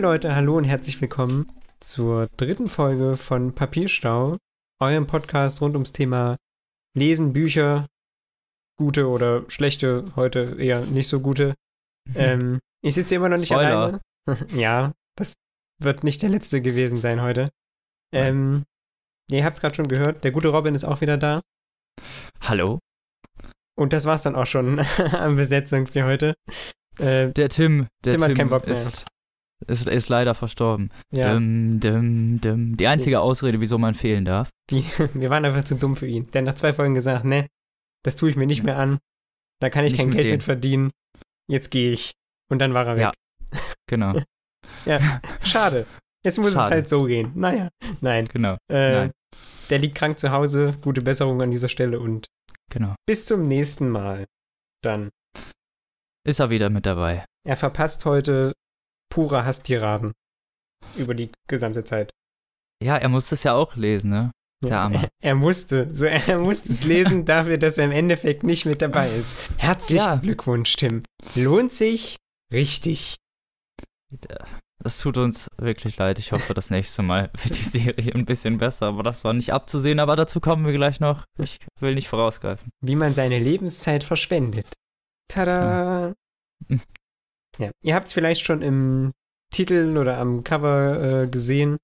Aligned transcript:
Leute, 0.00 0.34
hallo 0.34 0.56
und 0.56 0.64
herzlich 0.64 0.98
willkommen 1.00 1.50
zur 1.80 2.28
dritten 2.36 2.68
Folge 2.68 3.16
von 3.16 3.54
Papierstau, 3.54 4.36
eurem 4.80 5.06
Podcast 5.06 5.60
rund 5.60 5.74
ums 5.74 5.92
Thema 5.92 6.36
Lesen, 6.96 7.32
Bücher, 7.32 7.86
gute 8.78 9.08
oder 9.08 9.44
schlechte, 9.50 10.06
heute 10.16 10.56
eher 10.58 10.80
nicht 10.86 11.08
so 11.08 11.20
gute. 11.20 11.54
Ähm, 12.14 12.58
ich 12.82 12.94
sitze 12.94 13.14
immer 13.14 13.28
noch 13.28 13.36
nicht 13.36 13.48
Spoiler. 13.52 14.00
alleine. 14.26 14.46
ja, 14.58 14.92
das 15.16 15.34
wird 15.80 16.02
nicht 16.02 16.22
der 16.22 16.30
letzte 16.30 16.62
gewesen 16.62 16.96
sein 16.96 17.20
heute. 17.20 17.50
Ähm, 18.12 18.64
ihr 19.30 19.44
habt 19.44 19.56
es 19.56 19.60
gerade 19.60 19.74
schon 19.76 19.86
gehört, 19.86 20.24
der 20.24 20.32
gute 20.32 20.48
Robin 20.48 20.74
ist 20.74 20.84
auch 20.84 21.02
wieder 21.02 21.18
da. 21.18 21.42
Hallo? 22.40 22.78
Und 23.78 23.92
das 23.92 24.06
war's 24.06 24.22
dann 24.22 24.34
auch 24.34 24.46
schon 24.46 24.78
an 25.12 25.36
Besetzung 25.36 25.86
für 25.86 26.04
heute. 26.04 26.34
Äh, 26.98 27.30
Der 27.32 27.50
Tim, 27.50 27.86
der 28.02 28.14
Tim 28.14 28.22
hat 28.22 28.28
Tim 28.30 28.36
keinen 28.38 28.50
Bock 28.50 28.64
mehr. 28.64 28.72
ist, 28.72 29.04
ist, 29.66 29.86
ist 29.88 30.08
leider 30.08 30.34
verstorben. 30.34 30.90
ja, 31.12 31.34
Dim, 31.34 31.80
dim, 31.80 32.40
dim. 32.40 32.76
Die 32.76 32.86
einzige 32.86 33.20
Ausrede, 33.20 33.60
wieso 33.60 33.78
man 33.78 33.94
fehlen 33.94 34.24
darf. 34.24 34.48
die, 34.70 34.84
wir 35.14 35.30
waren 35.30 35.44
einfach 35.44 35.64
zu 35.64 35.74
dumm 35.76 35.96
für 35.96 36.06
ihn. 36.06 36.30
Der 36.30 36.40
hat 36.40 36.46
nach 36.46 36.54
zwei 36.54 36.72
Folgen 36.72 36.94
gesagt, 36.94 37.24
ne, 37.24 37.46
das 38.04 38.16
tue 38.16 38.30
ich 38.30 38.36
mir 38.36 38.46
nicht 38.46 38.62
mehr 38.62 38.78
an. 38.78 38.98
Da 39.60 39.68
kann 39.70 39.84
ich 39.84 39.92
Nicht 39.92 40.00
kein 40.00 40.08
mit 40.10 40.18
Geld 40.18 40.30
mit 40.32 40.42
verdienen. 40.42 40.90
Jetzt 41.48 41.70
gehe 41.70 41.92
ich. 41.92 42.12
Und 42.50 42.60
dann 42.60 42.72
war 42.74 42.86
er 42.86 42.96
weg. 42.96 43.02
Ja. 43.02 43.12
Genau, 43.88 44.14
Ja, 44.86 45.00
schade. 45.42 45.86
Jetzt 46.24 46.38
muss 46.38 46.48
es 46.48 46.54
Schade. 46.54 46.70
halt 46.74 46.88
so 46.88 47.04
gehen. 47.04 47.32
Naja, 47.34 47.68
nein. 48.00 48.26
genau, 48.26 48.56
Äh, 48.70 48.92
Nein. 48.92 49.12
Der 49.70 49.78
liegt 49.78 49.94
krank 49.96 50.18
zu 50.18 50.30
Hause. 50.32 50.74
Gute 50.82 51.00
Besserung 51.02 51.40
an 51.42 51.50
dieser 51.50 51.68
Stelle 51.68 51.98
und 52.00 52.26
genau. 52.70 52.94
bis 53.06 53.26
zum 53.26 53.48
nächsten 53.48 53.88
Mal. 53.88 54.26
Dann. 54.82 55.10
Ist 56.26 56.40
er 56.40 56.50
wieder 56.50 56.68
mit 56.70 56.86
dabei. 56.86 57.24
Er 57.46 57.56
verpasst 57.56 58.04
heute 58.04 58.52
pure 59.10 59.44
Hasstiraden. 59.44 60.12
Über 60.96 61.14
die 61.14 61.30
gesamte 61.48 61.84
Zeit. 61.84 62.10
Ja, 62.82 62.96
er 62.96 63.08
muss 63.10 63.30
es 63.32 63.42
ja 63.42 63.52
auch 63.54 63.76
lesen, 63.76 64.10
ne? 64.10 64.30
Der 64.62 64.70
Ja, 64.70 64.82
Arme. 64.84 65.08
Er, 65.22 65.34
musste. 65.34 65.94
So, 65.94 66.04
er 66.06 66.38
musste 66.38 66.72
es 66.72 66.84
lesen 66.84 67.24
dafür, 67.26 67.58
dass 67.58 67.76
er 67.78 67.84
im 67.84 67.92
Endeffekt 67.92 68.42
nicht 68.42 68.64
mit 68.66 68.80
dabei 68.82 69.10
ist. 69.10 69.36
Herzlichen 69.58 70.02
Ja. 70.04 70.14
Glückwunsch, 70.16 70.74
Tim. 70.76 71.02
Lohnt 71.34 71.72
sich 71.72 72.16
richtig. 72.52 73.16
Das 74.82 74.98
tut 74.98 75.18
uns 75.18 75.48
wirklich 75.58 75.98
leid. 75.98 76.18
Ich 76.18 76.32
hoffe, 76.32 76.54
das 76.54 76.70
nächste 76.70 77.02
Mal 77.02 77.30
wird 77.34 77.56
die 77.58 77.62
Serie 77.68 78.14
ein 78.14 78.24
bisschen 78.24 78.56
besser, 78.58 78.86
aber 78.86 79.02
das 79.02 79.24
war 79.24 79.34
nicht 79.34 79.52
abzusehen, 79.52 80.00
aber 80.00 80.16
dazu 80.16 80.40
kommen 80.40 80.64
wir 80.64 80.72
gleich 80.72 81.00
noch. 81.00 81.24
Ich 81.38 81.58
will 81.80 81.94
nicht 81.94 82.08
vorausgreifen. 82.08 82.70
Wie 82.80 82.96
man 82.96 83.14
seine 83.14 83.38
Lebenszeit 83.38 84.02
verschwendet. 84.04 84.66
Tada! 85.28 86.14
Hm. 86.68 86.80
Ja, 87.58 87.70
ihr 87.82 87.94
habt 87.94 88.06
es 88.06 88.12
vielleicht 88.12 88.44
schon 88.44 88.62
im 88.62 89.12
Titel 89.52 89.96
oder 89.98 90.18
am 90.18 90.44
Cover 90.44 91.22
äh, 91.22 91.26
gesehen. 91.28 91.76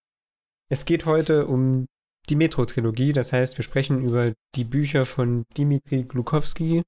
Es 0.71 0.85
geht 0.85 1.07
heute 1.07 1.47
um 1.47 1.87
die 2.29 2.37
Metro-Trilogie. 2.37 3.13
Das 3.13 3.33
heißt, 3.33 3.59
wir 3.59 3.63
sprechen 3.63 4.05
über 4.05 4.33
die 4.55 4.65
Bücher 4.65 5.07
von 5.07 5.45
Dimitri 5.57 6.05
Glukowski, 6.05 6.83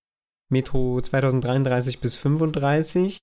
Metro 0.50 1.00
2033 1.00 2.00
bis 2.00 2.16
35. 2.16 3.18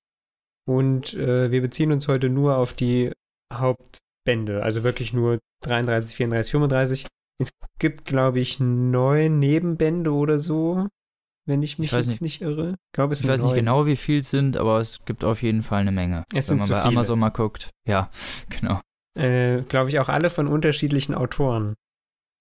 Und 0.68 1.14
äh, 1.14 1.50
wir 1.50 1.60
beziehen 1.60 1.92
uns 1.92 2.08
heute 2.08 2.28
nur 2.28 2.56
auf 2.56 2.72
die 2.72 3.12
Hauptbände, 3.52 4.62
also 4.62 4.82
wirklich 4.82 5.12
nur 5.12 5.38
33, 5.64 6.16
34, 6.16 6.50
35. 6.50 7.06
Es 7.38 7.50
gibt, 7.78 8.04
glaube 8.04 8.40
ich, 8.40 8.58
neun 8.58 9.38
Nebenbände 9.38 10.12
oder 10.12 10.40
so, 10.40 10.88
wenn 11.46 11.62
ich 11.62 11.78
mich 11.78 11.92
Ich 11.92 12.06
jetzt 12.06 12.20
nicht, 12.20 12.40
irre. 12.42 12.70
Ich 12.72 12.92
glaube, 12.92 13.12
es 13.12 13.20
Ich 13.20 13.28
weiß 13.28 13.40
nicht 13.40 13.48
neun. 13.50 13.56
genau, 13.56 13.86
wie 13.86 13.96
viel 13.96 14.18
es 14.20 14.30
sind, 14.30 14.56
aber 14.56 14.80
es 14.80 15.04
gibt 15.04 15.24
auf 15.24 15.42
jeden 15.42 15.62
Fall 15.62 15.80
eine 15.80 15.92
Menge. 15.92 16.24
Es 16.34 16.50
Wenn 16.50 16.58
man 16.58 16.68
bei 16.68 16.74
viele. 16.74 16.84
Amazon 16.84 17.18
mal 17.18 17.30
guckt. 17.30 17.70
Ja, 17.86 18.10
genau. 18.50 18.80
Äh, 19.18 19.62
glaube 19.62 19.88
ich, 19.90 19.98
auch 20.00 20.08
alle 20.08 20.28
von 20.30 20.46
unterschiedlichen 20.48 21.14
Autoren. 21.14 21.74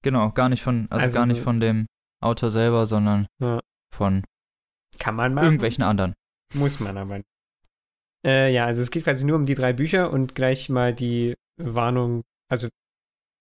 Genau, 0.04 0.32
gar 0.32 0.50
nicht 0.50 0.62
von, 0.62 0.88
also, 0.90 1.04
Also 1.04 1.16
gar 1.18 1.26
nicht 1.26 1.38
so- 1.38 1.44
von 1.44 1.60
dem 1.60 1.86
Autor 2.22 2.50
selber, 2.52 2.86
sondern 2.86 3.28
Ja. 3.42 3.60
von 3.94 4.24
Kann 5.00 5.16
man 5.16 5.34
machen. 5.34 5.46
irgendwelchen 5.46 5.84
anderen. 5.84 6.14
Muss 6.54 6.80
man 6.80 6.98
aber. 6.98 7.22
Äh, 8.26 8.52
ja, 8.54 8.66
also 8.66 8.82
es 8.82 8.92
geht 8.92 9.04
quasi 9.04 9.26
nur 9.26 9.36
um 9.36 9.46
die 9.46 9.56
drei 9.56 9.74
Bücher 9.74 10.12
und 10.12 10.36
gleich 10.36 10.70
mal 10.70 10.94
die 10.94 11.36
Warnung. 11.62 12.24
Also 12.50 12.70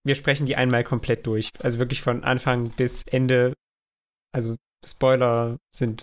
wir 0.07 0.15
sprechen 0.15 0.47
die 0.47 0.57
einmal 0.57 0.85
komplett 0.85 1.27
durch. 1.27 1.51
Also 1.63 1.79
wirklich 1.79 2.03
von 2.03 2.23
Anfang 2.25 2.71
bis 2.71 3.03
Ende. 3.05 3.55
Also 4.33 4.57
Spoiler 4.87 5.57
sind 5.75 6.03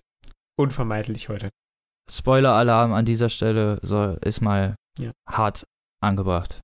unvermeidlich 0.59 1.29
heute. 1.29 1.49
Spoiler-Alarm 2.09 2.93
an 2.93 3.05
dieser 3.05 3.29
Stelle 3.29 3.79
soll, 3.83 4.17
ist 4.23 4.41
mal 4.41 4.75
Ja. 4.99 5.11
hart 5.29 5.65
angebracht. 6.03 6.59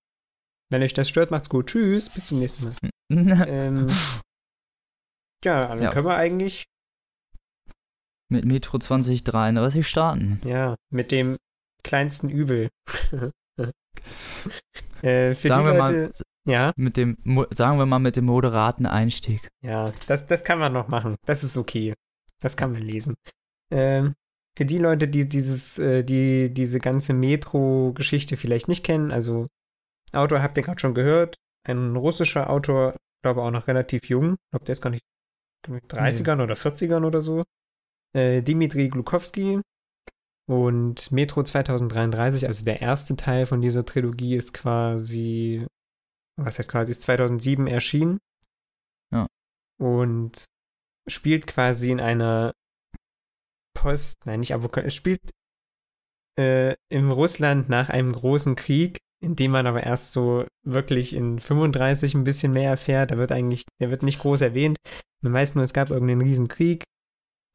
Wenn 0.69 0.81
euch 0.83 0.93
das 0.93 1.07
stört, 1.07 1.31
macht's 1.31 1.47
gut. 1.49 1.67
Tschüss, 1.67 2.09
bis 2.09 2.25
zum 2.25 2.39
nächsten 2.39 2.65
Mal. 2.65 2.73
Ähm, 3.09 3.87
ja, 5.45 5.67
dann 5.67 5.81
Ja. 5.81 5.91
können 5.91 6.07
wir 6.07 6.15
eigentlich 6.17 6.65
Mit 8.29 8.43
Metro 8.43 8.77
2033 8.77 9.87
starten. 9.87 10.41
Ja, 10.43 10.75
mit 10.91 11.11
dem 11.11 11.37
kleinsten 11.83 12.29
Übel. 12.29 12.67
äh, 15.01 15.33
Sagen 15.35 15.65
wir 15.65 15.73
Leute, 15.73 15.77
mal, 15.77 16.11
ja, 16.45 16.73
mit 16.75 16.97
dem, 16.97 17.17
sagen 17.51 17.77
wir 17.79 17.85
mal 17.85 17.99
mit 17.99 18.17
dem 18.17 18.25
moderaten 18.25 18.85
Einstieg. 18.85 19.47
ja, 19.63 19.93
das, 20.07 20.27
das 20.27 20.43
kann 20.43 20.59
man 20.59 20.73
noch 20.73 20.89
machen. 20.89 21.15
Das 21.25 21.43
ist 21.45 21.55
okay. 21.55 21.93
Das 22.41 22.57
kann 22.57 22.71
man 22.71 22.81
lesen. 22.81 23.15
Ähm, 23.71 24.13
für 24.57 24.65
die 24.65 24.77
Leute, 24.79 25.07
die 25.07 25.27
dieses, 25.27 25.77
äh, 25.79 26.03
die 26.03 26.53
diese 26.53 26.79
ganze 26.79 27.13
Metro-Geschichte 27.13 28.37
vielleicht 28.37 28.67
nicht 28.67 28.83
kennen, 28.83 29.11
also 29.11 29.47
Autor 30.13 30.41
habt 30.41 30.57
ihr 30.57 30.63
gerade 30.63 30.79
schon 30.79 30.93
gehört, 30.93 31.35
ein 31.67 31.95
russischer 31.95 32.49
Autor, 32.49 32.95
glaube 33.23 33.41
auch 33.43 33.51
noch 33.51 33.67
relativ 33.67 34.09
jung, 34.09 34.33
ich 34.33 34.49
glaube, 34.51 34.65
der 34.65 34.73
ist 34.73 34.81
gar 34.81 34.89
nicht 34.89 35.03
glaub 35.63 35.77
ich, 35.77 35.83
30ern 35.83 36.41
oder 36.41 36.55
40ern 36.55 37.05
oder 37.05 37.21
so. 37.21 37.43
Äh, 38.13 38.41
Dimitri 38.41 38.89
Glukowski 38.89 39.61
und 40.49 41.11
Metro 41.11 41.43
2033, 41.43 42.47
also 42.47 42.63
der 42.63 42.81
erste 42.81 43.15
Teil 43.15 43.45
von 43.45 43.61
dieser 43.61 43.85
Trilogie 43.85 44.35
ist 44.35 44.53
quasi, 44.53 45.67
was 46.37 46.57
heißt 46.57 46.69
quasi, 46.69 46.91
ist 46.91 47.01
2007 47.01 47.67
erschienen. 47.67 48.19
Ja. 49.11 49.27
Und 49.77 50.45
spielt 51.07 51.47
quasi 51.47 51.91
in 51.91 51.99
einer 51.99 52.53
Post, 53.75 54.25
nein, 54.25 54.39
nicht 54.39 54.53
Apokalypse, 54.53 54.87
es 54.87 54.95
spielt 54.95 55.21
äh, 56.39 56.75
im 56.89 57.11
Russland 57.11 57.69
nach 57.69 57.89
einem 57.89 58.11
großen 58.13 58.55
Krieg, 58.55 58.97
in 59.23 59.35
dem 59.35 59.51
man 59.51 59.67
aber 59.67 59.83
erst 59.83 60.11
so 60.13 60.45
wirklich 60.63 61.13
in 61.15 61.39
35 61.39 62.13
ein 62.15 62.23
bisschen 62.23 62.51
mehr 62.53 62.69
erfährt. 62.69 63.11
Da 63.11 63.17
wird 63.17 63.31
eigentlich, 63.31 63.65
der 63.81 63.89
wird 63.89 64.03
nicht 64.03 64.19
groß 64.19 64.41
erwähnt. 64.41 64.77
Man 65.23 65.33
weiß 65.33 65.55
nur, 65.55 65.63
es 65.63 65.73
gab 65.73 65.89
irgendeinen 65.89 66.21
riesen 66.21 66.47
Krieg. 66.47 66.83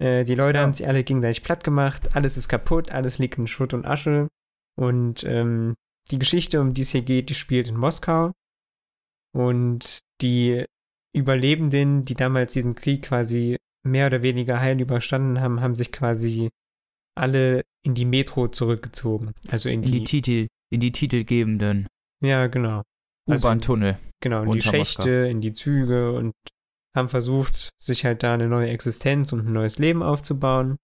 Äh, 0.01 0.25
die 0.25 0.35
Leute 0.35 0.59
Ja. 0.59 0.65
haben 0.65 0.75
sich 0.75 0.87
alle 0.87 1.05
gegenseitig 1.05 1.43
platt 1.45 1.63
gemacht. 1.63 2.17
Alles 2.17 2.37
ist 2.37 2.49
kaputt, 2.49 2.91
alles 2.91 3.19
liegt 3.19 3.39
in 3.39 3.47
Schutt 3.47 3.75
und 3.75 3.87
Asche. 3.87 4.29
Und 4.77 5.23
ähm, 5.25 5.75
die 6.11 6.19
Geschichte, 6.19 6.61
um 6.61 6.75
die 6.75 6.83
es 6.83 6.91
hier 6.91 7.03
geht, 7.03 7.31
die 7.31 7.35
spielt 7.35 7.69
in 7.69 7.77
Moskau. 7.77 8.33
Und 9.35 10.01
die 10.21 10.65
Überlebenden, 11.15 12.05
die 12.05 12.15
damals 12.15 12.53
diesen 12.53 12.75
Krieg 12.75 13.03
quasi 13.03 13.57
mehr 13.85 14.07
oder 14.07 14.23
weniger 14.23 14.61
heil 14.61 14.81
überstanden 14.81 15.41
haben, 15.41 15.61
haben 15.61 15.75
sich 15.75 15.93
quasi 15.93 16.51
alle 17.15 17.63
in 17.85 17.95
die 17.95 18.05
Metro 18.05 18.49
zurückgezogen. 18.49 19.33
Also 19.51 19.69
in, 19.69 19.83
In 19.83 19.91
die, 19.93 19.99
die 19.99 20.05
Titel, 20.05 20.47
in 20.71 20.81
die 20.81 20.93
titelgebenden 20.93 21.87
ja, 22.25 22.47
genau. 22.47 22.83
Also 23.29 23.49
U-Bahn-Tunnel. 23.49 23.99
Genau, 24.21 24.45
in 24.45 24.53
die 24.53 24.61
Schächte, 24.63 24.79
Moskau. 24.79 25.31
in 25.31 25.41
die 25.41 25.53
Züge 25.53 26.13
und 26.13 26.33
haben 26.95 27.09
versucht, 27.09 27.71
sich 27.83 28.05
halt 28.05 28.23
da 28.23 28.35
eine 28.35 28.47
neue 28.49 28.69
Existenz 28.71 29.33
und 29.33 29.47
ein 29.47 29.53
neues 29.53 29.79
Leben 29.79 30.03
aufzubauen. 30.05 30.77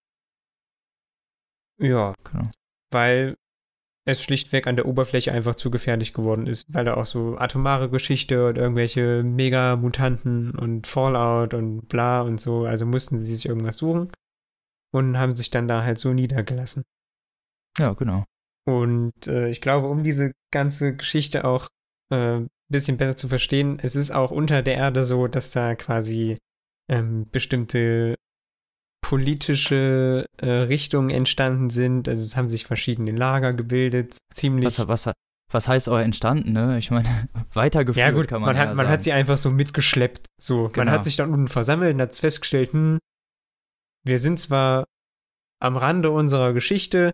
Ja, 1.80 2.14
Genau. 2.24 2.48
weil 2.92 3.36
es 4.08 4.22
schlichtweg 4.22 4.66
an 4.66 4.76
der 4.76 4.86
Oberfläche 4.86 5.32
einfach 5.32 5.54
zu 5.54 5.70
gefährlich 5.70 6.14
geworden 6.14 6.46
ist, 6.46 6.64
weil 6.72 6.86
da 6.86 6.94
auch 6.94 7.04
so 7.04 7.36
atomare 7.36 7.90
Geschichte 7.90 8.46
und 8.46 8.56
irgendwelche 8.56 9.22
Mega-Mutanten 9.22 10.52
und 10.52 10.86
Fallout 10.86 11.52
und 11.52 11.88
bla 11.88 12.22
und 12.22 12.40
so, 12.40 12.64
also 12.64 12.86
mussten 12.86 13.22
sie 13.22 13.36
sich 13.36 13.46
irgendwas 13.46 13.76
suchen 13.76 14.10
und 14.92 15.18
haben 15.18 15.36
sich 15.36 15.50
dann 15.50 15.68
da 15.68 15.82
halt 15.84 15.98
so 15.98 16.14
niedergelassen. 16.14 16.84
Ja, 17.78 17.92
genau. 17.92 18.24
Und 18.64 19.26
äh, 19.26 19.50
ich 19.50 19.60
glaube, 19.60 19.88
um 19.88 20.02
diese 20.02 20.32
ganze 20.50 20.96
Geschichte 20.96 21.44
auch 21.44 21.68
ein 22.10 22.44
äh, 22.44 22.48
bisschen 22.70 22.96
besser 22.96 23.16
zu 23.16 23.28
verstehen, 23.28 23.78
es 23.82 23.94
ist 23.94 24.10
auch 24.10 24.30
unter 24.30 24.62
der 24.62 24.76
Erde 24.76 25.04
so, 25.04 25.26
dass 25.26 25.50
da 25.50 25.74
quasi 25.74 26.38
ähm, 26.88 27.28
bestimmte 27.30 28.14
politische 29.08 30.26
äh, 30.36 30.50
Richtungen 30.50 31.08
entstanden 31.08 31.70
sind. 31.70 32.10
Also 32.10 32.22
es 32.22 32.36
haben 32.36 32.46
sich 32.46 32.66
verschiedene 32.66 33.12
Lager 33.12 33.54
gebildet, 33.54 34.18
ziemlich. 34.34 34.66
Was, 34.78 34.86
was, 35.06 35.12
was 35.50 35.66
heißt 35.66 35.88
auch 35.88 35.96
entstanden, 35.98 36.52
ne? 36.52 36.76
Ich 36.76 36.90
meine, 36.90 37.08
weitergeführt 37.54 38.06
ja 38.06 38.10
gut, 38.12 38.28
kann 38.28 38.42
man, 38.42 38.48
man, 38.50 38.58
hat, 38.58 38.68
ja 38.68 38.74
man 38.74 38.84
sagen. 38.84 38.90
hat 38.90 39.02
sie 39.02 39.12
einfach 39.12 39.38
so 39.38 39.50
mitgeschleppt. 39.50 40.26
So, 40.38 40.64
man 40.64 40.72
Genau. 40.72 40.92
hat 40.92 41.04
sich 41.04 41.16
dann 41.16 41.32
unten 41.32 41.48
versammelt 41.48 41.94
und 41.94 42.02
hat 42.02 42.14
festgestellt, 42.16 42.74
hm, 42.74 42.98
wir 44.04 44.18
sind 44.18 44.40
zwar 44.40 44.84
am 45.58 45.78
Rande 45.78 46.10
unserer 46.10 46.52
Geschichte, 46.52 47.12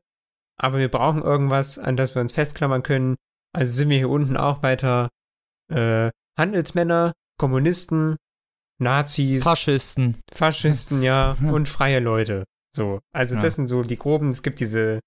aber 0.60 0.78
wir 0.78 0.88
brauchen 0.90 1.22
irgendwas, 1.22 1.78
an 1.78 1.96
das 1.96 2.16
wir 2.16 2.22
uns 2.22 2.32
festklammern 2.32 2.82
können. 2.82 3.14
also 3.54 3.72
sind 3.72 3.88
wir 3.88 3.98
hier 3.98 4.10
unten 4.10 4.36
auch 4.36 4.64
weiter 4.64 5.10
äh, 5.72 6.10
Handelsmänner, 6.36 7.12
Kommunisten, 7.38 8.16
Nazis, 8.80 9.42
Faschisten. 9.42 10.16
Faschisten, 10.32 11.02
ja, 11.02 11.36
und 11.42 11.68
freie 11.68 12.00
Leute. 12.00 12.44
So, 12.74 13.00
also 13.14 13.36
Ja. 13.36 13.40
das 13.40 13.54
sind 13.54 13.68
so 13.68 13.82
die 13.82 13.96
groben, 13.98 14.30
es 14.30 14.42
gibt 14.42 14.60
diese, 14.60 15.00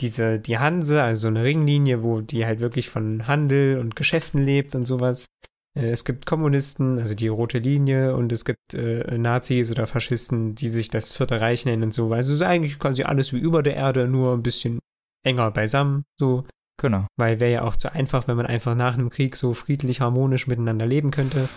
diese, 0.00 0.40
die 0.40 0.58
Hanse, 0.58 1.02
also 1.02 1.22
so 1.22 1.28
eine 1.28 1.44
Ringlinie, 1.44 2.02
wo 2.02 2.20
die 2.22 2.46
halt 2.46 2.60
wirklich 2.60 2.88
von 2.88 3.26
Handel 3.26 3.78
und 3.78 3.94
Geschäften 3.96 4.42
lebt 4.44 4.74
und 4.74 4.86
sowas. 4.86 5.26
Äh, 5.78 5.90
Es 5.90 6.04
gibt 6.06 6.24
Kommunisten, 6.24 6.98
also 6.98 7.14
die 7.14 7.28
rote 7.28 7.58
Linie, 7.58 8.16
und 8.16 8.32
es 8.32 8.44
gibt 8.46 8.72
äh, 8.74 9.18
Nazis 9.18 9.70
oder 9.70 9.86
Faschisten, 9.86 10.54
die 10.54 10.68
sich 10.70 10.88
das 10.88 11.12
Vierte 11.12 11.40
Reich 11.40 11.66
nennen 11.66 11.82
und 11.84 11.94
so. 11.94 12.10
Also 12.12 12.30
es 12.30 12.36
ist 12.40 12.46
eigentlich 12.46 12.78
quasi 12.78 13.02
alles 13.02 13.32
wie 13.34 13.38
über 13.38 13.62
der 13.62 13.76
Erde, 13.76 14.08
nur 14.08 14.32
ein 14.32 14.42
bisschen 14.42 14.78
enger 15.26 15.50
beisammen, 15.50 16.04
so. 16.18 16.44
Genau. 16.80 17.06
Weil 17.18 17.40
wäre 17.40 17.52
ja 17.52 17.62
auch 17.62 17.76
zu 17.76 17.92
einfach, 17.92 18.26
wenn 18.26 18.38
man 18.38 18.46
einfach 18.46 18.74
nach 18.74 18.94
einem 18.94 19.10
Krieg 19.10 19.36
so 19.36 19.52
friedlich, 19.52 20.00
harmonisch 20.00 20.46
miteinander 20.46 20.86
leben 20.86 21.10
könnte. 21.10 21.50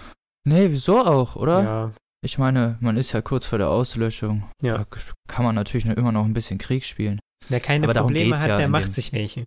Nee, 0.45 0.69
wieso 0.71 0.99
auch, 0.99 1.35
oder? 1.35 1.63
Ja, 1.63 1.91
Ich 2.23 2.37
meine, 2.37 2.77
man 2.81 2.97
ist 2.97 3.11
ja 3.11 3.21
kurz 3.21 3.45
vor 3.45 3.57
der 3.57 3.69
Auslöschung. 3.69 4.49
Ja. 4.61 4.77
Da 4.77 4.85
kann 5.27 5.45
man 5.45 5.55
natürlich 5.55 5.85
immer 5.87 6.11
noch 6.11 6.25
ein 6.25 6.33
bisschen 6.33 6.57
Krieg 6.57 6.83
spielen. 6.85 7.19
wer 7.49 7.59
keine 7.59 7.85
Aber 7.85 7.93
darum 7.93 8.07
Probleme 8.09 8.39
hat, 8.39 8.47
ja 8.49 8.57
der 8.57 8.69
macht 8.69 8.85
dem- 8.85 8.91
sich 8.93 9.11
welche. 9.13 9.45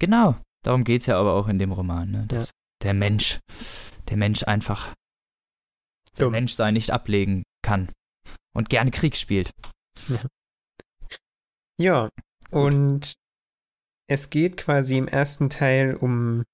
Genau. 0.00 0.36
Darum 0.64 0.84
geht 0.84 1.00
es 1.02 1.06
ja 1.06 1.18
aber 1.18 1.34
auch 1.34 1.48
in 1.48 1.58
dem 1.58 1.72
Roman, 1.72 2.10
ne? 2.10 2.26
Dass 2.26 2.50
der 2.82 2.94
Mensch, 2.94 3.38
der 4.08 4.16
Mensch 4.16 4.42
einfach 4.44 4.94
der 6.18 6.24
Dumm. 6.26 6.32
Menschsein 6.32 6.74
nicht 6.74 6.90
ablegen 6.90 7.42
kann 7.62 7.90
und 8.54 8.68
gerne 8.68 8.90
Krieg 8.90 9.16
spielt. 9.16 9.50
Ja, 11.80 12.08
und 12.50 13.14
es 14.08 14.30
geht 14.30 14.56
quasi 14.56 14.96
im 14.98 15.08
ersten 15.08 15.50
Teil 15.50 15.94
um 15.94 16.44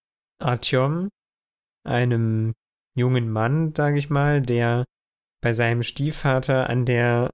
Artyom, 0.43 1.09
einem 1.87 2.55
jungen 2.97 3.31
Mann, 3.31 3.75
sage 3.75 3.99
ich 3.99 4.11
mal, 4.11 4.43
der 4.43 4.85
bei 5.43 5.53
seinem 5.53 5.83
Stiefvater 5.83 6.69
an 6.71 6.85
der 6.85 7.31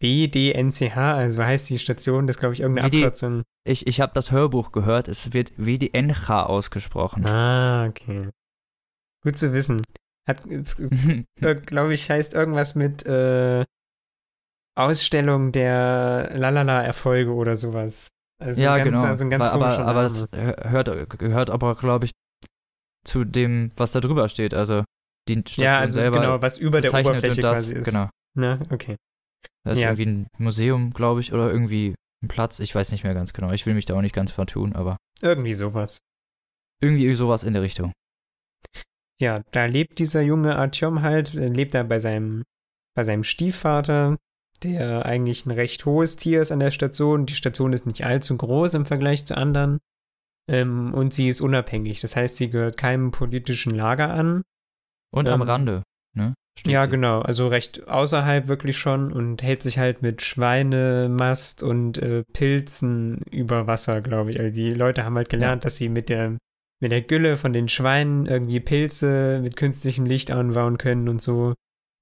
BDNCH, 0.00 0.96
also 0.96 1.42
heißt 1.44 1.68
die 1.70 1.78
Station, 1.78 2.26
das 2.26 2.38
glaube 2.38 2.54
ich 2.54 2.60
irgendeine 2.60 2.90
die- 2.90 2.98
Abkürzung. 3.04 3.42
Ich, 3.66 3.86
ich 3.86 4.00
habe 4.00 4.12
das 4.14 4.30
Hörbuch 4.30 4.72
gehört, 4.72 5.08
es 5.08 5.32
wird 5.32 5.52
WDNH 5.56 6.44
ausgesprochen. 6.44 7.24
Ah, 7.26 7.86
okay. 7.86 8.28
Gut 9.22 9.38
zu 9.38 9.52
wissen. 9.52 9.82
Hat, 10.28 10.42
glaube 11.66 11.94
ich, 11.94 12.10
heißt 12.10 12.34
irgendwas 12.34 12.74
mit 12.74 13.04
äh, 13.06 13.64
Ausstellung 14.76 15.52
der 15.52 16.30
Lalala-Erfolge 16.34 17.32
oder 17.32 17.56
sowas. 17.56 18.08
Also 18.42 18.60
ja, 18.62 18.76
ganz, 18.76 18.88
genau. 18.88 19.04
Also 19.04 19.24
ein 19.24 19.30
ganz 19.30 19.44
Weil- 19.44 19.50
aber 19.50 19.78
aber 19.78 20.02
das 20.02 20.28
hört, 20.32 21.18
gehört 21.18 21.50
aber, 21.50 21.74
glaube 21.76 22.06
ich, 22.06 22.10
zu 23.04 23.24
dem, 23.24 23.70
was 23.76 23.92
da 23.92 24.00
drüber 24.00 24.28
steht. 24.28 24.54
Also 24.54 24.84
die 25.28 25.38
Station 25.40 25.64
ja, 25.64 25.78
also 25.78 25.94
selber 25.94 26.20
genau, 26.20 26.42
was 26.42 26.58
über 26.58 26.80
der 26.80 26.92
Oberfläche 26.92 27.40
das, 27.40 27.58
quasi 27.58 27.74
ist. 27.74 27.86
Genau. 27.86 28.08
Na, 28.36 28.58
okay. 28.70 28.96
Das 29.64 29.78
ist 29.78 29.82
Ja. 29.82 29.88
irgendwie 29.90 30.06
ein 30.06 30.26
Museum, 30.38 30.92
glaube 30.92 31.20
ich, 31.20 31.32
oder 31.32 31.50
irgendwie 31.50 31.94
ein 32.22 32.28
Platz. 32.28 32.60
Ich 32.60 32.74
weiß 32.74 32.92
nicht 32.92 33.04
mehr 33.04 33.14
ganz 33.14 33.32
genau. 33.32 33.50
Ich 33.52 33.64
will 33.66 33.74
mich 33.74 33.86
da 33.86 33.94
auch 33.94 34.02
nicht 34.02 34.14
ganz 34.14 34.30
vertun, 34.30 34.74
aber 34.74 34.96
Irgendwie 35.22 35.54
sowas. 35.54 35.98
irgendwie 36.82 37.14
sowas 37.14 37.44
in 37.44 37.52
der 37.54 37.62
Richtung. 37.62 37.92
Ja, 39.20 39.42
da 39.52 39.66
lebt 39.66 39.98
dieser 39.98 40.22
junge 40.22 40.56
Artyom 40.56 41.02
halt, 41.02 41.34
äh, 41.34 41.48
lebt 41.48 41.74
er 41.74 41.84
bei 41.84 41.98
seinem, 41.98 42.42
bei 42.96 43.04
seinem 43.04 43.24
Stiefvater, 43.24 44.16
der 44.62 45.06
eigentlich 45.06 45.46
ein 45.46 45.50
recht 45.52 45.84
hohes 45.86 46.16
Tier 46.16 46.42
ist 46.42 46.50
an 46.52 46.58
der 46.60 46.70
Station. 46.70 47.26
Die 47.26 47.34
Station 47.34 47.72
ist 47.72 47.86
nicht 47.86 48.04
allzu 48.04 48.36
groß 48.36 48.74
im 48.74 48.86
Vergleich 48.86 49.24
zu 49.26 49.36
anderen. 49.36 49.78
Ähm, 50.48 50.92
und 50.94 51.14
sie 51.14 51.28
ist 51.28 51.40
unabhängig. 51.40 52.00
Das 52.00 52.16
heißt, 52.16 52.36
sie 52.36 52.50
gehört 52.50 52.76
keinem 52.76 53.10
politischen 53.10 53.74
Lager 53.74 54.12
an. 54.12 54.42
Und 55.10 55.28
am 55.28 55.40
Ähm, 55.42 55.48
Rande, 55.48 55.82
ne? 56.16 56.34
Steht 56.58 56.72
ja, 56.72 56.82
sie. 56.82 56.90
genau. 56.90 57.20
Also 57.20 57.48
recht 57.48 57.88
außerhalb 57.88 58.46
wirklich 58.46 58.78
schon 58.78 59.12
und 59.12 59.42
hält 59.42 59.62
sich 59.62 59.78
halt 59.78 60.02
mit 60.02 60.22
Schweinemast 60.22 61.62
und 61.62 61.98
äh, 61.98 62.24
Pilzen 62.32 63.18
über 63.30 63.66
Wasser, 63.66 64.00
glaube 64.00 64.30
ich. 64.30 64.40
Also 64.40 64.52
die 64.54 64.70
Leute 64.70 65.04
haben 65.04 65.16
halt 65.16 65.28
gelernt, 65.28 65.64
dass 65.64 65.76
sie 65.76 65.88
mit 65.88 66.08
der, 66.08 66.36
mit 66.80 66.92
der 66.92 67.02
Gülle 67.02 67.36
von 67.36 67.52
den 67.52 67.68
Schweinen 67.68 68.26
irgendwie 68.26 68.60
Pilze 68.60 69.40
mit 69.42 69.56
künstlichem 69.56 70.06
Licht 70.06 70.30
anbauen 70.30 70.78
können 70.78 71.08
und 71.08 71.22
so 71.22 71.54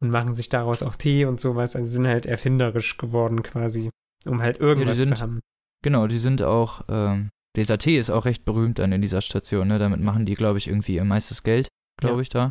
und 0.03 0.11
machen 0.11 0.35
sich 0.35 0.49
daraus 0.49 0.83
auch 0.83 0.97
Tee 0.97 1.25
und 1.25 1.41
sowas. 1.41 1.77
Also 1.77 1.89
sind 1.89 2.07
halt 2.07 2.27
erfinderisch 2.27 2.97
geworden 2.99 3.43
quasi, 3.43 3.91
um 4.27 4.43
halt 4.43 4.59
irgendwas 4.61 4.97
sind- 4.97 5.17
zu 5.17 5.23
haben. 5.23 5.41
Genau, 5.85 6.07
die 6.07 6.19
sind 6.19 6.43
auch, 6.43 6.83
ähm, 6.89 7.31
dieser 7.57 7.79
Tee 7.79 7.99
ist 7.99 8.11
auch 8.11 8.25
recht 8.25 8.45
berühmt 8.45 8.79
dann 8.79 8.93
in 8.93 9.03
dieser 9.03 9.21
Station, 9.21 9.69
ne? 9.69 9.79
Damit 9.79 10.01
machen 10.01 10.25
die, 10.27 10.35
glaube 10.35 10.59
ich, 10.59 10.69
irgendwie 10.69 10.95
ihr 10.97 11.05
meistes 11.05 11.43
Geld, 11.43 11.69
glaube 12.01 12.17
Ja. 12.17 12.23
ich, 12.23 12.29
da. 12.29 12.51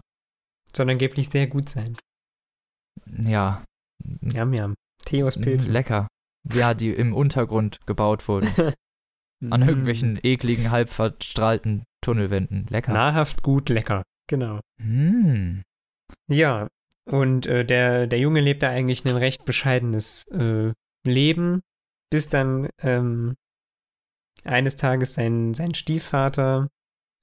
Soll 0.75 0.89
angeblich 0.89 1.29
sehr 1.29 1.47
gut 1.47 1.69
sein. 1.69 1.97
Ja. 3.23 3.63
Yam, 4.21 4.53
yam. 4.53 4.75
Tee 5.05 5.23
aus 5.23 5.37
Mm, 5.37 5.41
Pilzen. 5.41 5.73
Lecker. 5.73 6.07
Ja, 6.53 6.73
die 6.73 6.89
im 6.93 7.13
Untergrund 7.13 7.77
gebaut 7.85 8.27
wurden. 8.27 8.47
Mm. 9.43 9.53
An 9.53 9.67
irgendwelchen 9.67 10.19
ekligen, 10.21 10.69
halb 10.69 10.87
verstrahlten 10.87 11.83
Tunnelwänden. 12.05 12.67
Lecker. 12.69 12.93
Nahrhaft 12.93 13.41
gut, 13.41 13.69
lecker. 13.69 14.03
Genau. 14.29 14.59
Mm. 14.79 15.61
Ja, 16.29 16.67
und 17.09 17.47
äh, 17.47 17.65
der, 17.65 18.05
der 18.05 18.19
Junge 18.19 18.39
lebt 18.41 18.61
da 18.61 18.69
eigentlich 18.69 19.03
ein 19.03 19.15
recht 19.17 19.45
bescheidenes 19.45 20.25
äh, 20.27 20.73
Leben, 21.07 21.61
bis 22.11 22.29
dann 22.29 22.69
ähm, 22.83 23.33
eines 24.45 24.75
Tages 24.75 25.13
sein, 25.13 25.53
sein 25.53 25.73
Stiefvater 25.75 26.67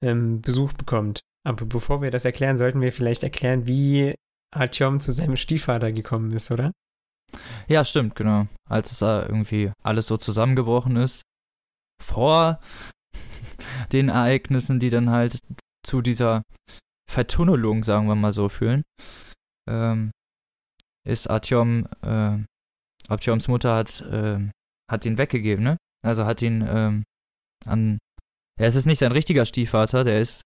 ähm, 0.03 0.41
Besuch 0.41 0.73
bekommt. 0.73 1.21
Aber 1.45 1.65
bevor 1.65 2.01
wir 2.01 2.11
das 2.11 2.25
erklären, 2.25 2.57
sollten 2.57 2.81
wir 2.81 2.91
vielleicht 2.91 3.23
erklären, 3.23 3.67
wie 3.67 4.13
Artyom 4.55 4.99
zu 4.99 5.11
seinem 5.11 5.35
Stiefvater 5.35 5.91
gekommen 5.91 6.31
ist, 6.31 6.51
oder? 6.51 6.71
Ja, 7.67 7.85
stimmt, 7.85 8.15
genau. 8.15 8.47
Als 8.67 8.91
es 8.91 8.99
da 8.99 9.25
irgendwie 9.25 9.71
alles 9.83 10.07
so 10.07 10.17
zusammengebrochen 10.17 10.95
ist, 10.95 11.21
vor 12.01 12.59
den 13.91 14.09
Ereignissen, 14.09 14.79
die 14.79 14.89
dann 14.89 15.09
halt 15.09 15.39
zu 15.85 16.01
dieser 16.01 16.43
Vertunnelung, 17.09 17.83
sagen 17.83 18.07
wir 18.07 18.15
mal 18.15 18.33
so, 18.33 18.49
führen, 18.49 18.83
ähm, 19.69 20.11
ist 21.07 21.29
Artyom, 21.29 21.87
äh, 22.01 22.37
Artyoms 23.07 23.47
Mutter 23.47 23.75
hat, 23.75 24.03
ähm, 24.11 24.51
hat 24.89 25.05
ihn 25.05 25.17
weggegeben, 25.17 25.63
ne? 25.63 25.77
Also 26.05 26.25
hat 26.25 26.41
ihn 26.41 26.65
ähm, 26.67 27.03
an. 27.65 27.99
Ja, 28.59 28.65
es 28.65 28.75
ist 28.75 28.85
nicht 28.85 28.99
sein 28.99 29.11
richtiger 29.11 29.45
Stiefvater, 29.45 30.03
der 30.03 30.19
ist. 30.19 30.41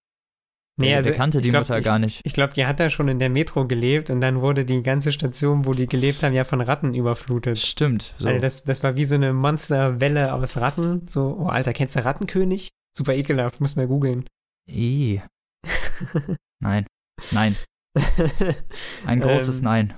der, 0.80 1.02
der 1.02 1.12
kannte 1.12 1.40
die 1.40 1.48
also 1.48 1.50
glaub, 1.50 1.62
Mutter 1.62 1.78
ich, 1.78 1.84
gar 1.84 1.98
nicht. 1.98 2.20
Ich 2.24 2.32
glaube, 2.32 2.52
die 2.54 2.66
hat 2.66 2.80
da 2.80 2.90
schon 2.90 3.08
in 3.08 3.18
der 3.18 3.30
Metro 3.30 3.66
gelebt 3.66 4.10
und 4.10 4.20
dann 4.20 4.40
wurde 4.40 4.64
die 4.64 4.82
ganze 4.82 5.12
Station, 5.12 5.66
wo 5.66 5.74
die 5.74 5.86
gelebt 5.86 6.22
haben, 6.22 6.34
ja 6.34 6.44
von 6.44 6.60
Ratten 6.60 6.94
überflutet. 6.94 7.58
Stimmt. 7.58 8.14
So. 8.18 8.28
Also 8.28 8.40
das, 8.40 8.64
das 8.64 8.82
war 8.82 8.96
wie 8.96 9.04
so 9.04 9.14
eine 9.14 9.32
Monsterwelle 9.32 10.32
aus 10.32 10.56
Ratten. 10.56 11.06
So, 11.08 11.36
oh 11.40 11.46
Alter, 11.46 11.72
kennst 11.72 11.96
du 11.96 12.04
Rattenkönig? 12.04 12.70
Super 12.96 13.14
ekelhaft, 13.14 13.60
muss 13.60 13.76
mal 13.76 13.88
googeln. 13.88 14.28
Ih. 14.68 15.20
Nein. 16.60 16.86
Nein. 17.30 17.56
Ein 19.06 19.20
großes 19.20 19.58
Ähm, 19.58 19.64
Nein. 19.64 19.94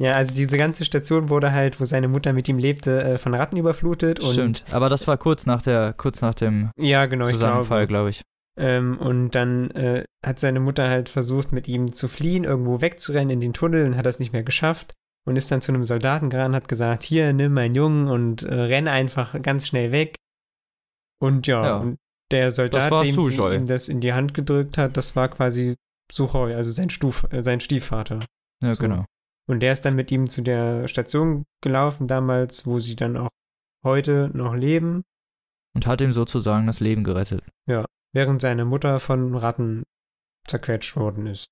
Ja, 0.00 0.12
also 0.12 0.34
diese 0.34 0.56
ganze 0.58 0.84
Station 0.84 1.28
wurde 1.28 1.52
halt, 1.52 1.80
wo 1.80 1.84
seine 1.84 2.08
Mutter 2.08 2.32
mit 2.32 2.48
ihm 2.48 2.58
lebte, 2.58 3.02
äh, 3.04 3.18
von 3.18 3.34
Ratten 3.34 3.56
überflutet. 3.56 4.20
Und, 4.20 4.32
Stimmt. 4.32 4.64
Aber 4.70 4.88
das 4.88 5.06
war 5.06 5.16
kurz 5.16 5.46
nach 5.46 5.62
der, 5.62 5.92
kurz 5.92 6.20
nach 6.20 6.34
dem 6.34 6.70
Ja, 6.76 7.06
genau, 7.06 7.24
Zusammenfall, 7.26 7.86
glaube. 7.86 8.10
ich. 8.10 8.22
Ähm, 8.56 8.98
und 8.98 9.30
dann 9.34 9.70
äh, 9.72 10.04
hat 10.24 10.38
seine 10.40 10.60
Mutter 10.60 10.88
halt 10.88 11.08
versucht, 11.08 11.50
mit 11.52 11.66
ihm 11.68 11.92
zu 11.92 12.06
fliehen, 12.08 12.44
irgendwo 12.44 12.80
wegzurennen 12.80 13.30
in 13.30 13.40
den 13.40 13.52
Tunnel 13.52 13.84
und 13.86 13.96
hat 13.96 14.06
das 14.06 14.18
nicht 14.20 14.32
mehr 14.32 14.44
geschafft. 14.44 14.92
Und 15.26 15.36
ist 15.36 15.50
dann 15.50 15.62
zu 15.62 15.72
einem 15.72 15.84
Soldaten 15.84 16.28
gerannt, 16.28 16.54
hat 16.54 16.68
gesagt, 16.68 17.02
hier, 17.02 17.32
nimm 17.32 17.54
meinen 17.54 17.74
Jungen 17.74 18.08
und 18.08 18.42
äh, 18.42 18.52
renn 18.54 18.88
einfach 18.88 19.40
ganz 19.40 19.66
schnell 19.66 19.90
weg. 19.90 20.16
Und 21.20 21.46
ja, 21.46 21.64
Ja. 21.64 21.76
und 21.78 21.96
der 22.30 22.50
Soldat, 22.50 22.90
dem 23.06 23.14
sie 23.30 23.42
ihm 23.54 23.66
das 23.66 23.88
in 23.88 24.00
die 24.00 24.12
Hand 24.12 24.34
gedrückt 24.34 24.76
hat, 24.76 24.96
das 24.96 25.16
war 25.16 25.28
quasi 25.28 25.74
Suchoy, 26.12 26.54
also 26.54 26.70
sein, 26.72 26.90
Stuf, 26.90 27.26
äh, 27.30 27.40
sein 27.42 27.60
Stiefvater. 27.60 28.20
Ja, 28.62 28.74
So. 28.74 28.80
genau. 28.80 29.04
Und 29.46 29.60
der 29.60 29.72
ist 29.72 29.84
dann 29.84 29.94
mit 29.94 30.10
ihm 30.10 30.28
zu 30.28 30.42
der 30.42 30.88
Station 30.88 31.44
gelaufen 31.62 32.06
damals, 32.08 32.66
wo 32.66 32.80
sie 32.80 32.96
dann 32.96 33.16
auch 33.16 33.28
heute 33.84 34.30
noch 34.32 34.54
leben, 34.54 35.02
Und 35.74 35.86
hat 35.86 36.00
ihm 36.00 36.12
sozusagen 36.12 36.66
das 36.66 36.80
Leben 36.80 37.04
gerettet. 37.04 37.42
während 38.14 38.40
seine 38.40 38.64
Mutter 38.64 39.00
von 39.00 39.34
Ratten 39.34 39.82
zerquetscht 40.46 40.96
worden 40.96 41.26
ist. 41.26 41.46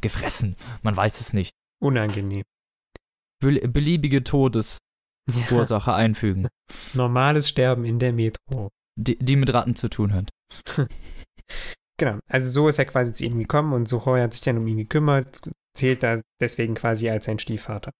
Gefressen. 0.00 0.56
Man 0.82 0.96
weiß 0.96 1.20
es 1.20 1.32
nicht. 1.34 1.52
Unangenehm. 1.82 2.42
Bel- 3.40 3.68
Beliebige 3.68 4.24
Todesursache 4.24 5.90
Ja, 5.90 5.96
einfügen, 5.96 6.48
normales 6.94 7.48
Sterben 7.50 7.84
in 7.84 7.98
der 7.98 8.14
Metro. 8.14 8.70
die, 8.98 9.18
die 9.18 9.36
mit 9.36 9.52
Ratten 9.52 9.76
zu 9.76 9.88
tun 9.90 10.12
hat. 10.14 10.30
Genau, 11.98 12.18
also 12.28 12.50
so 12.50 12.68
ist 12.68 12.78
er 12.78 12.84
quasi 12.84 13.14
zu 13.14 13.24
ihm 13.24 13.38
gekommen 13.38 13.72
und 13.72 13.88
Suchoy 13.88 14.20
hat 14.20 14.34
sich 14.34 14.42
dann 14.42 14.58
um 14.58 14.66
ihn 14.66 14.76
gekümmert, 14.76 15.40
zählt 15.76 16.02
da 16.02 16.20
deswegen 16.40 16.74
quasi 16.74 17.08
als 17.08 17.26
sein 17.26 17.38
Stiefvater. 17.38 17.92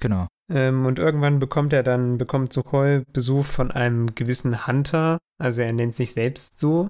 Genau. 0.00 0.28
Ähm, 0.50 0.86
und 0.86 0.98
irgendwann 0.98 1.38
bekommt 1.38 1.72
er 1.72 1.82
dann, 1.82 2.18
bekommt 2.18 2.52
Suchoy 2.52 3.02
Besuch 3.12 3.44
von 3.44 3.70
einem 3.70 4.14
gewissen 4.14 4.66
Hunter, 4.66 5.18
also 5.40 5.62
er 5.62 5.72
nennt 5.72 5.94
sich 5.94 6.12
selbst 6.12 6.58
so. 6.60 6.88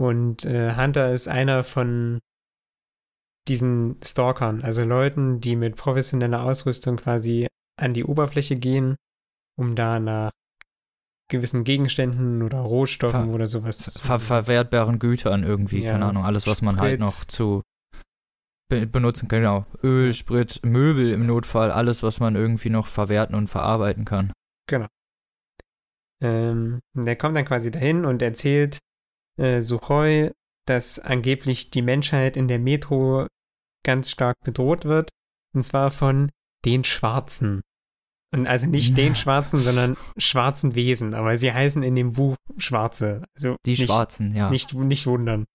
Und 0.00 0.44
äh, 0.44 0.76
Hunter 0.76 1.12
ist 1.12 1.26
einer 1.28 1.64
von 1.64 2.20
diesen 3.48 3.96
Stalkern, 4.04 4.62
also 4.62 4.84
Leuten, 4.84 5.40
die 5.40 5.56
mit 5.56 5.76
professioneller 5.76 6.42
Ausrüstung 6.42 6.96
quasi 6.96 7.48
an 7.80 7.94
die 7.94 8.04
Oberfläche 8.04 8.56
gehen, 8.56 8.96
um 9.58 9.74
da 9.74 9.98
nach 9.98 10.30
gewissen 11.30 11.64
Gegenständen 11.64 12.42
oder 12.42 12.60
Rohstoffen 12.60 13.26
Ver 13.26 13.34
oder 13.34 13.46
sowas 13.46 13.78
zu 13.78 13.98
Ver 13.98 14.18
verwertbaren 14.18 14.98
Gütern 14.98 15.42
irgendwie, 15.44 15.82
Ja. 15.82 15.92
keine 15.92 16.06
Ahnung, 16.06 16.24
alles, 16.24 16.46
was 16.46 16.62
man 16.62 16.78
halt 16.78 17.00
noch 17.00 17.24
zu 17.26 17.62
be 18.68 18.86
benutzen 18.86 19.28
kann, 19.28 19.40
genau. 19.40 19.66
Öl, 19.82 20.12
Sprit, 20.12 20.60
Möbel 20.64 21.12
im 21.12 21.26
Notfall, 21.26 21.70
alles, 21.70 22.02
was 22.02 22.20
man 22.20 22.36
irgendwie 22.36 22.70
noch 22.70 22.86
verwerten 22.86 23.34
und 23.34 23.48
verarbeiten 23.48 24.04
kann. 24.04 24.32
Ähm, 26.20 26.80
der 26.94 27.16
kommt 27.16 27.36
dann 27.36 27.44
quasi 27.44 27.70
dahin 27.70 28.04
und 28.04 28.22
erzählt 28.22 28.78
äh, 29.38 29.60
Suchoi, 29.60 30.32
dass 30.66 30.98
angeblich 30.98 31.70
die 31.70 31.82
Menschheit 31.82 32.36
in 32.36 32.48
der 32.48 32.58
Metro 32.58 33.26
ganz 33.84 34.10
stark 34.10 34.36
bedroht 34.44 34.84
wird. 34.84 35.10
Und 35.54 35.62
zwar 35.62 35.90
von 35.90 36.30
den 36.64 36.84
Schwarzen. 36.84 37.62
Und 38.34 38.46
also 38.46 38.66
nicht 38.66 38.96
den 38.96 39.14
Schwarzen, 39.14 39.60
sondern 39.60 39.96
schwarzen 40.18 40.74
Wesen. 40.74 41.14
Aber 41.14 41.36
sie 41.38 41.52
heißen 41.52 41.82
in 41.82 41.94
dem 41.94 42.12
Buch 42.12 42.36
Schwarze. 42.58 43.24
Also 43.34 43.56
Die 43.64 43.70
nicht, 43.70 43.86
Schwarzen, 43.86 44.34
ja. 44.34 44.50
Nicht, 44.50 44.74
nicht 44.74 45.06
wundern. 45.06 45.46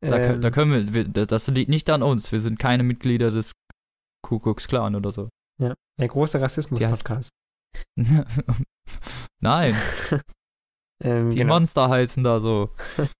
Da, 0.00 0.18
Ähm, 0.18 0.40
da 0.40 0.50
können 0.50 0.94
wir, 0.94 1.14
wir, 1.14 1.26
das 1.26 1.48
liegt 1.48 1.70
nicht 1.70 1.90
an 1.90 2.02
uns. 2.02 2.32
Wir 2.32 2.40
sind 2.40 2.58
keine 2.58 2.82
Mitglieder 2.82 3.30
des 3.30 3.52
Ku 4.22 4.38
Klux 4.38 4.68
Klan 4.68 4.94
oder 4.94 5.10
so. 5.10 5.28
der 5.58 6.08
große 6.08 6.40
Rassismus-Podcast. 6.40 7.30
Nein, 9.40 9.74
Ähm, 11.02 11.30
die 11.30 11.38
genau. 11.38 11.54
Monster 11.54 11.88
heißen 11.88 12.22
da 12.22 12.40
so. 12.40 12.70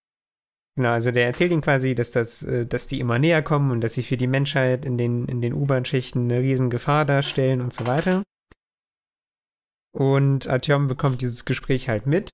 Genau, 0.76 0.90
also 0.92 1.10
der 1.10 1.26
erzählt 1.26 1.50
ihnen 1.50 1.62
quasi, 1.62 1.94
dass 1.94 2.10
das, 2.12 2.42
äh, 2.44 2.64
dass 2.64 2.86
die 2.86 3.00
immer 3.00 3.18
näher 3.18 3.42
kommen 3.42 3.70
und 3.70 3.80
dass 3.82 3.94
sie 3.94 4.04
für 4.04 4.16
die 4.16 4.28
Menschheit 4.28 4.84
in 4.86 4.96
den, 4.96 5.26
in 5.26 5.42
den 5.42 5.52
U-Bahn-Schichten 5.52 6.30
eine 6.30 6.40
riesen 6.40 6.70
Gefahr 6.70 7.04
darstellen 7.04 7.60
und 7.60 7.74
so 7.74 7.86
weiter. 7.86 8.22
Und 9.92 10.46
Artyom 10.46 10.86
bekommt 10.86 11.20
dieses 11.20 11.44
Gespräch 11.44 11.88
halt 11.88 12.06
mit. 12.06 12.30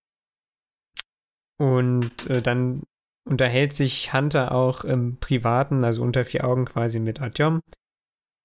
Und 1.59 2.27
äh, 2.29 2.43
dann 2.43 2.83
unterhält 3.27 3.73
sich 3.73 4.13
Hunter 4.13 4.53
auch 4.53 4.85
im 4.85 5.19
Privaten, 5.19 5.85
also 5.85 6.03
unter 6.03 6.25
vier 6.25 6.45
Augen 6.47 6.65
quasi 6.65 7.01
mit 7.01 7.21
Artyom 7.21 7.61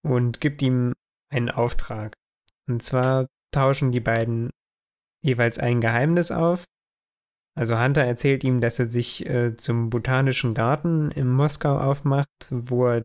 und 0.03 0.41
gibt 0.41 0.61
ihm 0.61 0.93
einen 1.31 1.49
Auftrag. 1.49 2.13
Und 2.67 2.81
zwar 2.81 3.27
tauschen 3.53 3.91
die 3.91 3.99
beiden 3.99 4.49
jeweils 5.23 5.59
ein 5.59 5.81
Geheimnis 5.81 6.31
auf. 6.31 6.65
Also 7.55 7.79
Hunter 7.79 8.03
erzählt 8.03 8.43
ihm, 8.43 8.61
dass 8.61 8.79
er 8.79 8.85
sich 8.85 9.25
äh, 9.29 9.55
zum 9.55 9.89
Botanischen 9.89 10.53
Garten 10.53 11.11
in 11.11 11.27
Moskau 11.27 11.77
aufmacht, 11.77 12.29
wo 12.49 12.87
er 12.87 13.03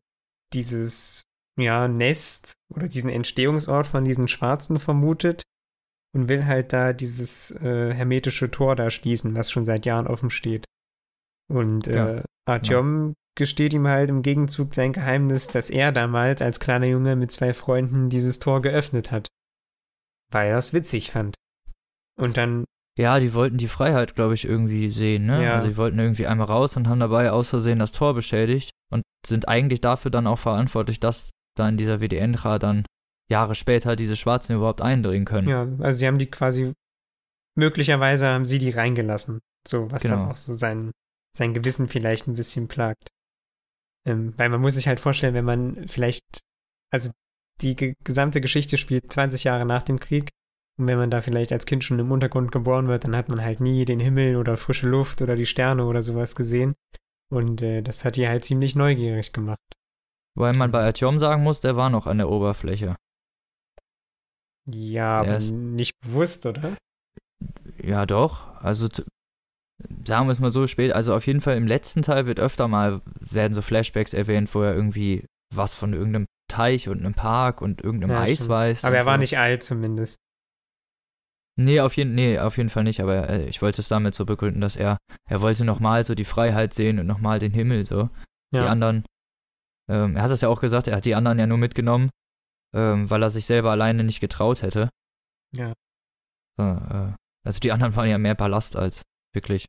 dieses 0.55 1.23
ja, 1.59 1.89
Nest 1.89 2.55
oder 2.73 2.87
diesen 2.87 3.11
Entstehungsort 3.11 3.87
von 3.87 4.05
diesen 4.05 4.29
Schwarzen 4.29 4.79
vermutet 4.79 5.43
und 6.15 6.29
will 6.29 6.47
halt 6.47 6.73
da 6.73 6.93
dieses 6.93 7.51
äh, 7.51 7.93
hermetische 7.93 8.51
Tor 8.51 8.77
da 8.77 8.91
schließen, 8.91 9.35
was 9.35 9.51
schon 9.51 9.67
seit 9.67 9.85
Jahren 9.85 10.07
offen 10.07 10.31
steht. 10.31 10.65
Und 11.49 11.87
äh, 11.89 12.17
Ja, 12.19 12.25
Artyom 12.47 13.15
gesteht 13.37 13.75
ihm 13.75 13.87
halt 13.87 14.09
im 14.09 14.23
Gegenzug 14.23 14.75
sein 14.75 14.93
Geheimnis, 14.93 15.49
dass 15.49 15.71
er 15.71 15.93
damals 15.93 16.41
als 16.43 16.59
kleiner 16.61 16.87
Junge 16.87 17.17
mit 17.17 17.31
zwei 17.33 17.53
Freunden 17.53 18.09
dieses 18.09 18.39
Tor 18.39 18.63
geöffnet 18.63 19.11
hat. 19.13 19.29
Weil 20.33 20.51
er 20.51 20.59
es 20.59 20.73
witzig 20.73 21.11
fand. 21.11 21.35
Und 22.19 22.37
dann 22.37 22.65
Ja, 22.99 23.21
die 23.21 23.35
wollten 23.35 23.59
die 23.59 23.69
Freiheit, 23.69 24.15
glaube 24.15 24.35
ich, 24.35 24.47
irgendwie 24.47 24.91
sehen, 24.91 25.27
ne? 25.27 25.45
Ja. 25.45 25.55
Also 25.55 25.69
die 25.69 25.77
wollten 25.77 25.99
irgendwie 25.99 26.27
einmal 26.27 26.47
raus 26.47 26.77
und 26.77 26.89
haben 26.89 26.99
dabei 27.01 27.31
aus 27.31 27.51
Versehen 27.51 27.79
das 27.79 27.93
Tor 27.93 28.15
beschädigt 28.15 28.71
und 28.91 29.03
sind 29.27 29.49
eigentlich 29.49 29.83
dafür 29.83 30.11
dann 30.11 30.27
auch 30.27 30.39
verantwortlich, 30.39 30.99
dass 30.99 31.31
da 31.57 31.69
in 31.69 31.77
dieser 31.77 32.01
WDN-Ra 32.01 32.59
dann 32.59 32.85
Jahre 33.31 33.55
später 33.55 33.97
diese 33.97 34.17
Schwarzen 34.17 34.57
überhaupt 34.57 34.81
eindringen 34.81 35.27
können. 35.27 35.49
Ja, 35.49 35.67
also 35.81 35.99
sie 35.99 36.07
haben 36.07 36.19
die 36.19 36.31
quasi, 36.31 36.73
möglicherweise 37.55 38.27
haben 38.29 38.47
sie 38.47 38.59
die 38.59 38.71
reingelassen. 38.71 39.41
So, 39.69 39.91
was 39.91 40.03
dann 40.03 40.19
Genau. 40.21 40.31
auch 40.31 40.37
so 40.37 40.55
sein, 40.55 40.91
sein 41.37 41.55
Gewissen 41.55 41.89
vielleicht 41.89 42.27
ein 42.27 42.35
bisschen 42.35 42.69
plagt. 42.69 43.09
Ähm, 44.07 44.33
weil 44.39 44.49
man 44.49 44.61
muss 44.61 44.75
sich 44.75 44.89
halt 44.89 45.01
vorstellen, 45.01 45.35
wenn 45.35 45.45
man 45.45 45.89
vielleicht, 45.89 46.25
also 46.93 47.11
die 47.61 47.75
ge 47.77 47.95
gesamte 48.05 48.41
Geschichte 48.41 48.77
spielt 48.77 49.13
20 49.13 49.45
Jahre 49.45 49.65
nach 49.67 49.83
dem 49.83 49.99
Krieg. 50.01 50.31
Und 50.79 50.87
wenn 50.89 50.99
man 50.99 51.11
da 51.11 51.21
vielleicht 51.23 51.53
als 51.53 51.65
Kind 51.67 51.85
schon 51.85 51.99
im 51.99 52.13
Untergrund 52.13 52.53
geboren 52.53 52.87
wird, 52.89 53.05
dann 53.05 53.17
hat 53.17 53.31
man 53.31 53.43
halt 53.43 53.61
nie 53.61 53.85
den 53.87 53.99
Himmel 53.99 54.37
oder 54.37 54.57
frische 54.59 54.89
Luft 54.89 55.23
oder 55.23 55.35
die 55.35 55.47
Sterne 55.47 55.87
oder 55.87 56.03
sowas 56.03 56.37
gesehen. 56.37 56.75
Und 57.33 57.63
äh, 57.63 57.83
das 57.83 58.05
hat 58.05 58.17
die 58.17 58.29
halt 58.29 58.45
ziemlich 58.45 58.77
neugierig 58.77 59.33
gemacht. 59.33 59.59
Weil 60.39 60.53
man 60.53 60.71
bei 60.71 60.85
Artyom 60.85 61.19
sagen 61.19 61.43
muss, 61.43 61.61
der 61.61 61.77
war 61.77 61.89
noch 61.91 62.07
an 62.07 62.19
der 62.19 62.29
Oberfläche. 62.29 62.97
Ja, 64.69 65.23
Der 65.23 65.31
aber 65.31 65.37
ist- 65.39 65.51
nicht 65.53 65.99
bewusst, 66.01 66.45
oder? 66.47 66.77
Ja, 67.83 68.05
doch. 68.07 68.55
Also 68.57 68.89
sagen 70.07 70.27
wir 70.27 70.33
es 70.33 70.41
mal 70.41 70.51
so 70.51 70.67
spät. 70.67 70.93
Also 70.93 71.15
auf 71.15 71.27
jeden 71.27 71.41
Fall 71.41 71.57
im 71.57 71.67
letzten 71.67 72.03
Teil 72.03 72.27
wird 72.27 72.41
öfter 72.41 72.69
mal, 72.69 73.03
werden 73.21 73.53
so 73.53 73.63
Flashbacks 73.63 74.15
erwähnt, 74.15 74.55
wo 74.55 74.63
er 74.63 74.75
irgendwie 74.75 75.27
was 75.55 75.75
von 75.75 75.93
irgendeinem 75.93 76.27
Teich 76.51 76.89
und 76.89 76.99
einem 77.01 77.15
Park 77.15 77.61
und 77.61 77.83
irgendeinem 77.83 78.11
Ja, 78.13 78.21
Eis 78.23 78.35
stimmt. 78.37 78.51
weiß. 78.51 78.85
Aber 78.85 78.97
er 78.97 79.05
war 79.07 79.15
so. 79.17 79.21
nicht 79.21 79.39
alt 79.39 79.63
zumindest. 79.63 80.19
Nee, 81.59 81.81
auf 81.81 81.97
jeden, 81.97 82.15
nee, 82.15 82.39
auf 82.39 82.59
jeden 82.59 82.69
Fall 82.69 82.85
nicht, 82.85 83.01
aber 83.01 83.31
äh, 83.31 83.47
ich 83.49 83.63
wollte 83.63 83.81
es 83.81 83.89
damit 83.89 84.15
so 84.15 84.27
begründen, 84.27 84.61
dass 84.61 84.77
er, 84.77 84.99
er 85.29 85.41
wollte 85.41 85.65
nochmal 85.65 86.05
so 86.05 86.15
die 86.15 86.25
Freiheit 86.27 86.75
sehen 86.75 86.99
und 86.99 87.07
nochmal 87.07 87.39
den 87.39 87.53
Himmel 87.53 87.85
so. 87.87 88.11
Die 88.53 88.59
Ja. 88.59 88.67
anderen, 88.67 89.05
ähm, 89.91 90.17
er 90.17 90.23
hat 90.23 90.31
es 90.31 90.43
ja 90.43 90.49
auch 90.51 90.61
gesagt, 90.61 90.87
er 90.87 90.97
hat 90.97 91.07
die 91.07 91.15
anderen 91.15 91.39
ja 91.39 91.47
nur 91.47 91.57
mitgenommen, 91.57 92.11
ähm, 92.75 93.09
weil 93.09 93.23
er 93.23 93.31
sich 93.31 93.47
selber 93.47 93.71
alleine 93.71 94.05
nicht 94.05 94.21
getraut 94.21 94.61
hätte. 94.63 94.91
Ja. 95.55 95.73
So, 96.59 96.65
äh, 96.65 97.15
also 97.47 97.59
die 97.61 97.73
anderen 97.73 97.97
waren 97.97 98.09
ja 98.09 98.19
mehr 98.19 98.35
Ballast 98.35 98.77
als 98.77 99.03
wirklich. 99.37 99.67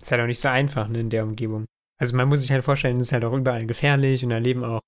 Ist 0.00 0.10
halt 0.10 0.22
auch 0.22 0.26
nicht 0.26 0.40
so 0.40 0.48
einfach 0.48 0.88
ne, 0.88 1.00
in 1.00 1.10
der 1.10 1.24
Umgebung. 1.24 1.66
Also 2.00 2.16
man 2.16 2.28
muss 2.28 2.40
sich 2.40 2.50
halt 2.50 2.64
vorstellen, 2.64 2.96
es 2.96 3.08
ist 3.08 3.12
halt 3.12 3.24
auch 3.24 3.34
überall 3.34 3.66
gefährlich 3.66 4.24
und 4.24 4.30
da 4.30 4.38
leben 4.38 4.64
auch, 4.64 4.80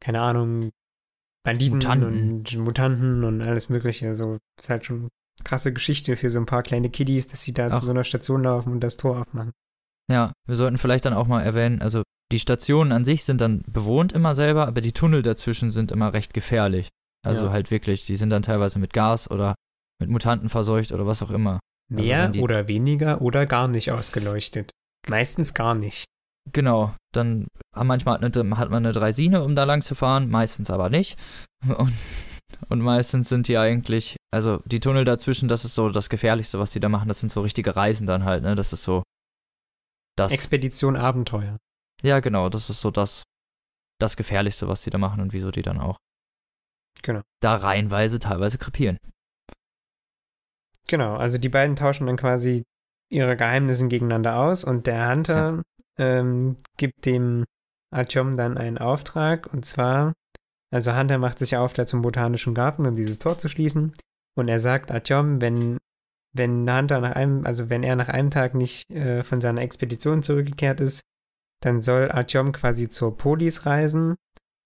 keine 0.00 0.20
Ahnung, 0.20 0.70
Banditen 1.44 1.78
Mutanten. 1.78 2.08
und 2.36 2.56
Mutanten 2.58 3.24
und 3.24 3.40
alles 3.42 3.68
mögliche. 3.70 4.14
So 4.14 4.38
ist 4.60 4.68
halt 4.68 4.84
schon 4.84 5.08
krasse 5.44 5.72
Geschichte 5.72 6.16
für 6.16 6.30
so 6.30 6.38
ein 6.38 6.46
paar 6.46 6.62
kleine 6.62 6.90
Kiddies, 6.90 7.26
dass 7.26 7.42
sie 7.42 7.52
da 7.52 7.68
Ach. 7.72 7.80
zu 7.80 7.86
so 7.86 7.90
einer 7.90 8.04
Station 8.04 8.44
laufen 8.44 8.72
und 8.72 8.80
das 8.80 8.96
Tor 8.96 9.18
aufmachen. 9.20 9.52
Ja, 10.10 10.32
wir 10.46 10.56
sollten 10.56 10.78
vielleicht 10.78 11.04
dann 11.04 11.14
auch 11.14 11.26
mal 11.26 11.42
erwähnen, 11.42 11.80
also 11.80 12.02
die 12.30 12.38
Stationen 12.38 12.92
an 12.92 13.04
sich 13.04 13.24
sind 13.24 13.40
dann 13.40 13.62
bewohnt 13.66 14.12
immer 14.12 14.34
selber, 14.34 14.66
aber 14.66 14.80
die 14.80 14.92
Tunnel 14.92 15.22
dazwischen 15.22 15.70
sind 15.70 15.90
immer 15.90 16.12
recht 16.12 16.32
gefährlich. 16.34 16.88
Also 17.24 17.46
Ja. 17.46 17.50
halt 17.52 17.70
wirklich, 17.70 18.06
die 18.06 18.16
sind 18.16 18.30
dann 18.30 18.42
teilweise 18.42 18.78
mit 18.78 18.92
Gas 18.92 19.30
oder 19.30 19.54
mit 20.00 20.10
Mutanten 20.10 20.48
verseucht 20.48 20.92
oder 20.92 21.06
was 21.06 21.22
auch 21.22 21.30
immer. 21.30 21.60
Also 21.90 22.02
Mehr 22.04 22.28
die- 22.28 22.40
oder 22.40 22.68
weniger 22.68 23.20
oder 23.20 23.46
gar 23.46 23.68
nicht 23.68 23.90
ausgeleuchtet. 23.90 24.70
Meistens 25.08 25.52
gar 25.54 25.74
nicht. 25.74 26.04
Genau, 26.52 26.94
dann 27.14 27.46
manchmal 27.74 28.20
hat, 28.20 28.36
eine, 28.36 28.58
hat 28.58 28.70
man 28.70 28.84
eine 28.84 28.92
Dreisine, 28.92 29.42
um 29.44 29.54
da 29.54 29.64
lang 29.64 29.82
zu 29.82 29.94
fahren, 29.94 30.28
meistens 30.30 30.70
aber 30.70 30.90
nicht. 30.90 31.16
Und, 31.78 31.92
und 32.68 32.80
meistens 32.80 33.28
sind 33.28 33.48
die 33.48 33.56
eigentlich, 33.56 34.16
also 34.32 34.60
die 34.66 34.78
Tunnel 34.80 35.04
dazwischen, 35.04 35.48
das 35.48 35.64
ist 35.64 35.74
so 35.74 35.88
das 35.88 36.10
Gefährlichste, 36.10 36.58
was 36.58 36.72
die 36.72 36.80
da 36.80 36.88
machen. 36.88 37.08
Das 37.08 37.20
sind 37.20 37.30
so 37.30 37.40
richtige 37.40 37.74
Reisen 37.76 38.06
dann 38.06 38.24
halt, 38.24 38.42
ne? 38.42 38.54
Das 38.54 38.72
ist 38.72 38.82
so. 38.82 39.02
Das, 40.18 40.32
Expedition 40.32 40.96
Abenteuer. 40.96 41.56
ja, 42.02 42.20
genau, 42.20 42.48
das 42.50 42.68
ist 42.68 42.80
so 42.82 42.90
das, 42.90 43.22
das 43.98 44.16
Gefährlichste, 44.16 44.68
was 44.68 44.82
die 44.82 44.90
da 44.90 44.98
machen 44.98 45.20
und 45.20 45.32
wieso 45.32 45.50
die 45.50 45.62
dann 45.62 45.80
auch 45.80 45.96
Genau. 47.02 47.22
da 47.40 47.56
reihenweise 47.56 48.18
teilweise 48.18 48.58
krepieren. 48.58 48.98
Genau, 50.88 51.16
also 51.16 51.38
die 51.38 51.48
beiden 51.48 51.76
tauschen 51.76 52.06
dann 52.06 52.16
quasi 52.16 52.64
ihre 53.10 53.36
Geheimnisse 53.36 53.88
gegeneinander 53.88 54.38
aus 54.38 54.64
und 54.64 54.86
der 54.86 55.10
Hunter 55.10 55.62
ähm, 55.98 56.56
gibt 56.78 57.04
dem 57.06 57.44
Artyom 57.92 58.36
dann 58.36 58.56
einen 58.56 58.78
Auftrag 58.78 59.52
und 59.52 59.64
zwar, 59.64 60.14
also 60.72 60.96
Hunter 60.96 61.18
macht 61.18 61.38
sich 61.38 61.56
auf, 61.56 61.74
da 61.74 61.86
zum 61.86 62.02
Botanischen 62.02 62.54
Garten, 62.54 62.86
um 62.86 62.94
dieses 62.94 63.18
Tor 63.18 63.38
zu 63.38 63.48
schließen 63.48 63.92
und 64.34 64.48
er 64.48 64.60
sagt 64.60 64.90
Artyom, 64.90 65.40
wenn, 65.40 65.78
wenn 66.34 66.74
Hunter 66.74 67.00
nach 67.00 67.12
einem, 67.12 67.44
also 67.44 67.68
wenn 67.68 67.82
er 67.82 67.96
nach 67.96 68.08
einem 68.08 68.30
Tag 68.30 68.54
nicht 68.54 68.90
äh, 68.90 69.22
von 69.22 69.40
seiner 69.40 69.60
Expedition 69.60 70.22
zurückgekehrt 70.22 70.80
ist, 70.80 71.02
dann 71.60 71.82
soll 71.82 72.10
Artyom 72.10 72.52
quasi 72.52 72.88
zur 72.88 73.16
Polis 73.16 73.66
reisen 73.66 74.16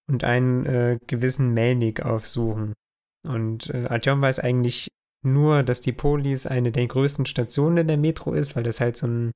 und 0.09 0.25
einen 0.25 0.65
äh, 0.67 0.99
gewissen 1.07 1.53
Melnik 1.53 2.05
aufsuchen. 2.05 2.75
Und 3.27 3.71
äh, 3.71 3.87
Artyom 3.89 4.23
weiß 4.23 4.39
eigentlich 4.39 4.89
nur, 5.27 5.63
dass 5.63 5.81
die 5.81 5.93
Polis 5.93 6.47
eine 6.47 6.73
der 6.73 6.87
größten 6.87 7.27
Stationen 7.27 7.77
in 7.79 7.89
der 7.89 7.97
Metro 7.99 8.33
ist, 8.33 8.57
weil 8.57 8.63
das 8.63 8.81
halt 8.81 8.97
so 8.97 9.07
ein, 9.07 9.33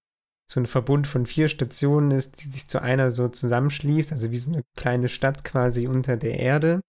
so 0.51 0.61
ein 0.61 0.67
Verbund 0.67 1.07
von 1.07 1.27
vier 1.27 1.49
Stationen 1.49 2.11
ist, 2.11 2.43
die 2.43 2.49
sich 2.51 2.69
zu 2.69 2.81
einer 2.81 3.11
so 3.11 3.29
zusammenschließt, 3.29 4.13
also 4.13 4.31
wie 4.31 4.37
so 4.39 4.53
eine 4.53 4.63
kleine 4.77 5.09
Stadt 5.09 5.45
quasi 5.45 5.87
unter 5.87 6.17
der 6.17 6.39
Erde. 6.41 6.81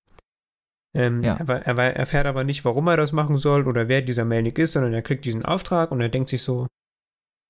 Ähm, 0.95 1.23
Ja. 1.23 1.39
aber 1.39 1.61
er 1.65 1.77
wei- 1.77 1.91
erfährt 1.91 2.25
aber 2.27 2.43
nicht, 2.43 2.65
warum 2.65 2.87
er 2.87 2.97
das 2.97 3.11
machen 3.13 3.37
soll 3.37 3.67
oder 3.67 3.87
wer 3.87 4.01
dieser 4.01 4.25
Melnik 4.25 4.57
ist, 4.59 4.73
sondern 4.73 4.93
er 4.93 5.01
kriegt 5.01 5.25
diesen 5.25 5.45
Auftrag 5.45 5.91
und 5.91 6.01
er 6.01 6.09
denkt 6.09 6.29
sich 6.29 6.43
so, 6.43 6.67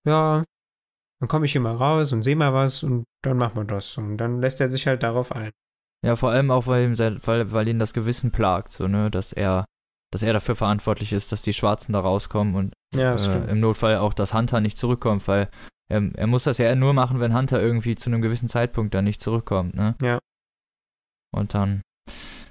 ja, 0.07 0.43
dann 1.19 1.27
komme 1.27 1.45
ich 1.45 1.51
hier 1.51 1.61
mal 1.61 1.75
raus 1.75 2.13
und 2.13 2.23
sehe 2.23 2.35
mal 2.35 2.53
was 2.53 2.83
und 2.83 3.03
dann 3.23 3.37
machen 3.37 3.55
wir 3.55 3.63
das. 3.65 3.97
Und 3.97 4.17
dann 4.17 4.41
lässt 4.41 4.59
er 4.61 4.69
sich 4.69 4.85
halt 4.87 5.03
darauf 5.03 5.31
ein. 5.31 5.51
Ja, 6.05 6.15
vor 6.15 6.31
allem 6.31 6.49
auch, 6.51 6.65
weil, 6.67 6.85
ihm 6.85 6.95
sein, 6.95 7.19
weil, 7.25 7.51
weil 7.51 7.67
ihn 7.67 7.77
das 7.79 7.93
Gewissen 7.93 8.31
plagt, 8.31 8.73
so, 8.73 8.87
ne, 8.87 9.09
dass 9.11 9.33
er, 9.33 9.65
dass 10.11 10.23
er 10.23 10.33
dafür 10.33 10.55
verantwortlich 10.55 11.13
ist, 11.13 11.31
dass 11.31 11.41
die 11.41 11.53
Schwarzen 11.53 11.93
da 11.93 11.99
rauskommen 12.01 12.55
und 12.55 12.73
Ja, 12.93 13.15
äh, 13.15 13.49
im 13.51 13.59
Notfall 13.59 13.97
auch, 13.97 14.13
dass 14.13 14.33
Hunter 14.33 14.59
nicht 14.61 14.77
zurückkommt, 14.77 15.27
weil 15.27 15.49
er, 15.89 16.09
er 16.15 16.27
muss 16.27 16.43
das 16.43 16.57
ja 16.57 16.73
nur 16.75 16.93
machen, 16.93 17.19
wenn 17.19 17.35
Hunter 17.35 17.61
irgendwie 17.61 17.95
zu 17.95 18.09
einem 18.09 18.21
gewissen 18.21 18.47
Zeitpunkt 18.49 18.93
dann 18.93 19.05
nicht 19.05 19.21
zurückkommt, 19.21 19.75
ne? 19.75 19.95
Ja. 20.01 20.19
Und 21.33 21.53
dann 21.53 21.81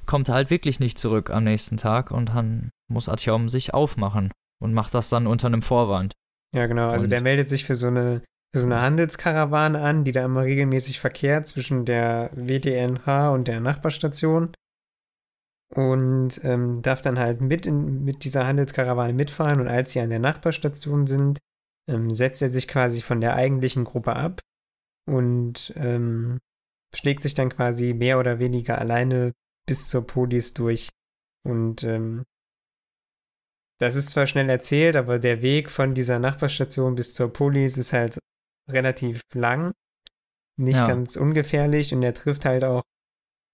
kommt 0.07 0.29
er 0.29 0.35
halt 0.35 0.51
wirklich 0.51 0.81
nicht 0.81 0.99
zurück 0.99 1.31
am 1.31 1.45
nächsten 1.45 1.77
Tag 1.77 2.11
und 2.11 2.31
dann 2.31 2.71
muss 2.91 3.09
Atjom 3.09 3.49
sich 3.49 3.75
aufmachen 3.75 4.33
und 4.63 4.75
macht 4.75 4.95
das 4.95 5.09
dann 5.09 5.27
unter 5.27 5.47
einem 5.47 5.63
Vorwand. 5.63 6.15
Ja, 6.55 6.67
genau. 6.67 6.91
Also 6.91 7.05
Und- 7.05 7.11
der 7.11 7.23
meldet 7.23 7.49
sich 7.49 7.65
für 7.65 7.75
so 7.75 7.87
eine 7.89 8.23
für 8.53 8.63
so 8.63 8.67
eine 8.67 8.81
Handelskarawane 8.81 9.81
an, 9.81 10.03
die 10.03 10.11
da 10.11 10.25
immer 10.25 10.43
regelmäßig 10.43 10.99
verkehrt 10.99 11.47
zwischen 11.47 11.85
der 11.85 12.31
WDNH 12.35 13.31
und 13.31 13.47
der 13.47 13.61
Nachbarstation. 13.61 14.53
Und 15.75 16.43
ähm, 16.45 16.83
darf 16.83 17.01
dann 17.01 17.19
halt 17.19 17.41
mit 17.41 17.65
in, 17.67 18.03
mit 18.03 18.25
dieser 18.25 18.47
Handelskarawane 18.47 19.13
mitfahren. 19.13 19.61
Und 19.61 19.69
als 19.69 19.93
sie 19.93 20.01
an 20.01 20.11
der 20.11 20.19
Nachbarstation 20.19 21.07
sind, 21.07 21.39
ähm, 21.89 22.11
setzt 22.11 22.43
er 22.43 22.49
sich 22.49 22.67
quasi 22.67 23.03
von 23.03 23.21
der 23.21 23.35
eigentlichen 23.37 23.85
Gruppe 23.85 24.17
ab 24.17 24.41
und 25.09 25.73
ähm, 25.77 26.39
schlägt 26.95 27.23
sich 27.23 27.35
dann 27.35 27.51
quasi 27.51 27.95
mehr 27.95 28.19
oder 28.19 28.39
weniger 28.41 28.79
alleine 28.79 29.33
bis 29.67 29.89
zur 29.89 30.05
Polis 30.07 30.55
durch. 30.55 30.89
Und 31.47 31.85
ähm, 31.85 32.25
das 33.79 33.95
ist 33.95 34.11
zwar 34.11 34.27
schnell 34.27 34.49
erzählt, 34.51 34.97
aber 34.97 35.19
der 35.19 35.41
Weg 35.43 35.71
von 35.71 35.95
dieser 35.95 36.19
Nachbarstation 36.19 36.97
bis 36.97 37.15
zur 37.15 37.33
Polis 37.33 37.79
ist 37.79 37.93
halt 37.93 38.19
relativ 38.69 39.23
lang, 39.35 39.73
nicht 40.59 40.77
Ja. 40.77 40.87
ganz 40.87 41.17
ungefährlich 41.17 41.95
und 41.95 42.03
er 42.03 42.13
trifft 42.13 42.45
halt 42.45 42.65
auch 42.65 42.83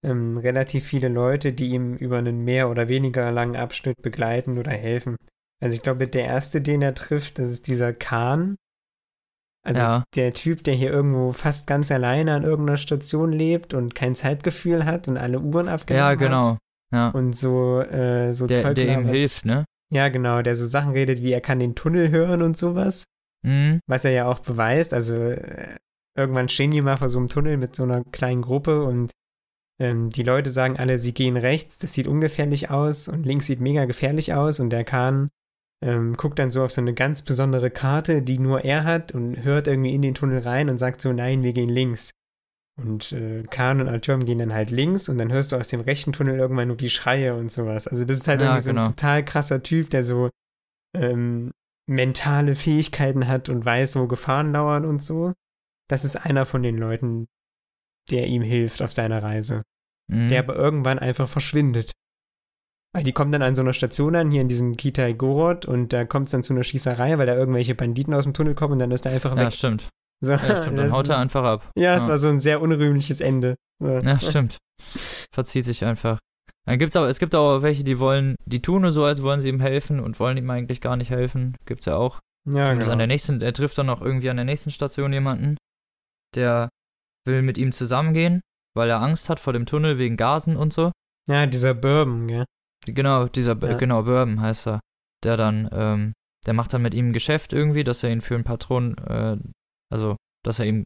ähm, 0.03 0.37
relativ 0.37 0.85
viele 0.85 1.07
Leute, 1.09 1.53
die 1.53 1.67
ihm 1.69 1.95
über 1.95 2.17
einen 2.17 2.43
mehr 2.43 2.69
oder 2.69 2.87
weniger 2.87 3.31
langen 3.31 3.55
Abschnitt 3.55 4.01
begleiten 4.01 4.57
oder 4.57 4.71
helfen. 4.71 5.15
Also 5.61 5.75
ich 5.75 5.81
glaube, 5.81 6.07
der 6.07 6.25
erste, 6.25 6.61
den 6.61 6.81
er 6.81 6.93
trifft, 6.93 7.39
das 7.39 7.49
ist 7.49 7.67
dieser 7.67 7.93
Kahn. 7.93 8.55
Also 9.65 9.81
Ja. 9.81 10.03
der 10.15 10.31
Typ, 10.33 10.63
der 10.63 10.75
hier 10.75 10.91
irgendwo 10.91 11.31
fast 11.33 11.67
ganz 11.67 11.91
alleine 11.91 12.33
an 12.35 12.43
irgendeiner 12.43 12.77
Station 12.77 13.31
lebt 13.31 13.73
und 13.73 13.95
kein 13.95 14.15
Zeitgefühl 14.15 14.85
hat 14.85 15.07
und 15.07 15.17
alle 15.17 15.39
Uhren 15.39 15.67
abgenommen 15.67 16.05
Ja, 16.05 16.11
hat. 16.11 16.19
genau. 16.19 16.57
Ja. 16.93 17.09
Und 17.09 17.35
so, 17.35 17.81
äh, 17.81 18.31
so 18.33 18.47
Der, 18.47 18.61
Zeug 18.63 18.75
der 18.75 18.93
ihm 18.99 19.05
hilft, 19.07 19.45
ne? 19.45 19.65
Ja, 19.91 20.07
genau, 20.09 20.41
der 20.41 20.55
so 20.55 20.65
Sachen 20.67 20.93
redet, 20.93 21.21
wie 21.21 21.31
er 21.33 21.41
kann 21.41 21.59
den 21.59 21.75
Tunnel 21.75 22.11
hören 22.11 22.41
und 22.41 22.55
sowas, 22.57 23.03
Mhm. 23.45 23.79
was 23.87 24.05
er 24.05 24.11
ja 24.11 24.25
auch 24.27 24.39
beweist. 24.39 24.93
Also 24.93 25.15
äh, 25.17 25.75
irgendwann 26.17 26.47
stehen 26.49 26.71
die 26.71 26.81
mal 26.81 26.97
vor 26.97 27.09
so 27.09 27.17
einem 27.17 27.27
Tunnel 27.27 27.57
mit 27.57 27.75
so 27.75 27.83
einer 27.83 28.03
kleinen 28.05 28.41
Gruppe 28.41 28.83
und 28.83 29.11
ähm, 29.79 30.09
die 30.09 30.23
Leute 30.23 30.49
sagen 30.49 30.77
alle, 30.77 30.97
sie 30.99 31.13
gehen 31.13 31.37
rechts, 31.37 31.77
das 31.77 31.93
sieht 31.93 32.07
ungefährlich 32.07 32.69
aus 32.69 33.07
und 33.07 33.25
links 33.25 33.45
sieht 33.45 33.59
mega 33.61 33.85
gefährlich 33.85 34.33
aus 34.33 34.59
und 34.59 34.71
der 34.71 34.83
Kahn 34.83 35.29
ähm, 35.83 36.13
guckt 36.13 36.39
dann 36.39 36.51
so 36.51 36.63
auf 36.63 36.71
so 36.71 36.81
eine 36.81 36.93
ganz 36.93 37.21
besondere 37.21 37.69
Karte, 37.69 38.21
die 38.21 38.39
nur 38.39 38.63
er 38.63 38.83
hat 38.83 39.13
und 39.13 39.43
hört 39.43 39.67
irgendwie 39.67 39.93
in 39.93 40.01
den 40.01 40.15
Tunnel 40.15 40.39
rein 40.39 40.69
und 40.69 40.79
sagt 40.79 41.01
so, 41.01 41.13
nein, 41.13 41.43
wir 41.43 41.53
gehen 41.53 41.69
links. 41.69 42.11
Und 42.79 43.11
äh, 43.11 43.43
Kahn 43.43 43.81
und 43.81 43.87
Artyom 43.87 44.25
gehen 44.25 44.37
dann 44.37 44.53
halt 44.53 44.69
links 44.69 45.09
und 45.09 45.17
dann 45.17 45.31
hörst 45.31 45.51
du 45.51 45.55
aus 45.55 45.67
dem 45.67 45.81
rechten 45.81 46.13
Tunnel 46.13 46.37
irgendwann 46.37 46.67
nur 46.67 46.77
die 46.77 46.91
Schreie 46.91 47.35
und 47.35 47.51
sowas. 47.51 47.87
Also 47.87 48.05
das 48.05 48.17
ist 48.17 48.27
halt 48.27 48.41
Ja, 48.41 48.47
irgendwie 48.47 48.61
so 48.63 48.69
genau. 48.69 48.81
ein 48.81 48.87
total 48.87 49.25
krasser 49.25 49.63
Typ, 49.63 49.89
der 49.89 50.03
so 50.03 50.29
ähm, 50.95 51.51
mentale 51.87 52.55
Fähigkeiten 52.55 53.27
hat 53.27 53.49
und 53.49 53.65
weiß, 53.65 53.95
wo 53.95 54.07
Gefahren 54.07 54.51
lauern 54.51 54.85
und 54.85 55.03
so. 55.03 55.33
Das 55.89 56.05
ist 56.05 56.17
einer 56.17 56.45
von 56.45 56.61
den 56.61 56.77
Leuten, 56.77 57.27
der 58.11 58.27
ihm 58.27 58.41
hilft 58.41 58.81
auf 58.81 58.91
seiner 58.91 59.23
Reise. 59.23 59.63
Mhm. 60.09 60.29
Der 60.29 60.39
aber 60.39 60.55
irgendwann 60.55 60.99
einfach 60.99 61.27
verschwindet. 61.27 61.91
Weil 62.93 63.03
die 63.03 63.11
kommen 63.11 63.31
dann 63.31 63.41
an 63.41 63.55
so 63.55 63.61
einer 63.61 63.73
Station 63.73 64.15
an, 64.15 64.31
hier 64.31 64.41
in 64.41 64.47
diesem 64.47 64.77
Kitai 64.77 65.13
Gorod, 65.13 65.65
und 65.65 65.91
da 65.93 66.05
kommt 66.05 66.27
es 66.27 66.31
dann 66.31 66.43
zu 66.43 66.53
einer 66.53 66.63
Schießerei, 66.63 67.17
weil 67.17 67.25
da 67.27 67.35
irgendwelche 67.35 67.75
Banditen 67.75 68.13
aus 68.13 68.23
dem 68.23 68.33
Tunnel 68.33 68.55
kommen 68.55 68.73
und 68.73 68.79
dann 68.79 68.91
ist 68.91 69.05
er 69.05 69.11
einfach 69.11 69.35
ja, 69.35 69.45
weg. 69.47 69.53
stimmt. 69.53 69.89
So, 70.23 70.31
Ja, 70.31 70.55
stimmt. 70.55 70.77
Dann 70.79 70.91
haut 70.91 71.03
ist- 71.03 71.09
er 71.09 71.19
einfach 71.19 71.43
ab. 71.43 71.69
Ja, 71.75 71.95
es 71.95 72.03
Ja. 72.03 72.09
war 72.09 72.17
so 72.17 72.29
ein 72.29 72.39
sehr 72.39 72.61
unrühmliches 72.61 73.21
Ende. 73.21 73.55
So. 73.79 73.99
Ja, 73.99 74.19
stimmt. 74.19 74.57
Verzieht 75.33 75.65
sich 75.65 75.83
einfach. 75.85 76.19
Dann 76.65 76.79
gibt's 76.79 76.95
aber, 76.95 77.07
es 77.07 77.19
gibt 77.19 77.35
auch 77.35 77.61
welche, 77.61 77.83
die 77.83 77.99
wollen, 77.99 78.35
die 78.45 78.61
tun 78.61 78.81
nur 78.81 78.91
so, 78.91 79.03
als 79.05 79.21
wollen 79.21 79.41
sie 79.41 79.49
ihm 79.49 79.59
helfen 79.59 79.99
und 79.99 80.19
wollen 80.19 80.37
ihm 80.37 80.49
eigentlich 80.49 80.81
gar 80.81 80.95
nicht 80.97 81.09
helfen. 81.11 81.55
Gibt's 81.65 81.85
ja 81.85 81.95
auch. 81.97 82.19
Ja, 82.45 82.63
Zumindest 82.63 82.79
genau. 82.79 82.91
an 82.93 82.97
der 82.99 83.07
nächsten, 83.07 83.41
er 83.41 83.53
trifft 83.53 83.77
dann 83.77 83.89
auch 83.89 84.01
irgendwie 84.01 84.29
an 84.29 84.37
der 84.37 84.45
nächsten 84.45 84.71
Station 84.71 85.13
jemanden, 85.13 85.57
der 86.35 86.69
will 87.25 87.41
mit 87.41 87.57
ihm 87.57 87.71
zusammengehen, 87.73 88.41
weil 88.77 88.89
er 88.89 89.01
Angst 89.01 89.29
hat 89.29 89.39
vor 89.39 89.53
dem 89.53 89.65
Tunnel 89.65 89.97
wegen 89.97 90.15
Gasen 90.17 90.55
und 90.55 90.71
so. 90.73 90.91
ja, 91.29 91.45
dieser 91.45 91.73
Bourbon, 91.73 92.27
gell? 92.27 92.45
Genau, 92.85 93.27
dieser, 93.27 93.57
Ja. 93.61 93.73
genau, 93.73 94.03
Bourbon 94.03 94.39
heißt 94.39 94.67
er. 94.67 94.79
Der 95.23 95.35
dann, 95.35 95.67
ähm, 95.73 96.13
der 96.45 96.53
macht 96.53 96.73
dann 96.73 96.83
mit 96.83 96.93
ihm 96.93 97.09
ein 97.09 97.13
Geschäft 97.13 97.51
irgendwie, 97.51 97.83
dass 97.83 98.03
er 98.03 98.11
ihn 98.11 98.21
für 98.21 98.35
ein 98.35 98.43
Patron, 98.45 98.95
äh, 98.99 99.35
also, 99.91 100.15
dass 100.45 100.59
er 100.59 100.65
ihm 100.67 100.85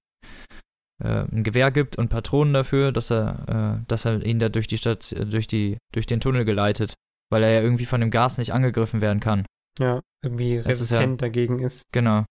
äh, 1.03 1.25
ein 1.31 1.43
Gewehr 1.43 1.71
gibt 1.71 1.97
und 1.97 2.09
Patronen 2.09 2.53
dafür, 2.53 2.91
dass 2.91 3.11
er, 3.11 3.81
äh, 3.81 3.85
dass 3.87 4.05
er 4.05 4.25
ihn 4.25 4.39
da 4.39 4.49
durch 4.49 4.67
die 4.67 4.77
Stadt, 4.77 5.13
durch 5.31 5.47
die, 5.47 5.77
durch 5.93 6.05
den 6.05 6.19
Tunnel 6.19 6.45
geleitet, 6.45 6.93
weil 7.31 7.43
er 7.43 7.49
ja 7.51 7.61
irgendwie 7.61 7.85
von 7.85 8.01
dem 8.01 8.11
Gas 8.11 8.37
nicht 8.37 8.53
angegriffen 8.53 9.01
werden 9.01 9.19
kann. 9.19 9.45
Ja, 9.79 9.99
irgendwie 10.23 10.57
Das 10.57 10.79
ist 10.81 10.89
ja- 10.91 10.97
resistent 10.97 11.21
dagegen 11.21 11.59
ist. 11.59 11.85
Genau. 11.91 12.25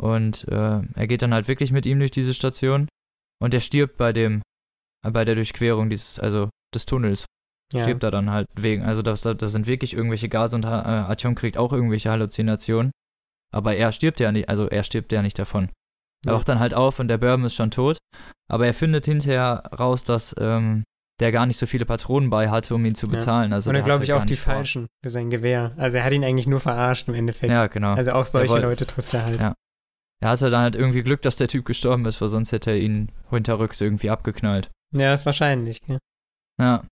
Und 0.00 0.46
äh, 0.48 0.80
er 0.94 1.06
geht 1.06 1.22
dann 1.22 1.34
halt 1.34 1.48
wirklich 1.48 1.72
mit 1.72 1.84
ihm 1.86 1.98
durch 1.98 2.10
diese 2.10 2.32
Station 2.34 2.88
und 3.42 3.52
er 3.54 3.60
stirbt 3.60 3.96
bei 3.96 4.12
dem, 4.12 4.40
bei 5.02 5.24
der 5.24 5.34
Durchquerung 5.34 5.88
dieses, 5.90 6.18
also 6.18 6.48
des 6.74 6.86
Tunnels. 6.86 7.24
Ja. 7.72 7.82
Stirbt 7.82 8.02
er 8.02 8.10
dann 8.10 8.30
halt 8.30 8.48
wegen, 8.58 8.82
also 8.82 9.00
das, 9.00 9.22
das 9.22 9.52
sind 9.52 9.66
wirklich 9.68 9.94
irgendwelche 9.94 10.28
Gase 10.28 10.56
und 10.56 10.64
äh, 10.64 10.68
Artyom 10.68 11.36
kriegt 11.36 11.56
auch 11.56 11.72
irgendwelche 11.72 12.10
Halluzinationen. 12.10 12.90
Aber 13.52 13.74
er 13.76 13.92
stirbt 13.92 14.18
ja 14.20 14.32
nicht, 14.32 14.48
also 14.48 14.66
er 14.68 14.82
stirbt 14.82 15.12
ja 15.12 15.22
nicht 15.22 15.38
davon. 15.38 15.70
Er 16.26 16.32
Ja. 16.32 16.38
wacht 16.38 16.48
dann 16.48 16.58
halt 16.58 16.74
auf 16.74 16.98
und 16.98 17.08
der 17.08 17.18
Bourbon 17.18 17.44
ist 17.46 17.54
schon 17.54 17.70
tot. 17.70 17.96
Aber 18.50 18.66
er 18.66 18.74
findet 18.74 19.06
hinterher 19.06 19.62
raus, 19.78 20.02
dass 20.04 20.34
ähm, 20.38 20.82
der 21.20 21.30
gar 21.32 21.46
nicht 21.46 21.58
so 21.58 21.66
viele 21.66 21.84
Patronen 21.86 22.28
bei 22.30 22.48
hatte, 22.50 22.74
um 22.74 22.84
ihn 22.84 22.94
zu 22.96 23.06
Ja. 23.06 23.12
bezahlen. 23.12 23.52
Also 23.52 23.70
Und 23.70 23.76
er 23.76 23.82
glaube 23.82 24.02
ich 24.02 24.08
gar 24.08 24.18
auch 24.20 24.24
die 24.26 24.36
vor. 24.36 24.54
falschen 24.54 24.86
für 25.04 25.10
sein 25.10 25.30
Gewehr. 25.30 25.72
Also 25.76 25.98
er 25.98 26.04
hat 26.04 26.12
ihn 26.12 26.24
eigentlich 26.24 26.46
nur 26.48 26.60
verarscht 26.60 27.06
im 27.08 27.14
Endeffekt. 27.14 27.52
Ja, 27.52 27.68
genau. 27.68 27.94
Also 27.94 28.12
auch 28.12 28.24
solche 28.24 28.52
woll- 28.52 28.62
Leute 28.62 28.84
trifft 28.86 29.14
er 29.14 29.24
halt. 29.26 29.40
Ja. 29.42 29.54
Er 30.22 30.28
hatte 30.30 30.50
dann 30.50 30.62
halt 30.62 30.76
irgendwie 30.76 31.02
Glück, 31.02 31.22
dass 31.22 31.36
der 31.36 31.48
Typ 31.48 31.64
gestorben 31.64 32.04
ist, 32.06 32.20
weil 32.20 32.28
sonst 32.28 32.52
hätte 32.52 32.72
er 32.72 32.78
ihn 32.78 33.10
hinterrücks 33.30 33.80
irgendwie 33.80 34.10
abgeknallt. 34.10 34.70
Ja, 34.92 35.14
ist 35.14 35.26
wahrscheinlich. 35.26 35.80
gell? 35.82 35.98
Ja. 36.60 36.84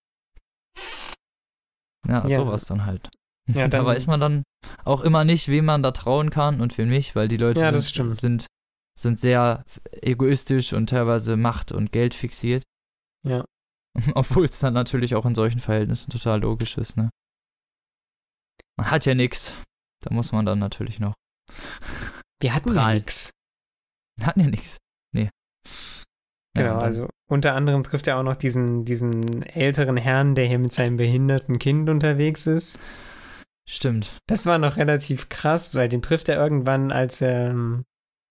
Ja, 2.06 2.26
Ja. 2.26 2.38
sowas 2.38 2.64
dann 2.66 2.86
halt. 2.86 3.08
Ja, 3.48 3.54
da 3.68 3.78
dann- 3.78 3.86
weiß 3.86 4.06
man 4.06 4.20
dann 4.20 4.42
auch 4.84 5.00
immer 5.02 5.24
nicht, 5.24 5.48
wem 5.48 5.64
man 5.66 5.82
da 5.82 5.90
trauen 5.92 6.30
kann 6.30 6.60
und 6.60 6.76
wem 6.78 6.88
nicht, 6.88 7.14
weil 7.16 7.28
die 7.28 7.36
Leute 7.36 7.60
Ja, 7.60 7.76
sind, 7.78 8.12
sind, 8.14 8.46
sind 8.98 9.20
sehr 9.20 9.64
egoistisch 10.02 10.72
und 10.72 10.88
teilweise 10.90 11.36
Macht- 11.36 11.72
und 11.72 11.92
Geld 11.92 12.14
fixiert. 12.14 12.62
Ja. 13.26 13.44
Obwohl 14.14 14.44
es 14.44 14.60
dann 14.60 14.74
natürlich 14.74 15.14
auch 15.14 15.26
in 15.26 15.34
solchen 15.34 15.60
Verhältnissen 15.60 16.10
total 16.10 16.40
logisch 16.40 16.78
ist, 16.78 16.96
ne? 16.96 17.10
Man 18.76 18.90
hat 18.90 19.06
ja 19.06 19.14
nix. 19.14 19.56
Da 20.04 20.14
muss 20.14 20.30
man 20.30 20.46
dann 20.46 20.60
natürlich 20.60 21.00
noch. 21.00 21.14
Wir 22.40 22.54
hatten 22.54 22.68
ja 22.68 22.74
Prall. 22.74 22.94
nix. 22.96 23.30
Hatten 24.22 24.40
ja 24.40 24.46
nix. 24.46 24.76
Nee. 25.12 25.30
Genau, 26.54 26.78
also 26.78 27.08
unter 27.28 27.54
anderem 27.54 27.82
trifft 27.82 28.06
er 28.06 28.18
auch 28.18 28.22
noch 28.22 28.36
diesen, 28.36 28.84
diesen 28.84 29.42
älteren 29.42 29.96
Herrn, 29.96 30.34
der 30.34 30.46
hier 30.46 30.58
mit 30.58 30.72
seinem 30.72 30.96
behinderten 30.96 31.58
Kind 31.58 31.88
unterwegs 31.88 32.46
ist. 32.46 32.80
Stimmt. 33.68 34.16
Das 34.26 34.46
war 34.46 34.58
noch 34.58 34.76
relativ 34.76 35.28
krass, 35.28 35.74
weil 35.74 35.88
den 35.88 36.00
trifft 36.00 36.28
er 36.30 36.36
irgendwann, 36.42 36.90
als 36.90 37.20
er, 37.20 37.50
ähm, 37.50 37.84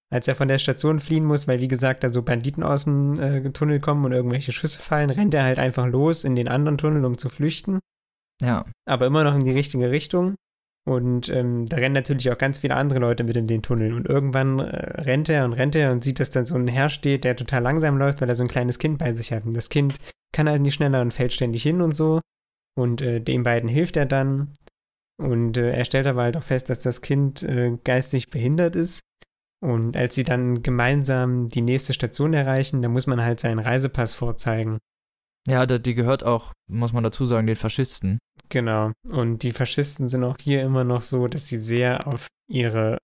als 0.10 0.28
er 0.28 0.36
von 0.36 0.48
der 0.48 0.58
Station 0.58 1.00
fliehen 1.00 1.26
muss, 1.26 1.48
weil 1.48 1.62
wie 1.62 1.68
gesagt, 1.68 2.04
da 2.04 2.10
so 2.10 2.24
Banditen 2.24 2.64
aus 2.64 2.86
dem 2.86 3.20
äh, 3.20 3.50
Tunnel 3.52 3.80
kommen 3.80 4.04
und 4.04 4.14
irgendwelche 4.14 4.52
Schüsse 4.52 4.80
fallen, 4.80 5.12
rennt 5.12 5.36
er 5.36 5.44
halt 5.44 5.60
einfach 5.60 5.86
los 5.86 6.24
in 6.24 6.36
den 6.36 6.48
anderen 6.48 6.80
Tunnel, 6.80 7.06
um 7.06 7.18
zu 7.18 7.30
flüchten. 7.30 7.80
Ja. 8.40 8.66
aber 8.86 9.08
immer 9.08 9.24
noch 9.24 9.34
in 9.34 9.46
die 9.46 9.52
richtige 9.52 9.90
Richtung. 9.90 10.36
Und 10.88 11.28
ähm, 11.28 11.66
da 11.66 11.76
rennen 11.76 11.96
natürlich 11.96 12.32
auch 12.32 12.38
ganz 12.38 12.60
viele 12.60 12.76
andere 12.76 13.00
Leute 13.00 13.26
mit 13.26 13.36
in 13.36 13.46
den 13.46 13.62
Tunnel. 13.62 13.92
Und 13.92 14.08
irgendwann 14.08 14.60
äh, 14.60 15.02
rennt 15.02 15.28
er 15.28 15.44
und 15.44 15.52
rennt 15.52 15.76
er 15.76 15.92
und 15.92 16.02
sieht, 16.02 16.22
dass 16.22 16.30
da 16.30 16.46
so 16.46 16.56
ein 16.56 16.70
Herr 16.70 16.88
steht, 16.88 17.26
der 17.26 17.36
total 17.36 17.62
langsam 17.62 17.98
läuft, 17.98 18.22
weil 18.22 18.30
er 18.30 18.38
so 18.38 18.44
ein 18.44 18.48
kleines 18.48 18.80
Kind 18.80 18.98
bei 18.98 19.12
sich 19.12 19.34
hat. 19.34 19.46
Und 19.46 19.54
das 19.54 19.68
Kind 19.68 19.98
kann 20.32 20.48
halt 20.48 20.62
nicht 20.62 20.76
schneller 20.76 21.02
und 21.02 21.14
fällt 21.14 21.34
ständig 21.34 21.62
hin 21.62 21.82
und 21.82 21.94
so. 21.94 22.22
Und 22.78 23.02
äh, 23.02 23.20
den 23.20 23.44
beiden 23.44 23.68
hilft 23.68 23.98
er 23.98 24.06
dann. 24.06 24.54
Und 25.22 25.58
äh, 25.58 25.72
er 25.72 25.84
stellt 25.84 26.08
aber 26.08 26.24
halt 26.24 26.38
auch 26.38 26.44
fest, 26.44 26.70
dass 26.70 26.80
das 26.80 27.02
Kind 27.02 27.44
äh, 27.44 27.78
geistig 27.84 28.30
behindert 28.30 28.78
ist. 28.78 29.02
Und 29.60 29.98
als 29.98 30.16
sie 30.16 30.24
dann 30.24 30.64
gemeinsam 30.64 31.50
die 31.50 31.64
nächste 31.64 31.92
Station 31.92 32.34
erreichen, 32.34 32.82
da 32.82 32.88
muss 32.88 33.08
man 33.08 33.22
halt 33.22 33.42
seinen 33.42 33.60
Reisepass 33.60 34.14
vorzeigen. 34.14 34.78
Ja, 35.50 35.66
die 35.66 35.96
gehört 35.96 36.24
auch, 36.24 36.54
muss 36.70 36.94
man 36.94 37.04
dazu 37.04 37.26
sagen, 37.26 37.48
den 37.48 37.58
Faschisten. 37.58 38.20
Genau. 38.50 38.92
Und 39.10 39.44
die 39.44 39.52
Faschisten 39.52 40.08
sind 40.08 40.24
auch 40.24 40.38
hier 40.40 40.62
immer 40.64 40.84
noch 40.84 41.02
so, 41.02 41.28
dass 41.28 41.48
sie 41.48 41.58
sehr 41.58 42.08
auf 42.08 42.28
ihre 42.50 42.98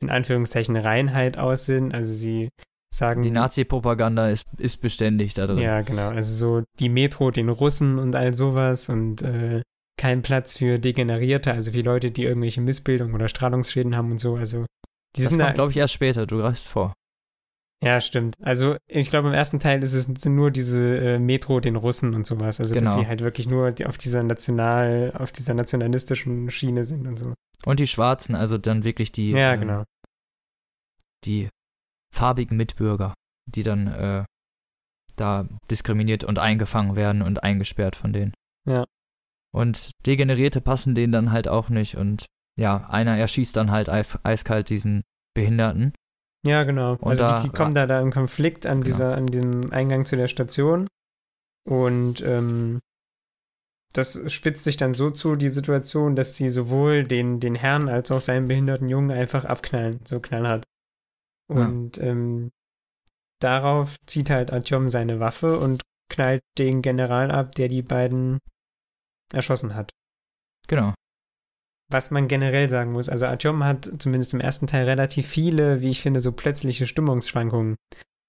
in 0.00 0.10
Anführungszeichen 0.10 0.76
Reinheit 0.76 1.38
aus 1.38 1.66
sind. 1.66 1.94
Also 1.94 2.12
sie 2.12 2.48
sagen. 2.92 3.22
Die 3.22 3.30
Nazi-Propaganda 3.30 4.28
ist, 4.30 4.46
ist 4.58 4.78
beständig 4.78 5.34
da 5.34 5.46
drin. 5.46 5.58
Ja, 5.58 5.82
genau. 5.82 6.08
Also 6.08 6.34
so 6.34 6.64
die 6.78 6.88
Metro 6.88 7.30
den 7.30 7.48
Russen 7.48 7.98
und 7.98 8.14
all 8.14 8.34
sowas 8.34 8.88
und 8.88 9.22
äh, 9.22 9.62
kein 9.98 10.22
Platz 10.22 10.56
für 10.56 10.78
Degenerierte, 10.78 11.52
also 11.52 11.72
für 11.72 11.80
Leute, 11.80 12.10
die 12.10 12.22
irgendwelche 12.24 12.60
Missbildungen 12.60 13.14
oder 13.14 13.28
Strahlungsschäden 13.28 13.96
haben 13.96 14.12
und 14.12 14.20
so. 14.20 14.36
Also 14.36 14.64
die 15.16 15.22
das 15.22 15.30
sind 15.30 15.40
kommt, 15.40 15.50
da, 15.50 15.54
glaube 15.54 15.72
ich, 15.72 15.76
erst 15.76 15.94
später. 15.94 16.26
Du 16.26 16.38
greifst 16.38 16.66
vor. 16.66 16.92
Ja, 17.82 18.00
stimmt. 18.00 18.34
Also 18.42 18.76
ich 18.88 19.08
glaube, 19.10 19.28
im 19.28 19.34
ersten 19.34 19.60
Teil 19.60 19.82
ist 19.82 19.94
es 19.94 20.04
sind 20.04 20.34
nur 20.34 20.50
diese 20.50 20.98
äh, 20.98 21.18
Metro 21.18 21.60
den 21.60 21.76
Russen 21.76 22.14
und 22.14 22.26
sowas. 22.26 22.58
Also 22.58 22.74
dass 22.74 22.82
Genau. 22.82 22.98
sie 22.98 23.06
halt 23.06 23.20
wirklich 23.20 23.48
nur 23.48 23.72
auf 23.86 23.98
dieser 23.98 24.22
national, 24.24 25.12
auf 25.16 25.30
dieser 25.30 25.54
nationalistischen 25.54 26.50
Schiene 26.50 26.84
sind 26.84 27.06
und 27.06 27.18
so. 27.18 27.34
Und 27.64 27.78
die 27.80 27.86
Schwarzen, 27.86 28.34
also 28.34 28.58
dann 28.58 28.82
wirklich 28.84 29.12
die, 29.12 29.30
ja, 29.30 29.54
genau. 29.56 29.84
die 31.24 31.48
farbigen 32.14 32.56
Mitbürger, 32.56 33.14
die 33.46 33.62
dann 33.62 33.86
äh, 33.86 34.24
da 35.16 35.46
diskriminiert 35.70 36.24
und 36.24 36.38
eingefangen 36.38 36.96
werden 36.96 37.22
und 37.22 37.42
eingesperrt 37.42 37.96
von 37.96 38.12
denen. 38.12 38.32
Ja. 38.66 38.86
Und 39.52 39.90
Degenerierte 40.06 40.60
passen 40.60 40.94
denen 40.94 41.12
dann 41.12 41.32
halt 41.32 41.48
auch 41.48 41.68
nicht 41.68 41.96
und 41.96 42.26
ja, 42.56 42.88
einer 42.88 43.16
erschießt 43.16 43.56
dann 43.56 43.70
halt 43.70 43.88
eiskalt 43.88 44.68
diesen 44.68 45.02
Behinderten. 45.34 45.92
Ja, 46.46 46.64
genau. 46.64 46.92
Und 46.92 47.04
also 47.08 47.22
da- 47.22 47.42
die, 47.42 47.48
kommen 47.50 47.74
da, 47.74 47.86
da 47.86 48.00
im 48.00 48.12
Konflikt 48.12 48.64
an 48.66 48.78
Genau. 48.80 48.84
dieser, 48.84 49.16
an 49.16 49.26
dem 49.26 49.72
Eingang 49.72 50.04
zu 50.04 50.16
der 50.16 50.28
Station. 50.28 50.86
Und 51.68 52.20
ähm, 52.22 52.80
das 53.92 54.20
spitzt 54.32 54.64
sich 54.64 54.76
dann 54.76 54.94
so 54.94 55.10
zu, 55.10 55.34
die 55.36 55.48
Situation, 55.48 56.14
dass 56.14 56.36
sie 56.36 56.48
sowohl 56.50 57.04
den, 57.04 57.40
den 57.40 57.54
Herrn 57.54 57.88
als 57.88 58.10
auch 58.12 58.20
seinen 58.20 58.46
behinderten 58.48 58.88
Jungen 58.88 59.10
einfach 59.10 59.44
abknallen, 59.44 60.00
so 60.06 60.20
knallhart. 60.20 60.64
Ja. 61.50 61.56
Und 61.66 61.98
ähm, 61.98 62.50
darauf 63.40 63.96
zieht 64.06 64.30
halt 64.30 64.52
Artyom 64.52 64.88
seine 64.88 65.20
Waffe 65.20 65.58
und 65.58 65.82
knallt 66.10 66.42
den 66.58 66.82
General 66.82 67.30
ab, 67.30 67.54
der 67.54 67.68
die 67.68 67.82
beiden 67.82 68.38
erschossen 69.32 69.74
hat. 69.74 69.90
Genau. 70.68 70.94
Was 71.90 72.10
man 72.10 72.28
generell 72.28 72.68
sagen 72.68 72.92
muss, 72.92 73.08
also 73.08 73.26
Artyom 73.26 73.64
hat 73.64 73.90
zumindest 73.98 74.34
im 74.34 74.40
ersten 74.40 74.66
Teil 74.66 74.84
relativ 74.84 75.26
viele, 75.26 75.80
wie 75.80 75.88
ich 75.90 76.02
finde, 76.02 76.20
so 76.20 76.32
plötzliche 76.32 76.86
Stimmungsschwankungen. 76.86 77.76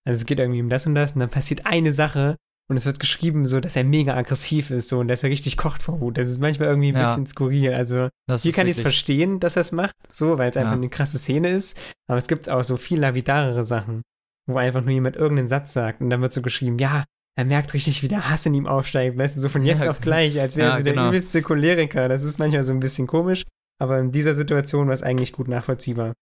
Also 0.08 0.22
es 0.22 0.26
geht 0.26 0.40
irgendwie 0.40 0.62
um 0.62 0.70
das 0.70 0.88
und 0.88 0.96
das 0.96 1.12
und 1.14 1.20
dann 1.20 1.30
passiert 1.30 1.66
eine 1.66 1.92
Sache 1.92 2.38
und 2.70 2.78
es 2.78 2.86
wird 2.86 3.00
geschrieben 3.00 3.46
so, 3.46 3.60
dass 3.60 3.76
er 3.76 3.84
mega 3.84 4.16
aggressiv 4.16 4.72
ist 4.72 4.88
so 4.88 5.00
und 5.00 5.10
dass 5.10 5.24
er 5.24 5.30
richtig 5.30 5.58
kocht 5.58 5.84
vor 5.84 6.00
Wut. 6.00 6.18
Das 6.18 6.30
ist 6.30 6.40
manchmal 6.40 6.70
irgendwie 6.70 6.90
ein 6.94 6.96
Ja. 6.96 7.02
bisschen 7.02 7.28
skurril. 7.28 7.74
Also 7.74 8.08
Das 8.28 8.44
hier 8.44 8.54
kann 8.54 8.68
ich 8.68 8.78
es 8.78 8.82
verstehen, 8.82 9.40
dass 9.42 9.58
er 9.58 9.62
es 9.62 9.72
macht, 9.74 9.96
so, 10.10 10.38
weil 10.38 10.52
es 10.52 10.58
einfach 10.58 10.72
Ja. 10.72 10.78
eine 10.78 10.90
krasse 10.90 11.18
Szene 11.18 11.50
ist. 11.50 11.78
Aber 12.08 12.18
es 12.18 12.28
gibt 12.28 12.50
auch 12.50 12.64
so 12.64 12.78
viel 12.78 13.00
lavidarere 13.00 13.66
Sachen, 13.66 14.04
wo 14.48 14.58
einfach 14.58 14.82
nur 14.82 14.92
jemand 14.92 15.18
irgendeinen 15.18 15.48
Satz 15.50 15.74
sagt 15.74 16.00
und 16.00 16.10
dann 16.10 16.22
wird 16.22 16.32
so 16.34 16.42
geschrieben, 16.42 16.78
ja, 16.80 17.04
er 17.40 17.46
merkt 17.46 17.74
richtig, 17.74 18.04
wie 18.04 18.10
der 18.10 18.30
Hass 18.30 18.46
in 18.46 18.54
ihm 18.54 18.68
aufsteigt, 18.68 19.18
weißt 19.18 19.38
du, 19.38 19.42
so 19.42 19.48
von 19.48 19.64
jetzt 19.64 19.86
Ja, 19.86 19.92
auf 19.92 20.02
gleich, 20.02 20.40
als 20.42 20.58
wäre 20.58 20.68
ja, 20.68 20.74
er 20.74 20.78
so 20.80 20.84
der 20.84 20.94
genau. 20.94 21.08
übelste 21.08 21.42
Choleriker. 21.42 22.10
Das 22.10 22.22
ist 22.24 22.38
manchmal 22.38 22.66
so 22.66 22.74
ein 22.74 22.82
bisschen 22.82 23.08
komisch, 23.08 23.46
aber 23.82 23.98
in 23.98 24.12
dieser 24.12 24.34
Situation 24.34 24.88
war 24.88 24.94
es 24.94 25.04
eigentlich 25.04 25.32
gut 25.32 25.48
nachvollziehbar. 25.48 26.14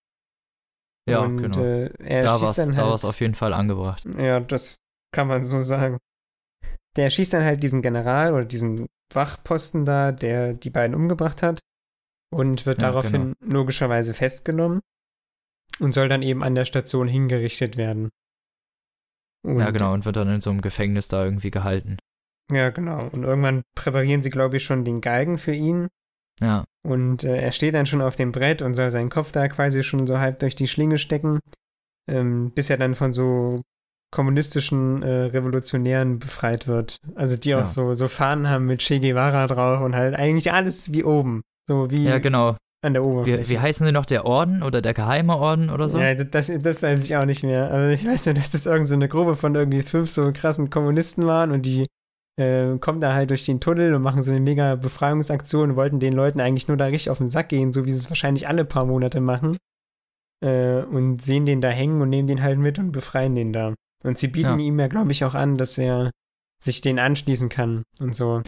Ja, 1.10 1.21
und, 1.21 1.38
genau. 1.38 1.60
Äh, 1.60 1.89
er 2.03 2.21
da 2.21 2.39
war 2.39 2.51
es 2.51 2.58
halt, 2.58 2.80
auf 2.80 3.19
jeden 3.19 3.34
Fall 3.34 3.53
angebracht. 3.53 4.03
ja, 4.17 4.39
das 4.39 4.75
kann 5.12 5.27
man 5.27 5.43
so 5.43 5.62
sagen. 5.62 5.97
Der 6.95 7.10
schießt 7.10 7.34
dann 7.34 7.43
halt 7.43 7.63
diesen 7.63 7.82
General 7.82 8.34
oder 8.34 8.45
diesen 8.45 8.86
Wachposten 9.12 9.86
da, 9.86 10.12
der 10.12 10.53
die 10.53 10.69
beiden 10.69 10.95
umgebracht 10.95 11.41
hat 11.41 11.60
und 12.32 12.67
wird 12.67 12.80
Ja, 12.80 12.89
daraufhin 12.89 13.34
logischerweise 13.39 14.13
festgenommen 14.13 14.82
und 15.80 15.93
soll 15.93 16.10
dann 16.10 16.21
eben 16.21 16.43
an 16.43 16.53
der 16.53 16.65
Station 16.65 17.08
hingerichtet 17.08 17.75
werden. 17.77 18.10
Und, 19.45 19.60
ja, 19.60 19.71
genau, 19.71 19.93
und 19.93 20.06
wird 20.06 20.15
dann 20.15 20.30
in 20.30 20.41
so 20.41 20.50
einem 20.50 20.62
Gefängnis 20.62 21.08
da 21.08 21.23
irgendwie 21.23 21.52
gehalten. 21.52 21.97
Ja, 22.52 22.69
genau. 22.69 23.08
Und 23.12 23.23
irgendwann 23.23 23.62
präparieren 23.76 24.21
sie, 24.21 24.30
glaube 24.30 24.58
ich, 24.58 24.63
schon 24.63 24.86
den 24.86 25.02
Galgen 25.02 25.38
für 25.38 25.54
ihn. 25.54 25.88
Ja, 26.39 26.65
Und 26.86 27.23
äh, 27.23 27.38
er 27.41 27.52
steht 27.52 27.73
dann 27.73 27.88
schon 27.88 28.02
auf 28.02 28.15
dem 28.15 28.32
Brett 28.32 28.62
und 28.62 28.73
soll 28.76 28.91
seinen 28.91 29.10
Kopf 29.10 29.32
da 29.32 29.47
quasi 29.47 29.82
schon 29.84 30.06
so 30.06 30.19
halb 30.19 30.39
durch 30.39 30.56
die 30.56 30.67
Schlinge 30.67 30.97
stecken, 31.00 31.39
ähm, 32.10 32.52
bis 32.52 32.69
er 32.69 32.78
dann 32.78 32.93
von 32.95 33.12
so 33.12 33.62
kommunistischen 34.12 35.02
äh, 35.04 35.23
Revolutionären 35.26 36.19
befreit 36.19 36.67
wird. 36.67 36.97
Also 37.15 37.36
die 37.38 37.56
auch 37.56 37.60
Ja. 37.60 37.65
so, 37.65 37.93
so 37.93 38.08
Fahnen 38.08 38.47
haben 38.50 38.65
mit 38.65 38.82
Che 38.82 39.00
Guevara 39.00 39.47
drauf 39.47 39.82
und 39.82 39.95
halt 39.95 40.15
eigentlich 40.15 40.52
alles 40.54 40.93
wie 40.93 41.04
oben. 41.04 41.41
So 41.67 41.91
wie 41.91 42.04
ja 42.06 42.19
genau. 42.19 42.56
An 42.85 42.93
der 42.93 43.03
Oberfläche. 43.03 43.49
Wie, 43.49 43.49
wie 43.49 43.59
heißen 43.59 43.85
sie 43.85 43.91
noch? 43.91 44.05
Der 44.05 44.25
Orden 44.25 44.63
oder 44.63 44.81
der 44.81 44.93
geheime 44.93 45.37
Orden 45.37 45.69
oder 45.69 45.87
so? 45.89 45.99
Ja, 45.99 46.13
das, 46.13 46.51
das 46.61 46.83
weiß 46.83 47.03
ich 47.05 47.15
auch 47.15 47.25
nicht 47.25 47.43
mehr. 47.43 47.71
Aber 47.71 47.89
ich 47.89 48.05
weiß 48.05 48.27
nur, 48.27 48.35
dass 48.35 48.51
das 48.51 48.65
irgendeine 48.65 48.87
so 48.87 48.95
eine 48.95 49.07
Gruppe 49.09 49.35
von 49.35 49.55
irgendwie 49.55 49.81
fünf 49.81 50.09
so 50.09 50.31
krassen 50.31 50.69
Kommunisten 50.69 51.25
waren 51.25 51.51
und 51.51 51.65
die 51.65 51.87
äh, 52.39 52.77
kommen 52.77 53.01
da 53.01 53.13
halt 53.13 53.31
durch 53.31 53.45
den 53.45 53.59
Tunnel 53.59 53.95
und 53.95 54.03
machen 54.03 54.21
so 54.21 54.31
eine 54.31 54.39
mega 54.39 54.75
Befreiungsaktion 54.75 55.71
und 55.71 55.75
wollten 55.75 55.99
den 55.99 56.13
Leuten 56.13 56.39
eigentlich 56.39 56.67
nur 56.67 56.77
da 56.77 56.85
richtig 56.85 57.09
auf 57.09 57.17
den 57.17 57.27
Sack 57.27 57.49
gehen, 57.49 57.71
so 57.71 57.85
wie 57.85 57.91
sie 57.91 57.97
es 57.99 58.09
wahrscheinlich 58.09 58.47
alle 58.47 58.63
paar 58.63 58.85
Monate 58.85 59.21
machen. 59.21 59.57
Äh, 60.45 60.83
und 60.83 61.19
sehen 61.21 61.47
den 61.47 61.61
da 61.61 61.69
hängen 61.69 61.99
und 62.01 62.09
nehmen 62.09 62.27
den 62.27 62.43
halt 62.43 62.59
mit 62.59 62.77
und 62.77 62.91
befreien 62.91 63.33
den 63.33 63.53
da. 63.53 63.73
Und 64.03 64.19
sie 64.19 64.27
bieten 64.27 64.59
Ja. 64.59 64.65
ihm 64.65 64.79
ja, 64.79 64.87
glaube 64.87 65.11
ich, 65.11 65.25
auch 65.25 65.33
an, 65.33 65.57
dass 65.57 65.79
er 65.79 66.11
sich 66.63 66.81
den 66.81 66.99
anschließen 66.99 67.49
kann 67.49 67.81
und 67.99 68.15
so. 68.15 68.43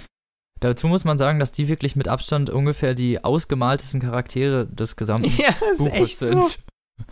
Dazu 0.61 0.87
muss 0.87 1.05
man 1.05 1.17
sagen, 1.17 1.39
dass 1.39 1.51
die 1.51 1.67
wirklich 1.69 1.95
mit 1.95 2.07
Abstand 2.07 2.49
ungefähr 2.49 2.93
die 2.93 3.23
ausgemaltesten 3.23 3.99
Charaktere 4.01 4.65
des 4.67 4.95
gesamten 4.95 5.31
Ja, 5.37 5.49
das 5.59 5.71
ist 5.71 5.77
Buches 5.79 5.93
echt 5.93 6.17
sind. 6.17 6.45
so. 6.45 6.55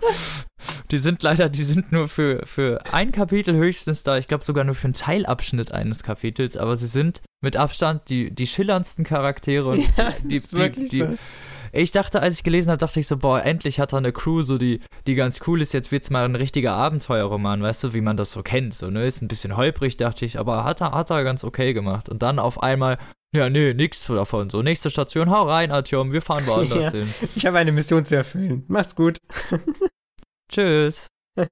Die 0.91 0.97
sind 0.99 1.21
leider, 1.23 1.49
die 1.49 1.63
sind 1.63 1.91
nur 1.91 2.07
für, 2.07 2.45
für 2.45 2.81
ein 2.91 3.12
Kapitel 3.12 3.55
höchstens 3.55 4.03
da. 4.03 4.17
Ich 4.17 4.27
glaube 4.27 4.43
sogar 4.43 4.63
nur 4.63 4.75
für 4.75 4.86
einen 4.86 4.93
Teilabschnitt 4.93 5.71
eines 5.71 6.03
Kapitels, 6.03 6.57
aber 6.57 6.75
sie 6.75 6.88
sind 6.88 7.21
mit 7.41 7.55
Abstand 7.57 8.10
die, 8.10 8.31
die 8.33 8.47
schillerndsten 8.47 9.03
Charaktere. 9.05 9.67
Und 9.69 9.79
Ja, 9.97 10.13
die- 10.23 10.36
ist 10.36 10.53
die- 10.53 10.57
wirklich 10.57 10.89
die- 10.89 10.97
so. 10.99 11.10
ich 11.73 11.91
dachte, 11.91 12.21
als 12.21 12.36
ich 12.36 12.43
gelesen 12.43 12.69
habe, 12.69 12.79
dachte 12.79 12.99
ich 12.99 13.07
so, 13.07 13.17
boah, 13.17 13.41
endlich 13.43 13.79
hat 13.79 13.93
er 13.93 13.97
eine 13.99 14.12
Crew, 14.13 14.41
so 14.41 14.57
die, 14.57 14.79
die 15.07 15.15
ganz 15.15 15.39
cool 15.47 15.62
ist. 15.62 15.73
Jetzt 15.73 15.91
wird's 15.91 16.10
mal 16.10 16.25
ein 16.25 16.36
richtiger 16.36 16.73
Abenteuerroman, 16.73 17.62
weißt 17.62 17.83
du, 17.86 17.93
wie 17.93 18.01
man 18.01 18.17
das 18.17 18.31
so 18.31 18.43
kennt. 18.43 18.73
So, 18.73 18.89
ne? 18.89 19.05
Ist 19.05 19.21
ein 19.21 19.27
bisschen 19.29 19.55
holprig, 19.57 19.95
dachte 19.97 20.25
ich, 20.25 20.39
aber 20.39 20.63
hat 20.63 20.81
er, 20.81 20.91
hat 20.91 21.10
er 21.12 21.23
ganz 21.23 21.43
okay 21.43 21.73
gemacht. 21.73 22.10
Und 22.10 22.23
dann 22.23 22.39
auf 22.39 22.62
einmal, 22.63 22.97
ja, 23.36 23.50
nee, 23.50 23.74
nichts 23.74 24.06
davon. 24.08 24.50
So, 24.50 24.62
nächste 24.62 24.90
Station, 24.90 25.30
hau 25.30 25.44
rein, 25.44 25.72
Artyom, 25.72 26.12
wir 26.12 26.22
fahren 26.22 26.46
woanders 26.48 26.86
Ja. 26.94 27.00
hin. 27.00 27.13
Ich 27.36 27.46
habe 27.46 27.58
eine 27.58 27.72
Mission 27.72 28.06
zu 28.06 28.16
erfüllen. 28.16 28.63
Macht's 28.68 28.96
gut. 28.96 29.18
Tschüss. 30.52 31.08
Ja, 31.38 31.44
ist 31.44 31.50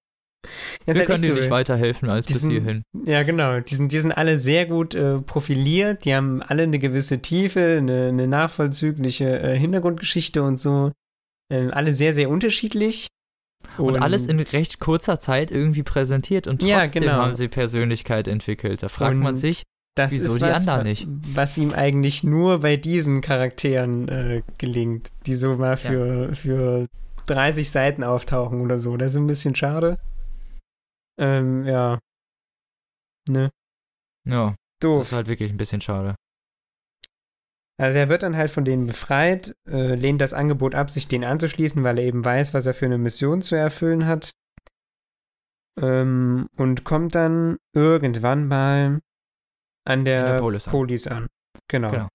wir 0.86 0.96
halt 0.96 1.06
können 1.08 1.22
dir 1.24 1.28
so, 1.30 1.34
nicht 1.34 1.50
weiterhelfen 1.50 2.10
als 2.10 2.28
bis 2.28 2.36
Diesen- 2.36 2.52
hierhin. 2.52 2.84
Ja, 3.06 3.24
genau. 3.24 3.60
Die 3.62 3.74
sind, 3.76 3.92
die 3.92 4.00
sind 4.00 4.12
alle 4.12 4.38
sehr 4.38 4.68
gut 4.68 4.94
äh, 4.94 5.20
profiliert. 5.20 6.06
Die 6.06 6.14
haben 6.14 6.42
alle 6.44 6.64
eine 6.64 6.78
gewisse 6.78 7.20
Tiefe, 7.20 7.78
eine, 7.80 8.10
eine 8.10 8.28
nachvollzügliche 8.28 9.40
äh, 9.40 9.58
Hintergrundgeschichte 9.58 10.44
und 10.44 10.60
so. 10.60 10.92
Ähm, 11.52 11.72
alle 11.74 11.94
sehr, 11.96 12.14
sehr 12.14 12.30
unterschiedlich. 12.30 13.08
Und 13.80 14.00
alles 14.00 14.28
in 14.28 14.40
recht 14.40 14.80
kurzer 14.80 15.20
Zeit 15.20 15.50
irgendwie 15.50 15.82
präsentiert 15.82 16.46
und 16.46 16.62
Ja, 16.62 16.82
trotzdem 16.82 17.02
genau. 17.04 17.14
haben 17.16 17.34
sie 17.34 17.48
Persönlichkeit 17.48 18.28
entwickelt. 18.28 18.84
Da 18.84 18.90
fragt 18.90 19.16
Und 19.16 19.22
man 19.22 19.36
sich, 19.36 19.64
das 19.96 20.12
wieso 20.12 20.34
ist 20.34 20.42
die 20.42 20.48
was, 20.48 20.68
anderen 20.68 20.84
nicht? 20.84 21.08
was 21.10 21.58
ihm 21.58 21.72
eigentlich 21.72 22.24
nur 22.24 22.60
bei 22.60 22.76
diesen 22.76 23.22
Charakteren 23.22 24.08
äh, 24.10 24.44
gelingt, 24.58 25.12
die 25.26 25.36
so 25.36 25.56
mal 25.56 25.78
für, 25.78 26.36
für 26.36 26.88
30 27.28 27.72
Seiten 27.72 28.04
auftauchen 28.04 28.62
oder 28.62 28.78
so. 28.78 28.98
Das 28.98 29.14
ist 29.14 29.18
ein 29.18 29.28
bisschen 29.28 29.56
schade. 29.56 29.98
Ähm, 31.18 31.66
ja. 31.66 32.00
Ne, 33.30 33.50
ja, 34.28 34.46
das 34.46 34.56
doof. 34.82 35.02
ist 35.04 35.14
halt 35.14 35.28
wirklich 35.28 35.52
ein 35.52 35.58
bisschen 35.58 35.82
schade. 35.82 36.16
Also 37.78 38.00
er 38.00 38.10
wird 38.10 38.24
dann 38.24 38.38
halt 38.38 38.52
von 38.52 38.64
denen 38.64 38.88
befreit, 38.88 39.56
äh, 39.68 39.96
lehnt 39.96 40.22
das 40.22 40.34
Angebot 40.34 40.76
ab, 40.76 40.90
sich 40.90 41.08
denen 41.08 41.26
anzuschließen, 41.26 41.84
weil 41.84 42.00
er 42.00 42.06
eben 42.06 42.24
weiß, 42.24 42.54
was 42.54 42.66
er 42.66 42.74
für 42.74 42.86
eine 42.86 42.98
Mission 42.98 43.42
zu 43.42 43.56
erfüllen 43.56 44.06
hat. 44.06 44.32
Ähm, 45.82 46.48
und 46.56 46.86
kommt 46.86 47.16
dann 47.16 47.58
irgendwann 47.74 48.48
mal 48.48 49.02
an 49.86 50.06
der, 50.06 50.26
An 50.26 50.32
der 50.32 50.40
Polis 50.40 50.68
an. 50.68 50.72
Polis 50.72 51.08
an. 51.08 51.28
Genau. 51.68 51.92
Genau. 51.92 52.08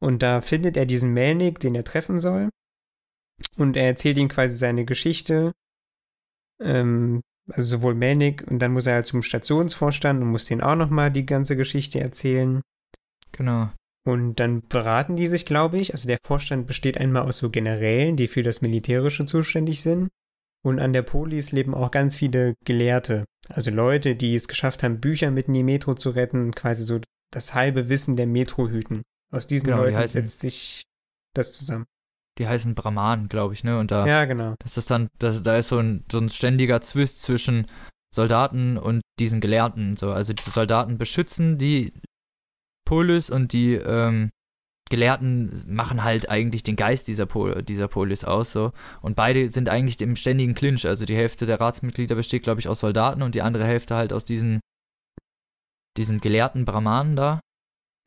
Und 0.00 0.22
da 0.22 0.40
findet 0.40 0.76
er 0.76 0.86
diesen 0.86 1.12
Melnik, 1.12 1.58
den 1.58 1.74
er 1.74 1.84
treffen 1.84 2.20
soll. 2.20 2.50
Und 3.56 3.76
er 3.76 3.86
erzählt 3.86 4.18
ihm 4.18 4.28
quasi 4.28 4.56
seine 4.56 4.84
Geschichte. 4.84 5.52
Ähm, 6.60 7.22
also 7.50 7.78
sowohl 7.78 7.94
Melnik 7.94 8.44
und 8.48 8.58
dann 8.58 8.72
muss 8.72 8.86
er 8.86 8.94
halt 8.94 9.06
zum 9.06 9.22
Stationsvorstand 9.22 10.20
und 10.22 10.28
muss 10.28 10.44
denen 10.44 10.60
auch 10.60 10.76
nochmal 10.76 11.10
die 11.10 11.24
ganze 11.24 11.56
Geschichte 11.56 11.98
erzählen. 11.98 12.60
Genau. 13.32 13.70
Und 14.06 14.36
dann 14.36 14.66
beraten 14.68 15.16
die 15.16 15.26
sich, 15.26 15.46
glaube 15.46 15.78
ich. 15.78 15.92
Also 15.92 16.08
der 16.08 16.18
Vorstand 16.24 16.66
besteht 16.66 16.98
einmal 16.98 17.22
aus 17.22 17.38
so 17.38 17.50
Generälen, 17.50 18.16
die 18.16 18.28
für 18.28 18.42
das 18.42 18.62
Militärische 18.62 19.24
zuständig 19.24 19.82
sind. 19.82 20.08
Und 20.64 20.80
an 20.80 20.92
der 20.92 21.02
Polis 21.02 21.52
leben 21.52 21.74
auch 21.74 21.90
ganz 21.90 22.16
viele 22.16 22.54
Gelehrte. 22.64 23.24
Also 23.48 23.70
Leute, 23.70 24.16
die 24.16 24.34
es 24.34 24.48
geschafft 24.48 24.82
haben, 24.82 25.00
Bücher 25.00 25.30
mit 25.30 25.46
in 25.48 25.54
die 25.54 25.62
Metro 25.62 25.94
zu 25.94 26.10
retten 26.10 26.50
quasi 26.52 26.84
so 26.84 27.00
das 27.32 27.54
halbe 27.54 27.88
Wissen 27.88 28.16
der 28.16 28.26
Metro 28.26 28.68
hüten. 28.68 29.02
Aus 29.30 29.46
diesen 29.46 29.66
Genau, 29.66 29.78
die 29.84 29.92
Leuten 29.92 29.96
heißen- 30.04 30.08
setzt 30.08 30.40
sich 30.40 30.82
das 31.34 31.52
zusammen. 31.52 31.84
die 32.38 32.46
heißen 32.46 32.74
Brahmanen, 32.74 33.28
glaube 33.28 33.52
ich, 33.54 33.64
ne? 33.64 33.78
Und 33.78 33.90
da, 33.90 34.06
Ja, 34.06 34.24
genau. 34.24 34.54
das 34.60 34.76
ist 34.78 34.90
dann, 34.90 35.08
das, 35.18 35.42
da 35.42 35.56
ist 35.58 35.68
so 35.68 35.78
ein, 35.78 36.04
so 36.10 36.18
ein 36.18 36.28
ständiger 36.28 36.80
Zwist 36.80 37.20
zwischen 37.20 37.66
Soldaten 38.14 38.78
und 38.78 39.00
diesen 39.18 39.40
Gelehrten. 39.40 39.96
So. 39.96 40.12
Also 40.12 40.32
die 40.32 40.42
Soldaten 40.48 40.98
beschützen 40.98 41.58
die 41.58 41.92
Polis 42.86 43.28
und 43.30 43.52
die 43.52 43.74
ähm, 43.74 44.30
Gelehrten 44.90 45.52
machen 45.66 46.04
halt 46.04 46.28
eigentlich 46.28 46.62
den 46.62 46.76
Geist 46.76 47.08
dieser, 47.08 47.26
Pol 47.26 47.62
dieser 47.62 47.88
Polis 47.88 48.24
aus. 48.24 48.52
So. 48.52 48.72
Und 49.00 49.16
beide 49.16 49.48
sind 49.48 49.68
eigentlich 49.68 50.00
im 50.00 50.16
ständigen 50.16 50.54
Clinch. 50.54 50.86
Also 50.86 51.04
die 51.04 51.16
Hälfte 51.16 51.46
der 51.46 51.60
Ratsmitglieder 51.60 52.14
besteht, 52.14 52.42
glaube 52.42 52.60
ich, 52.60 52.68
aus 52.68 52.80
Soldaten 52.80 53.22
und 53.22 53.34
die 53.34 53.42
andere 53.42 53.64
Hälfte 53.64 53.96
halt 53.96 54.12
aus 54.12 54.24
diesen, 54.24 54.60
diesen 55.96 56.18
gelehrten 56.18 56.64
Brahmanen 56.64 57.16
da. 57.16 57.40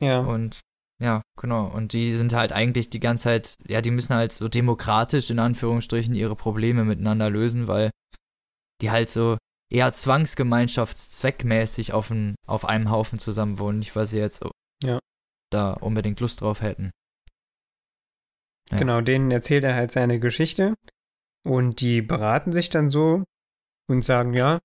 Ja. 0.01 0.19
Und 0.19 0.59
ja, 1.01 1.21
genau. 1.39 1.67
Und 1.67 1.93
die 1.93 2.13
sind 2.13 2.33
halt 2.33 2.51
eigentlich 2.51 2.89
die 2.89 2.99
ganze 2.99 3.23
Zeit, 3.23 3.55
ja, 3.67 3.81
die 3.81 3.91
müssen 3.91 4.15
halt 4.15 4.31
so 4.31 4.47
demokratisch 4.47 5.31
in 5.31 5.39
Anführungsstrichen 5.39 6.13
ihre 6.13 6.35
Probleme 6.35 6.85
miteinander 6.85 7.29
lösen, 7.29 7.67
weil 7.67 7.89
die 8.81 8.91
halt 8.91 9.09
so 9.09 9.37
eher 9.71 9.91
zwangsgemeinschaftszweckmäßig 9.93 11.93
auf, 11.93 12.11
ein, 12.11 12.35
auf 12.45 12.65
einem 12.65 12.91
Haufen 12.91 13.17
zusammen 13.17 13.57
wohnen, 13.57 13.79
nicht 13.79 13.95
weil 13.95 14.05
sie 14.05 14.19
jetzt 14.19 14.45
Ja. 14.83 14.99
Da 15.51 15.73
unbedingt 15.73 16.19
Lust 16.19 16.41
drauf 16.41 16.61
hätten. 16.61 16.91
Ja. 18.71 18.77
Genau, 18.77 19.01
denen 19.01 19.31
erzählt 19.31 19.63
er 19.63 19.75
halt 19.75 19.91
seine 19.91 20.19
Geschichte 20.19 20.75
und 21.43 21.81
die 21.81 22.01
beraten 22.01 22.51
sich 22.51 22.69
dann 22.69 22.89
so 22.89 23.23
und 23.89 24.03
sagen, 24.03 24.33
ja, 24.33 24.59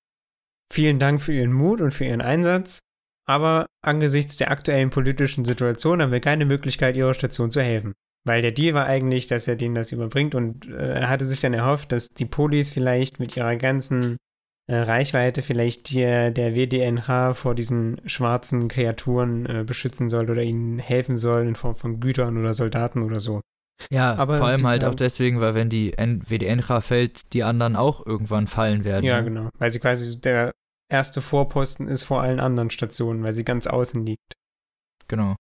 vielen 0.72 0.99
Dank 0.99 1.20
für 1.20 1.33
Ihren 1.33 1.53
Mut 1.53 1.81
und 1.81 1.92
für 1.92 2.05
Ihren 2.05 2.20
Einsatz, 2.20 2.81
aber 3.27 3.66
angesichts 3.83 4.37
der 4.37 4.51
aktuellen 4.51 4.90
politischen 4.90 5.44
Situation 5.44 6.01
haben 6.01 6.12
wir 6.12 6.20
keine 6.20 6.46
Möglichkeit, 6.46 6.96
Ihrer 6.96 7.14
Station 7.14 7.51
zu 7.51 7.61
helfen. 7.61 7.92
Weil 8.25 8.42
der 8.42 8.53
Deal 8.53 8.75
war 8.75 8.87
eigentlich, 8.87 9.29
dass 9.29 9.46
er 9.46 9.55
denen 9.55 9.77
das 9.77 9.92
überbringt 9.92 10.35
und 10.35 10.66
äh, 10.66 11.01
er 11.01 11.09
hatte 11.09 11.25
sich 11.25 11.40
dann 11.40 11.55
erhofft, 11.55 11.92
dass 11.92 12.09
die 12.09 12.25
Polis 12.25 12.72
vielleicht 12.72 13.20
mit 13.20 13.37
ihrer 13.37 13.57
ganzen 13.57 14.16
äh, 14.68 14.76
Reichweite 14.76 15.42
vielleicht 15.42 15.90
die, 15.90 16.00
der 16.00 16.55
WDNH 16.55 17.35
vor 17.35 17.55
diesen 17.55 18.00
schwarzen 18.07 18.68
Kreaturen 18.68 19.46
äh, 19.46 19.64
beschützen 19.64 20.11
soll 20.11 20.31
oder 20.31 20.42
ihnen 20.42 20.79
helfen 20.79 21.16
soll 21.16 21.46
in 21.46 21.55
Form 21.55 21.76
von 21.76 22.00
Gütern 22.00 22.37
oder 22.37 22.52
Soldaten 22.52 23.02
oder 23.02 23.20
so. 23.20 23.40
Ja, 23.90 24.14
Aber 24.14 24.38
vor 24.38 24.46
allem 24.46 24.66
halt 24.66 24.85
auch 24.85 24.94
deswegen, 24.94 25.40
weil 25.40 25.55
wenn 25.55 25.68
die 25.68 25.92
N 25.92 26.22
WDNRA 26.26 26.81
fällt, 26.81 27.33
die 27.35 27.44
anderen 27.44 27.76
auch 27.76 28.05
irgendwann 28.05 28.46
fallen 28.46 28.85
werden. 28.85 29.05
Ja, 29.05 29.18
ne? 29.18 29.24
genau. 29.24 29.50
Weil 29.59 29.70
sie 29.70 29.81
quasi 29.81 30.18
der 30.20 30.52
erste 30.88 31.20
Vorposten 31.20 31.87
ist 31.87 32.02
vor 32.02 32.22
allen 32.22 32.40
anderen 32.40 32.70
Stationen, 32.70 33.22
weil 33.22 33.33
sie 33.33 33.44
ganz 33.44 33.66
außen 33.66 34.05
liegt. 34.05 34.33
Genau. 35.09 35.37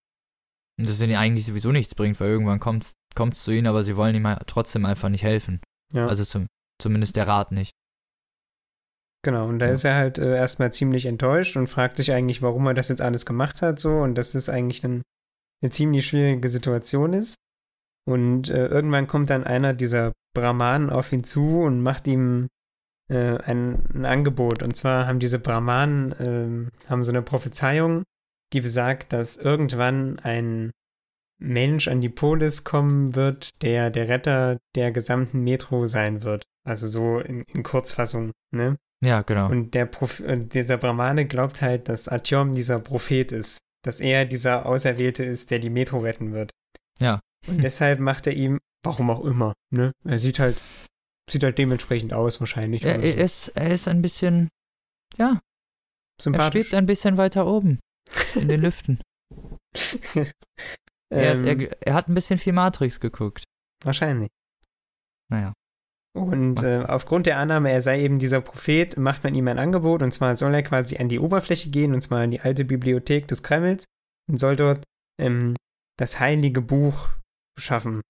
Und 0.78 0.88
das 0.88 1.00
ihnen 1.00 1.16
eigentlich 1.16 1.46
sowieso 1.46 1.72
nichts 1.72 1.94
bringt, 1.94 2.20
weil 2.20 2.28
irgendwann 2.28 2.60
kommt 2.60 2.84
es 2.84 3.42
zu 3.42 3.50
ihnen, 3.50 3.66
aber 3.66 3.82
sie 3.82 3.96
wollen 3.96 4.14
ihm 4.14 4.26
halt 4.26 4.46
trotzdem 4.46 4.84
einfach 4.84 5.08
nicht 5.08 5.22
helfen. 5.22 5.60
Ja. 5.92 6.06
Also 6.06 6.24
zum, 6.24 6.46
zumindest 6.78 7.16
der 7.16 7.26
Rat 7.26 7.52
nicht. 7.52 7.72
Genau, 9.26 9.48
und 9.48 9.58
da 9.58 9.66
Ja. 9.66 9.72
ist 9.72 9.82
er 9.84 9.96
halt 9.96 10.18
äh, 10.18 10.36
erstmal 10.36 10.72
ziemlich 10.72 11.04
enttäuscht 11.04 11.56
und 11.56 11.66
fragt 11.66 11.96
sich 11.96 12.12
eigentlich, 12.12 12.42
warum 12.42 12.64
er 12.68 12.74
das 12.74 12.90
jetzt 12.90 13.02
alles 13.02 13.26
gemacht 13.26 13.60
hat, 13.60 13.80
so, 13.80 13.96
und 13.98 14.14
dass 14.14 14.36
es 14.36 14.48
eigentlich 14.48 14.80
dann 14.82 15.02
eine 15.60 15.70
ziemlich 15.70 16.06
schwierige 16.06 16.48
Situation 16.48 17.12
ist. 17.12 17.34
Und 18.08 18.48
äh, 18.50 18.68
irgendwann 18.68 19.08
kommt 19.08 19.28
dann 19.30 19.42
einer 19.42 19.74
dieser 19.74 20.12
Brahmanen 20.32 20.90
auf 20.90 21.12
ihn 21.12 21.24
zu 21.24 21.62
und 21.62 21.82
macht 21.82 22.06
ihm 22.06 22.46
äh, 23.10 23.36
ein, 23.38 23.84
ein 23.96 24.04
Angebot. 24.06 24.62
Und 24.62 24.76
zwar 24.76 25.08
haben 25.08 25.18
diese 25.18 25.40
Brahmanen 25.40 26.14
ähm, 26.20 26.70
haben 26.88 27.02
so 27.02 27.10
eine 27.10 27.22
Prophezeiung, 27.22 28.04
die 28.52 28.60
besagt, 28.60 29.12
dass 29.12 29.36
irgendwann 29.36 30.20
ein 30.20 30.70
Mensch 31.42 31.88
an 31.88 32.00
die 32.00 32.10
Polis 32.10 32.62
kommen 32.62 33.16
wird, 33.16 33.60
der 33.62 33.90
der 33.90 34.06
Retter 34.06 34.58
der 34.76 34.92
gesamten 34.92 35.40
Metro 35.40 35.88
sein 35.88 36.22
wird. 36.22 36.44
Also 36.64 36.86
so 36.86 37.18
in, 37.18 37.42
in 37.52 37.64
Kurzfassung, 37.64 38.30
ne? 38.54 38.76
Ja, 39.04 39.22
genau. 39.22 39.50
Und 39.50 39.74
der 39.74 39.90
äh, 40.22 40.38
dieser 40.38 40.78
Brahmane 40.78 41.26
glaubt 41.26 41.62
halt, 41.62 41.88
dass 41.88 42.08
Atyom 42.08 42.54
dieser 42.54 42.78
Prophet 42.80 43.32
ist. 43.32 43.58
Dass 43.84 44.00
er 44.00 44.24
dieser 44.24 44.66
Auserwählte 44.66 45.24
ist, 45.24 45.50
der 45.50 45.58
die 45.58 45.70
Metro 45.70 45.98
retten 45.98 46.32
wird. 46.32 46.50
Ja. 46.98 47.20
Und 47.46 47.62
deshalb 47.62 48.00
macht 48.00 48.26
er 48.26 48.32
ihm, 48.32 48.58
warum 48.82 49.10
auch 49.10 49.24
immer, 49.24 49.52
ne? 49.70 49.92
Er 50.04 50.18
sieht 50.18 50.38
halt, 50.40 50.60
sieht 51.30 51.44
halt 51.44 51.58
dementsprechend 51.58 52.12
aus 52.12 52.40
wahrscheinlich. 52.40 52.82
er, 52.84 53.00
er, 53.00 53.12
so. 53.12 53.18
ist, 53.20 53.48
er 53.48 53.70
ist 53.70 53.86
ein 53.86 54.02
bisschen, 54.02 54.48
ja, 55.18 55.34
er 55.34 55.40
sympathisch. 56.20 56.66
schwebt 56.66 56.74
ein 56.74 56.86
bisschen 56.86 57.16
weiter 57.16 57.46
oben 57.46 57.78
in 58.34 58.48
den 58.48 58.60
Lüften. 58.62 59.00
Er, 61.10 61.32
ist, 61.32 61.42
Ähm, 61.42 61.60
er, 61.60 61.86
er 61.86 61.94
hat 61.94 62.08
ein 62.08 62.14
bisschen 62.14 62.38
viel 62.38 62.52
Matrix 62.54 62.98
geguckt. 62.98 63.44
wahrscheinlich. 63.84 64.30
Naja. 65.30 65.52
Und 66.16 66.62
äh, 66.62 66.84
aufgrund 66.88 67.26
der 67.26 67.38
Annahme, 67.38 67.70
er 67.70 67.82
sei 67.82 68.00
eben 68.02 68.18
dieser 68.18 68.40
Prophet, 68.40 68.96
macht 68.96 69.22
man 69.24 69.34
ihm 69.34 69.46
ein 69.48 69.58
Angebot. 69.58 70.02
Und 70.02 70.12
zwar 70.12 70.34
soll 70.34 70.54
er 70.54 70.62
quasi 70.62 70.96
an 70.96 71.08
die 71.08 71.18
Oberfläche 71.20 71.70
gehen, 71.70 71.92
und 71.94 72.00
zwar 72.00 72.24
in 72.24 72.30
die 72.30 72.40
alte 72.40 72.64
Bibliothek 72.64 73.28
des 73.28 73.42
Kremls, 73.42 73.84
und 74.30 74.38
soll 74.38 74.56
dort 74.56 74.82
ähm, 75.20 75.54
das 75.98 76.18
heilige 76.20 76.60
Buch 76.62 77.10
schaffen. 77.58 78.00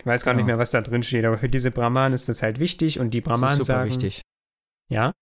Ich 0.00 0.06
weiß 0.06 0.22
gar 0.24 0.32
Genau. 0.34 0.42
nicht 0.44 0.46
mehr, 0.46 0.58
was 0.58 0.70
da 0.70 0.80
drin 0.82 1.02
steht, 1.02 1.24
aber 1.24 1.38
für 1.38 1.48
diese 1.48 1.70
Brahmanen 1.70 2.14
ist 2.14 2.28
das 2.28 2.42
halt 2.42 2.58
wichtig. 2.60 2.98
Und 3.00 3.12
die 3.12 3.20
Das 3.22 3.32
ist 3.34 3.40
Brahmanen 3.40 3.58
super 3.58 3.66
sagen, 3.66 3.90
wichtig. 3.90 4.22
ja. 4.90 5.12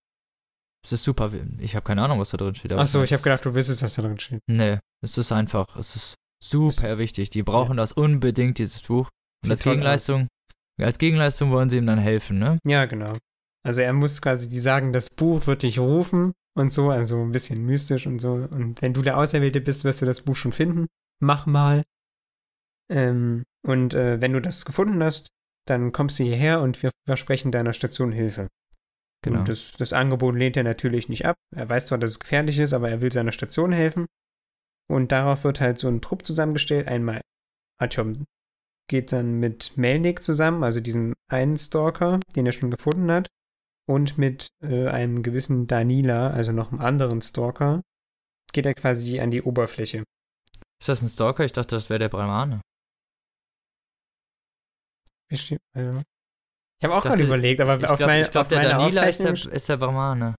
Es 0.85 0.91
ist 0.91 1.03
super. 1.03 1.31
Ich 1.59 1.75
habe 1.75 1.83
keine 1.85 2.03
Ahnung, 2.03 2.19
was 2.19 2.29
da 2.29 2.37
drin 2.37 2.55
steht. 2.55 2.71
aber 2.71 2.81
Ach 2.83 2.87
so, 2.87 3.03
ich 3.03 3.11
habe 3.11 3.17
es- 3.17 3.23
gedacht, 3.23 3.43
du 3.45 3.55
wüsstest, 3.55 3.81
was 3.83 3.95
da 3.95 4.03
drin 4.03 4.19
steht. 4.19 4.39
Nee, 4.47 4.79
es 5.03 5.17
ist 5.17 5.31
einfach, 5.31 5.75
es 5.75 5.95
ist 5.95 6.15
super 6.43 6.97
wichtig. 6.97 7.29
Die 7.31 7.43
brauchen 7.43 7.77
das 7.77 7.91
unbedingt, 7.93 8.57
dieses 8.59 8.83
Buch. 8.83 9.07
Und 9.07 9.43
Sieht 9.43 9.51
als 9.51 9.63
Gegenleistung, 9.63 10.27
als 10.85 10.99
Gegenleistung 10.99 11.51
wollen 11.51 11.69
sie 11.69 11.77
ihm 11.77 11.87
dann 11.87 11.99
helfen, 11.99 12.39
ne? 12.39 12.59
Ja, 12.63 12.85
genau. 12.85 13.13
Also 13.63 13.81
er 13.81 13.93
muss 13.93 14.21
quasi, 14.21 14.47
die 14.47 14.59
sagen, 14.59 14.93
das 14.93 15.09
Buch 15.09 15.47
wird 15.47 15.63
dich 15.63 15.79
rufen 15.79 16.33
und 16.55 16.71
so, 16.71 16.89
also 16.89 17.21
ein 17.21 17.31
bisschen 17.31 17.65
mystisch 17.65 18.07
und 18.07 18.19
so. 18.19 18.33
Und 18.33 18.81
wenn 18.81 18.93
du 18.93 19.01
der 19.01 19.17
Auserwählte 19.17 19.61
bist, 19.61 19.83
wirst 19.83 20.01
du 20.01 20.05
das 20.05 20.21
Buch 20.21 20.35
schon 20.35 20.53
finden. 20.53 20.87
Mach 21.19 21.45
mal. 21.45 21.83
Ähm, 22.89 23.43
und 23.65 23.93
äh, 23.93 24.21
wenn 24.21 24.33
du 24.33 24.41
das 24.41 24.63
gefunden 24.65 25.03
hast, 25.03 25.27
dann 25.67 25.91
kommst 25.91 26.19
du 26.19 26.23
hierher 26.23 26.61
und 26.61 26.81
wir 26.81 26.91
versprechen 27.05 27.51
deiner 27.51 27.73
Station 27.73 28.11
Hilfe. 28.11 28.47
Genau. 29.23 29.39
Und 29.39 29.49
das, 29.49 29.73
das 29.73 29.93
Angebot 29.93 30.35
lehnt 30.35 30.55
er 30.55 30.63
natürlich 30.63 31.09
nicht 31.09 31.25
ab. 31.25 31.35
Er 31.53 31.67
weiß 31.67 31.87
zwar, 31.87 31.97
dass 31.97 32.11
es 32.11 32.19
gefährlich 32.19 32.59
ist, 32.59 32.73
aber 32.73 32.89
er 32.89 33.01
will 33.01 33.11
seiner 33.11 33.31
Station 33.31 33.71
helfen. 33.71 34.05
Und 34.89 35.11
darauf 35.11 35.43
wird 35.43 35.59
halt 35.59 35.79
so 35.79 35.89
ein 35.89 36.01
Trupp 36.01 36.25
zusammengestellt. 36.25 36.87
Einmal 36.87 37.21
Atjom 37.81 38.23
geht 38.89 39.11
dann 39.11 39.33
mit 39.39 39.77
Melnik 39.77 40.23
zusammen, 40.23 40.63
also 40.63 40.79
diesem 40.79 41.13
einen 41.29 41.57
Stalker, 41.57 42.19
den 42.35 42.45
er 42.45 42.51
schon 42.53 42.71
gefunden 42.71 43.11
hat, 43.11 43.27
und 43.89 44.17
mit 44.17 44.47
äh, 44.63 44.87
einem 44.87 45.23
gewissen 45.23 45.67
Danila, 45.67 46.29
also 46.29 46.51
noch 46.51 46.71
einem 46.71 46.81
anderen 46.81 47.21
Stalker, 47.21 47.81
geht 48.53 48.65
er 48.65 48.73
quasi 48.73 49.19
an 49.19 49.31
die 49.31 49.41
Oberfläche. 49.43 50.03
Ist 50.79 50.89
das 50.89 51.01
ein 51.01 51.09
Stalker? 51.09 51.43
Ich 51.45 51.53
dachte, 51.53 51.75
das 51.75 51.89
wäre 51.89 51.99
der 51.99 52.09
Brahmane. 52.09 52.61
Wie 55.29 55.37
steht- 55.37 55.59
also- 55.75 56.01
Ich 56.79 56.85
habe 56.85 56.95
auch 56.95 57.01
gerade 57.01 57.23
überlegt, 57.23 57.59
aber 57.61 57.77
Ich 57.77 57.85
auf, 57.87 57.97
glaube, 57.97 58.11
mein, 58.13 58.21
ich 58.21 58.31
glaub, 58.31 58.43
auf 58.43 58.47
der 58.49 58.59
meiner 58.59 58.69
Danila 58.77 59.03
ist 59.03 59.19
der, 59.19 59.31
Aufzeichnung, 59.31 59.53
ist 59.55 59.69
der 59.69 59.77
Brahmane, 59.77 60.35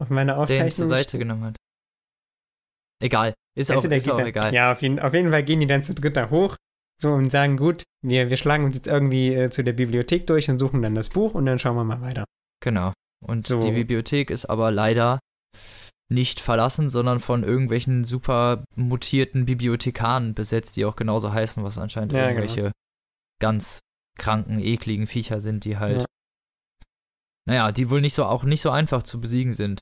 auf 0.00 0.10
meiner 0.10 0.34
der 0.34 0.42
ihn 0.42 0.48
zur 0.48 0.58
Aufzeichnung 0.58 0.88
Seite 0.88 1.18
genommen 1.18 1.44
hat. 1.44 1.56
Egal. 3.02 3.34
Ist 3.56 3.70
auch, 3.72 3.82
ist 3.84 4.10
auch 4.10 4.18
egal. 4.20 4.54
Ja, 4.54 4.72
auf 4.72 4.82
jeden, 4.82 4.98
auf 5.00 5.14
jeden 5.14 5.30
Fall 5.30 5.44
gehen 5.44 5.60
die 5.60 5.66
dann 5.66 5.82
zu 5.82 5.94
dritt 5.94 6.16
da 6.16 6.30
hoch 6.30 6.56
so 7.00 7.12
und 7.12 7.30
sagen, 7.30 7.56
gut, 7.56 7.82
wir, 8.02 8.30
wir 8.30 8.36
schlagen 8.36 8.64
uns 8.64 8.76
jetzt 8.76 8.86
irgendwie 8.86 9.34
äh, 9.34 9.50
zu 9.50 9.64
der 9.64 9.72
Bibliothek 9.72 10.26
durch 10.26 10.48
und 10.50 10.58
suchen 10.58 10.82
dann 10.82 10.94
das 10.94 11.08
Buch 11.10 11.34
und 11.34 11.46
dann 11.46 11.58
schauen 11.58 11.76
wir 11.76 11.84
mal 11.84 12.00
weiter. 12.00 12.24
Genau. 12.60 12.92
Und 13.24 13.46
So. 13.46 13.60
die 13.60 13.70
Bibliothek 13.72 14.30
ist 14.30 14.46
aber 14.46 14.70
leider 14.70 15.18
nicht 16.10 16.40
verlassen, 16.40 16.88
sondern 16.90 17.18
von 17.18 17.42
irgendwelchen 17.42 18.04
super 18.04 18.64
mutierten 18.76 19.46
Bibliothekaren 19.46 20.34
besetzt, 20.34 20.76
die 20.76 20.84
auch 20.84 20.96
genauso 20.96 21.32
heißen, 21.32 21.64
was 21.64 21.78
anscheinend 21.78 22.12
Ja, 22.12 22.28
genau. 22.28 22.40
irgendwelche 22.42 22.72
ganz 23.40 23.80
kranken, 24.18 24.60
ekligen 24.60 25.06
Viecher 25.06 25.40
sind, 25.40 25.64
die 25.64 25.78
halt, 25.78 26.02
Ja. 26.02 26.06
naja, 27.48 27.72
die 27.72 27.90
wohl 27.90 28.00
nicht 28.00 28.14
so 28.14 28.24
auch 28.24 28.44
nicht 28.44 28.60
so 28.60 28.70
einfach 28.70 29.02
zu 29.02 29.20
besiegen 29.20 29.52
sind. 29.52 29.80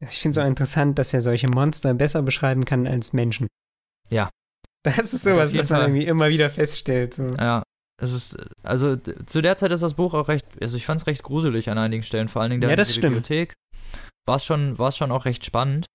Ich 0.00 0.18
finde 0.18 0.38
es 0.40 0.44
auch 0.44 0.48
interessant, 0.48 0.98
dass 0.98 1.14
er 1.14 1.20
solche 1.20 1.46
Monster 1.48 1.94
besser 1.94 2.22
beschreiben 2.22 2.64
kann 2.64 2.86
als 2.88 3.12
Menschen. 3.12 3.46
Ja. 4.10 4.28
Das 4.84 5.12
ist 5.12 5.24
sowas, 5.24 5.54
was 5.56 5.70
man 5.70 5.82
irgendwie 5.82 6.06
immer 6.06 6.28
wieder 6.28 6.50
feststellt. 6.50 7.14
So. 7.14 7.26
Ja, 7.34 7.62
es 8.00 8.12
ist, 8.12 8.36
also 8.62 8.96
zu 8.96 9.40
der 9.40 9.56
Zeit 9.56 9.72
ist 9.72 9.82
das 9.82 9.94
Buch 9.94 10.14
auch 10.14 10.28
recht, 10.28 10.46
also 10.60 10.76
ich 10.76 10.86
fand 10.86 11.00
es 11.00 11.06
recht 11.06 11.22
gruselig 11.22 11.68
an 11.68 11.78
einigen 11.78 12.02
Stellen, 12.02 12.28
vor 12.28 12.42
allen 12.42 12.50
Dingen 12.50 12.60
da 12.60 12.70
Ja, 12.70 12.76
das 12.76 12.90
stimmt. 12.92 13.14
Bibliothek. 13.14 13.54
War 14.26 14.36
es 14.36 14.44
schon, 14.44 14.78
war's 14.78 14.96
schon 14.96 15.10
auch 15.10 15.24
recht 15.24 15.44
spannend. 15.44 15.86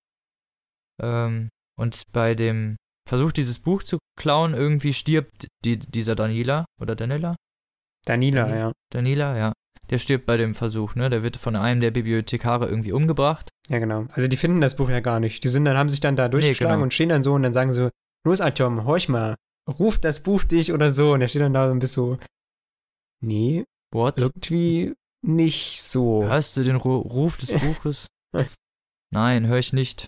Ähm, 1.02 1.48
und 1.78 2.02
bei 2.12 2.34
dem 2.34 2.76
Versuch, 3.08 3.32
dieses 3.32 3.58
Buch 3.58 3.82
zu 3.82 3.98
klauen, 4.18 4.54
irgendwie 4.54 4.92
stirbt 4.92 5.48
die, 5.64 5.78
dieser 5.78 6.14
Danila 6.14 6.64
oder 6.80 6.94
Danila? 6.94 7.36
Danila, 8.06 8.46
Dani- 8.46 8.58
ja. 8.58 8.72
Danila, 8.92 9.36
ja. 9.36 9.52
Der 9.90 9.98
stirbt 9.98 10.26
bei 10.26 10.36
dem 10.36 10.54
Versuch, 10.54 10.94
ne? 10.94 11.10
Der 11.10 11.22
wird 11.22 11.36
von 11.36 11.56
einem 11.56 11.80
der 11.80 11.90
Bibliothekare 11.90 12.66
irgendwie 12.66 12.92
umgebracht. 12.92 13.50
Ja, 13.68 13.78
genau. 13.78 14.06
Also 14.12 14.28
die 14.28 14.36
finden 14.36 14.60
das 14.60 14.76
Buch 14.76 14.88
ja 14.88 15.00
gar 15.00 15.20
nicht. 15.20 15.44
Die 15.44 15.48
sind 15.48 15.64
dann, 15.64 15.76
haben 15.76 15.90
sich 15.90 16.00
dann 16.00 16.16
da 16.16 16.28
durchgeschlagen 16.28 16.76
genau. 16.76 16.84
und 16.84 16.94
stehen 16.94 17.10
dann 17.10 17.22
so 17.22 17.34
und 17.34 17.42
dann 17.42 17.52
sagen 17.52 17.72
so, 17.72 17.90
los 18.24 18.40
Artyom, 18.40 18.84
horch 18.84 19.08
mal, 19.08 19.36
ruft 19.78 20.04
das 20.04 20.22
Buch 20.22 20.44
dich 20.44 20.72
oder 20.72 20.92
so. 20.92 21.12
Und 21.12 21.20
er 21.20 21.28
steht 21.28 21.42
dann 21.42 21.54
da 21.54 21.70
und 21.70 21.78
bist 21.78 21.94
so, 21.94 22.18
nee, 23.22 23.64
What? 23.92 24.20
irgendwie 24.20 24.94
nicht 25.24 25.82
so. 25.82 26.24
Hörst 26.24 26.56
du 26.56 26.64
den 26.64 26.76
Ru 26.76 26.98
Ruf 26.98 27.36
des 27.36 27.52
Buches? 27.52 28.06
Nein, 29.12 29.46
höre 29.46 29.58
ich 29.58 29.72
nicht. 29.72 30.06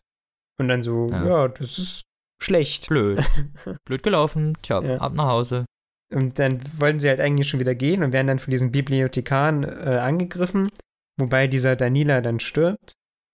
Und 0.58 0.68
dann 0.68 0.82
so, 0.82 1.08
Ja. 1.10 1.26
ja, 1.26 1.48
das 1.48 1.78
ist 1.78 2.02
schlecht. 2.42 2.88
Blöd. 2.88 3.24
Blöd 3.84 4.02
gelaufen. 4.02 4.56
Tja, 4.62 4.82
Ja. 4.82 4.98
ab 4.98 5.14
nach 5.14 5.28
Hause. 5.28 5.64
Und 6.12 6.38
dann 6.38 6.60
wollten 6.78 7.00
sie 7.00 7.08
halt 7.08 7.20
eigentlich 7.20 7.48
schon 7.48 7.60
wieder 7.60 7.74
gehen 7.74 8.02
und 8.02 8.12
werden 8.12 8.28
dann 8.28 8.38
von 8.38 8.50
diesen 8.50 8.70
Bibliothekaren 8.72 9.64
äh, 9.64 9.98
angegriffen, 10.00 10.70
wobei 11.18 11.46
dieser 11.48 11.74
Danila 11.76 12.20
dann 12.20 12.38
stirbt. 12.40 12.92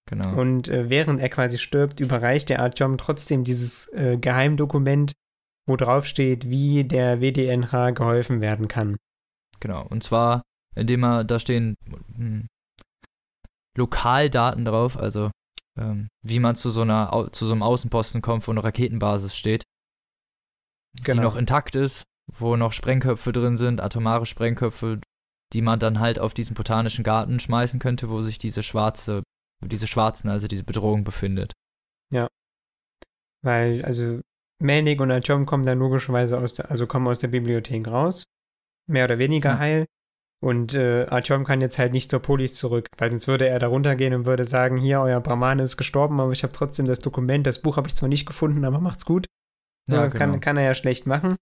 Genau. 0.08 0.40
Und 0.40 0.68
äh, 0.68 0.90
während 0.90 1.20
er 1.20 1.28
quasi 1.28 1.58
stirbt, 1.58 2.00
überreicht 2.00 2.48
der 2.48 2.60
Artyom 2.60 2.98
trotzdem 2.98 3.44
dieses 3.44 3.88
äh, 3.92 4.18
Geheimdokument, 4.20 5.12
wo 5.66 5.76
drauf 5.76 6.06
steht, 6.06 6.50
wie 6.50 6.84
der 6.84 7.20
WDNH 7.20 7.92
geholfen 7.92 8.40
werden 8.40 8.68
kann. 8.68 8.96
Genau. 9.60 9.86
Und 9.86 10.02
zwar, 10.02 10.42
indem 10.74 11.04
er, 11.04 11.24
da 11.24 11.38
stehen 11.38 11.76
hm, 12.16 12.48
Lokaldaten 13.76 14.64
drauf, 14.64 14.98
also 14.98 15.30
ähm, 15.78 16.08
wie 16.22 16.40
man 16.40 16.56
zu 16.56 16.68
so 16.68 16.82
einer 16.82 17.28
zu 17.32 17.46
so 17.46 17.52
einem 17.52 17.62
Außenposten 17.62 18.20
kommt, 18.20 18.46
wo 18.46 18.50
eine 18.50 18.62
Raketenbasis 18.62 19.36
steht, 19.36 19.62
die 21.06 21.14
noch 21.14 21.36
intakt 21.36 21.76
ist, 21.76 22.02
wo 22.30 22.56
noch 22.56 22.72
Sprengköpfe 22.72 23.32
drin 23.32 23.56
sind, 23.56 23.80
atomare 23.80 24.26
Sprengköpfe, 24.26 25.00
die 25.52 25.62
man 25.62 25.78
dann 25.78 26.00
halt 26.00 26.18
auf 26.18 26.34
diesen 26.34 26.54
botanischen 26.54 27.04
Garten 27.04 27.38
schmeißen 27.38 27.80
könnte, 27.80 28.10
wo 28.10 28.20
sich 28.20 28.38
diese 28.38 28.62
schwarze, 28.62 29.22
diese 29.64 29.86
schwarzen, 29.86 30.28
also 30.28 30.48
diese 30.48 30.64
Bedrohung 30.64 31.04
befindet. 31.04 31.52
Weil, 33.44 33.84
also, 33.84 34.20
Melnik 34.62 35.00
und 35.00 35.10
Artyom 35.10 35.46
kommen 35.46 35.64
dann 35.64 35.80
logischerweise 35.80 36.38
aus 36.38 36.54
der, 36.54 36.70
also 36.70 36.86
kommen 36.86 37.08
aus 37.08 37.18
der 37.18 37.28
Bibliothek 37.28 37.88
raus. 37.88 38.22
Mehr 38.88 39.06
oder 39.06 39.18
weniger 39.18 39.50
Ja. 39.50 39.58
heil. 39.58 39.86
Und 40.40 40.74
äh, 40.74 41.06
Artyom 41.06 41.44
kann 41.44 41.60
jetzt 41.60 41.78
halt 41.78 41.92
nicht 41.92 42.10
zur 42.10 42.20
Polis 42.20 42.54
zurück, 42.54 42.86
weil 42.98 43.10
sonst 43.10 43.28
würde 43.28 43.48
er 43.48 43.58
da 43.58 43.68
runtergehen 43.68 44.14
und 44.14 44.26
würde 44.26 44.44
sagen, 44.44 44.76
hier, 44.76 45.00
euer 45.00 45.20
Brahman 45.20 45.58
ist 45.60 45.76
gestorben, 45.76 46.20
aber 46.20 46.32
ich 46.32 46.42
habe 46.42 46.52
trotzdem 46.52 46.86
das 46.86 46.98
Dokument, 46.98 47.46
das 47.46 47.62
Buch 47.62 47.76
habe 47.76 47.88
ich 47.88 47.94
zwar 47.94 48.08
nicht 48.08 48.26
gefunden, 48.26 48.64
aber 48.64 48.80
macht's 48.80 49.04
gut. 49.04 49.26
Ja, 49.88 50.02
das 50.02 50.12
genau. 50.12 50.26
kann, 50.26 50.40
kann 50.40 50.56
er 50.56 50.64
ja 50.64 50.74
schlecht 50.74 51.06
machen. 51.06 51.36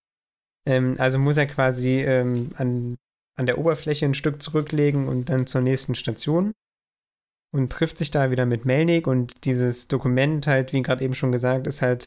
Ähm, 0.66 0.96
also 0.98 1.18
muss 1.18 1.37
er 1.37 1.46
quasi 1.46 2.00
ähm, 2.00 2.50
an, 2.56 2.96
an 3.38 3.46
der 3.46 3.59
Oberfläche 3.59 4.06
ein 4.06 4.14
Stück 4.14 4.42
zurücklegen 4.42 5.09
und 5.09 5.28
dann 5.28 5.46
zur 5.46 5.61
nächsten 5.61 5.94
Station 5.94 6.52
und 7.53 7.71
trifft 7.71 7.99
sich 7.99 8.11
da 8.11 8.31
wieder 8.31 8.47
mit 8.47 8.65
Melnik 8.65 9.07
und 9.07 9.45
dieses 9.45 9.89
Dokument 9.89 10.47
halt, 10.47 10.73
wie 10.73 10.83
gerade 10.83 11.05
eben 11.05 11.15
schon 11.15 11.33
gesagt, 11.33 11.67
ist 11.67 11.83
halt 11.83 12.05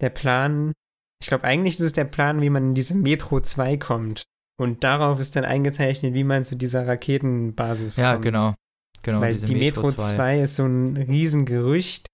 der 0.00 0.10
Plan. 0.10 0.72
Ich 1.20 1.28
glaube, 1.28 1.44
eigentlich 1.44 1.74
ist 1.74 1.80
es 1.80 1.92
der 1.92 2.04
Plan, 2.04 2.40
wie 2.40 2.50
man 2.50 2.68
in 2.68 2.74
diese 2.74 2.94
Metro 2.94 3.40
2 3.40 3.76
kommt. 3.78 4.22
Und 4.58 4.84
darauf 4.84 5.20
ist 5.20 5.36
dann 5.36 5.44
eingezeichnet, 5.44 6.14
wie 6.14 6.24
man 6.24 6.44
zu 6.44 6.56
dieser 6.56 6.86
Raketenbasis 6.86 7.96
Ja, 7.96 8.12
kommt. 8.14 8.24
genau. 8.24 8.54
Genau, 9.02 9.20
Weil 9.20 9.34
die 9.36 9.54
Metro, 9.54 9.82
Metro 9.82 9.92
2. 9.92 10.14
2. 10.14 10.40
ist 10.42 10.56
so 10.56 10.64
ein 10.66 10.96
Riesengerücht. 10.96 12.08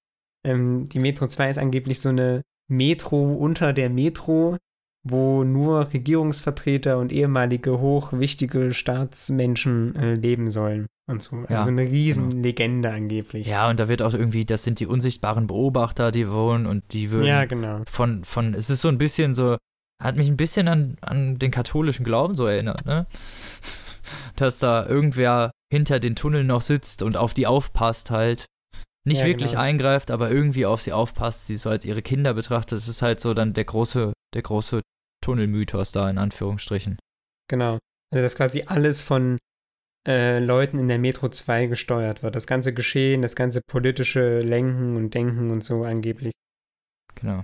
Ähm, 0.44 0.88
die 0.88 0.98
Metro 0.98 1.26
2 1.26 1.50
ist 1.50 1.58
angeblich 1.58 2.00
so 2.00 2.08
eine 2.10 2.42
Metro 2.68 3.34
unter 3.34 3.72
der 3.72 3.88
Metro, 3.90 4.56
wo 5.04 5.44
nur 5.44 5.92
Regierungsvertreter 5.92 6.98
und 6.98 7.12
ehemalige 7.12 7.80
hochwichtige 7.80 8.72
Staatsmenschen 8.72 9.96
äh, 9.96 10.14
leben 10.14 10.50
sollen 10.50 10.86
und 11.12 11.22
so. 11.22 11.36
Also 11.36 11.52
Ja, 11.52 11.64
eine 11.64 11.82
Riesenlegende 11.82 12.90
angeblich. 12.90 13.46
Ja, 13.46 13.70
und 13.70 13.78
da 13.78 13.88
wird 13.88 14.02
auch 14.02 14.14
irgendwie, 14.14 14.44
das 14.44 14.64
sind 14.64 14.80
die 14.80 14.86
unsichtbaren 14.86 15.46
Beobachter, 15.46 16.10
die 16.10 16.28
wohnen 16.30 16.66
und 16.66 16.92
die 16.92 17.10
würden 17.10 17.26
ja 17.26 17.44
genau. 17.44 17.82
von, 17.86 18.24
von, 18.24 18.54
es 18.54 18.70
ist 18.70 18.80
so 18.80 18.88
ein 18.88 18.98
bisschen 18.98 19.34
so, 19.34 19.56
hat 20.02 20.16
mich 20.16 20.28
ein 20.28 20.36
bisschen 20.36 20.66
an, 20.68 20.96
an 21.00 21.38
den 21.38 21.50
katholischen 21.50 22.04
Glauben 22.04 22.34
so 22.34 22.46
erinnert, 22.46 22.84
ne? 22.84 23.06
Dass 24.36 24.58
da 24.58 24.84
irgendwer 24.84 25.52
hinter 25.72 26.00
den 26.00 26.16
Tunneln 26.16 26.48
noch 26.48 26.62
sitzt 26.62 27.02
und 27.02 27.16
auf 27.16 27.34
die 27.34 27.46
aufpasst 27.46 28.10
halt. 28.10 28.46
Nicht 29.04 29.20
Ja, 29.20 29.26
wirklich 29.26 29.52
genau. 29.52 29.62
eingreift, 29.62 30.10
aber 30.10 30.30
irgendwie 30.30 30.66
auf 30.66 30.80
sie 30.80 30.92
aufpasst, 30.92 31.46
sie 31.46 31.56
so 31.56 31.70
als 31.70 31.84
ihre 31.84 32.02
Kinder 32.02 32.34
betrachtet. 32.34 32.78
Das 32.78 32.88
ist 32.88 33.02
halt 33.02 33.20
so 33.20 33.34
dann 33.34 33.52
der 33.52 33.64
große, 33.64 34.12
der 34.34 34.42
große 34.42 34.80
Tunnelmythos 35.22 35.92
da 35.92 36.08
in 36.08 36.18
Anführungsstrichen. 36.18 36.98
Genau. 37.48 37.78
Also 38.12 38.22
dass 38.22 38.36
quasi 38.36 38.64
alles 38.66 39.02
von 39.02 39.38
äh, 40.06 40.38
Leuten 40.38 40.78
in 40.78 40.88
der 40.88 40.98
Metro 40.98 41.28
2 41.28 41.66
gesteuert 41.66 42.22
wird. 42.22 42.34
Das 42.34 42.46
ganze 42.46 42.74
Geschehen, 42.74 43.22
das 43.22 43.36
ganze 43.36 43.60
politische 43.62 44.40
Lenken 44.40 44.96
und 44.96 45.14
Denken 45.14 45.50
und 45.50 45.62
so 45.62 45.84
angeblich. 45.84 46.32
Genau. 47.14 47.42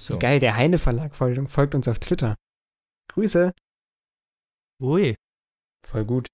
So. 0.00 0.18
Geil, 0.18 0.40
der 0.40 0.56
Heine 0.56 0.78
Verlag 0.78 1.14
folgt, 1.14 1.50
folgt 1.50 1.74
uns 1.74 1.86
auf 1.86 2.00
Twitter. 2.00 2.34
Grüße. 3.12 3.52
Ui. 4.82 5.14
Voll 5.86 6.04
gut. 6.04 6.28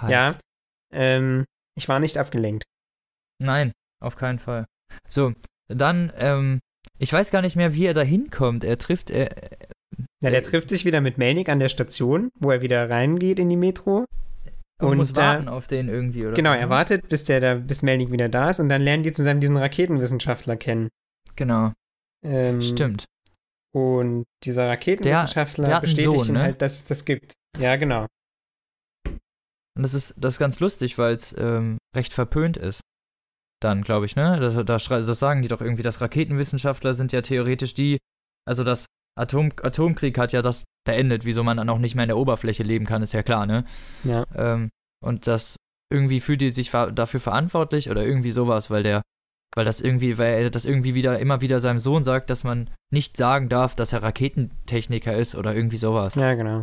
Heiß. 0.00 0.10
Ja. 0.10 0.38
Ähm, 0.92 1.44
ich 1.76 1.88
war 1.88 2.00
nicht 2.00 2.16
abgelenkt. 2.16 2.64
Nein, 3.38 3.72
auf 4.00 4.16
keinen 4.16 4.38
Fall. 4.38 4.66
So, 5.08 5.34
dann, 5.68 6.12
ähm, 6.16 6.60
ich 6.98 7.12
weiß 7.12 7.30
gar 7.30 7.42
nicht 7.42 7.56
mehr, 7.56 7.74
wie 7.74 7.86
er 7.86 7.94
da 7.94 8.02
hinkommt. 8.02 8.64
Er 8.64 8.78
trifft, 8.78 9.10
er, 9.10 9.30
Ja, 10.22 10.30
der 10.30 10.42
trifft 10.42 10.68
sich 10.68 10.84
wieder 10.84 11.00
mit 11.00 11.18
Melnik 11.18 11.48
an 11.48 11.58
der 11.58 11.68
Station, 11.68 12.30
wo 12.38 12.50
er 12.50 12.62
wieder 12.62 12.88
reingeht 12.88 13.38
in 13.38 13.48
die 13.48 13.56
Metro. 13.56 14.04
er 14.80 14.86
Und 14.88 14.96
muss 14.98 15.12
da- 15.12 15.34
warten 15.34 15.48
auf 15.48 15.66
den 15.66 15.88
irgendwie 15.88 16.24
oder 16.26 16.34
Genau, 16.34 16.50
so. 16.52 16.56
er 16.58 16.66
ne? 16.66 16.70
wartet, 16.70 17.08
bis 17.08 17.24
der 17.24 17.40
da, 17.40 17.54
bis 17.54 17.82
Melnik 17.82 18.10
wieder 18.10 18.28
da 18.28 18.50
ist 18.50 18.60
und 18.60 18.68
dann 18.68 18.82
lernen 18.82 19.02
die 19.02 19.12
zusammen 19.12 19.40
diesen 19.40 19.56
Raketenwissenschaftler 19.56 20.56
kennen. 20.56 20.88
Genau, 21.36 21.72
Ähm, 22.24 22.60
stimmt. 22.60 23.04
Und 23.74 24.24
dieser 24.44 24.68
Raketenwissenschaftler 24.68 25.64
der 25.64 25.74
einen 25.76 25.82
bestätigt 25.82 26.18
Sohn, 26.18 26.28
ihm 26.28 26.32
ne? 26.34 26.42
halt, 26.42 26.62
dass 26.62 26.74
es 26.76 26.84
das 26.84 27.04
gibt. 27.04 27.32
Ja, 27.58 27.76
genau. 27.76 28.06
Und 29.74 29.82
das 29.82 29.94
ist, 29.94 30.14
das 30.18 30.34
ist 30.34 30.38
ganz 30.38 30.60
lustig, 30.60 30.98
weil 30.98 31.14
es 31.14 31.34
ähm, 31.38 31.78
recht 31.96 32.12
verpönt 32.12 32.56
ist. 32.56 32.80
Dann, 33.62 33.82
glaube 33.82 34.06
ich, 34.06 34.16
ne? 34.16 34.38
Das, 34.40 34.54
da, 34.64 34.78
schrei- 34.78 35.00
das 35.00 35.18
sagen 35.18 35.40
die 35.42 35.48
doch 35.48 35.60
irgendwie, 35.60 35.82
dass 35.82 36.00
Raketenwissenschaftler 36.00 36.94
sind 36.94 37.12
ja 37.12 37.22
theoretisch 37.22 37.74
die, 37.74 37.98
also 38.46 38.64
das 38.64 38.86
Atom, 39.18 39.50
Atomkrieg 39.62 40.16
hat 40.18 40.32
ja 40.32 40.42
das 40.42 40.64
beendet, 40.86 41.24
wieso 41.24 41.44
man 41.44 41.56
dann 41.58 41.68
auch 41.68 41.78
nicht 41.78 41.94
mehr 41.94 42.04
in 42.04 42.08
der 42.08 42.16
Oberfläche 42.16 42.62
leben 42.62 42.86
kann, 42.86 43.02
ist 43.02 43.12
ja 43.12 43.22
klar, 43.22 43.46
ne? 43.46 43.64
Ja. 44.04 44.24
Ähm, 44.34 44.70
und 45.04 45.26
das 45.26 45.56
irgendwie 45.92 46.20
fühlt 46.20 46.40
die 46.40 46.50
sich 46.50 46.70
ver 46.70 46.90
dafür 46.90 47.20
verantwortlich 47.20 47.90
oder 47.90 48.04
irgendwie 48.04 48.32
sowas, 48.32 48.70
weil 48.70 48.82
der, 48.82 49.02
weil 49.54 49.64
das 49.64 49.80
irgendwie, 49.80 50.16
weil 50.18 50.42
er 50.44 50.50
das 50.50 50.64
irgendwie 50.64 50.94
wieder, 50.94 51.18
immer 51.18 51.40
wieder 51.40 51.60
seinem 51.60 51.78
Sohn 51.78 52.02
sagt, 52.04 52.30
dass 52.30 52.44
man 52.44 52.70
nicht 52.90 53.16
sagen 53.16 53.48
darf, 53.48 53.74
dass 53.76 53.92
er 53.92 54.02
Raketentechniker 54.02 55.14
ist 55.14 55.34
oder 55.34 55.54
irgendwie 55.54 55.76
sowas. 55.76 56.14
Ja, 56.14 56.34
genau. 56.34 56.62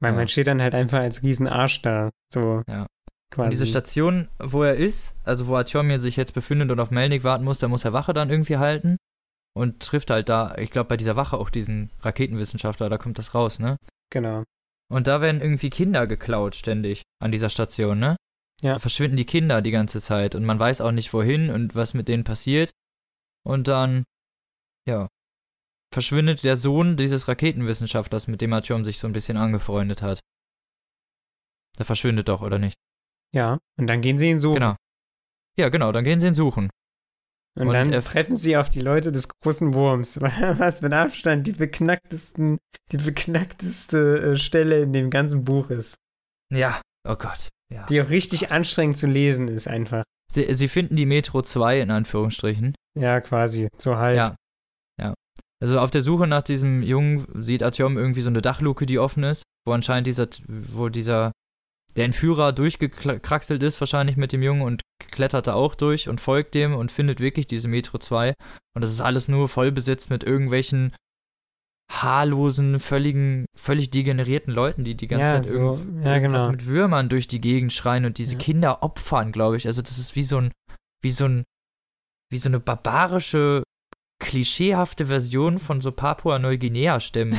Weil 0.00 0.12
Ja. 0.12 0.16
man 0.16 0.28
steht 0.28 0.46
dann 0.46 0.62
halt 0.62 0.74
einfach 0.74 1.00
als 1.00 1.22
Riesenarsch 1.22 1.82
da. 1.82 2.10
So. 2.32 2.62
Ja. 2.68 2.86
Quasi. 3.30 3.46
Und 3.46 3.50
diese 3.50 3.66
Station, 3.66 4.28
wo 4.38 4.62
er 4.62 4.74
ist, 4.74 5.14
also 5.24 5.46
wo 5.46 5.54
Artyomir 5.56 5.98
sich 6.00 6.16
jetzt 6.16 6.34
befindet 6.34 6.70
und 6.70 6.80
auf 6.80 6.90
Melnik 6.90 7.24
warten 7.24 7.44
muss, 7.44 7.60
da 7.60 7.68
muss 7.68 7.84
er 7.84 7.92
Wache 7.92 8.12
dann 8.12 8.30
irgendwie 8.30 8.56
halten 8.58 8.96
und 9.54 9.80
trifft 9.80 10.10
halt 10.10 10.28
da, 10.28 10.54
ich 10.56 10.70
glaube 10.70 10.88
bei 10.88 10.96
dieser 10.96 11.16
Wache 11.16 11.36
auch 11.36 11.50
diesen 11.50 11.90
Raketenwissenschaftler, 12.00 12.88
da 12.88 12.98
kommt 12.98 13.18
das 13.18 13.34
raus, 13.34 13.58
ne? 13.58 13.76
Genau. 14.10 14.42
Und 14.90 15.06
da 15.06 15.20
werden 15.20 15.40
irgendwie 15.40 15.70
Kinder 15.70 16.06
geklaut 16.06 16.54
ständig 16.54 17.02
an 17.20 17.32
dieser 17.32 17.50
Station, 17.50 17.98
ne? 17.98 18.16
Ja. 18.62 18.74
Da 18.74 18.78
verschwinden 18.78 19.16
die 19.16 19.26
Kinder 19.26 19.60
die 19.62 19.70
ganze 19.70 20.00
Zeit 20.00 20.34
und 20.34 20.44
man 20.44 20.58
weiß 20.58 20.80
auch 20.80 20.92
nicht 20.92 21.12
wohin 21.12 21.50
und 21.50 21.74
was 21.74 21.94
mit 21.94 22.08
denen 22.08 22.24
passiert. 22.24 22.70
Und 23.44 23.68
dann, 23.68 24.04
ja, 24.86 25.08
verschwindet 25.92 26.44
der 26.44 26.56
Sohn 26.56 26.96
dieses 26.96 27.28
Raketenwissenschaftlers, 27.28 28.28
mit 28.28 28.40
dem 28.40 28.52
Artyom 28.52 28.84
sich 28.84 28.98
so 28.98 29.06
ein 29.06 29.12
bisschen 29.12 29.36
angefreundet 29.36 30.02
hat. 30.02 30.20
Der 31.78 31.86
verschwindet 31.86 32.28
doch, 32.28 32.42
oder 32.42 32.58
nicht? 32.58 32.76
Ja. 33.34 33.58
Und 33.78 33.86
dann 33.86 34.00
gehen 34.00 34.18
sie 34.18 34.30
ihn 34.30 34.40
suchen. 34.40 34.54
Genau. 34.54 34.76
Ja, 35.58 35.68
genau, 35.68 35.90
dann 35.90 36.04
gehen 36.04 36.20
sie 36.20 36.28
ihn 36.28 36.34
suchen. 36.34 36.70
Und, 37.58 37.68
Und 37.68 37.74
dann 37.74 37.92
er- 37.92 38.02
treffen 38.02 38.34
sie 38.34 38.56
auf 38.56 38.70
die 38.70 38.80
Leute 38.80 39.12
des 39.12 39.28
großen 39.28 39.74
Wurms. 39.74 40.20
Was 40.58 40.80
mit 40.82 40.92
Abstand 40.92 41.46
die 41.46 41.52
beknacktesten, 41.52 42.58
die 42.92 42.96
beknackteste 42.96 44.32
äh, 44.32 44.36
Stelle 44.36 44.80
in 44.82 44.92
dem 44.92 45.10
ganzen 45.10 45.44
Buch 45.44 45.70
ist. 45.70 45.96
Ja, 46.52 46.80
oh 47.08 47.16
Gott. 47.16 47.48
Ja. 47.72 47.84
Die 47.86 48.00
auch 48.00 48.08
richtig 48.10 48.50
anstrengend 48.52 48.96
zu 48.98 49.06
lesen 49.06 49.48
ist 49.48 49.68
einfach. 49.68 50.04
Sie, 50.30 50.52
sie 50.54 50.68
finden 50.68 50.96
die 50.96 51.06
Metro 51.06 51.42
2 51.42 51.80
in 51.80 51.90
Anführungsstrichen. 51.90 52.74
Ja, 52.98 53.20
quasi. 53.20 53.68
So 53.78 53.96
halb. 53.96 54.16
Ja. 54.16 54.36
Ja. 55.00 55.14
Also 55.62 55.78
auf 55.78 55.90
der 55.90 56.00
Suche 56.00 56.26
nach 56.26 56.42
diesem 56.42 56.82
Jungen 56.82 57.26
sieht 57.42 57.62
Artyom 57.62 57.96
irgendwie 57.98 58.20
so 58.22 58.30
eine 58.30 58.40
Dachluke, 58.42 58.84
die 58.86 58.98
offen 58.98 59.24
ist, 59.24 59.42
wo 59.66 59.72
anscheinend 59.72 60.06
dieser, 60.06 60.26
wo 60.48 60.88
dieser, 60.88 61.32
der 61.96 62.04
Entführer 62.06 62.52
durchgekraxelt 62.52 63.62
ist, 63.62 63.80
wahrscheinlich 63.80 64.16
mit 64.16 64.32
dem 64.32 64.42
Jungen 64.42 64.62
und 64.62 64.80
klettert 65.10 65.46
da 65.46 65.54
auch 65.54 65.74
durch 65.74 66.08
und 66.08 66.20
folgt 66.20 66.54
dem 66.54 66.74
und 66.74 66.90
findet 66.90 67.20
wirklich 67.20 67.46
diese 67.46 67.68
Metro 67.68 67.98
2. 67.98 68.34
Und 68.74 68.82
das 68.82 68.90
ist 68.92 69.00
alles 69.00 69.28
nur 69.28 69.48
voll 69.48 69.72
besetzt 69.72 70.08
mit 70.10 70.24
irgendwelchen 70.24 70.94
haarlosen, 71.90 72.80
völligen, 72.80 73.44
völlig 73.54 73.90
degenerierten 73.90 74.52
Leuten, 74.54 74.84
die 74.84 74.94
die 74.94 75.08
ganze 75.08 75.26
Ja, 75.26 75.32
Zeit 75.34 75.46
so, 75.46 75.58
irgend- 75.58 76.04
ja, 76.04 76.18
genau. 76.18 76.50
mit 76.50 76.64
Würmern 76.66 77.08
durch 77.10 77.28
die 77.28 77.40
Gegend 77.40 77.72
schreien 77.72 78.06
und 78.06 78.16
diese 78.16 78.34
Ja. 78.34 78.38
Kinder 78.38 78.82
opfern, 78.82 79.30
glaube 79.32 79.56
ich. 79.58 79.66
Also 79.66 79.82
das 79.82 79.98
ist 79.98 80.16
wie 80.16 80.24
so 80.24 80.38
ein, 80.38 80.52
wie 81.02 81.10
so 81.10 81.26
ein, 81.26 81.44
wie 82.30 82.38
so 82.38 82.48
eine 82.48 82.60
barbarische 82.60 83.62
klischeehafte 84.22 85.06
Version 85.06 85.58
von 85.58 85.82
so 85.82 85.92
Papua-Neuguinea-Stämmen 85.92 87.36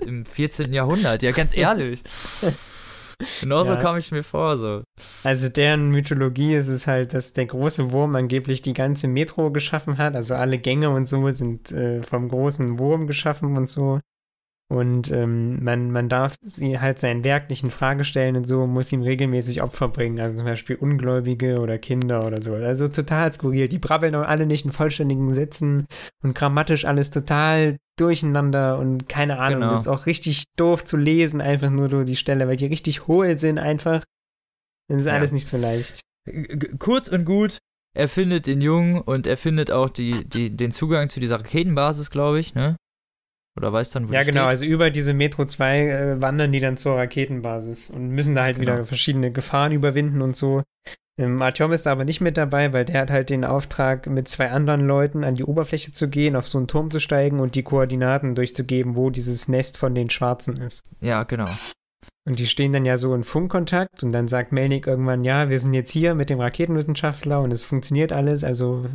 im, 0.00 0.08
im 0.08 0.24
14. 0.24 0.72
Jahrhundert. 0.72 1.22
Ja, 1.22 1.32
ganz 1.32 1.54
ehrlich. 1.54 2.02
Genauso 3.40 3.72
Ja. 3.74 3.80
kam 3.80 3.96
ich 3.98 4.10
mir 4.12 4.22
vor, 4.22 4.56
so. 4.56 4.82
Also 5.24 5.48
deren 5.48 5.90
Mythologie 5.90 6.54
ist 6.54 6.68
es 6.68 6.86
halt, 6.86 7.14
dass 7.14 7.32
der 7.32 7.46
große 7.46 7.92
Wurm 7.92 8.16
angeblich 8.16 8.62
die 8.62 8.72
ganze 8.74 9.08
Metro 9.08 9.50
geschaffen 9.50 9.98
hat. 9.98 10.14
Also 10.16 10.34
alle 10.34 10.58
Gänge 10.58 10.90
und 10.90 11.06
so 11.06 11.30
sind 11.30 11.70
äh, 11.72 12.02
vom 12.02 12.28
großen 12.28 12.78
Wurm 12.78 13.06
geschaffen 13.06 13.56
und 13.56 13.70
so. 13.70 14.00
Und 14.72 15.10
ähm, 15.12 15.62
man, 15.62 15.90
man 15.90 16.08
darf 16.08 16.36
sie 16.40 16.80
halt 16.80 16.98
sein 16.98 17.24
Werk 17.24 17.50
nicht 17.50 17.62
in 17.62 17.70
Frage 17.70 18.06
stellen 18.06 18.36
und 18.36 18.46
so, 18.46 18.66
muss 18.66 18.90
ihm 18.90 19.02
regelmäßig 19.02 19.60
Opfer 19.62 19.88
bringen. 19.88 20.18
Also 20.18 20.36
zum 20.36 20.46
Beispiel 20.46 20.76
Ungläubige 20.76 21.60
oder 21.60 21.76
Kinder 21.76 22.26
oder 22.26 22.40
so. 22.40 22.54
Also 22.54 22.88
total 22.88 23.34
skurril. 23.34 23.68
Die 23.68 23.78
brabbeln 23.78 24.14
auch 24.14 24.26
alle 24.26 24.46
nicht 24.46 24.64
in 24.64 24.72
vollständigen 24.72 25.30
Sätzen 25.34 25.86
und 26.22 26.34
grammatisch 26.34 26.86
alles 26.86 27.10
total 27.10 27.76
durcheinander 27.98 28.78
und 28.78 29.10
keine 29.10 29.38
Ahnung. 29.38 29.60
Genau. 29.60 29.72
Das 29.72 29.80
ist 29.80 29.88
auch 29.88 30.06
richtig 30.06 30.44
doof 30.56 30.86
zu 30.86 30.96
lesen, 30.96 31.42
einfach 31.42 31.68
nur 31.68 31.88
durch 31.88 32.06
die 32.06 32.16
Stelle, 32.16 32.48
weil 32.48 32.56
die 32.56 32.64
richtig 32.64 33.06
hohl 33.06 33.38
sind 33.38 33.58
einfach. 33.58 34.02
Das 34.88 35.02
ist 35.02 35.06
Ja. 35.06 35.12
alles 35.12 35.32
nicht 35.32 35.46
so 35.46 35.58
leicht. 35.58 36.00
Kurz 36.78 37.08
und 37.08 37.26
gut, 37.26 37.58
er 37.94 38.08
findet 38.08 38.46
den 38.46 38.62
Jungen 38.62 39.02
und 39.02 39.26
er 39.26 39.36
findet 39.36 39.70
auch 39.70 39.90
die, 39.90 40.24
die, 40.24 40.56
den 40.56 40.72
Zugang 40.72 41.10
zu 41.10 41.20
dieser 41.20 41.40
Raketenbasis, 41.40 42.10
glaube 42.10 42.38
ich, 42.38 42.54
ne? 42.54 42.76
Oder 43.56 43.72
weiß 43.72 43.90
dann, 43.90 44.08
wo 44.08 44.12
Ja, 44.12 44.22
genau. 44.22 44.42
steht. 44.42 44.48
Also 44.50 44.64
über 44.64 44.90
diese 44.90 45.12
Metro 45.14 45.44
2 45.44 45.78
äh, 45.88 46.22
wandern 46.22 46.52
die 46.52 46.60
dann 46.60 46.76
zur 46.76 46.96
Raketenbasis 46.96 47.90
und 47.90 48.08
müssen 48.08 48.34
da 48.34 48.44
halt 48.44 48.56
Genau. 48.58 48.72
wieder 48.72 48.86
verschiedene 48.86 49.30
Gefahren 49.30 49.72
überwinden 49.72 50.22
und 50.22 50.36
so. 50.36 50.62
Ähm, 51.20 51.42
Artyom 51.42 51.72
ist 51.72 51.86
aber 51.86 52.06
nicht 52.06 52.22
mit 52.22 52.38
dabei, 52.38 52.72
weil 52.72 52.86
der 52.86 53.02
hat 53.02 53.10
halt 53.10 53.28
den 53.28 53.44
Auftrag, 53.44 54.06
mit 54.06 54.28
zwei 54.28 54.50
anderen 54.50 54.86
Leuten 54.86 55.24
an 55.24 55.34
die 55.34 55.44
Oberfläche 55.44 55.92
zu 55.92 56.08
gehen, 56.08 56.34
auf 56.36 56.48
so 56.48 56.56
einen 56.56 56.68
Turm 56.68 56.90
zu 56.90 57.00
steigen 57.00 57.38
und 57.40 57.54
die 57.54 57.62
Koordinaten 57.62 58.34
durchzugeben, 58.34 58.96
wo 58.96 59.10
dieses 59.10 59.46
Nest 59.48 59.76
von 59.76 59.94
den 59.94 60.08
Schwarzen 60.08 60.56
ist. 60.56 60.86
Ja, 61.00 61.24
genau. 61.24 61.48
Und 62.24 62.38
die 62.38 62.46
stehen 62.46 62.72
dann 62.72 62.86
ja 62.86 62.96
so 62.96 63.14
in 63.14 63.24
Funkkontakt 63.24 64.02
und 64.02 64.12
dann 64.12 64.28
sagt 64.28 64.52
Melnik 64.52 64.86
irgendwann, 64.86 65.22
ja, 65.24 65.50
wir 65.50 65.58
sind 65.58 65.74
jetzt 65.74 65.90
hier 65.90 66.14
mit 66.14 66.30
dem 66.30 66.40
Raketenwissenschaftler 66.40 67.42
und 67.42 67.52
es 67.52 67.64
funktioniert 67.66 68.12
alles, 68.12 68.42
also 68.42 68.86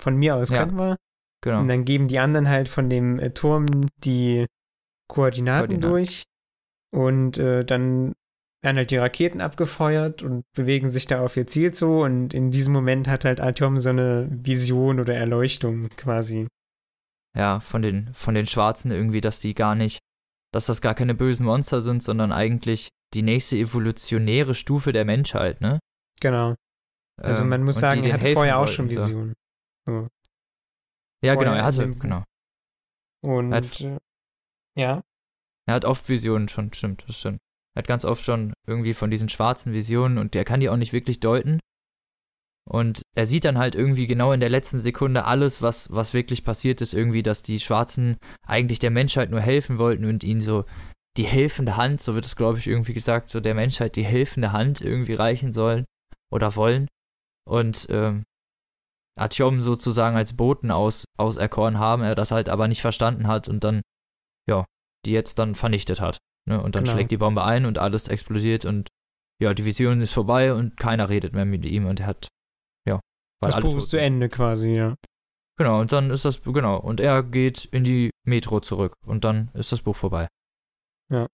von 0.00 0.14
mir 0.16 0.36
aus 0.36 0.50
Ja. 0.50 0.58
können 0.64 0.76
wir. 0.76 0.96
Genau. 1.42 1.60
Und 1.60 1.68
dann 1.68 1.84
geben 1.84 2.08
die 2.08 2.18
anderen 2.18 2.48
halt 2.48 2.68
von 2.68 2.90
dem 2.90 3.18
äh, 3.18 3.30
Turm 3.30 3.66
die 4.04 4.46
Koordinaten, 5.08 5.80
Koordinaten. 5.80 5.80
durch. 5.80 6.22
Und 6.90 7.38
äh, 7.38 7.64
dann 7.64 8.14
werden 8.62 8.76
halt 8.76 8.90
die 8.90 8.96
Raketen 8.96 9.40
abgefeuert 9.40 10.22
und 10.22 10.42
bewegen 10.56 10.88
sich 10.88 11.06
da 11.06 11.22
auf 11.24 11.36
ihr 11.36 11.46
Ziel 11.46 11.72
zu. 11.72 12.00
Und 12.00 12.34
in 12.34 12.50
diesem 12.50 12.72
Moment 12.72 13.06
hat 13.06 13.24
halt 13.24 13.40
Artyom 13.40 13.78
so 13.78 13.90
eine 13.90 14.28
Vision 14.30 14.98
oder 14.98 15.14
Erleuchtung 15.14 15.88
quasi. 15.90 16.48
ja, 17.36 17.60
von 17.60 17.82
den, 17.82 18.12
von 18.14 18.34
den 18.34 18.46
Schwarzen 18.46 18.90
irgendwie, 18.90 19.20
dass 19.20 19.38
die 19.38 19.54
gar 19.54 19.76
nicht, 19.76 20.00
dass 20.52 20.66
das 20.66 20.80
gar 20.80 20.94
keine 20.94 21.14
bösen 21.14 21.46
Monster 21.46 21.80
sind, 21.82 22.02
sondern 22.02 22.32
eigentlich 22.32 22.88
die 23.14 23.22
nächste 23.22 23.56
evolutionäre 23.56 24.54
Stufe 24.54 24.92
der 24.92 25.04
Menschheit, 25.04 25.60
ne? 25.60 25.78
Genau. 26.20 26.56
Also 27.20 27.42
Ähm, 27.44 27.48
man 27.50 27.62
muss 27.62 27.76
und 27.76 27.80
sagen, 27.80 28.02
die 28.02 28.10
er 28.10 28.18
helfen 28.18 28.34
vorher 28.34 28.58
auch 28.58 28.66
schon. 28.68 28.90
Visionen. 28.90 29.34
So. 29.86 30.08
Ja, 31.24 31.34
genau, 31.34 31.52
er 31.52 31.64
hatte, 31.64 31.88
genau. 31.94 32.22
Und 33.24 33.52
Hat- 33.52 33.80
äh, 33.80 33.98
ja, 34.76 35.02
Er 35.66 35.74
hat 35.74 35.84
oft 35.84 36.08
Visionen 36.08 36.48
schon, 36.48 36.72
stimmt, 36.72 37.04
das 37.08 37.18
stimmt. 37.18 37.38
Er 37.74 37.80
hat 37.80 37.86
ganz 37.88 38.04
oft 38.04 38.24
schon 38.24 38.54
irgendwie 38.66 38.94
von 38.94 39.10
diesen 39.10 39.28
schwarzen 39.28 39.72
Visionen 39.72 40.18
und 40.18 40.34
der 40.34 40.44
kann 40.44 40.60
die 40.60 40.68
auch 40.68 40.76
nicht 40.76 40.92
wirklich 40.92 41.20
deuten. 41.20 41.60
Und 42.70 43.02
er 43.16 43.26
sieht 43.26 43.44
dann 43.44 43.58
halt 43.58 43.74
irgendwie 43.74 44.06
genau 44.06 44.32
in 44.32 44.40
der 44.40 44.50
letzten 44.50 44.78
Sekunde 44.78 45.24
alles, 45.24 45.62
was, 45.62 45.90
was 45.92 46.12
wirklich 46.14 46.44
passiert 46.44 46.80
ist, 46.80 46.92
irgendwie, 46.92 47.22
dass 47.22 47.42
die 47.42 47.60
Schwarzen 47.60 48.16
eigentlich 48.46 48.78
der 48.78 48.90
Menschheit 48.90 49.30
nur 49.30 49.40
helfen 49.40 49.78
wollten 49.78 50.04
und 50.04 50.22
ihnen 50.22 50.40
so 50.40 50.64
die 51.16 51.24
helfende 51.24 51.76
Hand, 51.76 52.00
so 52.00 52.14
wird 52.14 52.26
es, 52.26 52.36
glaube 52.36 52.58
ich, 52.58 52.66
irgendwie 52.66 52.92
gesagt, 52.92 53.28
so 53.30 53.40
der 53.40 53.54
Menschheit 53.54 53.96
die 53.96 54.04
helfende 54.04 54.52
Hand 54.52 54.80
irgendwie 54.80 55.14
reichen 55.14 55.52
sollen 55.52 55.84
oder 56.30 56.54
wollen. 56.56 56.88
Und 57.48 57.86
ähm, 57.90 58.24
Artyom 59.18 59.60
sozusagen 59.60 60.16
als 60.16 60.36
Boten 60.36 60.70
aus, 60.70 61.04
auserkoren 61.18 61.78
haben, 61.78 62.02
er 62.02 62.14
das 62.14 62.30
halt 62.30 62.48
aber 62.48 62.68
nicht 62.68 62.80
verstanden 62.80 63.26
hat 63.26 63.48
und 63.48 63.64
dann, 63.64 63.82
ja, 64.48 64.64
die 65.04 65.12
jetzt 65.12 65.38
dann 65.38 65.54
vernichtet 65.54 66.00
hat. 66.00 66.18
Ne? 66.48 66.62
Und 66.62 66.74
dann 66.74 66.84
Genau. 66.84 66.94
schlägt 66.94 67.10
die 67.10 67.16
Bombe 67.18 67.44
ein 67.44 67.66
und 67.66 67.78
alles 67.78 68.08
explodiert 68.08 68.64
und 68.64 68.88
ja, 69.40 69.54
die 69.54 69.64
Vision 69.64 70.00
ist 70.00 70.12
vorbei 70.12 70.52
und 70.52 70.76
keiner 70.76 71.08
redet 71.08 71.32
mehr 71.32 71.44
mit 71.44 71.64
ihm 71.64 71.86
und 71.86 72.00
er 72.00 72.06
hat, 72.06 72.28
ja, 72.88 73.00
weil 73.40 73.52
das 73.52 73.60
Buch 73.60 73.76
ist 73.76 73.90
zu. 73.90 74.00
Ende 74.00 74.28
quasi, 74.28 74.72
ja. 74.72 74.94
Genau, 75.58 75.80
und 75.80 75.92
dann 75.92 76.10
ist 76.10 76.24
das, 76.24 76.42
genau, 76.42 76.78
und 76.78 77.00
er 77.00 77.22
geht 77.22 77.64
in 77.66 77.84
die 77.84 78.10
Metro 78.26 78.60
zurück 78.60 78.94
und 79.04 79.24
dann 79.24 79.50
ist 79.54 79.72
das 79.72 79.82
Buch 79.82 79.96
vorbei. 79.96 80.28
Ja. 81.12 81.26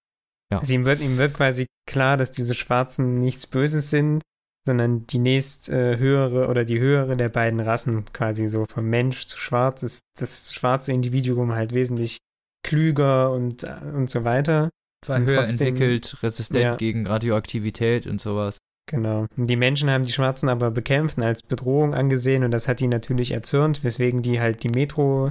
Also 0.53 0.73
ihm 0.75 0.85
wird, 0.85 1.01
ihm 1.01 1.17
wird 1.19 1.35
quasi 1.35 1.67
klar, 1.89 2.17
dass 2.17 2.31
diese 2.31 2.55
Schwarzen 2.55 3.19
nichts 3.19 3.47
Böses 3.47 3.91
sind, 3.91 4.23
sondern 4.67 5.07
die 5.07 5.19
nächst 5.19 5.69
äh, 5.69 5.99
höhere 5.99 6.49
oder 6.49 6.65
die 6.65 6.79
höhere 6.79 7.17
der 7.17 7.29
beiden 7.29 7.61
Rassen 7.61 8.05
quasi 8.13 8.47
so 8.47 8.65
vom 8.69 8.87
Mensch 8.89 9.27
zu 9.27 9.39
Schwarz 9.39 9.83
ist 9.83 10.01
das 10.19 10.53
schwarze 10.55 10.93
Individuum 10.93 11.53
halt 11.55 11.73
wesentlich 11.73 12.19
klüger 12.65 13.31
und, 13.33 13.65
äh, 13.65 13.77
und 13.95 14.09
so 14.11 14.25
weiter. 14.25 14.71
War 15.07 15.17
Und 15.17 15.27
höher 15.27 15.41
trotzdem- 15.47 15.69
entwickelt, 15.69 16.17
resistent 16.23 16.63
Ja. 16.65 16.77
gegen 16.77 17.07
Radioaktivität 17.07 18.07
und 18.07 18.21
sowas. 18.23 18.57
Genau. 18.91 19.27
Und 19.37 19.49
die 19.49 19.57
Menschen 19.57 19.91
haben 19.91 20.05
die 20.05 20.13
Schwarzen 20.13 20.49
aber 20.49 20.71
bekämpft 20.71 21.17
und 21.19 21.25
als 21.25 21.43
Bedrohung 21.43 21.95
angesehen 21.95 22.43
und 22.45 22.51
das 22.51 22.69
hat 22.69 22.81
die 22.81 22.89
natürlich 22.89 23.31
erzürnt, 23.33 23.85
weswegen 23.85 24.23
die 24.23 24.41
halt 24.41 24.63
die 24.63 24.69
Metro 24.71 25.31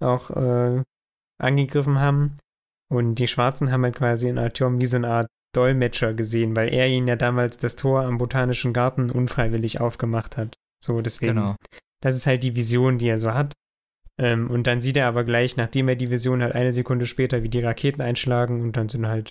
auch 0.00 0.30
äh, 0.30 0.82
angegriffen 1.40 1.98
haben. 2.00 2.38
Und 2.90 3.16
die 3.16 3.26
Schwarzen 3.28 3.70
haben 3.70 3.84
halt 3.84 3.96
quasi 3.96 4.28
in 4.28 4.38
Artyom 4.38 4.78
wie 4.80 4.86
so 4.86 4.96
eine 4.96 5.08
Art 5.08 5.26
Dolmetscher 5.54 6.14
gesehen, 6.14 6.54
weil 6.56 6.72
er 6.72 6.88
ihnen 6.88 7.08
ja 7.08 7.16
damals 7.16 7.58
das 7.58 7.76
Tor 7.76 8.02
am 8.02 8.18
Botanischen 8.18 8.72
Garten 8.72 9.10
unfreiwillig 9.10 9.80
aufgemacht 9.80 10.36
hat. 10.36 10.54
So, 10.82 11.00
deswegen. 11.00 11.34
Genau. 11.36 11.56
Das 12.00 12.14
ist 12.14 12.26
halt 12.26 12.42
die 12.44 12.54
Vision, 12.54 12.98
die 12.98 13.08
er 13.08 13.18
so 13.18 13.34
hat. 13.34 13.54
Ähm, 14.18 14.50
und 14.50 14.66
dann 14.66 14.82
sieht 14.82 14.96
er 14.96 15.06
aber 15.06 15.24
gleich, 15.24 15.56
nachdem 15.56 15.88
er 15.88 15.96
die 15.96 16.10
Vision 16.10 16.42
hat, 16.42 16.54
eine 16.54 16.72
Sekunde 16.72 17.06
später, 17.06 17.42
wie 17.42 17.48
die 17.48 17.60
Raketen 17.60 18.02
einschlagen 18.02 18.62
und 18.62 18.76
dann 18.76 18.88
sind 18.88 19.06
halt 19.06 19.30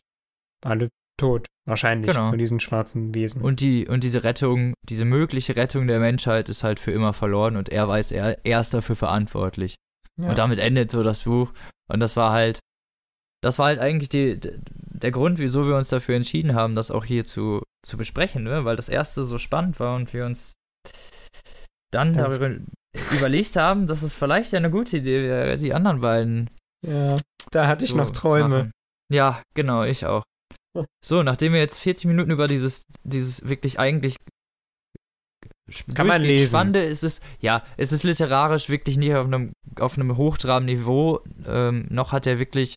alle 0.63 0.89
tot. 1.17 1.45
Wahrscheinlich 1.65 2.11
Genau. 2.11 2.29
von 2.29 2.39
diesen 2.39 2.61
schwarzen 2.61 3.13
Wesen. 3.13 3.41
Und 3.41 3.59
die, 3.59 3.87
und 3.87 4.03
diese 4.03 4.23
Rettung, 4.23 4.73
diese 4.83 5.03
mögliche 5.03 5.57
Rettung 5.57 5.87
der 5.87 5.99
Menschheit 5.99 6.47
ist 6.47 6.63
halt 6.63 6.79
für 6.79 6.91
immer 6.91 7.11
verloren 7.11 7.57
und 7.57 7.69
er 7.69 7.87
weiß, 7.87 8.13
er, 8.13 8.37
er 8.45 8.61
ist 8.61 8.73
dafür 8.73 8.95
verantwortlich. 8.95 9.75
Ja. 10.19 10.29
Und 10.29 10.37
damit 10.37 10.59
endet 10.59 10.89
so 10.89 11.03
das 11.03 11.23
Buch. 11.23 11.51
Und 11.89 11.99
das 11.99 12.15
war 12.15 12.31
halt, 12.31 12.59
das 13.41 13.59
war 13.59 13.67
halt 13.67 13.79
eigentlich 13.79 14.09
die, 14.09 14.39
der 15.01 15.11
Grund, 15.11 15.37
wieso 15.39 15.67
wir 15.67 15.75
uns 15.75 15.89
dafür 15.89 16.15
entschieden 16.15 16.55
haben, 16.55 16.75
das 16.75 16.91
auch 16.91 17.05
hier 17.05 17.25
zu, 17.25 17.61
zu 17.85 17.97
besprechen, 17.97 18.43
ne? 18.43 18.65
weil 18.65 18.75
das 18.75 18.89
erste 18.89 19.23
so 19.23 19.37
spannend 19.37 19.79
war 19.79 19.95
und 19.95 20.13
wir 20.13 20.25
uns 20.25 20.53
dann 21.93 22.13
Das- 22.13 22.27
darüber 22.27 22.55
überlegt 23.15 23.55
haben, 23.55 23.87
dass 23.87 24.01
es 24.01 24.15
vielleicht 24.15 24.53
eine 24.55 24.71
gute 24.71 24.97
Idee 24.97 25.23
wäre, 25.23 25.57
die 25.57 25.73
anderen 25.73 26.01
beiden 26.01 26.49
Ja, 26.85 27.17
da 27.51 27.67
hatte 27.67 27.85
ich 27.85 27.93
noch 27.95 28.11
Träume. 28.11 28.49
machen. 28.49 28.71
Ja, 29.13 29.41
genau, 29.55 29.83
ich 29.83 30.05
auch. 30.05 30.23
So, 31.03 31.23
nachdem 31.23 31.53
wir 31.53 31.59
jetzt 31.59 31.79
40 31.79 32.05
Minuten 32.05 32.29
über 32.31 32.47
dieses, 32.47 32.83
dieses 33.03 33.47
wirklich 33.47 33.79
eigentlich 33.79 34.15
Kann 35.95 36.07
man 36.07 36.21
lesen. 36.21 36.47
Spannende 36.49 36.83
ist 36.83 37.03
es, 37.03 37.19
ja, 37.39 37.63
es 37.77 37.91
ist 37.91 38.03
literarisch 38.03 38.69
wirklich 38.69 38.97
nicht 38.97 39.13
auf 39.15 39.25
einem, 39.25 39.53
auf 39.79 39.97
einem 39.97 40.15
hochtrabenden 40.17 40.77
Niveau, 40.77 41.21
ähm, 41.45 41.87
noch 41.89 42.11
hat 42.11 42.25
er 42.27 42.39
wirklich, 42.39 42.75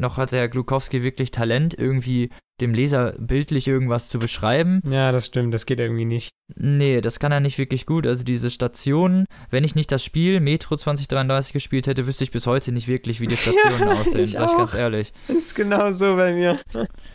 noch 0.00 0.16
hat 0.16 0.32
der 0.32 0.48
Glukowski 0.48 1.02
wirklich 1.02 1.30
Talent, 1.30 1.74
irgendwie 1.74 2.30
dem 2.60 2.74
Leser 2.74 3.14
bildlich 3.18 3.68
irgendwas 3.68 4.08
zu 4.08 4.18
beschreiben. 4.18 4.82
Ja, 4.90 5.12
das 5.12 5.26
stimmt, 5.26 5.54
das 5.54 5.66
geht 5.66 5.78
irgendwie 5.78 6.04
nicht. 6.04 6.30
Nee, 6.56 7.00
das 7.00 7.18
kann 7.18 7.32
er 7.32 7.40
nicht 7.40 7.58
wirklich 7.58 7.86
gut. 7.86 8.06
Also 8.06 8.24
diese 8.24 8.50
Stationen, 8.50 9.26
wenn 9.50 9.64
ich 9.64 9.74
nicht 9.74 9.90
das 9.92 10.04
Spiel 10.04 10.40
Metro 10.40 10.76
2033 10.76 11.52
gespielt 11.52 11.86
hätte, 11.86 12.06
wüsste 12.06 12.24
ich 12.24 12.30
bis 12.30 12.46
heute 12.46 12.72
nicht 12.72 12.88
wirklich, 12.88 13.20
wie 13.20 13.26
die 13.26 13.36
Stationen 13.38 13.80
Ja, 13.80 13.92
aussehen, 13.92 14.24
ich 14.24 14.32
sag 14.32 14.50
ich 14.50 14.56
ganz 14.56 14.74
ehrlich. 14.74 15.12
Ist 15.28 15.54
genau 15.54 15.90
so 15.92 16.16
bei 16.16 16.32
mir. 16.32 16.58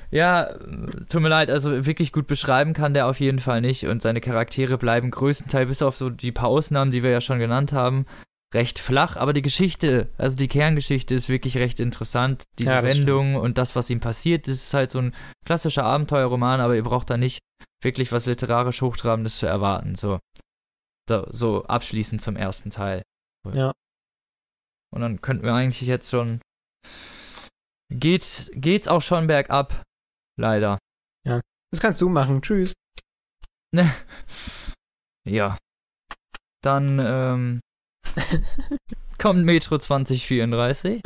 Ja, 0.09 0.55
tut 1.09 1.21
mir 1.21 1.29
leid, 1.29 1.49
also 1.49 1.85
wirklich 1.85 2.11
gut 2.11 2.27
beschreiben 2.27 2.73
kann 2.73 2.93
der 2.93 3.07
auf 3.07 3.19
jeden 3.19 3.39
Fall 3.39 3.61
nicht 3.61 3.85
und 3.85 4.01
seine 4.01 4.21
Charaktere 4.21 4.77
bleiben 4.77 5.11
größtenteils, 5.11 5.67
bis 5.67 5.81
auf 5.81 5.97
so 5.97 6.09
die 6.09 6.31
paar 6.31 6.47
Ausnahmen, 6.47 6.91
die 6.91 7.03
wir 7.03 7.11
ja 7.11 7.21
schon 7.21 7.39
genannt 7.39 7.73
haben, 7.73 8.05
recht 8.55 8.79
flach, 8.79 9.15
aber 9.15 9.33
die 9.33 9.43
Geschichte, 9.43 10.09
also 10.17 10.35
die 10.35 10.47
Kerngeschichte 10.47 11.13
ist 11.13 11.29
wirklich 11.29 11.57
recht 11.57 11.79
interessant. 11.79 12.43
Diese 12.57 12.71
Ja, 12.71 12.83
Wendung 12.83 13.35
und 13.35 13.57
das, 13.57 13.75
was 13.75 13.89
ihm 13.89 13.99
passiert, 13.99 14.47
das 14.47 14.55
ist 14.55 14.73
halt 14.73 14.89
so 14.89 14.99
ein 14.99 15.13
klassischer 15.45 15.83
Abenteuerroman, 15.83 16.59
aber 16.59 16.75
ihr 16.75 16.83
braucht 16.83 17.09
da 17.09 17.17
nicht 17.17 17.39
wirklich 17.83 18.11
was 18.11 18.25
literarisch 18.25 18.81
Hochtrabendes 18.81 19.37
zu 19.37 19.45
erwarten, 19.45 19.95
so. 19.95 20.19
So, 21.07 21.27
so 21.29 21.65
abschließend 21.65 22.19
zum 22.19 22.35
ersten 22.35 22.71
Teil. 22.71 23.03
Ja. 23.53 23.73
Und 24.91 25.01
dann 25.01 25.21
könnten 25.21 25.45
wir 25.45 25.53
eigentlich 25.53 25.81
jetzt 25.81 26.09
schon. 26.09 26.41
Geht's, 27.91 28.49
geht's 28.55 28.87
auch 28.87 29.03
schon 29.03 29.27
bergab? 29.27 29.83
Leider. 30.39 30.79
Das 31.71 31.81
kannst 31.81 32.01
du 32.01 32.07
machen. 32.07 32.41
Tschüss. 32.41 32.73
Ja. 35.27 35.57
Dann 36.63 36.99
ähm, 36.99 37.59
kommt 39.17 39.43
Metro 39.45 39.77
2034. 39.77 41.01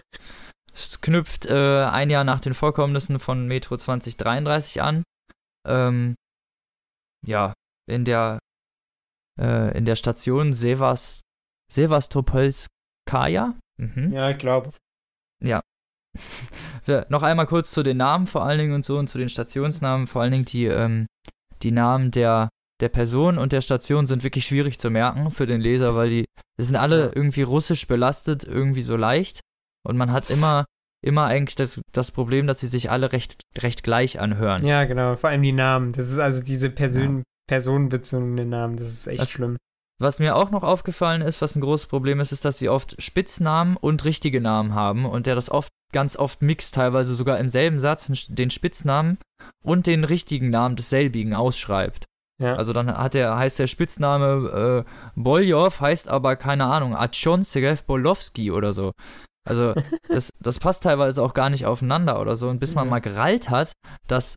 Es 0.74 1.02
knüpft 1.02 1.46
äh, 1.48 1.84
ein 1.86 2.10
Jahr 2.10 2.24
nach 2.24 2.40
den 2.40 2.54
Vorkommnissen 2.54 3.20
von 3.20 3.48
Metro 3.48 3.78
2033 3.78 4.82
an. 4.82 5.04
Ähm, 5.68 6.16
ja, 7.26 7.54
in 7.90 8.06
der, 8.06 8.40
äh, 9.40 9.78
in 9.78 9.86
der 9.86 9.96
Station 9.96 10.54
Sevas, 10.54 11.22
Sevastopolskaya. 11.72 13.58
Mhm. 13.80 14.10
Ja, 14.12 14.30
ich 14.30 14.38
glaube. 14.38 14.70
Ja. 15.44 15.62
Noch 17.10 17.24
einmal 17.24 17.46
kurz 17.46 17.72
zu 17.72 17.84
den 17.84 17.98
Namen 17.98 18.26
vor 18.26 18.44
allen 18.44 18.60
Dingen 18.60 18.74
und 18.74 18.86
so 18.86 18.98
und 18.98 19.08
zu 19.08 19.18
den 19.18 19.30
Stationsnamen. 19.30 20.08
Vor 20.08 20.22
allen 20.22 20.32
Dingen 20.32 20.46
die, 20.46 20.66
ähm, 20.66 21.08
die 21.62 21.72
Namen 21.72 22.12
der, 22.12 22.50
der 22.82 22.90
Person 22.90 23.38
und 23.38 23.52
der 23.52 23.62
Station 23.62 24.08
sind 24.08 24.24
wirklich 24.24 24.46
schwierig 24.46 24.80
zu 24.80 24.90
merken 24.90 25.30
für 25.30 25.46
den 25.46 25.62
Leser, 25.62 25.96
weil 25.96 26.10
die, 26.10 26.26
die 26.60 26.66
sind 26.66 26.76
alle 26.76 27.14
irgendwie 27.16 27.42
russisch 27.42 27.88
belastet, 27.88 28.44
irgendwie 28.44 28.82
so 28.82 28.98
leicht. 28.98 29.40
Und 29.88 29.96
man 29.96 30.12
hat 30.12 30.30
immer, 30.30 30.66
immer 31.02 31.26
eigentlich 31.26 31.56
das, 31.56 31.82
das 31.94 32.12
Problem, 32.12 32.48
dass 32.48 32.60
sie 32.60 32.68
sich 32.68 32.92
alle 32.92 33.14
recht, 33.14 33.42
recht 33.58 33.84
gleich 33.84 34.20
anhören. 34.20 34.66
Ja, 34.66 34.84
genau. 34.84 35.16
Vor 35.16 35.30
allem 35.30 35.42
die 35.42 35.54
Namen. 35.54 35.94
Das 35.94 36.12
ist 36.12 36.20
also 36.20 36.44
diese 36.44 36.70
Persön 36.70 37.20
ja. 37.20 37.24
personenbezogenen 37.48 38.50
Namen. 38.50 38.76
Das 38.76 38.88
ist 38.88 39.08
echt 39.08 39.22
das, 39.22 39.32
schlimm. 39.32 39.56
Was 40.02 40.20
mir 40.20 40.36
auch 40.36 40.52
noch 40.52 40.64
aufgefallen 40.64 41.22
ist, 41.22 41.42
was 41.42 41.56
ein 41.56 41.62
großes 41.62 41.88
Problem 41.88 42.20
ist, 42.20 42.34
ist, 42.34 42.44
dass 42.44 42.58
sie 42.58 42.68
oft 42.68 43.02
Spitznamen 43.02 43.78
und 43.78 44.04
richtige 44.04 44.42
Namen 44.42 44.76
haben 44.76 45.06
und 45.06 45.28
der 45.28 45.36
das 45.36 45.50
oft 45.50 45.72
ganz 45.94 46.18
oft 46.18 46.42
mixt, 46.42 46.76
teilweise 46.76 47.16
sogar 47.16 47.40
im 47.40 47.48
selben 47.48 47.80
Satz 47.80 48.12
den 48.28 48.50
Spitznamen 48.50 49.18
und 49.64 49.88
den 49.88 50.04
richtigen 50.04 50.50
Namen 50.50 50.76
desselbigen 50.76 51.34
ausschreibt. 51.34 52.06
Ja. 52.42 52.56
Also 52.56 52.72
dann 52.74 52.96
hat 52.96 53.14
der, 53.14 53.36
heißt 53.38 53.60
der 53.60 53.68
Spitzname 53.68 54.86
äh, 54.86 54.92
Boljov, 55.16 55.82
heißt 55.82 56.08
aber, 56.08 56.36
keine 56.36 56.66
Ahnung, 56.66 56.96
Achon 56.96 57.44
Segev 57.44 57.84
Bolowski 57.84 58.52
oder 58.52 58.72
so. 58.72 58.94
Also 59.48 59.74
das, 60.08 60.32
das 60.40 60.60
passt 60.60 60.84
teilweise 60.84 61.22
auch 61.22 61.34
gar 61.34 61.50
nicht 61.50 61.66
aufeinander 61.66 62.22
oder 62.22 62.36
so. 62.36 62.50
Und 62.50 62.60
bis 62.60 62.76
man 62.76 62.86
ja. 62.86 62.92
mal 62.92 63.00
gerallt 63.00 63.50
hat, 63.50 63.74
dass 64.08 64.36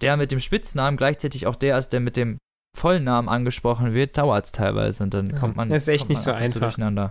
der 0.00 0.16
mit 0.16 0.32
dem 0.32 0.40
Spitznamen 0.40 0.96
gleichzeitig 0.96 1.46
auch 1.46 1.56
der 1.56 1.78
ist, 1.78 1.90
der 1.90 2.00
mit 2.00 2.16
dem 2.16 2.38
Vollnamen 2.76 3.28
angesprochen 3.28 3.94
wird, 3.94 4.18
dauert 4.18 4.46
es 4.46 4.52
teilweise 4.52 5.02
und 5.02 5.14
dann 5.14 5.30
ja, 5.30 5.38
kommt 5.38 5.56
man. 5.56 5.68
Das 5.68 5.82
ist 5.82 5.88
echt 5.88 6.08
nicht 6.08 6.20
so 6.20 6.32
einfach. 6.32 6.60
Durcheinander. 6.60 7.10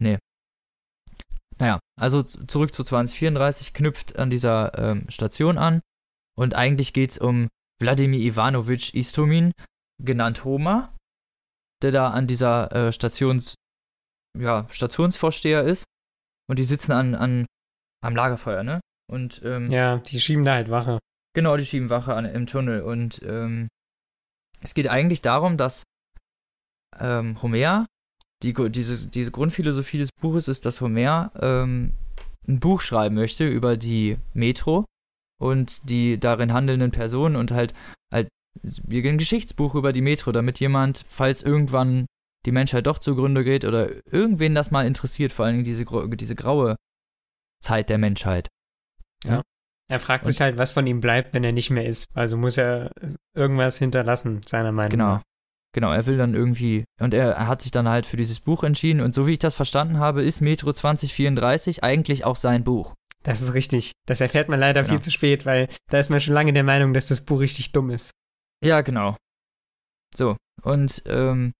Nee. 0.00 0.18
Naja, 1.58 1.80
also 2.00 2.22
zurück 2.22 2.72
zu 2.74 2.84
2034, 2.84 3.74
knüpft 3.74 4.18
an 4.18 4.30
dieser 4.30 4.78
ähm, 4.78 5.04
Station 5.08 5.58
an 5.58 5.80
und 6.36 6.54
eigentlich 6.54 6.92
geht 6.92 7.10
es 7.10 7.18
um 7.18 7.48
Wladimir 7.80 8.20
Ivanovich 8.20 8.94
Istomin, 8.94 9.52
genannt 10.02 10.44
Homa, 10.44 10.94
der 11.82 11.92
da 11.92 12.10
an 12.10 12.26
dieser 12.26 12.72
äh, 12.72 12.92
Stations, 12.92 13.54
ja, 14.38 14.66
Stationsvorsteher 14.70 15.62
ist 15.62 15.84
und 16.48 16.58
die 16.58 16.64
sitzen 16.64 16.92
an, 16.92 17.14
an 17.14 17.46
am 18.04 18.14
Lagerfeuer, 18.14 18.62
ne? 18.62 18.80
Und 19.10 19.42
ähm, 19.44 19.66
ja, 19.70 19.98
die 19.98 20.20
schieben 20.20 20.44
da 20.44 20.54
halt 20.54 20.70
Wache. 20.70 20.98
Genau, 21.34 21.56
die 21.56 21.64
schieben 21.64 21.90
Wache 21.90 22.14
an, 22.14 22.24
im 22.24 22.46
Tunnel 22.46 22.82
und 22.82 23.22
ähm, 23.22 23.68
es 24.60 24.74
geht 24.74 24.88
eigentlich 24.88 25.22
darum, 25.22 25.56
dass 25.56 25.84
ähm, 26.98 27.40
Homer, 27.42 27.86
die, 28.42 28.54
diese, 28.70 29.08
diese 29.08 29.30
Grundphilosophie 29.30 29.98
des 29.98 30.10
Buches 30.20 30.48
ist, 30.48 30.66
dass 30.66 30.80
Homer 30.80 31.32
ähm, 31.40 31.94
ein 32.46 32.60
Buch 32.60 32.80
schreiben 32.80 33.14
möchte 33.14 33.46
über 33.46 33.76
die 33.76 34.18
Metro 34.32 34.84
und 35.38 35.88
die 35.88 36.18
darin 36.18 36.52
handelnden 36.52 36.90
Personen 36.90 37.36
und 37.36 37.50
halt, 37.50 37.74
halt 38.12 38.28
ein 38.62 39.18
Geschichtsbuch 39.18 39.74
über 39.74 39.92
die 39.92 40.02
Metro, 40.02 40.32
damit 40.32 40.60
jemand, 40.60 41.04
falls 41.08 41.42
irgendwann 41.42 42.06
die 42.46 42.52
Menschheit 42.52 42.86
doch 42.86 42.98
zugrunde 42.98 43.44
geht 43.44 43.64
oder 43.64 43.90
irgendwen 44.12 44.54
das 44.54 44.70
mal 44.70 44.86
interessiert, 44.86 45.32
vor 45.32 45.44
allem 45.44 45.64
diese, 45.64 45.84
diese 45.84 46.34
graue 46.34 46.76
Zeit 47.60 47.90
der 47.90 47.98
Menschheit. 47.98 48.48
Ja. 49.24 49.42
Er 49.90 50.00
fragt 50.00 50.26
und 50.26 50.32
sich 50.32 50.40
halt, 50.40 50.58
was 50.58 50.72
von 50.72 50.86
ihm 50.86 51.00
bleibt, 51.00 51.34
wenn 51.34 51.44
er 51.44 51.52
nicht 51.52 51.70
mehr 51.70 51.86
ist. 51.86 52.06
Also 52.14 52.36
muss 52.36 52.58
er 52.58 52.90
irgendwas 53.34 53.78
hinterlassen, 53.78 54.42
seiner 54.46 54.72
Meinung 54.72 54.90
genau. 54.90 55.14
nach. 55.14 55.22
Genau, 55.74 55.92
er 55.92 56.06
will 56.06 56.16
dann 56.16 56.34
irgendwie, 56.34 56.84
und 57.00 57.14
er, 57.14 57.32
er 57.32 57.46
hat 57.46 57.62
sich 57.62 57.70
dann 57.70 57.88
halt 57.88 58.06
für 58.06 58.16
dieses 58.16 58.40
Buch 58.40 58.64
entschieden. 58.64 59.00
Und 59.00 59.14
so 59.14 59.26
wie 59.26 59.32
ich 59.32 59.38
das 59.38 59.54
verstanden 59.54 59.98
habe, 59.98 60.22
ist 60.22 60.40
Metro 60.40 60.72
2034 60.72 61.84
eigentlich 61.84 62.24
auch 62.24 62.36
sein 62.36 62.64
Buch. 62.64 62.94
Das 63.28 63.40
ist 63.42 63.54
richtig. 63.54 63.92
Das 64.06 64.20
erfährt 64.20 64.48
man 64.48 64.58
leider 64.58 64.82
genau. 64.82 64.94
viel 64.94 65.02
zu 65.02 65.10
spät, 65.10 65.44
weil 65.44 65.68
da 65.90 65.98
ist 65.98 66.08
man 66.08 66.20
schon 66.20 66.34
lange 66.34 66.52
der 66.52 66.64
Meinung, 66.64 66.94
dass 66.94 67.08
das 67.08 67.20
Buch 67.20 67.40
richtig 67.40 67.72
dumm 67.72 67.90
ist. 67.90 68.10
Ja, 68.64 68.80
genau. 68.80 69.16
So, 70.14 70.36
und, 70.62 71.02
ähm, 71.06 71.52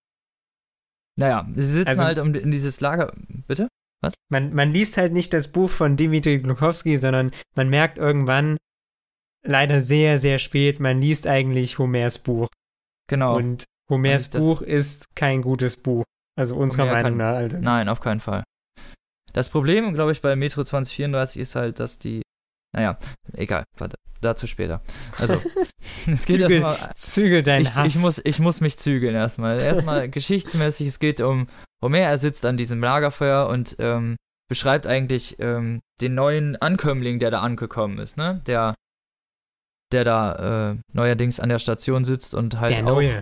naja, 1.18 1.46
sie 1.54 1.62
sitzen 1.62 1.88
also, 1.88 2.04
halt 2.04 2.18
um, 2.18 2.34
in 2.34 2.50
dieses 2.50 2.80
Lager. 2.80 3.12
Bitte? 3.46 3.68
Was? 4.00 4.14
Man, 4.30 4.54
man 4.54 4.72
liest 4.72 4.96
halt 4.96 5.12
nicht 5.12 5.32
das 5.32 5.48
Buch 5.48 5.68
von 5.68 5.96
Dimitri 5.96 6.38
Glukowski, 6.38 6.96
sondern 6.96 7.32
man 7.54 7.68
merkt 7.68 7.98
irgendwann, 7.98 8.56
leider 9.44 9.82
sehr, 9.82 10.18
sehr 10.18 10.38
spät, 10.38 10.80
man 10.80 11.00
liest 11.00 11.26
eigentlich 11.26 11.78
Homers 11.78 12.18
Buch. 12.18 12.48
Genau. 13.08 13.36
Und 13.36 13.64
Homers 13.90 14.28
Buch 14.28 14.62
ist 14.62 15.14
kein 15.16 15.42
gutes 15.42 15.76
Buch. 15.76 16.04
Also 16.36 16.56
unserer 16.56 16.84
Homer 16.84 16.92
Meinung 16.92 17.16
nach. 17.16 17.34
Also. 17.34 17.58
Nein, 17.58 17.88
auf 17.88 18.00
keinen 18.00 18.20
Fall. 18.20 18.44
Das 19.32 19.48
Problem, 19.50 19.92
glaube 19.94 20.12
ich, 20.12 20.20
bei 20.20 20.36
Metro 20.36 20.64
2034 20.64 21.42
ist 21.42 21.54
halt, 21.54 21.80
dass 21.80 21.98
die. 21.98 22.22
Naja, 22.74 22.98
egal, 23.32 23.64
warte, 23.76 23.96
dazu 24.20 24.46
später. 24.46 24.82
Also, 25.18 25.34
es 26.06 26.26
geht 26.26 26.40
zügel, 26.40 26.62
erstmal. 26.62 26.94
Zügel 26.94 27.42
dein 27.42 27.62
ich, 27.62 27.74
Hass. 27.74 27.86
Ich 27.86 27.96
muss, 27.96 28.20
ich 28.24 28.38
muss 28.40 28.60
mich 28.60 28.78
zügeln 28.78 29.14
erstmal. 29.14 29.60
Erstmal 29.60 30.08
geschichtsmäßig, 30.10 30.88
es 30.88 30.98
geht 30.98 31.20
um 31.20 31.48
Homer, 31.82 31.98
er 31.98 32.18
sitzt 32.18 32.44
an 32.44 32.56
diesem 32.56 32.80
Lagerfeuer 32.80 33.48
und 33.48 33.76
ähm, 33.78 34.16
beschreibt 34.48 34.86
eigentlich 34.86 35.38
ähm, 35.38 35.80
den 36.00 36.14
neuen 36.14 36.56
Ankömmling, 36.56 37.18
der 37.18 37.30
da 37.30 37.40
angekommen 37.40 37.98
ist, 37.98 38.16
ne? 38.16 38.42
Der, 38.46 38.74
der 39.92 40.04
da 40.04 40.72
äh, 40.72 40.76
neuerdings 40.92 41.40
an 41.40 41.48
der 41.48 41.58
Station 41.58 42.04
sitzt 42.04 42.34
und 42.34 42.60
halt 42.60 42.76
der 42.76 42.86
auch. 42.86 42.94
Neue. 42.94 43.20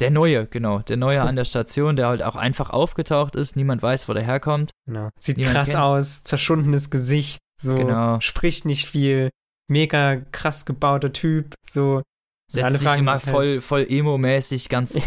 Der 0.00 0.10
Neue, 0.10 0.46
genau. 0.46 0.78
Der 0.80 0.96
Neue 0.96 1.22
an 1.22 1.36
der 1.36 1.44
Station, 1.44 1.96
der 1.96 2.06
halt 2.06 2.22
auch 2.22 2.36
einfach 2.36 2.70
aufgetaucht 2.70 3.34
ist. 3.34 3.56
Niemand 3.56 3.82
weiß, 3.82 4.08
wo 4.08 4.14
der 4.14 4.22
herkommt. 4.22 4.70
Genau. 4.86 5.10
Sieht 5.18 5.36
Niemand 5.36 5.56
krass 5.56 5.70
kennt. 5.70 5.82
aus, 5.82 6.22
zerschundenes 6.22 6.90
Gesicht, 6.90 7.38
so 7.60 7.74
genau. 7.74 8.20
spricht 8.20 8.64
nicht 8.64 8.86
viel, 8.86 9.30
mega 9.68 10.16
krass 10.32 10.64
gebauter 10.66 11.12
Typ, 11.12 11.54
so. 11.66 12.02
Setzt 12.50 12.78
sich 12.78 12.96
immer 12.96 13.12
halt 13.12 13.22
voll, 13.22 13.52
halt, 13.54 13.64
voll 13.64 13.86
emo-mäßig 13.90 14.70
ganz 14.70 14.98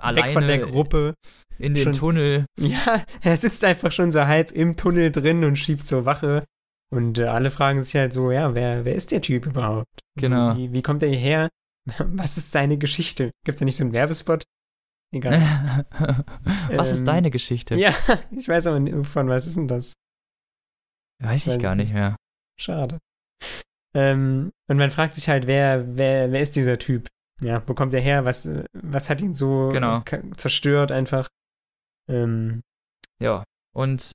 alleine. 0.00 0.26
Weg 0.26 0.32
von 0.32 0.46
der 0.46 0.58
Gruppe. 0.58 1.14
In 1.58 1.74
den 1.74 1.84
schon, 1.84 1.92
Tunnel. 1.94 2.46
Ja, 2.60 3.02
er 3.22 3.36
sitzt 3.36 3.64
einfach 3.64 3.90
schon 3.90 4.12
so 4.12 4.24
halb 4.26 4.52
im 4.52 4.76
Tunnel 4.76 5.10
drin 5.10 5.42
und 5.42 5.56
schiebt 5.56 5.84
zur 5.86 6.04
Wache. 6.04 6.44
Und 6.94 7.18
äh, 7.18 7.24
alle 7.24 7.50
fragen 7.50 7.82
sich 7.82 7.96
halt 7.96 8.12
so, 8.12 8.30
ja, 8.30 8.54
wer, 8.54 8.84
wer 8.84 8.94
ist 8.94 9.10
der 9.10 9.20
Typ 9.20 9.46
überhaupt? 9.46 9.98
Genau. 10.16 10.56
Wie, 10.56 10.72
wie 10.72 10.82
kommt 10.82 11.02
er 11.02 11.08
hierher? 11.08 11.48
Was 11.98 12.36
ist 12.36 12.52
seine 12.52 12.78
Geschichte? 12.78 13.30
Gibt 13.44 13.54
es 13.54 13.58
da 13.58 13.64
nicht 13.64 13.76
so 13.76 13.84
einen 13.84 13.92
Werbespot? 13.92 14.44
Egal. 15.14 15.86
was 16.70 16.88
ähm, 16.88 16.94
ist 16.94 17.04
deine 17.04 17.30
Geschichte? 17.30 17.76
Ja, 17.76 17.94
ich 18.32 18.48
weiß 18.48 18.66
aber 18.66 18.80
nicht, 18.80 19.06
von 19.06 19.28
was 19.28 19.46
ist 19.46 19.56
denn 19.56 19.68
das? 19.68 19.94
Weiß 21.22 21.46
ich, 21.46 21.54
weiß 21.54 21.62
gar 21.62 21.76
nicht 21.76 21.94
mehr. 21.94 22.16
Schade. 22.60 22.98
Ähm, 23.94 24.50
und 24.68 24.76
man 24.76 24.90
fragt 24.90 25.14
sich 25.14 25.28
halt, 25.28 25.46
wer, 25.46 25.96
wer, 25.96 26.32
wer 26.32 26.42
ist 26.42 26.56
dieser 26.56 26.78
Typ? 26.78 27.06
Ja, 27.40 27.62
wo 27.68 27.74
kommt 27.74 27.94
er 27.94 28.00
her? 28.00 28.24
Was, 28.24 28.50
was 28.72 29.08
hat 29.08 29.20
ihn 29.20 29.34
so 29.34 29.68
genau. 29.68 30.02
zerstört 30.36 30.90
einfach? 30.90 31.28
Ähm, 32.10 32.62
ja, 33.20 33.44
und 33.74 34.10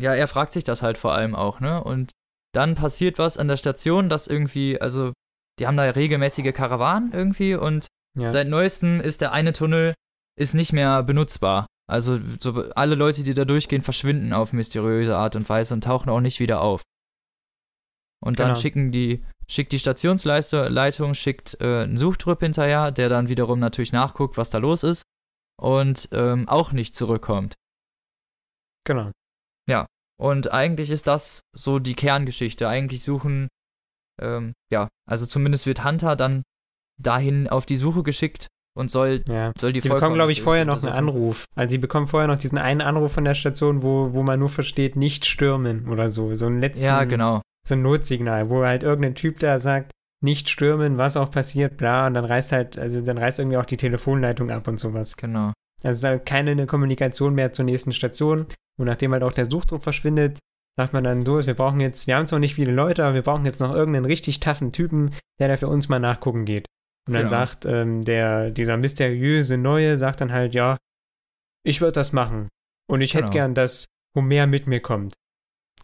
ja, 0.00 0.14
er 0.14 0.28
fragt 0.28 0.52
sich 0.52 0.64
das 0.64 0.82
halt 0.82 0.98
vor 0.98 1.14
allem 1.14 1.34
auch, 1.34 1.60
ne? 1.60 1.82
Und 1.82 2.12
dann 2.52 2.74
passiert 2.74 3.18
was 3.18 3.38
an 3.38 3.48
der 3.48 3.56
Station, 3.56 4.08
das 4.08 4.26
irgendwie, 4.26 4.80
also 4.80 5.12
die 5.58 5.66
haben 5.66 5.76
da 5.76 5.84
regelmäßige 5.84 6.52
Karawanen 6.52 7.12
irgendwie 7.12 7.54
und 7.54 7.86
ja. 8.18 8.28
seit 8.28 8.48
neuestem 8.48 9.00
ist 9.00 9.20
der 9.20 9.32
eine 9.32 9.52
Tunnel 9.52 9.94
ist 10.38 10.54
nicht 10.54 10.72
mehr 10.72 11.02
benutzbar. 11.02 11.66
Also 11.88 12.18
so, 12.40 12.70
alle 12.74 12.94
Leute, 12.94 13.22
die 13.22 13.34
da 13.34 13.44
durchgehen, 13.44 13.82
verschwinden 13.82 14.32
auf 14.32 14.52
mysteriöse 14.52 15.16
Art 15.16 15.36
und 15.36 15.48
Weise 15.48 15.72
und 15.74 15.84
tauchen 15.84 16.10
auch 16.10 16.20
nicht 16.20 16.40
wieder 16.40 16.60
auf. 16.60 16.82
Und 18.20 18.38
dann 18.38 18.48
genau. 18.48 18.60
schicken 18.60 18.92
die, 18.92 19.24
schickt 19.46 19.72
die 19.72 19.78
Stationsleitung, 19.78 21.14
schickt 21.14 21.60
äh, 21.60 21.84
einen 21.84 21.96
Suchtrupp 21.96 22.40
hinterher, 22.40 22.90
der 22.90 23.08
dann 23.08 23.28
wiederum 23.28 23.60
natürlich 23.60 23.92
nachguckt, 23.92 24.36
was 24.36 24.50
da 24.50 24.58
los 24.58 24.82
ist 24.82 25.04
und 25.60 26.08
ähm, 26.12 26.48
auch 26.48 26.72
nicht 26.72 26.96
zurückkommt. 26.96 27.54
Genau. 28.84 29.10
Ja, 29.68 29.86
und 30.18 30.52
eigentlich 30.52 30.90
ist 30.90 31.06
das 31.06 31.42
so 31.54 31.78
die 31.78 31.94
Kerngeschichte. 31.94 32.68
Eigentlich 32.68 33.02
suchen 33.02 33.48
ähm, 34.20 34.54
ja, 34.70 34.88
also 35.08 35.26
zumindest 35.26 35.66
wird 35.66 35.84
Hunter 35.84 36.16
dann 36.16 36.42
dahin 37.00 37.48
auf 37.48 37.66
die 37.66 37.76
Suche 37.76 38.02
geschickt 38.02 38.48
und 38.76 38.90
soll, 38.90 39.22
ja. 39.28 39.52
soll 39.58 39.72
die 39.72 39.80
Die 39.80 39.88
bekommen, 39.88 40.14
glaube 40.14 40.32
ich, 40.32 40.42
vorher 40.42 40.64
noch 40.64 40.82
einen 40.82 40.92
Anruf. 40.92 41.46
Also 41.54 41.70
sie 41.70 41.78
bekommen 41.78 42.06
vorher 42.06 42.28
noch 42.28 42.36
diesen 42.36 42.58
einen 42.58 42.80
Anruf 42.80 43.12
von 43.12 43.24
der 43.24 43.34
Station, 43.34 43.82
wo, 43.82 44.12
wo 44.12 44.22
man 44.22 44.38
nur 44.38 44.48
versteht, 44.48 44.96
nicht 44.96 45.24
stürmen 45.24 45.88
oder 45.88 46.08
so. 46.08 46.34
So 46.34 46.46
ein 46.46 46.60
letzten, 46.60 46.86
ja, 46.86 47.04
genau. 47.04 47.42
so 47.66 47.74
ein 47.74 47.82
Notsignal, 47.82 48.50
wo 48.50 48.64
halt 48.64 48.82
irgendein 48.82 49.14
Typ 49.14 49.40
da 49.40 49.58
sagt, 49.58 49.92
nicht 50.22 50.48
stürmen, 50.48 50.98
was 50.98 51.16
auch 51.16 51.30
passiert, 51.30 51.76
bla, 51.76 52.06
und 52.06 52.14
dann 52.14 52.24
reißt 52.24 52.52
halt, 52.52 52.78
also 52.78 53.02
dann 53.02 53.18
reißt 53.18 53.38
irgendwie 53.38 53.58
auch 53.58 53.66
die 53.66 53.76
Telefonleitung 53.76 54.50
ab 54.50 54.66
und 54.66 54.80
sowas. 54.80 55.16
Genau. 55.16 55.52
Also 55.82 55.90
es 55.90 55.96
ist 55.98 56.04
halt 56.04 56.26
keine 56.26 56.66
Kommunikation 56.66 57.34
mehr 57.34 57.52
zur 57.52 57.64
nächsten 57.64 57.92
Station. 57.92 58.46
Und 58.78 58.86
nachdem 58.86 59.12
halt 59.12 59.22
auch 59.22 59.32
der 59.32 59.50
Suchdruck 59.50 59.82
verschwindet, 59.82 60.38
sagt 60.76 60.92
man 60.92 61.04
dann 61.04 61.24
durch, 61.24 61.46
wir 61.46 61.54
brauchen 61.54 61.80
jetzt, 61.80 62.06
wir 62.06 62.16
haben 62.16 62.26
zwar 62.26 62.38
nicht 62.38 62.54
viele 62.54 62.72
Leute, 62.72 63.04
aber 63.04 63.14
wir 63.14 63.22
brauchen 63.22 63.44
jetzt 63.46 63.60
noch 63.60 63.74
irgendeinen 63.74 64.04
richtig 64.04 64.40
taffen 64.40 64.72
Typen, 64.72 65.14
der 65.38 65.48
da 65.48 65.56
für 65.56 65.68
uns 65.68 65.88
mal 65.88 65.98
nachgucken 65.98 66.44
geht. 66.44 66.66
Und 67.08 67.14
dann 67.14 67.22
Genau. 67.26 67.30
sagt 67.30 67.64
ähm, 67.64 68.02
der, 68.02 68.50
dieser 68.50 68.76
mysteriöse 68.76 69.56
Neue, 69.56 69.96
sagt 69.96 70.20
dann 70.20 70.32
halt, 70.32 70.54
ja, 70.54 70.76
ich 71.64 71.80
würde 71.80 71.92
das 71.92 72.12
machen. 72.12 72.48
Und 72.88 73.00
ich 73.00 73.14
hätte 73.14 73.24
Genau. 73.24 73.32
gern, 73.32 73.54
dass 73.54 73.86
Homer 74.16 74.46
mit 74.46 74.66
mir 74.66 74.80
kommt. 74.80 75.14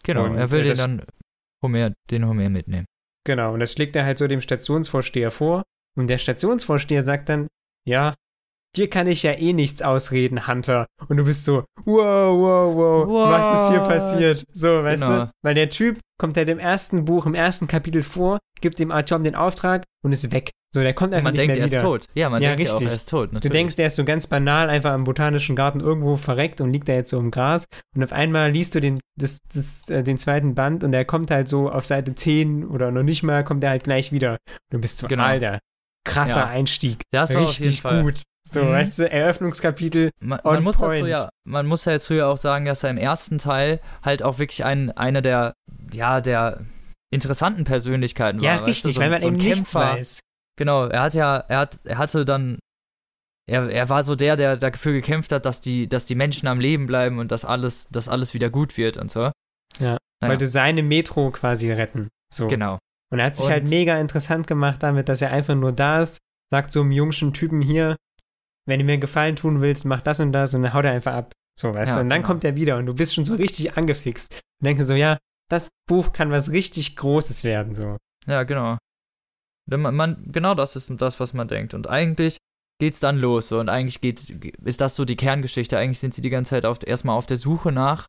Genau, 0.03 0.25
Und, 0.25 0.35
er 0.37 0.51
will 0.51 0.61
äh, 0.65 0.69
das- 0.69 0.79
dann 0.79 1.05
Homer, 1.63 1.93
den 2.11 2.27
Homer 2.27 2.49
mitnehmen. 2.49 2.85
Genau, 3.25 3.53
und 3.53 3.61
das 3.61 3.71
schlägt 3.71 3.95
er 3.95 4.03
halt 4.05 4.17
so 4.17 4.27
dem 4.27 4.41
Stationsvorsteher 4.41 5.31
vor. 5.31 5.63
Und 5.95 6.07
der 6.07 6.17
Stationsvorsteher 6.17 7.03
sagt 7.03 7.29
dann, 7.29 7.47
ja, 7.87 8.15
dir 8.75 8.89
kann 8.89 9.07
ich 9.07 9.23
ja 9.23 9.31
eh 9.33 9.53
nichts 9.53 9.81
ausreden, 9.81 10.47
Hunter. 10.47 10.85
Und 11.07 11.17
du 11.17 11.23
bist 11.25 11.45
so, 11.45 11.63
wow, 11.85 12.37
wow, 12.37 12.75
wow, 13.07 13.29
was 13.29 13.61
ist 13.61 13.69
hier 13.69 13.81
What? 13.81 13.87
passiert? 13.89 14.43
So, 14.53 14.83
weißt 14.83 15.03
Genau. 15.03 15.25
du? 15.25 15.31
Weil 15.43 15.55
der 15.55 15.69
Typ 15.69 15.99
kommt 16.19 16.37
halt 16.37 16.49
im 16.49 16.59
ersten 16.59 17.05
Buch, 17.05 17.25
im 17.25 17.35
ersten 17.35 17.67
Kapitel 17.67 18.01
vor, 18.03 18.39
gibt 18.61 18.79
dem 18.79 18.91
Artyom 18.91 19.23
den 19.23 19.35
Auftrag 19.35 19.83
und 20.03 20.11
ist 20.11 20.31
weg. 20.31 20.51
So, 20.73 20.81
der 20.81 20.93
kommt 20.95 21.13
einfach 21.13 21.25
Man 21.25 21.33
nicht 21.33 21.41
denkt, 21.41 21.55
mehr 21.55 21.65
er 21.65 21.67
wieder. 21.69 21.77
ist 21.77 21.83
tot. 21.83 22.05
Ja, 22.15 22.29
man 22.31 22.41
Ja, 22.41 22.49
denkt 22.55 22.63
ja 22.63 22.69
auch, 22.69 22.73
richtig. 22.79 22.87
er 22.89 22.95
ist 22.95 23.09
tot. 23.09 23.29
Du 23.29 23.33
Natürlich. 23.35 23.51
denkst, 23.51 23.75
der 23.75 23.87
ist 23.87 23.95
so 23.95 24.03
ganz 24.05 24.25
banal 24.25 24.69
einfach 24.71 24.95
im 24.95 25.03
botanischen 25.03 25.55
Garten 25.55 25.81
irgendwo 25.81 26.15
verreckt 26.17 26.61
und 26.61 26.71
liegt 26.73 26.89
da 26.89 26.93
jetzt 26.93 27.11
so 27.11 27.19
im 27.19 27.29
Gras. 27.29 27.65
Und 27.95 28.03
auf 28.03 28.11
einmal 28.11 28.49
liest 28.51 28.73
du 28.73 28.81
den, 28.81 28.99
das, 29.19 29.37
das, 29.53 29.87
äh, 29.89 30.01
den 30.01 30.17
zweiten 30.17 30.55
Band 30.55 30.83
und 30.83 30.91
er 30.93 31.05
kommt 31.05 31.29
halt 31.29 31.47
so 31.47 31.69
auf 31.69 31.85
Seite 31.85 32.15
10 32.15 32.65
oder 32.65 32.89
noch 32.89 33.03
nicht 33.03 33.21
mal, 33.21 33.43
kommt 33.43 33.63
er 33.63 33.69
halt 33.69 33.83
gleich 33.83 34.11
wieder. 34.11 34.31
Und 34.31 34.37
du 34.71 34.79
bist 34.79 34.97
so, 34.97 35.07
Genau. 35.07 35.23
Alter, 35.23 35.59
krasser 36.05 36.41
Ja. 36.41 36.47
Einstieg. 36.47 37.01
Das 37.11 37.33
war 37.33 37.43
auf 37.43 37.53
jeden 37.59 37.69
Richtig 37.69 37.83
gut. 37.83 38.21
So, 38.49 38.63
Mhm. 38.63 38.69
weißt 38.71 38.99
du, 38.99 39.11
Eröffnungskapitel. 39.11 40.11
Man, 40.21 40.39
man, 40.43 40.63
muss 40.63 40.75
dazu 40.75 40.85
point. 40.87 41.07
ja, 41.07 41.29
man 41.47 41.65
muss 41.65 41.85
ja 41.85 41.93
jetzt 41.93 42.07
früher 42.07 42.27
auch 42.27 42.37
sagen, 42.37 42.65
dass 42.65 42.83
er 42.83 42.89
im 42.89 42.97
ersten 42.97 43.37
Teil 43.37 43.79
halt 44.03 44.21
auch 44.21 44.37
wirklich 44.37 44.65
ein, 44.65 44.91
einer 44.91 45.21
der, 45.21 45.53
ja, 45.93 46.19
der 46.21 46.61
interessanten 47.11 47.63
Persönlichkeiten 47.63 48.41
Ja, 48.41 48.51
war. 48.51 48.57
weißt 48.59 48.67
richtig, 48.67 48.83
du? 48.83 48.91
so, 48.95 49.01
weil 49.01 49.09
man 49.11 49.21
so 49.21 49.27
eben 49.29 49.37
nichts 49.37 49.73
weiß. 49.73 50.19
Genau, 50.57 50.85
er 50.87 51.01
hat 51.01 51.13
ja, 51.15 51.37
er 51.47 51.59
hat, 51.59 51.79
er 51.85 51.97
hatte 51.97 52.25
dann, 52.25 52.59
er, 53.49 53.69
er 53.69 53.89
war 53.89 54.03
so 54.03 54.15
der, 54.15 54.35
der 54.35 54.57
dafür 54.57 54.93
gekämpft 54.93 55.31
hat, 55.31 55.45
dass 55.45 55.61
die, 55.61 55.87
dass 55.87 56.05
die 56.05 56.15
Menschen 56.15 56.47
am 56.47 56.59
Leben 56.59 56.85
bleiben 56.85 57.19
und 57.19 57.31
dass 57.31 57.45
alles, 57.45 57.87
dass 57.91 58.09
alles 58.09 58.33
wieder 58.33 58.49
gut 58.49 58.77
wird 58.77 58.97
und 58.97 59.09
so. 59.09 59.31
Ja, 59.79 59.97
Ja. 60.21 60.29
wollte 60.29 60.47
seine 60.47 60.83
Metro 60.83 61.31
quasi 61.31 61.71
retten. 61.71 62.09
So. 62.33 62.47
Genau. 62.47 62.77
Und 63.13 63.19
er 63.19 63.27
hat 63.27 63.37
sich 63.37 63.45
Und- 63.45 63.51
halt 63.51 63.69
mega 63.69 63.99
interessant 63.99 64.47
gemacht 64.47 64.81
damit, 64.81 65.07
dass 65.07 65.21
er 65.21 65.31
einfach 65.31 65.53
nur 65.55 65.71
da 65.71 66.01
ist, 66.01 66.17
sagt 66.51 66.71
so 66.71 66.81
einem 66.81 66.91
jungschen 66.91 67.31
Typen 67.31 67.61
hier, 67.61 67.95
wenn 68.67 68.79
du 68.79 68.85
mir 68.85 68.93
einen 68.93 69.01
Gefallen 69.01 69.35
tun 69.35 69.61
willst, 69.61 69.85
mach 69.85 70.01
das 70.01 70.19
und 70.19 70.31
das 70.31 70.53
und 70.53 70.63
dann 70.63 70.73
haut 70.73 70.85
er 70.85 70.91
einfach 70.93 71.13
ab. 71.13 71.33
So, 71.59 71.73
weißt 71.73 71.89
Ja, 71.89 71.95
du, 71.95 72.01
und 72.01 72.09
dann 72.09 72.21
genau. 72.21 72.27
kommt 72.27 72.43
er 72.43 72.55
wieder 72.55 72.77
und 72.77 72.87
du 72.87 72.95
bist 72.95 73.13
schon 73.13 73.25
so 73.25 73.35
richtig 73.35 73.77
angefixt. 73.77 74.33
Und 74.33 74.65
denkst 74.65 74.85
so, 74.85 74.95
ja, 74.95 75.19
das 75.49 75.69
Buch 75.87 76.11
kann 76.11 76.31
was 76.31 76.49
richtig 76.51 76.95
Großes 76.95 77.43
werden, 77.43 77.75
so. 77.75 77.97
Ja, 78.25 78.43
genau. 78.43 78.77
Man, 79.69 79.95
man, 79.95 80.23
genau 80.31 80.55
das 80.55 80.75
ist 80.75 80.91
das, 80.97 81.19
was 81.19 81.33
man 81.33 81.47
denkt. 81.47 81.73
Und 81.73 81.87
eigentlich 81.87 82.37
geht's 82.79 82.99
dann 82.99 83.17
los. 83.17 83.49
So. 83.49 83.59
Und 83.59 83.69
eigentlich 83.69 84.01
geht, 84.01 84.29
ist 84.29 84.81
das 84.81 84.95
so 84.95 85.05
die 85.05 85.15
Kerngeschichte. 85.15 85.77
Eigentlich 85.77 85.99
sind 85.99 86.13
sie 86.13 86.21
die 86.21 86.29
ganze 86.31 86.49
Zeit 86.51 86.65
auf, 86.65 86.79
erstmal 86.85 87.15
auf 87.17 87.27
der 87.27 87.37
Suche 87.37 87.71
nach 87.71 88.07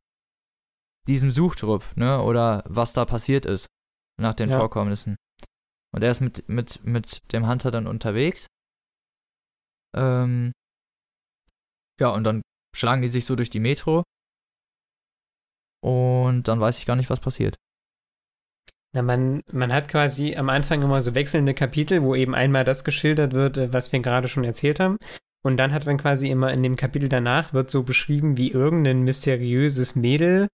diesem 1.06 1.30
Suchtrupp, 1.30 1.84
ne? 1.96 2.22
Oder 2.22 2.64
was 2.66 2.92
da 2.94 3.04
passiert 3.04 3.44
ist. 3.44 3.66
Nach 4.20 4.34
den 4.34 4.50
Ja. 4.50 4.58
Vorkommnissen. 4.58 5.16
Und 5.92 6.02
er 6.02 6.10
ist 6.10 6.20
mit, 6.20 6.48
mit, 6.48 6.84
mit 6.84 7.32
dem 7.32 7.48
Hunter 7.48 7.70
dann 7.70 7.86
unterwegs. 7.86 8.46
Ähm, 9.96 10.52
ja, 12.00 12.08
und 12.08 12.24
dann 12.24 12.42
schlagen 12.74 13.02
die 13.02 13.08
sich 13.08 13.24
so 13.24 13.36
durch 13.36 13.50
die 13.50 13.60
Metro. 13.60 14.02
Und 15.82 16.48
dann 16.48 16.60
weiß 16.60 16.78
ich 16.78 16.86
gar 16.86 16.96
nicht, 16.96 17.10
was 17.10 17.20
passiert. 17.20 17.56
Na, 18.94 19.02
man, 19.02 19.42
man 19.52 19.72
hat 19.72 19.88
quasi 19.88 20.36
am 20.36 20.48
Anfang 20.48 20.82
immer 20.82 21.02
so 21.02 21.14
wechselnde 21.14 21.52
Kapitel, 21.52 22.02
wo 22.02 22.14
eben 22.14 22.34
einmal 22.34 22.64
das 22.64 22.84
geschildert 22.84 23.32
wird, 23.32 23.56
äh, 23.56 23.72
was 23.72 23.92
wir 23.92 24.00
gerade 24.00 24.28
schon 24.28 24.44
erzählt 24.44 24.80
haben. 24.80 24.98
Und 25.44 25.58
dann 25.58 25.72
hat 25.72 25.84
man 25.84 25.98
quasi 25.98 26.30
immer 26.30 26.52
in 26.52 26.62
dem 26.62 26.76
Kapitel 26.76 27.08
danach 27.08 27.52
wird 27.52 27.70
so 27.70 27.82
beschrieben, 27.82 28.36
wie 28.38 28.50
irgendein 28.50 29.02
mysteriöses 29.02 29.94
Mädel 29.94 30.48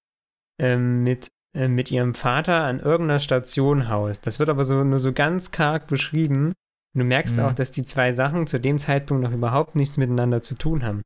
ähm, 0.59 1.05
mit, 1.05 1.29
mit 1.69 1.91
ihrem 1.91 2.15
Vater 2.15 2.63
an 2.63 2.79
irgendeiner 2.81 3.21
Station 3.21 3.89
haust. 3.89 4.27
Das 4.27 4.39
wird 4.39 4.49
aber 4.49 4.65
so 4.65 4.85
nur 4.85 4.99
so 4.99 5.13
ganz 5.13 5.51
karg 5.51 5.87
beschrieben. 5.89 6.53
Und 6.95 6.99
du 7.01 7.05
merkst 7.05 7.37
Mhm. 7.39 7.45
auch, 7.45 7.55
dass 7.55 7.71
die 7.71 7.85
zwei 7.85 8.13
Sachen 8.13 8.47
zu 8.47 8.59
dem 8.61 8.79
Zeitpunkt 8.79 9.23
noch 9.23 9.33
überhaupt 9.33 9.77
nichts 9.77 9.97
miteinander 9.97 10.43
zu 10.43 10.55
tun 10.57 10.85
haben. 10.85 11.03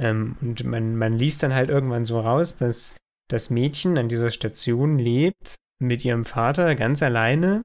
Ähm, 0.00 0.36
und 0.40 0.64
man, 0.64 0.96
man 0.96 1.12
liest 1.14 1.42
dann 1.42 1.54
halt 1.54 1.70
irgendwann 1.70 2.04
so 2.04 2.20
raus, 2.20 2.56
dass 2.56 2.94
das 3.30 3.50
Mädchen 3.50 3.98
an 3.98 4.08
dieser 4.08 4.30
Station 4.30 4.98
lebt 4.98 5.56
mit 5.80 6.04
ihrem 6.04 6.24
Vater 6.24 6.74
ganz 6.74 7.02
alleine. 7.02 7.62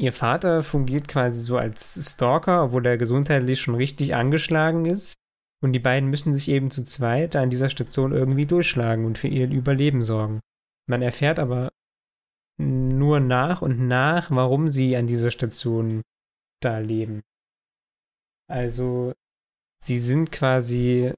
Ihr 0.00 0.12
Vater 0.12 0.62
fungiert 0.62 1.08
quasi 1.08 1.40
so 1.42 1.56
als 1.56 2.12
Stalker, 2.12 2.64
obwohl 2.64 2.86
er 2.86 2.96
gesundheitlich 2.98 3.60
schon 3.60 3.74
richtig 3.74 4.14
angeschlagen 4.14 4.84
ist. 4.86 5.14
Und 5.62 5.72
die 5.72 5.78
beiden 5.78 6.10
müssen 6.10 6.34
sich 6.34 6.48
eben 6.48 6.70
zu 6.70 6.84
zweit 6.84 7.36
an 7.36 7.50
dieser 7.50 7.68
Station 7.68 8.12
irgendwie 8.12 8.46
durchschlagen 8.46 9.04
und 9.04 9.16
für 9.16 9.28
ihr 9.28 9.48
Überleben 9.48 10.02
sorgen. 10.02 10.40
Man 10.88 11.02
erfährt 11.02 11.38
aber 11.38 11.70
nur 12.58 13.20
nach 13.20 13.62
und 13.62 13.80
nach, 13.86 14.30
warum 14.30 14.68
sie 14.68 14.96
an 14.96 15.06
dieser 15.06 15.30
Station 15.30 16.02
da 16.60 16.78
leben. 16.78 17.22
Also, 18.48 19.12
sie 19.82 19.98
sind 19.98 20.30
quasi 20.32 21.12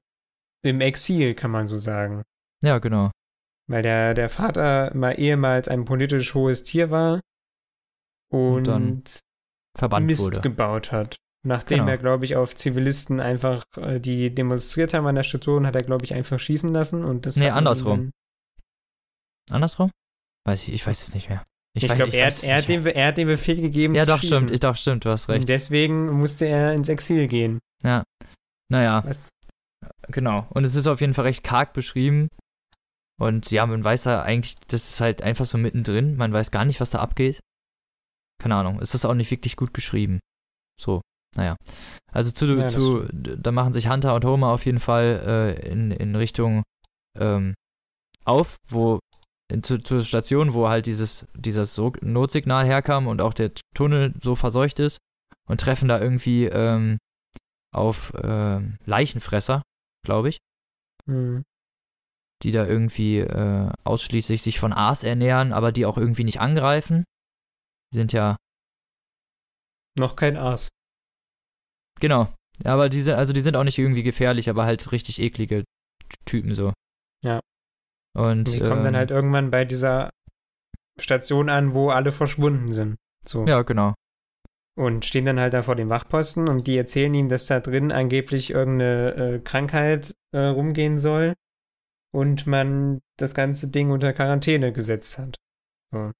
im 0.63 0.81
Exil, 0.81 1.35
kann 1.35 1.51
man 1.51 1.67
so 1.67 1.77
sagen. 1.77 2.23
Ja, 2.63 2.79
genau. 2.79 3.11
Weil 3.67 3.83
der, 3.83 4.13
der 4.13 4.29
Vater 4.29 4.95
mal 4.95 5.19
ehemals 5.19 5.67
ein 5.67 5.85
politisch 5.85 6.33
hohes 6.35 6.63
Tier 6.63 6.91
war 6.91 7.19
und, 8.31 8.57
Und 8.57 8.67
dann 8.67 9.03
Verbannt 9.77 10.05
Mist 10.05 10.23
wurde. 10.25 10.41
gebaut 10.41 10.91
hat. 10.91 11.17
Nachdem 11.43 11.79
Genau. 11.79 11.89
er, 11.91 11.97
glaube 11.97 12.25
ich, 12.25 12.35
auf 12.35 12.55
Zivilisten 12.55 13.19
einfach, 13.19 13.63
äh, 13.77 13.99
die 13.99 14.33
demonstriert 14.33 14.93
haben 14.95 15.05
an 15.05 15.15
der 15.15 15.23
Station, 15.23 15.67
hat 15.67 15.75
er, 15.75 15.83
glaube 15.83 16.05
ich, 16.05 16.13
einfach 16.13 16.39
schießen 16.39 16.71
lassen 16.73 17.03
und 17.03 17.25
das 17.27 17.35
Nee, 17.35 17.49
andersrum. 17.49 18.11
Andersrum? 19.49 19.91
Weiß 20.47 20.63
ich, 20.63 20.73
ich 20.73 20.85
weiß 20.85 21.01
es 21.03 21.13
nicht 21.13 21.29
mehr. 21.29 21.43
ich 21.75 21.83
weiß- 21.85 21.95
glaube, 21.95 22.13
er, 22.13 22.27
er, 22.43 22.95
er 22.95 23.07
hat 23.07 23.17
den 23.17 23.27
Befehl 23.27 23.59
gegeben 23.59 23.95
Ja, 23.95 24.01
zu 24.01 24.07
doch, 24.07 24.19
schießen. 24.21 24.37
stimmt. 24.37 24.51
Ich, 24.51 24.59
doch, 24.59 24.75
stimmt, 24.75 25.05
du 25.05 25.09
hast 25.09 25.27
und 25.27 25.35
recht. 25.35 25.49
deswegen 25.49 26.09
musste 26.11 26.45
er 26.45 26.73
ins 26.73 26.89
Exil 26.89 27.27
gehen. 27.27 27.59
Naja, 28.71 29.03
Was? 29.05 29.29
genau. 30.07 30.47
Und 30.49 30.63
es 30.63 30.73
ist 30.75 30.87
auf 30.87 31.01
jeden 31.01 31.13
Fall 31.13 31.25
recht 31.25 31.43
karg 31.43 31.73
beschrieben. 31.73 32.29
Und 33.21 33.51
ja, 33.51 33.65
man 33.65 33.83
weiß 33.83 34.05
ja 34.05 34.23
eigentlich, 34.23 34.55
das 34.67 34.89
ist 34.89 35.01
halt 35.01 35.21
einfach 35.21 35.45
so 35.45 35.57
mittendrin. 35.57 36.15
Man 36.17 36.33
weiß 36.33 36.51
gar 36.51 36.65
nicht, 36.65 36.81
was 36.81 36.89
da 36.89 36.99
abgeht. 36.99 37.39
Keine 38.41 38.55
Ahnung. 38.55 38.79
Es 38.81 38.93
ist 38.93 39.05
auch 39.05 39.13
nicht 39.13 39.31
wirklich 39.31 39.55
gut 39.55 39.73
geschrieben. 39.73 40.19
So, 40.81 41.01
naja. 41.37 41.55
Also 42.11 42.31
zu, 42.31 42.45
Ja, 42.47 42.63
das 42.63 42.73
zu 42.73 43.05
da 43.11 43.51
machen 43.51 43.71
sich 43.73 43.87
Hunter 43.87 44.15
und 44.15 44.25
Homer 44.25 44.47
auf 44.49 44.65
jeden 44.65 44.79
Fall 44.79 45.55
äh, 45.61 45.69
in, 45.69 45.91
in 45.91 46.15
Richtung 46.15 46.63
ähm, 47.17 47.53
auf, 48.25 48.57
wo 48.67 48.99
in, 49.51 49.63
zu, 49.63 49.77
zur 49.79 50.01
Station, 50.03 50.53
wo 50.53 50.67
halt 50.69 50.85
dieses, 50.87 51.25
dieses 51.35 51.75
so 51.75 51.93
Notsignal 52.01 52.65
herkam 52.65 53.07
und 53.07 53.21
auch 53.21 53.33
der 53.33 53.51
Tunnel 53.75 54.13
so 54.21 54.35
verseucht 54.35 54.79
ist 54.79 54.97
und 55.47 55.61
treffen 55.61 55.87
da 55.87 55.99
irgendwie 55.99 56.45
ähm, 56.45 56.97
auf 57.73 58.13
ähm, 58.23 58.77
Leichenfresser, 58.85 59.61
glaube 60.05 60.29
ich, 60.29 60.37
Hm. 61.07 61.43
die 62.41 62.51
da 62.51 62.65
irgendwie 62.65 63.19
äh, 63.19 63.71
ausschließlich 63.83 64.41
sich 64.41 64.59
von 64.59 64.73
Aas 64.73 65.03
ernähren, 65.03 65.53
aber 65.53 65.71
die 65.71 65.85
auch 65.85 65.97
irgendwie 65.97 66.23
nicht 66.23 66.39
angreifen. 66.41 67.03
Die 67.93 67.97
sind 67.97 68.11
ja, 68.13 68.37
Noch 69.97 70.15
kein 70.15 70.35
Aas. 70.37 70.69
genau, 71.99 72.33
aber 72.63 72.89
die 72.89 73.01
sind, 73.01 73.13
also 73.15 73.33
die 73.33 73.41
sind 73.41 73.55
auch 73.55 73.63
nicht 73.63 73.77
irgendwie 73.77 74.03
gefährlich, 74.03 74.49
aber 74.49 74.65
halt 74.65 74.91
richtig 74.91 75.21
eklige 75.21 75.63
Typen 76.25 76.55
so. 76.55 76.73
Ja. 77.23 77.39
Und 78.15 78.47
Sie 78.47 78.59
kommen 78.59 78.81
dann 78.83 78.93
ähm, 78.93 78.99
halt 78.99 79.11
irgendwann 79.11 79.51
bei 79.51 79.65
dieser 79.65 80.09
Station 80.99 81.49
an, 81.49 81.73
wo 81.73 81.89
alle 81.89 82.11
verschwunden 82.11 82.71
sind. 82.71 82.95
So. 83.25 83.45
Ja, 83.45 83.61
genau. 83.63 83.93
Und 84.77 85.05
stehen 85.05 85.25
dann 85.25 85.39
halt 85.39 85.53
da 85.53 85.61
vor 85.61 85.75
dem 85.75 85.89
Wachposten 85.89 86.49
und 86.49 86.67
die 86.67 86.77
erzählen 86.77 87.13
ihm, 87.13 87.29
dass 87.29 87.45
da 87.45 87.59
drin 87.59 87.91
angeblich 87.91 88.51
irgendeine 88.51 89.15
äh, 89.15 89.39
Krankheit 89.39 90.13
äh, 90.33 90.39
rumgehen 90.39 90.99
soll 90.99 91.33
und 92.13 92.47
man 92.47 93.01
das 93.17 93.33
ganze 93.33 93.69
Ding 93.69 93.91
unter 93.91 94.13
Quarantäne 94.13 94.71
gesetzt 94.73 95.17
hat. 95.17 95.35
So. 95.91 96.11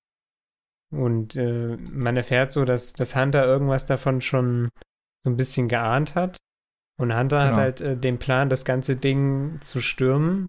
Und 0.91 1.35
äh, 1.35 1.77
man 1.91 2.15
erfährt 2.15 2.51
so, 2.51 2.63
dass, 2.63 2.93
dass 2.93 3.15
Hunter 3.15 3.45
irgendwas 3.45 3.85
davon 3.85 4.21
schon 4.21 4.69
so 5.23 5.29
ein 5.29 5.37
bisschen 5.37 5.67
geahnt 5.67 6.15
hat. 6.15 6.37
Und 6.97 7.17
Hunter 7.17 7.41
hat 7.41 7.49
Genau. 7.49 7.61
halt 7.61 7.81
äh, 7.81 7.97
den 7.97 8.19
Plan, 8.19 8.47
das 8.47 8.63
ganze 8.63 8.95
Ding 8.95 9.57
zu 9.61 9.81
stürmen, 9.81 10.47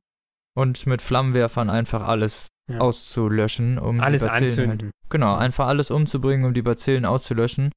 Und 0.57 0.87
mit 0.87 1.03
Flammenwerfern 1.03 1.69
einfach 1.71 2.09
alles 2.09 2.49
Ja. 2.71 2.79
auszulöschen, 2.79 3.79
um 3.79 4.01
alles 4.01 4.23
die 4.23 4.29
Bazillen 4.29 4.51
halt 4.51 4.71
anzünden. 4.71 4.91
Genau, 5.11 5.35
einfach 5.37 5.67
alles 5.69 5.91
umzubringen, 5.91 6.47
um 6.47 6.55
die 6.55 6.63
Bazillen 6.63 7.05
auszulöschen. 7.05 7.71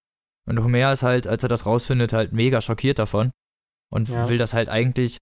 Und 0.48 0.64
Homer 0.64 0.92
ist 0.92 1.04
halt, 1.04 1.28
als 1.28 1.44
er 1.44 1.50
das 1.50 1.66
rausfindet, 1.66 2.14
halt 2.14 2.32
mega 2.34 2.60
schockiert 2.62 2.98
davon. 2.98 3.32
Und 3.92 4.10
Ja. 4.10 4.30
will 4.30 4.38
das 4.38 4.54
halt 4.54 4.70
eigentlich 4.70 5.18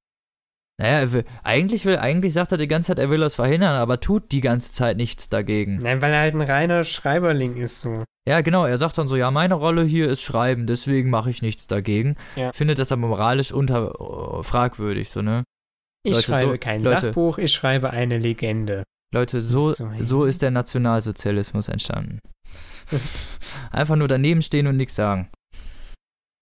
Naja, 0.79 0.99
er 0.99 1.11
will, 1.11 1.25
eigentlich 1.41 1.85
will, 1.85 1.97
eigentlich 1.97 2.33
sagt 2.33 2.51
er 2.51 2.59
die 2.59 2.67
ganze 2.67 2.89
Zeit, 2.89 2.99
er 2.99 3.09
will 3.09 3.19
das 3.21 3.33
verhindern, 3.33 3.75
aber 3.77 3.99
tut 3.99 4.31
die 4.31 4.41
ganze 4.41 4.71
Zeit 4.71 4.95
nichts 4.97 5.27
dagegen. 5.27 5.79
Nein, 5.81 6.03
weil 6.03 6.13
er 6.13 6.19
halt 6.19 6.35
ein 6.35 6.41
reiner 6.41 6.83
Schreiberling 6.83 7.57
ist 7.57 7.81
so. 7.81 8.03
Ja, 8.29 8.41
genau, 8.41 8.63
er 8.63 8.77
sagt 8.77 8.95
dann 8.99 9.07
so, 9.07 9.15
ja, 9.15 9.31
meine 9.31 9.55
Rolle 9.55 9.83
hier 9.83 10.07
ist 10.07 10.21
Schreiben, 10.21 10.67
deswegen 10.67 11.09
mache 11.09 11.31
ich 11.31 11.41
nichts 11.41 11.65
dagegen. 11.65 12.13
Ja. 12.35 12.53
Findet 12.53 12.77
das 12.77 12.91
aber 12.91 13.07
moralisch 13.07 13.51
unter 13.51 13.95
äh, 14.39 14.43
fragwürdig, 14.43 15.09
so, 15.09 15.23
ne? 15.23 15.43
Ich 16.07 16.13
Leute, 16.13 16.25
schreibe 16.25 16.51
so- 16.53 16.57
kein 16.57 16.83
Leute. 16.83 16.99
Sachbuch, 17.07 17.37
ich 17.37 17.51
schreibe 17.51 17.89
eine 17.91 18.17
Legende. 18.17 18.83
Leute, 19.13 19.41
so, 19.41 19.73
So, 19.99 20.25
ist 20.25 20.41
der 20.41 20.51
Nationalsozialismus 20.51 21.69
entstanden. 21.69 22.19
Einfach 23.71 23.95
nur 23.95 24.07
daneben 24.07 24.41
stehen 24.41 24.67
und 24.67 24.77
nichts 24.77 24.95
sagen. 24.95 25.29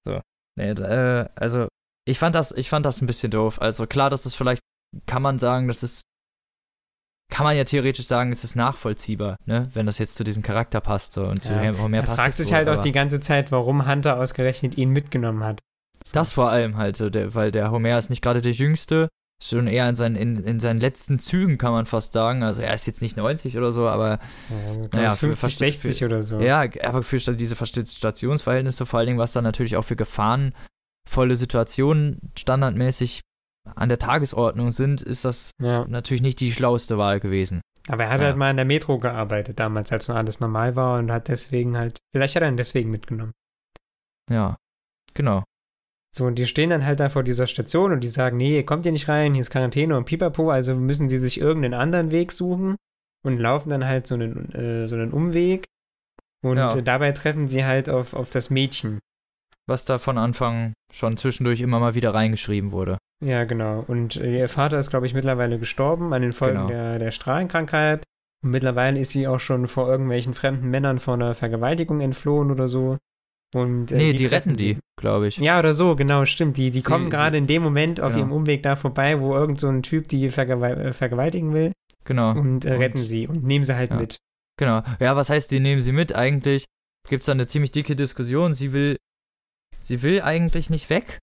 So. 0.07 0.20
Nee, 0.57 0.70
äh, 0.72 1.28
also, 1.36 1.68
ich 2.07 2.18
fand 2.20 2.36
das, 2.36 2.51
ich 2.51 2.70
fand 2.70 2.86
das 2.86 3.01
ein 3.01 3.07
bisschen 3.07 3.32
doof. 3.32 3.61
Also 3.61 3.88
klar, 3.88 4.09
dass 4.09 4.24
das 4.24 4.36
vielleicht, 4.36 4.61
kann 5.05 5.22
man 5.22 5.39
sagen, 5.39 5.68
das 5.68 5.84
ist, 5.84 6.01
kann 7.32 7.43
man 7.43 7.57
ja 7.57 7.63
theoretisch 7.63 8.05
sagen, 8.05 8.32
es 8.32 8.43
ist 8.43 8.55
nachvollziehbar, 8.55 9.36
ne? 9.45 9.63
Wenn 9.74 9.88
das 9.88 9.97
jetzt 9.97 10.16
zu 10.16 10.24
diesem 10.24 10.43
Charakter 10.43 10.80
passt 10.80 11.13
so 11.13 11.26
und 11.26 11.43
zu 11.43 11.53
Ja. 11.53 11.78
Homer 11.80 11.97
Er 11.97 12.03
passt 12.03 12.22
fragt 12.22 12.39
es 12.39 12.45
sich 12.45 12.53
halt 12.53 12.70
auch 12.70 12.82
die 12.82 12.91
ganze 12.91 13.20
Zeit, 13.20 13.51
warum 13.51 13.88
Hunter 13.88 14.20
ausgerechnet 14.20 14.78
ihn 14.78 14.89
mitgenommen 14.91 15.43
hat. 15.43 15.59
Das 16.13 16.34
vor 16.34 16.49
allem 16.51 16.78
halt, 16.78 16.97
so, 16.97 17.09
der, 17.09 17.34
weil 17.34 17.51
der 17.51 17.72
Homer 17.72 17.97
ist 17.97 18.11
nicht 18.11 18.22
gerade 18.22 18.41
der 18.41 18.51
Jüngste, 18.51 19.09
ist 19.41 19.49
schon 19.49 19.67
eher 19.67 19.88
in 19.89 19.95
seinen, 19.95 20.15
in, 20.15 20.43
in 20.43 20.59
seinen 20.59 20.79
letzten 20.79 21.19
Zügen, 21.19 21.57
kann 21.57 21.71
man 21.73 21.86
fast 21.86 22.13
sagen. 22.13 22.41
Also 22.43 22.61
er 22.61 22.73
ist 22.73 22.86
jetzt 22.88 23.01
nicht 23.01 23.17
90 23.17 23.57
oder 23.57 23.71
so, 23.71 23.88
aber 23.88 24.19
Ja, 24.49 24.88
Naja, 24.93 25.13
ich, 25.13 25.19
für- 25.19 25.27
50, 25.36 25.53
für- 25.53 25.57
60 25.57 26.05
oder 26.05 26.23
so. 26.23 26.39
Ja, 26.39 26.63
aber 26.83 27.03
für 27.03 27.17
diese 27.17 27.55
Stationsverhältnisse, 27.55 28.86
vor 28.86 28.99
allen 28.99 29.07
Dingen, 29.07 29.19
was 29.19 29.33
dann 29.33 29.43
natürlich 29.43 29.75
auch 29.77 29.83
für 29.83 29.95
gefahrenvolle 29.97 31.36
Situationen 31.36 32.19
standardmäßig 32.38 33.21
an 33.75 33.89
der 33.89 33.99
Tagesordnung 33.99 34.71
sind, 34.71 35.01
ist 35.01 35.25
das 35.25 35.51
Ja. 35.61 35.86
natürlich 35.88 36.21
nicht 36.21 36.39
die 36.39 36.51
schlauste 36.51 36.97
Wahl 36.97 37.19
gewesen. 37.19 37.61
Aber 37.88 38.03
er 38.05 38.09
hat 38.11 38.21
Ja. 38.21 38.27
halt 38.27 38.38
mal 38.38 38.51
in 38.51 38.57
der 38.57 38.65
Metro 38.65 38.99
gearbeitet 38.99 39.59
damals, 39.59 39.91
als 39.91 40.07
noch 40.07 40.15
alles 40.15 40.39
normal 40.39 40.75
war 40.75 40.97
und 40.99 41.11
hat 41.11 41.27
deswegen 41.27 41.75
halt, 41.77 41.97
vielleicht 42.13 42.36
hat 42.36 42.43
er 42.43 42.49
ihn 42.49 42.57
deswegen 42.57 42.89
mitgenommen. 42.89 43.31
Ja, 44.31 44.55
genau. 45.13 45.43
So, 46.16 46.26
und 46.26 46.36
die 46.36 46.45
stehen 46.45 46.70
dann 46.70 46.86
halt 46.86 46.99
da 47.01 47.09
vor 47.09 47.24
dieser 47.24 47.45
Station 47.47 47.91
und 47.91 47.99
die 48.01 48.07
sagen, 48.07 48.38
nee, 48.38 48.55
ihr 48.55 48.66
kommt 48.66 48.84
hier 48.84 48.93
nicht 48.93 49.09
rein, 49.09 49.34
hier 49.34 49.41
ist 49.41 49.49
Quarantäne 49.49 49.97
und 49.97 50.05
Pipapo, 50.05 50.49
also 50.49 50.74
müssen 50.76 51.09
sie 51.09 51.18
sich 51.18 51.41
irgendeinen 51.41 51.74
anderen 51.74 52.11
Weg 52.11 52.32
suchen 52.32 52.78
und 53.28 53.38
laufen 53.38 53.70
dann 53.70 53.86
halt 53.86 54.07
so 54.07 54.16
einen, 54.16 54.51
äh, 54.53 54.88
so 54.88 54.95
einen 54.95 55.11
Umweg 55.11 55.66
und 56.41 56.57
Ja. 56.57 56.74
äh, 56.74 56.82
dabei 56.84 57.11
treffen 57.11 57.47
sie 57.49 57.66
halt 57.66 57.89
auf, 57.89 58.13
auf 58.13 58.30
das 58.30 58.49
Mädchen. 58.49 58.99
Was 59.68 59.84
da 59.84 59.97
von 59.97 60.18
Anfang 60.18 60.74
schon 60.93 61.18
zwischendurch 61.18 61.59
immer 61.59 61.80
mal 61.80 61.95
wieder 61.95 62.13
reingeschrieben 62.13 62.72
wurde. 62.72 62.97
Ja, 63.22 63.43
genau. 63.45 63.84
Und 63.88 64.16
äh, 64.16 64.39
ihr 64.39 64.47
Vater 64.49 64.78
ist, 64.80 64.91
glaube 64.91 65.07
ich, 65.07 65.13
mittlerweile 65.16 65.57
gestorben 65.59 66.13
an 66.13 66.22
den 66.22 66.34
Folgen 66.34 66.57
Genau. 66.57 66.68
der, 66.70 66.99
der 66.99 67.11
Strahlenkrankheit. 67.11 68.03
Und 68.43 68.51
mittlerweile 68.51 68.99
ist 68.99 69.09
sie 69.09 69.28
auch 69.28 69.39
schon 69.39 69.68
vor 69.68 69.89
irgendwelchen 69.89 70.34
fremden 70.36 70.70
Männern 70.70 70.99
vor 70.99 71.16
einer 71.16 71.34
Vergewaltigung 71.34 71.99
entflohen 71.99 72.51
oder 72.51 72.68
so. 72.68 72.97
Und, 73.55 73.91
äh, 73.91 73.97
nee, 73.97 74.13
die, 74.13 74.27
treffen 74.27 74.49
retten 74.51 74.57
die, 74.57 74.77
glaube 74.99 75.27
ich. 75.27 75.37
Ja, 75.37 75.57
oder 75.59 75.73
so, 75.73 75.95
genau, 75.95 76.25
stimmt. 76.25 76.57
Die, 76.57 76.71
die 76.71 76.79
Sie- 76.81 76.85
kommen 76.85 77.09
gerade 77.09 77.37
in 77.37 77.47
dem 77.47 77.63
Moment 77.63 78.01
auf 78.01 78.13
genau. 78.13 78.25
ihrem 78.25 78.31
Umweg 78.33 78.63
da 78.63 78.75
vorbei, 78.75 79.19
wo 79.21 79.33
irgend 79.35 79.59
so 79.59 79.69
ein 79.69 79.81
Typ 79.81 80.07
die 80.09 80.29
vergewal 80.29 80.77
äh, 80.87 80.93
vergewaltigen 80.93 81.53
will 81.53 81.71
Genau. 82.03 82.31
und, 82.31 82.65
äh, 82.65 82.73
Und- 82.73 82.79
retten 82.79 82.97
sie 82.97 83.27
und 83.27 83.43
nehmen 83.43 83.63
sie 83.63 83.75
halt 83.75 83.91
Ja. 83.91 83.97
mit. 83.97 84.17
Genau. 84.59 84.83
Ja, 84.99 85.15
was 85.15 85.29
heißt, 85.29 85.49
die 85.51 85.59
nehmen 85.59 85.81
sie 85.81 85.91
mit? 85.93 86.13
Eigentlich 86.13 86.65
gibt 87.07 87.21
es 87.21 87.25
da 87.27 87.31
eine 87.31 87.47
ziemlich 87.47 87.71
dicke 87.71 87.95
Diskussion. 87.95 88.53
Sie 88.53 88.73
will, 88.73 88.97
sie 89.79 90.01
will 90.03 90.21
eigentlich 90.21 90.69
nicht 90.69 90.89
weg 90.89 91.19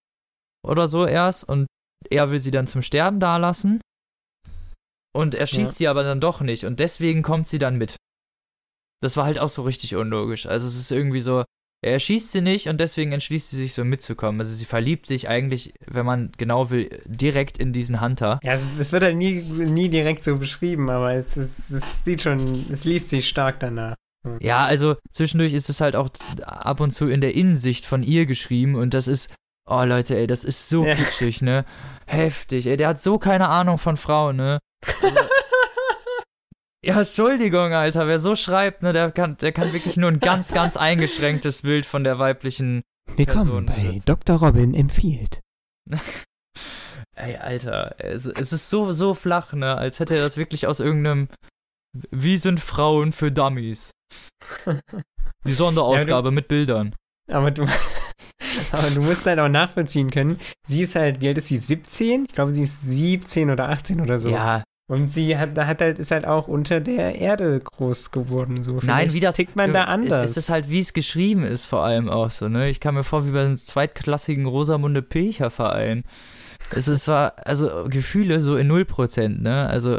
oder 0.66 0.88
so 0.88 1.06
erst 1.06 1.48
und 1.48 1.66
er 2.10 2.30
will 2.30 2.38
sie 2.38 2.50
dann 2.50 2.66
zum 2.66 2.82
Sterben 2.82 3.20
dalassen. 3.20 3.80
Und 5.14 5.34
er 5.34 5.46
schießt 5.46 5.72
Ja. 5.72 5.76
sie 5.78 5.88
aber 5.88 6.02
dann 6.04 6.20
doch 6.20 6.40
nicht 6.40 6.64
und 6.64 6.80
deswegen 6.80 7.22
kommt 7.22 7.46
sie 7.46 7.58
dann 7.58 7.76
mit. 7.76 7.96
Das 9.02 9.16
war 9.16 9.24
halt 9.24 9.38
auch 9.38 9.48
so 9.48 9.62
richtig 9.62 9.96
unlogisch. 9.96 10.46
Also 10.46 10.66
es 10.68 10.78
ist 10.78 10.90
irgendwie 10.92 11.20
so, 11.20 11.44
er 11.84 11.98
schießt 11.98 12.30
sie 12.32 12.40
nicht 12.40 12.68
und 12.68 12.78
deswegen 12.78 13.10
entschließt 13.12 13.50
sie 13.50 13.56
sich 13.56 13.74
so 13.74 13.84
mitzukommen. 13.84 14.40
Also 14.40 14.54
sie 14.54 14.64
verliebt 14.64 15.06
sich 15.06 15.28
eigentlich, 15.28 15.74
wenn 15.84 16.06
man 16.06 16.30
genau 16.38 16.70
will, 16.70 16.88
direkt 17.06 17.58
in 17.58 17.72
diesen 17.72 18.00
Hunter. 18.00 18.38
Ja, 18.44 18.52
es, 18.52 18.66
es 18.78 18.92
wird 18.92 19.02
halt 19.02 19.16
nie, 19.16 19.42
nie 19.42 19.88
direkt 19.88 20.22
so 20.22 20.36
beschrieben, 20.36 20.88
aber 20.90 21.14
es, 21.14 21.36
es, 21.36 21.70
es 21.70 22.04
sieht 22.04 22.22
schon, 22.22 22.66
es 22.70 22.84
liest 22.84 23.08
sich 23.10 23.28
stark 23.28 23.58
danach. 23.60 23.96
Ja, 24.40 24.64
also 24.64 24.94
zwischendurch 25.10 25.52
ist 25.52 25.68
es 25.68 25.80
halt 25.80 25.96
auch 25.96 26.08
ab 26.44 26.78
und 26.78 26.92
zu 26.92 27.08
in 27.08 27.20
der 27.20 27.34
Innensicht 27.34 27.84
von 27.84 28.04
ihr 28.04 28.26
geschrieben 28.26 28.76
und 28.76 28.94
das 28.94 29.08
ist, 29.08 29.28
oh 29.68 29.82
Leute, 29.82 30.16
ey, 30.16 30.28
das 30.28 30.44
ist 30.44 30.68
so 30.68 30.86
Ja. 30.86 30.94
kitschig, 30.94 31.42
ne? 31.42 31.64
Heftig, 32.06 32.68
ey, 32.68 32.76
der 32.76 32.86
hat 32.88 33.00
so 33.00 33.18
keine 33.18 33.48
Ahnung 33.48 33.78
von 33.78 33.96
Frauen, 33.96 34.36
ne? 34.36 34.58
Ja, 36.84 36.98
Entschuldigung, 36.98 37.72
Alter, 37.72 38.08
wer 38.08 38.18
so 38.18 38.34
schreibt, 38.34 38.82
ne, 38.82 38.92
der 38.92 39.12
kann, 39.12 39.36
der 39.36 39.52
kann 39.52 39.72
wirklich 39.72 39.96
nur 39.96 40.10
ein 40.10 40.18
ganz, 40.18 40.52
ganz 40.52 40.76
eingeschränktes 40.76 41.62
Bild 41.62 41.86
von 41.86 42.02
der 42.02 42.18
weiblichen. 42.18 42.82
Person 43.16 43.66
besitzen. 43.66 44.04
Dr. 44.06 44.36
Robin 44.36 44.74
empfiehlt. 44.74 45.40
Ey, 47.16 47.36
Alter, 47.36 47.96
es, 47.98 48.26
es 48.26 48.52
ist 48.52 48.70
so, 48.70 48.92
so 48.92 49.12
flach, 49.14 49.52
ne? 49.52 49.76
Als 49.76 50.00
hätte 50.00 50.14
er 50.14 50.22
das 50.22 50.36
wirklich 50.36 50.66
aus 50.66 50.80
irgendeinem 50.80 51.28
Wie 52.10 52.38
sind 52.38 52.58
Frauen 52.58 53.12
für 53.12 53.30
Dummies? 53.30 53.90
Die 55.46 55.52
Sonderausgabe 55.52 56.30
mit 56.30 56.48
Bildern. 56.48 56.94
Aber 57.30 57.50
du, 57.50 57.62
aber 58.72 58.90
du 58.90 59.02
musst 59.02 59.26
halt 59.26 59.38
auch 59.38 59.48
nachvollziehen 59.48 60.10
können. 60.10 60.38
Sie 60.66 60.82
ist 60.82 60.94
halt, 60.94 61.20
wie 61.20 61.28
alt 61.28 61.38
ist 61.38 61.48
sie? 61.48 61.58
17? 61.58 62.24
Ich 62.24 62.34
glaube, 62.34 62.52
sie 62.52 62.62
ist 62.62 62.82
17 62.82 63.50
oder 63.50 63.68
18 63.68 64.00
oder 64.00 64.18
so. 64.18 64.30
Ja, 64.30 64.62
Und 64.90 65.06
sie 65.06 65.38
hat, 65.38 65.56
da 65.56 65.66
hat 65.66 65.80
halt, 65.80 65.98
ist 65.98 66.10
halt 66.10 66.26
auch 66.26 66.48
unter 66.48 66.80
der 66.80 67.14
Erde 67.14 67.60
groß 67.60 68.10
geworden. 68.10 68.62
So. 68.62 68.78
Nein, 68.82 69.12
wie 69.12 69.20
das 69.20 69.36
tickt 69.36 69.56
man 69.56 69.72
da 69.72 69.84
anders. 69.84 70.24
Es, 70.24 70.30
es 70.32 70.36
ist 70.36 70.50
halt, 70.50 70.68
wie 70.68 70.80
es 70.80 70.92
geschrieben 70.92 71.44
ist, 71.44 71.64
vor 71.64 71.82
allem 71.82 72.08
auch 72.08 72.30
so, 72.30 72.48
ne? 72.48 72.68
Ich 72.68 72.80
kam 72.80 72.96
mir 72.96 73.04
vor 73.04 73.26
wie 73.26 73.30
beim 73.30 73.56
zweitklassigen 73.56 74.44
Rosamunde 74.44 75.00
Pilcher 75.00 75.50
Verein. 75.50 76.04
Es 76.72 76.88
ist 76.88 77.04
zwar, 77.04 77.34
also 77.46 77.86
Gefühle 77.88 78.40
so 78.40 78.56
in 78.56 78.70
0%, 78.70 79.40
ne? 79.40 79.66
Also, 79.66 79.98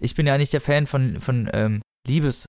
ich 0.00 0.14
bin 0.14 0.26
ja 0.26 0.38
nicht 0.38 0.52
der 0.52 0.60
Fan 0.60 0.86
von, 0.86 1.18
von 1.20 1.48
ähm, 1.52 1.80
Liebes, 2.06 2.46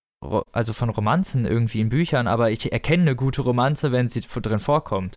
also 0.51 0.73
von 0.73 0.89
Romanzen 0.89 1.45
irgendwie 1.45 1.79
in 1.79 1.89
Büchern, 1.89 2.27
aber 2.27 2.51
ich 2.51 2.71
erkenne 2.71 3.03
eine 3.03 3.15
gute 3.15 3.41
Romanze, 3.41 3.91
wenn 3.91 4.07
sie 4.07 4.21
drin 4.21 4.59
vorkommt. 4.59 5.15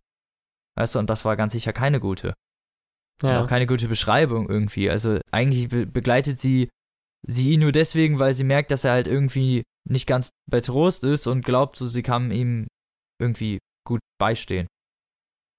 Weißt 0.76 0.94
du, 0.94 0.98
und 0.98 1.10
das 1.10 1.24
war 1.24 1.36
ganz 1.36 1.52
sicher 1.52 1.72
keine 1.72 2.00
gute. 2.00 2.34
Und 3.23 3.31
ja. 3.31 3.43
auch 3.43 3.49
keine 3.49 3.66
gute 3.66 3.89
Beschreibung 3.89 4.49
irgendwie. 4.49 4.91
Also 4.91 5.18
eigentlich 5.31 5.68
be 5.68 5.87
begleitet 5.87 6.39
sie 6.39 6.68
sie 7.27 7.53
ihn 7.53 7.61
nur 7.61 7.73
deswegen, 7.73 8.18
weil 8.18 8.35
sie 8.35 8.45
merkt, 8.45 8.70
dass 8.70 8.85
er 8.85 8.93
halt 8.93 9.07
irgendwie 9.07 9.62
nicht 9.89 10.07
ganz 10.07 10.31
bei 10.51 10.61
Trost 10.61 11.05
ist 11.05 11.27
und 11.27 11.45
glaubt, 11.45 11.77
so 11.77 11.87
sie 11.87 12.03
kann 12.03 12.31
ihm 12.31 12.66
irgendwie 13.20 13.59
gut 13.87 14.01
beistehen. 14.18 14.66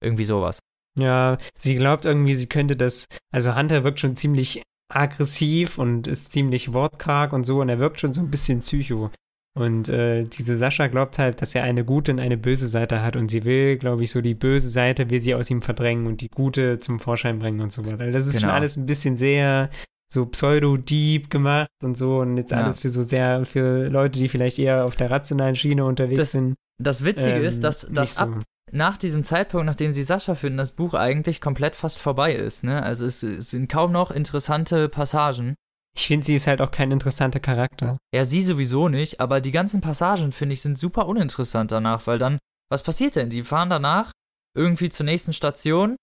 Irgendwie 0.02 0.24
sowas. 0.24 0.58
ja, 0.98 1.38
sie 1.58 1.76
glaubt 1.76 2.04
irgendwie, 2.04 2.34
sie 2.34 2.48
könnte 2.48 2.76
das. 2.76 3.06
Also, 3.32 3.56
Hunter 3.56 3.84
wirkt 3.84 4.00
schon 4.00 4.16
ziemlich 4.16 4.62
aggressiv 4.92 5.78
und 5.78 6.06
ist 6.06 6.32
ziemlich 6.32 6.72
wortkarg 6.72 7.32
und 7.32 7.44
so. 7.44 7.60
Und 7.60 7.68
er 7.68 7.78
wirkt 7.78 8.00
schon 8.00 8.12
so 8.12 8.20
ein 8.20 8.30
bisschen 8.30 8.60
psycho. 8.60 9.10
Und 9.56 9.88
äh, 9.88 10.24
diese 10.24 10.56
Sascha 10.56 10.88
glaubt 10.88 11.18
halt, 11.18 11.40
dass 11.40 11.54
er 11.54 11.62
eine 11.62 11.84
gute 11.84 12.10
und 12.12 12.18
eine 12.18 12.36
böse 12.36 12.66
Seite 12.66 13.02
hat. 13.02 13.14
Und 13.14 13.30
sie 13.30 13.44
will, 13.44 13.76
glaube 13.76 14.02
ich, 14.02 14.10
so 14.10 14.20
die 14.20 14.34
böse 14.34 14.68
Seite 14.68 15.10
will 15.10 15.20
sie 15.20 15.34
aus 15.34 15.48
ihm 15.50 15.62
verdrängen 15.62 16.06
und 16.06 16.20
die 16.20 16.28
gute 16.28 16.80
zum 16.80 16.98
Vorschein 16.98 17.38
bringen 17.38 17.60
und 17.60 17.72
so 17.72 17.84
was. 17.86 18.00
Also 18.00 18.12
das 18.12 18.26
ist 18.26 18.32
schon 18.40 18.48
Genau. 18.48 18.54
alles 18.54 18.76
ein 18.76 18.86
bisschen 18.86 19.16
sehr 19.16 19.70
so 20.12 20.26
pseudo-deep 20.26 21.30
gemacht 21.30 21.68
und 21.82 21.96
so. 21.96 22.18
Und 22.18 22.36
jetzt 22.36 22.50
Ja. 22.50 22.62
alles 22.62 22.80
für 22.80 22.88
so 22.88 23.02
sehr, 23.02 23.44
für 23.44 23.88
Leute, 23.88 24.18
die 24.18 24.28
vielleicht 24.28 24.58
eher 24.58 24.84
auf 24.84 24.96
der 24.96 25.10
rationalen 25.10 25.54
Schiene 25.54 25.84
unterwegs 25.84 26.18
Das- 26.18 26.32
sind. 26.32 26.54
Das 26.82 27.04
Witzige 27.04 27.36
ähm, 27.36 27.44
ist, 27.44 27.62
dass, 27.62 27.88
dass 27.92 28.16
so. 28.16 28.22
ab 28.22 28.42
nach 28.72 28.96
diesem 28.98 29.22
Zeitpunkt, 29.22 29.66
nachdem 29.66 29.92
sie 29.92 30.02
Sascha 30.02 30.34
finden, 30.34 30.56
das 30.58 30.72
Buch 30.72 30.94
eigentlich 30.94 31.40
komplett 31.40 31.76
fast 31.76 32.00
vorbei 32.02 32.34
ist. 32.34 32.64
Ne? 32.64 32.82
Also 32.82 33.06
es, 33.06 33.22
es 33.22 33.50
sind 33.50 33.68
kaum 33.70 33.92
noch 33.92 34.10
interessante 34.10 34.88
Passagen. 34.88 35.54
Ich 35.96 36.08
finde, 36.08 36.26
sie 36.26 36.34
ist 36.34 36.46
halt 36.46 36.60
auch 36.60 36.70
kein 36.70 36.90
interessanter 36.90 37.40
Charakter. 37.40 37.96
Ja, 38.14 38.24
sie 38.24 38.42
sowieso 38.42 38.88
nicht, 38.88 39.20
aber 39.20 39.40
die 39.40 39.52
ganzen 39.52 39.80
Passagen, 39.80 40.32
finde 40.32 40.54
ich, 40.54 40.62
sind 40.62 40.78
super 40.78 41.06
uninteressant 41.06 41.70
danach, 41.72 42.06
weil 42.06 42.18
dann, 42.18 42.38
was 42.70 42.82
passiert 42.82 43.14
denn? 43.16 43.30
Die 43.30 43.42
fahren 43.42 43.70
danach 43.70 44.10
irgendwie 44.56 44.88
zur 44.88 45.06
nächsten 45.06 45.32
Station 45.32 45.96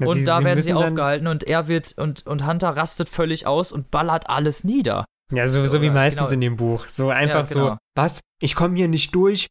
Also 0.00 0.12
und 0.12 0.24
da 0.24 0.42
werden 0.44 0.62
sie 0.62 0.72
müssen 0.72 0.80
dann- 0.82 0.92
aufgehalten 0.92 1.26
und 1.26 1.44
er 1.44 1.68
wird 1.68 1.92
und, 1.98 2.26
und 2.26 2.46
Hunter 2.46 2.70
rastet 2.76 3.08
völlig 3.08 3.46
aus 3.46 3.70
und 3.72 3.90
ballert 3.90 4.28
alles 4.30 4.64
nieder. 4.64 5.04
Ja, 5.32 5.46
so, 5.48 5.64
so 5.66 5.80
wie 5.82 5.90
meistens 5.90 6.30
genau. 6.30 6.34
in 6.34 6.40
dem 6.42 6.56
Buch. 6.56 6.86
So 6.88 7.08
einfach 7.10 7.48
genau. 7.48 7.70
so, 7.72 7.76
was? 7.96 8.20
Ich 8.42 8.54
komme 8.54 8.76
hier 8.76 8.88
nicht 8.88 9.14
durch. 9.14 9.46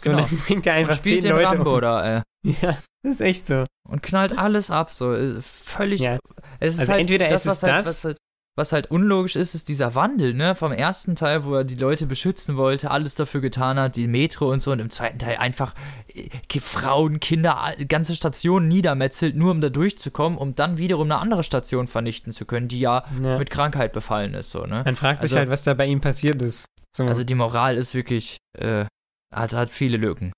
So, 0.00 0.10
Genau. 0.10 0.18
dann 0.22 0.38
bringt 0.38 0.66
er 0.66 0.74
einfach 0.74 1.02
zehn 1.02 1.22
Leute 1.22 1.46
Rambo 1.46 1.74
um. 1.76 1.80
da, 1.80 2.16
ey. 2.18 2.22
Ja, 2.62 2.78
das 3.02 3.14
ist 3.16 3.20
echt 3.20 3.46
so. 3.46 3.64
Und 3.88 4.02
knallt 4.02 4.36
alles 4.38 4.70
ab, 4.70 4.92
so 4.92 5.12
äh, 5.12 5.40
völlig. 5.42 6.00
Ja. 6.00 6.18
Es 6.60 6.74
ist 6.74 6.80
Also 6.80 6.92
halt 6.92 7.00
entweder 7.02 7.28
das, 7.28 7.42
ist 7.44 7.50
was 7.50 7.56
es 7.58 7.62
halt, 7.64 7.74
das 7.80 7.86
was 7.86 8.04
halt, 8.04 8.16
was 8.58 8.72
halt 8.72 8.90
unlogisch 8.90 9.36
ist, 9.36 9.54
ist 9.54 9.68
dieser 9.68 9.94
Wandel, 9.94 10.34
ne? 10.34 10.54
Vom 10.54 10.72
ersten 10.72 11.14
Teil, 11.14 11.44
wo 11.44 11.54
er 11.54 11.64
die 11.64 11.76
Leute 11.76 12.06
beschützen 12.06 12.56
wollte, 12.56 12.90
alles 12.90 13.14
dafür 13.14 13.40
getan 13.40 13.78
hat, 13.78 13.96
die 13.96 14.08
Metro 14.08 14.52
und 14.52 14.60
so, 14.60 14.72
und 14.72 14.80
im 14.80 14.90
zweiten 14.90 15.18
Teil 15.18 15.36
einfach 15.36 15.74
äh, 16.08 16.28
Frauen, 16.60 17.20
Kinder, 17.20 17.74
ganze 17.88 18.14
Stationen 18.14 18.68
niedermetzelt, 18.68 19.36
nur 19.36 19.52
um 19.52 19.60
da 19.60 19.70
durchzukommen, 19.70 20.36
um 20.36 20.54
dann 20.54 20.76
wiederum 20.76 21.06
eine 21.06 21.18
andere 21.18 21.42
Station 21.42 21.86
vernichten 21.86 22.32
zu 22.32 22.44
können, 22.44 22.68
die 22.68 22.80
ja, 22.80 23.04
ja. 23.22 23.38
mit 23.38 23.48
Krankheit 23.48 23.92
befallen 23.92 24.34
ist, 24.34 24.50
so, 24.50 24.66
ne? 24.66 24.82
Man 24.84 24.96
fragt 24.96 25.22
also, 25.22 25.32
sich 25.32 25.38
halt, 25.38 25.48
was 25.48 25.62
da 25.62 25.72
bei 25.74 25.86
ihm 25.86 26.00
passiert 26.00 26.42
ist. 26.42 26.66
So. 26.94 27.04
Also 27.04 27.24
die 27.24 27.36
Moral 27.36 27.76
ist 27.76 27.94
wirklich, 27.94 28.36
äh, 28.58 28.84
hat, 29.34 29.52
hat 29.54 29.70
viele 29.70 29.96
Lücken. 29.96 30.32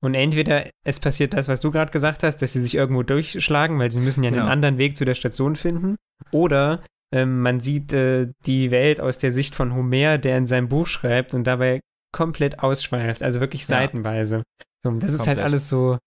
Und 0.00 0.14
entweder 0.14 0.64
es 0.84 1.00
passiert 1.00 1.34
das, 1.34 1.48
was 1.48 1.60
du 1.60 1.70
gerade 1.70 1.90
gesagt 1.90 2.22
hast, 2.22 2.40
dass 2.40 2.52
sie 2.52 2.62
sich 2.62 2.76
irgendwo 2.76 3.02
durchschlagen, 3.02 3.78
weil 3.78 3.90
sie 3.90 4.00
müssen 4.00 4.22
ja 4.22 4.28
einen 4.28 4.38
genau. 4.38 4.50
anderen 4.50 4.78
Weg 4.78 4.96
zu 4.96 5.04
der 5.04 5.14
Station 5.14 5.56
finden. 5.56 5.96
Oder 6.30 6.82
ähm, 7.12 7.40
man 7.40 7.60
sieht 7.60 7.92
äh, 7.92 8.28
die 8.46 8.70
Welt 8.70 9.00
aus 9.00 9.18
der 9.18 9.30
Sicht 9.30 9.54
von 9.54 9.74
Homer, 9.74 10.18
der 10.18 10.36
in 10.36 10.46
seinem 10.46 10.68
Buch 10.68 10.86
schreibt 10.86 11.34
und 11.34 11.44
dabei 11.44 11.80
komplett 12.12 12.60
ausschweift, 12.60 13.22
also 13.22 13.40
wirklich 13.40 13.66
seitenweise. 13.66 14.42
So, 14.84 14.90
das 14.92 15.12
ist 15.12 15.26
halt 15.26 15.38
alles 15.38 15.68
so. 15.68 15.98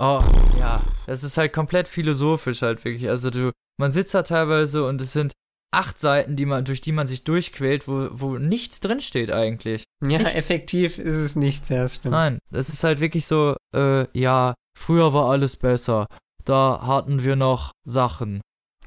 Oh, 0.00 0.22
ja, 0.58 0.82
das 1.06 1.22
ist 1.22 1.38
halt 1.38 1.52
komplett 1.52 1.86
philosophisch 1.86 2.62
halt 2.62 2.84
wirklich. 2.84 3.08
Also 3.08 3.30
du, 3.30 3.52
man 3.78 3.90
sitzt 3.90 4.14
da 4.14 4.22
teilweise 4.22 4.86
und 4.86 5.00
es 5.00 5.12
sind 5.12 5.32
acht 5.72 5.98
Seiten, 5.98 6.36
die 6.36 6.46
man, 6.46 6.64
durch 6.64 6.80
die 6.80 6.92
man 6.92 7.06
sich 7.06 7.24
durchquält, 7.24 7.86
wo, 7.88 8.08
wo 8.12 8.38
nichts 8.38 8.80
drinsteht 8.80 9.30
eigentlich. 9.30 9.84
Ja, 10.02 10.18
nichts. 10.18 10.34
effektiv 10.34 10.98
ist 10.98 11.16
es 11.16 11.36
nichts, 11.36 11.68
ja, 11.68 11.86
stimmt. 11.86 12.12
Nein, 12.12 12.38
es 12.50 12.68
ist 12.68 12.84
halt 12.84 13.00
wirklich 13.00 13.26
so, 13.26 13.56
äh, 13.74 14.06
ja, 14.18 14.54
früher 14.78 15.12
war 15.12 15.30
alles 15.30 15.56
besser. 15.56 16.06
Da 16.44 16.82
hatten 16.86 17.24
wir 17.24 17.36
noch 17.36 17.72
Sachen. 17.84 18.40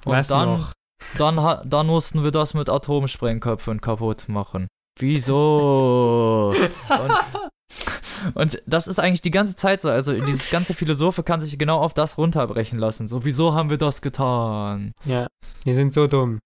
Und 0.05 0.11
Was 0.13 0.27
dann, 0.27 0.49
noch? 0.49 0.73
Dann, 1.17 1.61
dann 1.69 1.87
mussten 1.87 2.23
wir 2.23 2.31
das 2.31 2.53
mit 2.53 2.69
Atomsprengköpfen 2.69 3.81
kaputt 3.81 4.29
machen. 4.29 4.67
Wieso? 4.99 6.53
und, 8.33 8.35
und, 8.35 8.61
das 8.65 8.87
ist 8.87 8.99
eigentlich 8.99 9.21
die 9.21 9.31
ganze 9.31 9.55
Zeit 9.55 9.81
so. 9.81 9.89
Also 9.89 10.19
dieses 10.19 10.49
ganze 10.49 10.73
Philosophe 10.73 11.23
kann 11.23 11.41
sich 11.41 11.57
genau 11.57 11.79
auf 11.79 11.93
das 11.93 12.17
runterbrechen 12.17 12.79
lassen. 12.79 13.07
So, 13.07 13.23
wieso 13.23 13.53
haben 13.53 13.69
wir 13.69 13.77
das 13.77 14.01
getan? 14.01 14.93
Ja, 15.05 15.27
wir 15.63 15.75
sind 15.75 15.93
so 15.93 16.07
dumm. 16.07 16.39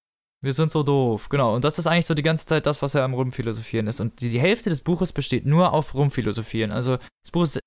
Wir 0.43 0.53
sind 0.53 0.71
so 0.71 0.81
doof, 0.81 1.29
genau. 1.29 1.53
Und 1.53 1.63
das 1.63 1.77
ist 1.77 1.85
eigentlich 1.85 2.07
so 2.07 2.15
die 2.15 2.23
ganze 2.23 2.47
Zeit 2.47 2.65
das, 2.65 2.81
was 2.81 2.93
ja 2.93 3.05
am 3.05 3.13
Rumphilosophieren 3.13 3.85
ist. 3.85 3.99
Und 3.99 4.21
die, 4.21 4.29
die 4.29 4.39
Hälfte 4.39 4.71
des 4.71 4.81
Buches 4.81 5.13
besteht 5.13 5.45
nur 5.45 5.71
auf 5.71 5.93
Rumphilosophieren. 5.93 6.71
Also 6.71 6.97
das 6.97 7.31
Buch 7.31 7.43
ist 7.43 7.59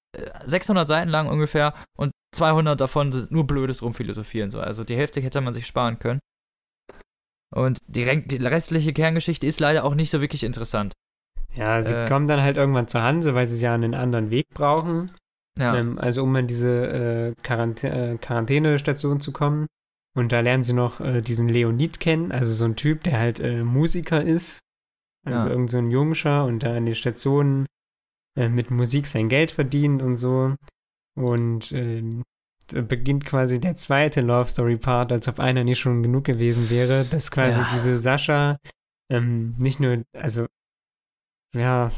600 0.44 0.84
äh, 0.84 0.88
Seiten 0.88 1.08
lang 1.08 1.28
ungefähr 1.28 1.74
und 1.96 2.10
200 2.34 2.80
davon 2.80 3.12
sind 3.12 3.30
nur 3.30 3.46
blödes 3.46 3.80
Rumphilosophieren. 3.82 4.50
So. 4.50 4.60
Also 4.60 4.82
die 4.82 4.96
Hälfte 4.96 5.20
hätte 5.20 5.40
man 5.40 5.54
sich 5.54 5.66
sparen 5.66 6.00
können. 6.00 6.18
Und 7.54 7.78
die, 7.86 8.02
restliche 8.02 8.92
Kerngeschichte 8.92 9.46
ist 9.46 9.60
leider 9.60 9.84
auch 9.84 9.94
nicht 9.94 10.10
so 10.10 10.20
wirklich 10.20 10.42
interessant. 10.42 10.92
Ja, 11.54 11.80
sie 11.80 11.94
äh, 11.94 12.08
kommen 12.08 12.26
dann 12.26 12.42
halt 12.42 12.56
irgendwann 12.56 12.88
zur 12.88 13.02
Hanse, 13.02 13.34
weil 13.34 13.46
sie 13.46 13.62
ja 13.62 13.74
einen 13.74 13.94
anderen 13.94 14.30
Weg 14.30 14.48
brauchen. 14.54 15.10
Ja. 15.56 15.76
Ähm, 15.76 15.98
also 15.98 16.24
um 16.24 16.34
an 16.34 16.48
diese 16.48 17.34
äh, 17.36 17.42
Quarant 17.42 17.84
äh, 17.84 18.18
Quarantänestation 18.20 19.20
zu 19.20 19.30
kommen. 19.30 19.66
Und 20.16 20.32
da 20.32 20.40
lernen 20.40 20.64
sie 20.64 20.72
noch 20.72 21.00
äh, 21.00 21.22
diesen 21.22 21.48
Leonid 21.48 22.00
kennen, 22.00 22.32
also 22.32 22.52
so 22.52 22.64
ein 22.64 22.76
Typ, 22.76 23.02
der 23.04 23.18
halt 23.18 23.40
äh, 23.40 23.62
Musiker 23.62 24.22
ist. 24.22 24.60
Also 25.26 25.46
ja. 25.46 25.52
irgend 25.52 25.70
so 25.70 25.78
ein 25.78 25.90
Jungscher 25.90 26.44
und 26.44 26.62
da 26.62 26.76
an 26.76 26.86
die 26.86 26.94
Station 26.94 27.66
äh, 28.36 28.48
mit 28.48 28.70
Musik 28.70 29.06
sein 29.06 29.28
Geld 29.28 29.50
verdient 29.50 30.02
und 30.02 30.16
so. 30.16 30.54
Und 31.16 31.72
ähm, 31.72 32.24
beginnt 32.66 33.24
quasi 33.24 33.60
der 33.60 33.76
zweite 33.76 34.20
Love 34.20 34.48
Story 34.48 34.76
Part, 34.76 35.12
als 35.12 35.28
ob 35.28 35.40
einer 35.40 35.64
nicht 35.64 35.78
schon 35.78 36.02
genug 36.02 36.24
gewesen 36.24 36.70
wäre, 36.70 37.04
dass 37.04 37.30
quasi 37.30 37.60
ja. 37.60 37.68
diese 37.72 37.98
Sascha 37.98 38.58
ähm, 39.10 39.54
nicht 39.58 39.80
nur, 39.80 40.02
also 40.12 40.46
ja, 41.54 41.92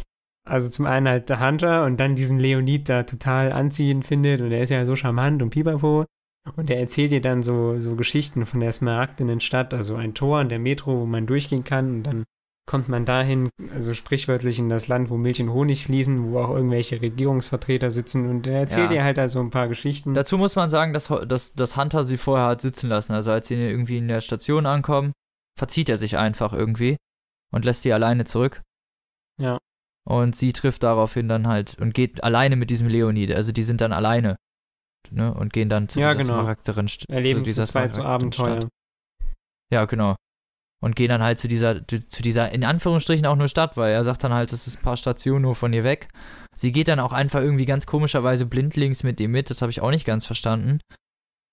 also 0.44 0.68
zum 0.68 0.86
einen 0.86 1.08
halt 1.08 1.28
der 1.28 1.44
Hunter 1.44 1.84
und 1.84 1.98
dann 1.98 2.14
diesen 2.14 2.38
Leonid 2.38 2.88
da 2.88 3.02
total 3.02 3.52
anziehend 3.52 4.06
findet 4.06 4.40
und 4.40 4.52
er 4.52 4.62
ist 4.62 4.70
ja 4.70 4.84
so 4.86 4.94
charmant 4.94 5.42
und 5.42 5.50
pipapo 5.50 6.04
und 6.54 6.70
er 6.70 6.78
erzählt 6.78 7.10
dir 7.12 7.20
dann 7.20 7.42
so, 7.42 7.80
so 7.80 7.96
Geschichten 7.96 8.46
von 8.46 8.60
der 8.60 8.72
smaragdenen 8.72 9.40
Stadt, 9.40 9.74
also 9.74 9.96
ein 9.96 10.14
Tor 10.14 10.38
an 10.38 10.48
der 10.48 10.60
Metro, 10.60 11.00
wo 11.00 11.06
man 11.06 11.26
durchgehen 11.26 11.64
kann 11.64 11.90
und 11.90 12.02
dann 12.04 12.24
kommt 12.66 12.88
man 12.88 13.04
dahin, 13.04 13.48
also 13.72 13.94
sprichwörtlich 13.94 14.58
in 14.58 14.68
das 14.68 14.88
Land, 14.88 15.08
wo 15.08 15.16
Milch 15.16 15.40
und 15.40 15.52
Honig 15.52 15.84
fließen, 15.84 16.32
wo 16.32 16.40
auch 16.40 16.50
irgendwelche 16.50 17.00
Regierungsvertreter 17.00 17.92
sitzen 17.92 18.28
und 18.28 18.46
er 18.46 18.60
erzählt 18.60 18.90
ja. 18.90 18.96
ihr 18.96 19.04
halt 19.04 19.18
da 19.18 19.28
so 19.28 19.40
ein 19.40 19.50
paar 19.50 19.68
Geschichten. 19.68 20.14
Dazu 20.14 20.36
muss 20.36 20.56
man 20.56 20.68
sagen, 20.68 20.92
dass, 20.92 21.06
dass, 21.28 21.54
dass 21.54 21.76
Hunter 21.76 22.02
sie 22.02 22.16
vorher 22.16 22.48
hat 22.48 22.60
sitzen 22.60 22.88
lassen. 22.88 23.12
Also 23.12 23.30
als 23.30 23.46
sie 23.46 23.54
irgendwie 23.54 23.98
in 23.98 24.08
der 24.08 24.20
Station 24.20 24.66
ankommen, 24.66 25.12
verzieht 25.56 25.88
er 25.88 25.96
sich 25.96 26.18
einfach 26.18 26.52
irgendwie 26.52 26.96
und 27.52 27.64
lässt 27.64 27.82
sie 27.82 27.92
alleine 27.92 28.24
zurück. 28.24 28.62
Ja. 29.40 29.58
Und 30.04 30.34
sie 30.34 30.52
trifft 30.52 30.82
daraufhin 30.82 31.28
dann 31.28 31.46
halt 31.46 31.78
und 31.80 31.94
geht 31.94 32.22
alleine 32.24 32.56
mit 32.56 32.70
diesem 32.70 32.88
Leonid. 32.88 33.32
Also 33.32 33.52
die 33.52 33.62
sind 33.62 33.80
dann 33.80 33.92
alleine. 33.92 34.36
Ne, 35.12 35.32
und 35.32 35.52
gehen 35.52 35.68
dann 35.68 35.88
zu 35.88 36.00
ja, 36.00 36.14
dieser 36.14 36.32
genau. 36.32 36.40
Charakterin. 36.40 36.88
Erleben 37.08 37.44
zu 37.44 37.44
dieser 37.44 37.90
zu 37.90 38.04
Abenteuer. 38.04 38.68
Ja, 39.72 39.84
genau 39.84 40.16
und 40.86 40.94
gehen 40.94 41.08
dann 41.08 41.22
halt 41.22 41.40
zu 41.40 41.48
dieser, 41.48 41.86
zu 41.86 42.22
dieser, 42.22 42.52
in 42.52 42.64
Anführungsstrichen 42.64 43.26
auch 43.26 43.34
nur 43.34 43.48
Stadt, 43.48 43.76
weil 43.76 43.92
er 43.92 44.04
sagt 44.04 44.22
dann 44.22 44.32
halt, 44.32 44.52
das 44.52 44.68
ist 44.68 44.78
ein 44.78 44.82
paar 44.82 44.96
Stationen 44.96 45.42
nur 45.42 45.56
von 45.56 45.72
ihr 45.72 45.82
weg. 45.82 46.08
Sie 46.54 46.70
geht 46.70 46.86
dann 46.86 47.00
auch 47.00 47.12
einfach 47.12 47.40
irgendwie 47.40 47.64
ganz 47.64 47.86
komischerweise 47.86 48.46
blindlings 48.46 49.02
mit 49.02 49.20
ihm 49.20 49.32
mit, 49.32 49.50
das 49.50 49.62
habe 49.62 49.70
ich 49.70 49.82
auch 49.82 49.90
nicht 49.90 50.06
ganz 50.06 50.26
verstanden. 50.26 50.78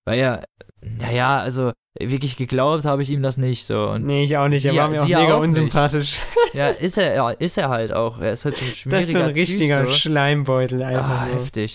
Weil 0.06 0.20
er, 0.20 0.44
naja, 0.80 1.40
also 1.40 1.72
wirklich 1.98 2.36
geglaubt 2.36 2.84
habe 2.84 3.02
ich 3.02 3.10
ihm 3.10 3.22
das 3.22 3.36
nicht 3.36 3.66
so. 3.66 3.88
Und 3.88 4.06
nee, 4.06 4.22
ich 4.22 4.36
auch 4.36 4.46
nicht, 4.46 4.64
er 4.66 4.76
war 4.76 4.88
mir 4.88 5.02
auch 5.02 5.08
mega 5.08 5.34
auch 5.34 5.40
unsympathisch. 5.40 6.20
ja, 6.52 6.68
ist 6.68 6.96
er, 6.96 7.14
ja, 7.14 7.30
ist 7.30 7.58
er 7.58 7.70
halt 7.70 7.92
auch. 7.92 8.20
Er 8.20 8.32
ist 8.32 8.44
halt 8.44 8.56
so 8.56 8.64
ein 8.64 8.72
schmieriger 8.72 9.00
Das 9.00 9.08
ist 9.08 9.12
so 9.12 9.18
ein 9.18 9.30
richtiger 9.30 9.78
typ, 9.80 9.88
so. 9.88 9.94
Schleimbeutel 9.94 10.80
einfach. 10.84 11.22
Ah, 11.22 11.26
heftig. 11.26 11.74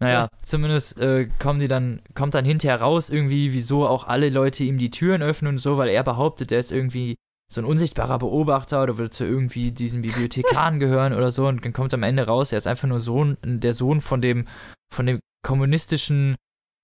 Naja, 0.00 0.20
ja. 0.20 0.28
zumindest 0.42 1.00
äh, 1.00 1.28
kommen 1.40 1.58
die 1.58 1.68
dann, 1.68 2.00
kommt 2.14 2.34
dann 2.34 2.44
hinterher 2.44 2.80
raus, 2.80 3.10
irgendwie, 3.10 3.52
wieso 3.52 3.86
auch 3.86 4.06
alle 4.06 4.30
Leute 4.30 4.62
ihm 4.62 4.78
die 4.78 4.90
Türen 4.90 5.22
öffnen 5.22 5.54
und 5.54 5.58
so, 5.58 5.76
weil 5.76 5.88
er 5.88 6.04
behauptet, 6.04 6.52
er 6.52 6.60
ist 6.60 6.70
irgendwie 6.70 7.16
so 7.50 7.60
ein 7.60 7.64
unsichtbarer 7.64 8.18
Beobachter 8.18 8.82
oder 8.82 8.98
will 8.98 9.10
zu 9.10 9.24
irgendwie 9.24 9.72
diesen 9.72 10.02
Bibliothekaren 10.02 10.78
gehören 10.80 11.14
oder 11.14 11.30
so 11.30 11.48
und 11.48 11.64
dann 11.64 11.72
kommt 11.72 11.94
am 11.94 12.02
Ende 12.02 12.26
raus, 12.26 12.52
er 12.52 12.58
ist 12.58 12.66
einfach 12.66 12.88
nur 12.88 13.00
Sohn, 13.00 13.38
der 13.42 13.72
Sohn 13.72 14.00
von 14.00 14.20
dem, 14.20 14.44
von 14.92 15.06
dem 15.06 15.18
kommunistischen 15.44 16.36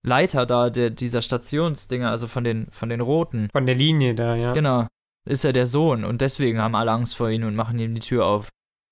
Leiter 0.04 0.44
da, 0.44 0.70
der, 0.70 0.90
dieser 0.90 1.22
Stationsdinger, 1.22 2.10
also 2.10 2.26
von 2.26 2.44
den, 2.44 2.66
von 2.70 2.88
den 2.88 3.00
Roten. 3.00 3.48
Von 3.52 3.66
der 3.66 3.74
Linie 3.74 4.14
da, 4.14 4.34
ja. 4.34 4.52
Genau. 4.52 4.86
Ist 5.26 5.44
er 5.44 5.52
der 5.52 5.66
Sohn 5.66 6.04
und 6.04 6.20
deswegen 6.20 6.60
haben 6.60 6.74
alle 6.74 6.92
Angst 6.92 7.16
vor 7.16 7.30
ihm 7.30 7.44
und 7.44 7.54
machen 7.54 7.78
ihm 7.78 7.94
die 7.94 8.02
Tür 8.02 8.26
auf. 8.26 8.50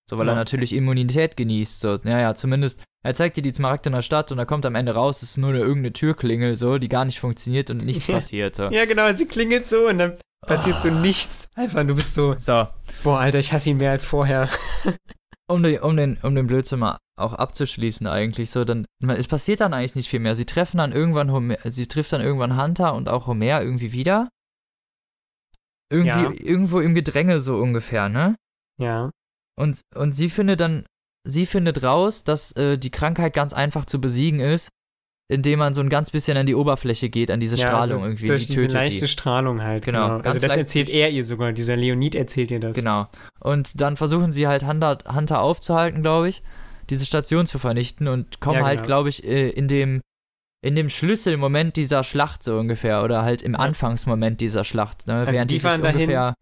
So, 0.08 0.18
weil 0.18 0.26
ja. 0.26 0.32
er 0.32 0.36
natürlich 0.36 0.74
Immunität 0.74 1.36
genießt. 1.36 1.80
So, 1.80 1.98
naja, 2.02 2.34
zumindest, 2.34 2.82
er 3.04 3.14
zeigt 3.14 3.36
dir 3.36 3.42
die 3.42 3.54
Smaragd 3.54 3.86
in 3.86 3.92
der 3.92 4.02
Stadt 4.02 4.30
und 4.30 4.38
da 4.38 4.44
kommt 4.44 4.66
am 4.66 4.74
Ende 4.74 4.92
raus, 4.94 5.22
es 5.22 5.30
ist 5.30 5.36
nur 5.38 5.50
eine 5.50 5.60
irgendeine 5.60 5.92
Türklingel, 5.92 6.56
so, 6.56 6.78
die 6.78 6.88
gar 6.88 7.04
nicht 7.04 7.20
funktioniert 7.20 7.70
und 7.70 7.84
nichts 7.84 8.06
passiert. 8.08 8.54
So. 8.54 8.64
Ja, 8.64 8.84
genau, 8.84 9.12
sie 9.14 9.26
klingelt 9.26 9.68
so 9.68 9.88
und 9.88 9.98
dann 9.98 10.18
passiert 10.46 10.76
oh. 10.78 10.82
so 10.82 10.90
nichts. 10.90 11.48
Einfach, 11.54 11.86
du 11.86 11.94
bist 11.94 12.14
so, 12.14 12.34
so. 12.36 12.68
Boah, 13.04 13.20
Alter, 13.20 13.38
ich 13.38 13.52
hasse 13.52 13.70
ihn 13.70 13.78
mehr 13.78 13.92
als 13.92 14.04
vorher. 14.04 14.48
um, 15.48 15.62
die, 15.62 15.78
um, 15.78 15.96
den, 15.96 16.18
um 16.22 16.34
den 16.34 16.46
Blödsinn 16.46 16.80
mal 16.80 16.98
auch 17.16 17.34
abzuschließen 17.34 18.06
eigentlich, 18.06 18.50
so, 18.50 18.64
dann, 18.64 18.86
es 19.06 19.28
passiert 19.28 19.60
dann 19.60 19.74
eigentlich 19.74 19.94
nicht 19.94 20.08
viel 20.08 20.20
mehr. 20.20 20.34
Sie 20.34 20.46
treffen 20.46 20.78
dann 20.78 20.92
irgendwann, 20.92 21.30
Homer, 21.30 21.56
sie 21.64 21.86
trifft 21.86 22.12
dann 22.12 22.20
irgendwann 22.20 22.60
Hunter 22.60 22.94
und 22.94 23.08
auch 23.08 23.26
Homer 23.26 23.62
irgendwie 23.62 23.92
wieder. 23.92 24.28
Irgendwie, 25.90 26.08
ja. 26.22 26.32
irgendwo 26.32 26.80
im 26.80 26.94
Gedränge 26.94 27.38
so 27.40 27.56
ungefähr, 27.56 28.08
ne? 28.08 28.34
Ja. 28.78 29.10
Und, 29.62 29.80
und 29.94 30.12
sie 30.12 30.28
findet 30.28 30.58
dann, 30.58 30.84
sie 31.24 31.46
findet 31.46 31.84
raus, 31.84 32.24
dass 32.24 32.50
äh, 32.56 32.78
die 32.78 32.90
Krankheit 32.90 33.32
ganz 33.32 33.52
einfach 33.52 33.84
zu 33.84 34.00
besiegen 34.00 34.40
ist, 34.40 34.70
indem 35.30 35.60
man 35.60 35.72
so 35.72 35.80
ein 35.80 35.88
ganz 35.88 36.10
bisschen 36.10 36.36
an 36.36 36.46
die 36.46 36.56
Oberfläche 36.56 37.08
geht, 37.08 37.30
an 37.30 37.38
diese 37.38 37.56
ja, 37.56 37.68
Strahlung 37.68 38.02
also 38.02 38.06
irgendwie. 38.06 38.26
Durch 38.26 38.46
die 38.48 38.54
diese 38.54 38.66
leichte 38.66 39.02
die. 39.02 39.08
Strahlung 39.08 39.62
halt. 39.62 39.84
Genau. 39.84 40.18
genau. 40.18 40.28
Also 40.28 40.40
das 40.40 40.56
erzählt 40.56 40.90
er 40.90 41.10
ihr 41.10 41.24
sogar, 41.24 41.52
dieser 41.52 41.76
Leonid 41.76 42.16
erzählt 42.16 42.50
ihr 42.50 42.58
das. 42.58 42.74
Genau. 42.74 43.06
Und 43.38 43.80
dann 43.80 43.96
versuchen 43.96 44.32
sie 44.32 44.48
halt 44.48 44.66
Hunter, 44.66 44.98
Hunter 45.14 45.40
aufzuhalten, 45.40 46.02
glaube 46.02 46.28
ich, 46.28 46.42
diese 46.90 47.06
Station 47.06 47.46
zu 47.46 47.60
vernichten 47.60 48.08
und 48.08 48.40
kommen 48.40 48.58
ja, 48.58 48.64
halt, 48.64 48.78
genau. 48.78 48.80
halt, 48.80 48.86
glaube 48.88 49.08
ich, 49.10 49.24
äh, 49.24 49.50
in 49.50 49.68
dem 49.68 50.00
in 50.64 50.74
dem 50.74 50.88
Schlüsselmoment 50.88 51.76
dieser 51.76 52.04
Schlacht 52.04 52.42
so 52.42 52.58
ungefähr 52.58 53.02
oder 53.04 53.22
halt 53.22 53.42
im 53.42 53.52
ja. 53.52 53.58
Anfangsmoment 53.60 54.40
dieser 54.40 54.64
Schlacht. 54.64 55.06
Ne? 55.06 55.14
Also 55.14 55.32
Während 55.32 55.50
die 55.50 55.58
fahren 55.58 55.82
dahin, 55.82 56.34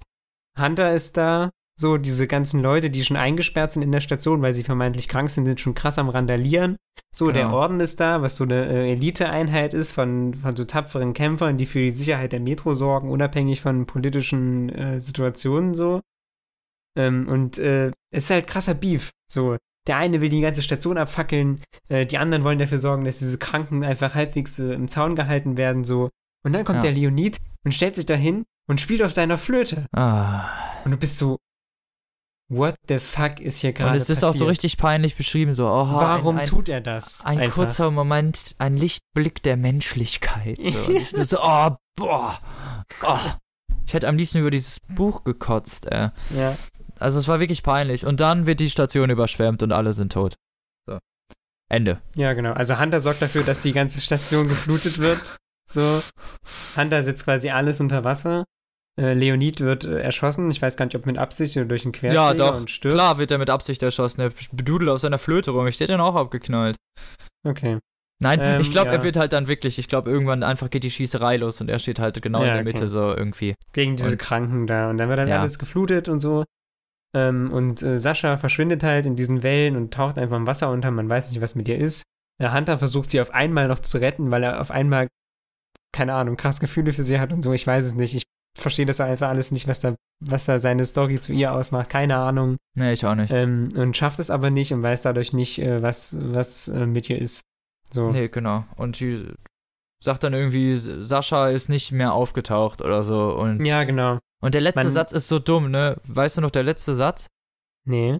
Hunter 0.58 0.92
ist 0.92 1.16
da, 1.16 1.50
so 1.80 1.96
diese 1.96 2.26
ganzen 2.26 2.60
Leute, 2.60 2.90
die 2.90 3.04
schon 3.04 3.16
eingesperrt 3.16 3.72
sind 3.72 3.82
in 3.82 3.92
der 3.92 4.00
Station, 4.00 4.42
weil 4.42 4.52
sie 4.52 4.64
vermeintlich 4.64 5.08
krank 5.08 5.30
sind, 5.30 5.46
sind 5.46 5.60
schon 5.60 5.74
krass 5.74 5.98
am 5.98 6.08
Randalieren. 6.08 6.76
So, 7.12 7.26
genau. 7.26 7.38
der 7.38 7.52
Orden 7.52 7.80
ist 7.80 7.98
da, 7.98 8.22
was 8.22 8.36
so 8.36 8.44
eine 8.44 8.66
äh, 8.66 8.92
Eliteeinheit 8.92 9.74
ist 9.74 9.92
von, 9.92 10.34
von 10.34 10.54
so 10.54 10.64
tapferen 10.64 11.14
Kämpfern, 11.14 11.56
die 11.56 11.66
für 11.66 11.80
die 11.80 11.90
Sicherheit 11.90 12.32
der 12.32 12.40
Metro 12.40 12.74
sorgen, 12.74 13.10
unabhängig 13.10 13.60
von 13.60 13.86
politischen 13.86 14.68
äh, 14.68 15.00
Situationen 15.00 15.74
so. 15.74 16.00
Ähm, 16.96 17.26
und 17.28 17.58
äh, 17.58 17.88
es 18.12 18.24
ist 18.24 18.30
halt 18.30 18.46
krasser 18.46 18.74
Beef. 18.74 19.10
So, 19.30 19.56
der 19.86 19.96
eine 19.96 20.20
will 20.20 20.28
die 20.28 20.40
ganze 20.40 20.62
Station 20.62 20.98
abfackeln, 20.98 21.60
äh, 21.88 22.04
die 22.04 22.18
anderen 22.18 22.44
wollen 22.44 22.58
dafür 22.58 22.78
sorgen, 22.78 23.04
dass 23.04 23.18
diese 23.18 23.38
Kranken 23.38 23.82
einfach 23.82 24.14
halbwegs 24.14 24.58
äh, 24.58 24.74
im 24.74 24.86
Zaun 24.86 25.16
gehalten 25.16 25.56
werden, 25.56 25.84
so. 25.84 26.10
Und 26.44 26.52
dann 26.52 26.64
kommt 26.64 26.78
ja. 26.78 26.82
der 26.82 26.92
Leonid 26.92 27.38
und 27.64 27.72
stellt 27.72 27.96
sich 27.96 28.06
dahin 28.06 28.44
und 28.68 28.80
spielt 28.80 29.02
auf 29.02 29.12
seiner 29.12 29.36
Flöte. 29.36 29.86
Ah. 29.92 30.48
Und 30.84 30.92
du 30.92 30.96
bist 30.96 31.18
so, 31.18 31.38
what 32.50 32.74
the 32.88 32.98
fuck 32.98 33.40
ist 33.40 33.60
hier 33.60 33.72
gerade 33.72 33.92
Und 33.92 33.96
es 33.96 34.10
ist 34.10 34.20
passiert? 34.20 34.30
auch 34.30 34.34
so 34.36 34.46
richtig 34.46 34.76
peinlich 34.76 35.16
beschrieben, 35.16 35.52
so, 35.52 35.66
oh, 35.66 35.68
Warum 35.94 36.36
ein, 36.36 36.40
ein, 36.42 36.46
tut 36.46 36.68
er 36.68 36.80
das? 36.80 37.24
ein 37.24 37.38
einfach? 37.38 37.54
kurzer 37.54 37.90
Moment, 37.90 38.54
ein 38.58 38.76
Lichtblick 38.76 39.42
der 39.42 39.56
Menschlichkeit. 39.56 40.58
So. 40.62 40.78
Und 40.86 40.96
ich 40.96 41.12
nur 41.12 41.24
so, 41.24 41.38
oh, 41.40 41.70
boah, 41.96 42.38
oh. 43.02 43.18
Ich 43.86 43.94
hätte 43.94 44.08
am 44.08 44.16
liebsten 44.16 44.38
über 44.38 44.50
dieses 44.50 44.80
Buch 44.80 45.24
gekotzt, 45.24 45.86
ey. 45.90 46.10
Ja. 46.36 46.56
Also 46.98 47.18
es 47.18 47.28
war 47.28 47.40
wirklich 47.40 47.62
peinlich. 47.62 48.04
Und 48.04 48.20
dann 48.20 48.46
wird 48.46 48.60
die 48.60 48.70
Station 48.70 49.08
überschwemmt 49.10 49.62
und 49.62 49.72
alle 49.72 49.94
sind 49.94 50.12
tot. 50.12 50.36
So. 50.86 50.98
Ende. 51.68 52.02
ja, 52.14 52.34
genau. 52.34 52.52
Also 52.52 52.78
Hunter 52.78 53.00
sorgt 53.00 53.22
dafür, 53.22 53.42
dass 53.42 53.62
die 53.62 53.72
ganze 53.72 54.00
Station 54.00 54.48
geflutet 54.48 54.98
wird. 54.98 55.36
So. 55.68 56.02
Hunter 56.76 57.02
setzt 57.02 57.24
quasi 57.24 57.50
alles 57.50 57.80
unter 57.80 58.04
Wasser. 58.04 58.44
Äh, 58.98 59.14
Leonid 59.14 59.60
wird 59.60 59.84
äh, 59.84 60.00
erschossen. 60.00 60.50
Ich 60.50 60.60
weiß 60.60 60.76
gar 60.76 60.84
nicht, 60.86 60.96
ob 60.96 61.06
mit 61.06 61.18
Absicht 61.18 61.56
oder 61.56 61.66
durch 61.66 61.84
einen 61.84 61.92
Querschläger 61.92 62.22
Ja, 62.28 62.34
doch. 62.34 62.56
und 62.56 62.70
stirbt. 62.70 62.94
Klar 62.94 63.18
wird 63.18 63.30
er 63.30 63.38
mit 63.38 63.50
Absicht 63.50 63.82
erschossen. 63.82 64.20
Er 64.20 64.30
bedudelt 64.52 64.90
auf 64.90 65.00
seiner 65.00 65.18
Flöte 65.18 65.52
rum. 65.52 65.66
Ich 65.66 65.76
stehe 65.76 65.88
dann 65.88 66.00
auch 66.00 66.16
abgeknallt. 66.16 66.76
Okay. 67.46 67.78
Nein, 68.22 68.38
Ähm, 68.42 68.60
ich 68.60 68.70
glaube, 68.70 68.88
ja. 68.88 68.94
er 68.94 69.02
wird 69.02 69.16
halt 69.16 69.32
dann 69.32 69.48
wirklich, 69.48 69.78
ich 69.78 69.88
glaube, 69.88 70.10
irgendwann 70.10 70.42
einfach 70.42 70.68
geht 70.68 70.84
die 70.84 70.90
Schießerei 70.90 71.38
los 71.38 71.60
und 71.62 71.70
er 71.70 71.78
steht 71.78 71.98
halt 71.98 72.20
genau 72.20 72.40
in 72.40 72.46
Ja, 72.48 72.52
der 72.54 72.62
okay. 72.62 72.72
Mitte 72.72 72.88
so 72.88 73.14
irgendwie. 73.14 73.54
Gegen 73.72 73.96
diese 73.96 74.12
Und- 74.12 74.18
Kranken 74.18 74.66
da. 74.66 74.90
Und 74.90 74.98
dann 74.98 75.08
wird 75.08 75.18
dann 75.18 75.28
Ja. 75.28 75.40
alles 75.40 75.58
geflutet 75.58 76.08
und 76.10 76.20
so. 76.20 76.44
Ähm, 77.16 77.50
und 77.50 77.82
äh, 77.82 77.98
Sascha 77.98 78.36
verschwindet 78.36 78.82
halt 78.82 79.06
in 79.06 79.16
diesen 79.16 79.42
Wellen 79.42 79.76
und 79.76 79.94
taucht 79.94 80.18
einfach 80.18 80.36
im 80.36 80.46
Wasser 80.46 80.70
unter. 80.70 80.90
Man 80.90 81.08
weiß 81.08 81.30
nicht, 81.30 81.40
was 81.40 81.54
mit 81.54 81.66
ihr 81.68 81.78
ist. 81.78 82.02
Der 82.40 82.52
Hunter 82.54 82.78
versucht 82.78 83.10
sie 83.10 83.20
auf 83.20 83.32
einmal 83.32 83.68
noch 83.68 83.78
zu 83.80 83.98
retten, 83.98 84.30
weil 84.30 84.42
er 84.42 84.60
auf 84.60 84.70
einmal, 84.70 85.08
keine 85.92 86.12
Ahnung, 86.14 86.36
krass 86.36 86.60
Gefühle 86.60 86.92
für 86.92 87.02
sie 87.02 87.18
hat 87.20 87.32
und 87.32 87.42
so. 87.42 87.52
Ich 87.52 87.66
weiß 87.66 87.86
es 87.86 87.94
nicht. 87.94 88.14
Ich 88.14 88.24
verstehe 88.58 88.86
das 88.86 89.00
einfach 89.00 89.28
alles 89.28 89.50
nicht, 89.52 89.66
was 89.68 89.80
da, 89.80 89.94
was 90.24 90.44
da 90.46 90.58
seine 90.58 90.84
Story 90.84 91.20
zu 91.20 91.32
ihr 91.32 91.52
ausmacht. 91.52 91.88
Keine 91.90 92.16
Ahnung. 92.16 92.56
Nee, 92.76 92.92
ich 92.92 93.04
auch 93.06 93.14
nicht. 93.14 93.30
Ähm, 93.32 93.68
und 93.76 93.96
schafft 93.96 94.18
es 94.18 94.30
aber 94.30 94.50
nicht 94.50 94.72
und 94.72 94.82
weiß 94.82 95.02
dadurch 95.02 95.32
nicht, 95.32 95.58
äh, 95.60 95.82
was, 95.82 96.16
was 96.20 96.68
äh, 96.68 96.86
mit 96.86 97.08
ihr 97.10 97.18
ist. 97.20 97.40
So. 97.90 98.10
Nee, 98.10 98.28
genau. 98.28 98.64
Und 98.76 98.96
sie 98.96 99.32
sagt 100.02 100.22
dann 100.24 100.32
irgendwie, 100.34 100.76
Sascha 100.76 101.48
ist 101.48 101.68
nicht 101.68 101.92
mehr 101.92 102.12
aufgetaucht 102.12 102.80
oder 102.82 103.02
so. 103.02 103.32
Und, 103.34 103.64
Ja, 103.64 103.84
genau. 103.84 104.18
und 104.40 104.54
der 104.54 104.60
letzte 104.62 104.84
Man- 104.84 104.92
Satz 104.92 105.12
ist 105.12 105.28
so 105.28 105.38
dumm, 105.38 105.70
ne? 105.70 106.00
Weißt 106.04 106.36
du 106.36 106.40
noch, 106.40 106.50
der 106.50 106.62
letzte 106.62 106.94
Satz? 106.94 107.26
Nee. 107.86 108.18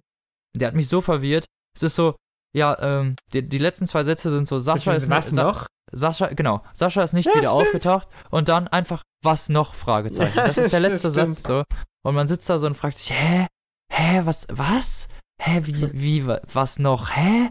Der 0.57 0.69
hat 0.69 0.75
mich 0.75 0.89
so 0.89 1.01
verwirrt. 1.01 1.45
Es 1.77 1.83
ist 1.85 1.95
so, 1.97 2.17
ja, 2.57 2.77
ähm, 2.81 3.17
die, 3.33 3.49
die 3.49 3.59
letzten 3.59 3.87
zwei 3.87 4.03
Sätze 4.03 4.31
sind 4.31 4.49
so, 4.49 4.59
Sascha 4.59 4.93
ist, 4.93 5.09
was 5.11 5.31
Sa 5.31 5.43
noch? 5.45 5.67
Sascha, 5.93 6.29
genau, 6.29 6.63
Sascha 6.73 7.03
ist 7.03 7.13
nicht 7.15 7.27
Ja, 7.27 7.33
wieder 7.35 7.51
stimmt. 7.51 7.63
aufgetaucht 7.63 8.09
und 8.31 8.49
dann 8.49 8.69
einfach, 8.69 9.03
was 9.25 9.49
noch? 9.49 9.75
Fragezeichen. 9.75 10.37
Ja, 10.37 10.47
das 10.47 10.59
ist 10.59 10.73
der 10.73 10.81
letzte 10.89 11.11
stimmt. 11.11 11.35
Satz 11.35 11.47
so. 11.47 11.65
Und 12.05 12.15
man 12.15 12.27
sitzt 12.29 12.49
da 12.49 12.59
so 12.59 12.67
und 12.67 12.77
fragt 12.77 12.99
sich, 12.99 13.13
hä? 13.13 13.47
Hä, 13.93 14.21
was, 14.25 14.47
was? 14.51 15.09
Hä, 15.43 15.61
wie, 15.65 15.91
wie, 15.93 16.27
wa- 16.27 16.41
was 16.53 16.79
noch? 16.79 17.11
Hä? 17.17 17.51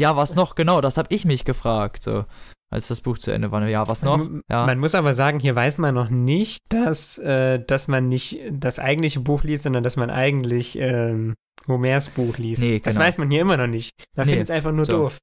Ja, 0.00 0.16
was 0.16 0.34
noch? 0.34 0.54
Genau, 0.56 0.80
das 0.80 0.98
habe 0.98 1.14
ich 1.14 1.24
mich 1.24 1.44
gefragt, 1.44 2.02
so. 2.02 2.24
Als 2.70 2.88
das 2.88 3.00
Buch 3.00 3.16
zu 3.18 3.30
Ende 3.30 3.52
war. 3.52 3.66
Ja, 3.68 3.86
was 3.88 4.02
noch? 4.02 4.28
Ja. 4.50 4.66
Man 4.66 4.78
muss 4.80 4.94
aber 4.96 5.14
sagen, 5.14 5.38
hier 5.38 5.54
weiß 5.54 5.78
man 5.78 5.94
noch 5.94 6.10
nicht, 6.10 6.62
dass, 6.68 7.16
äh, 7.18 7.60
dass 7.64 7.86
man 7.86 8.08
nicht 8.08 8.40
das 8.50 8.78
eigentliche 8.80 9.20
Buch 9.20 9.44
liest, 9.44 9.62
sondern 9.62 9.84
dass 9.84 9.96
man 9.96 10.10
eigentlich 10.10 10.76
ähm, 10.78 11.34
Homers 11.68 12.08
Buch 12.08 12.38
liest. 12.38 12.62
Nee, 12.62 12.80
Das 12.80 12.94
genau. 12.94 13.06
weiß 13.06 13.18
man 13.18 13.30
hier 13.30 13.40
immer 13.42 13.56
noch 13.56 13.68
nicht. 13.68 13.92
Man 14.16 14.26
Nee, 14.26 14.32
findet 14.32 14.48
es 14.48 14.50
einfach 14.50 14.72
nur 14.72 14.84
so. 14.84 14.92
doof. 14.92 15.18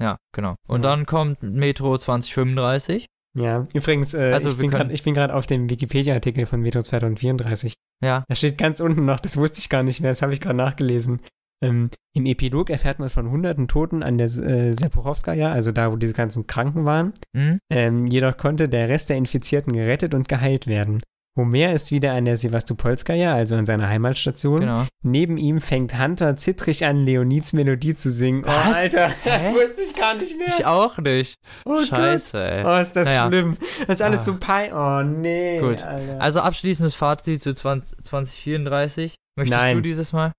Ja, 0.00 0.16
genau. 0.34 0.56
Und 0.66 0.84
Ja. 0.84 0.90
dann 0.90 1.06
kommt 1.06 1.42
Metro 1.42 1.96
2035. 1.96 3.06
Ja, 3.36 3.66
übrigens, 3.74 4.14
äh, 4.14 4.32
Also, 4.32 4.50
ich 4.50 5.02
bin 5.04 5.14
gerade 5.14 5.34
auf 5.34 5.46
dem 5.46 5.70
Wikipedia-Artikel 5.70 6.46
von 6.46 6.60
Metro 6.60 6.82
2034. 6.82 7.74
Ja. 8.02 8.24
Da 8.28 8.34
steht 8.34 8.58
ganz 8.58 8.80
unten 8.80 9.04
noch, 9.04 9.20
das 9.20 9.36
wusste 9.36 9.60
ich 9.60 9.68
gar 9.68 9.82
nicht 9.82 10.00
mehr, 10.00 10.10
das 10.10 10.22
habe 10.22 10.32
ich 10.32 10.40
gerade 10.40 10.56
nachgelesen. 10.56 11.20
Ähm, 11.62 11.90
Im 12.14 12.26
Epilog 12.26 12.70
erfährt 12.70 12.98
man 13.00 13.10
von 13.10 13.30
hunderten 13.30 13.66
Toten 13.68 14.02
an 14.02 14.16
der 14.18 14.26
äh, 14.26 14.72
Sepuchowskaja, 14.72 15.50
also 15.50 15.72
da, 15.72 15.90
wo 15.92 15.96
diese 15.96 16.14
ganzen 16.14 16.46
Kranken 16.46 16.84
waren. 16.84 17.12
Hm? 17.36 17.58
Ähm, 17.70 18.06
jedoch 18.06 18.36
konnte 18.36 18.68
der 18.68 18.88
Rest 18.88 19.08
der 19.10 19.16
Infizierten 19.16 19.72
gerettet 19.72 20.14
und 20.14 20.28
geheilt 20.28 20.66
werden. 20.66 21.00
Homer 21.36 21.72
ist 21.72 21.92
wieder 21.92 22.14
an 22.14 22.24
der 22.24 22.36
Sevastopolskaja, 22.36 23.32
also 23.32 23.54
an 23.54 23.64
seiner 23.64 23.88
Heimatstation. 23.88 24.58
Genau. 24.60 24.84
Neben 25.04 25.36
ihm 25.36 25.60
fängt 25.60 25.96
Hunter 25.96 26.36
zittrig 26.36 26.84
an, 26.84 27.04
Leonids 27.04 27.52
Melodie 27.52 27.94
zu 27.94 28.10
singen. 28.10 28.42
Oh, 28.44 28.48
Was? 28.48 28.76
Alter, 28.76 29.10
das 29.24 29.42
Hä? 29.42 29.54
wusste 29.54 29.82
ich 29.82 29.94
gar 29.94 30.14
nicht 30.16 30.36
mehr. 30.36 30.48
Ich 30.48 30.64
auch 30.66 30.98
nicht. 30.98 31.36
oh 31.64 31.74
Gott. 31.74 31.86
Scheiße, 31.88 32.38
ey. 32.50 32.64
Oh, 32.64 32.80
ist 32.80 32.96
das 32.96 33.06
Naja. 33.06 33.28
schlimm. 33.28 33.56
Das 33.86 33.96
ist 33.96 34.02
alles 34.02 34.20
Ah. 34.22 34.24
so 34.24 34.36
pei. 34.38 34.72
Oh, 34.74 35.02
nee. 35.04 35.60
Gut. 35.60 35.84
Alter. 35.84 36.20
Also 36.20 36.40
abschließendes 36.40 36.96
Fazit 36.96 37.40
zu 37.40 37.54
20, 37.54 38.02
2034. 38.04 39.14
Möchtest 39.36 39.60
Nein. 39.60 39.76
du 39.76 39.82
dieses 39.82 40.12
Mal? 40.12 40.32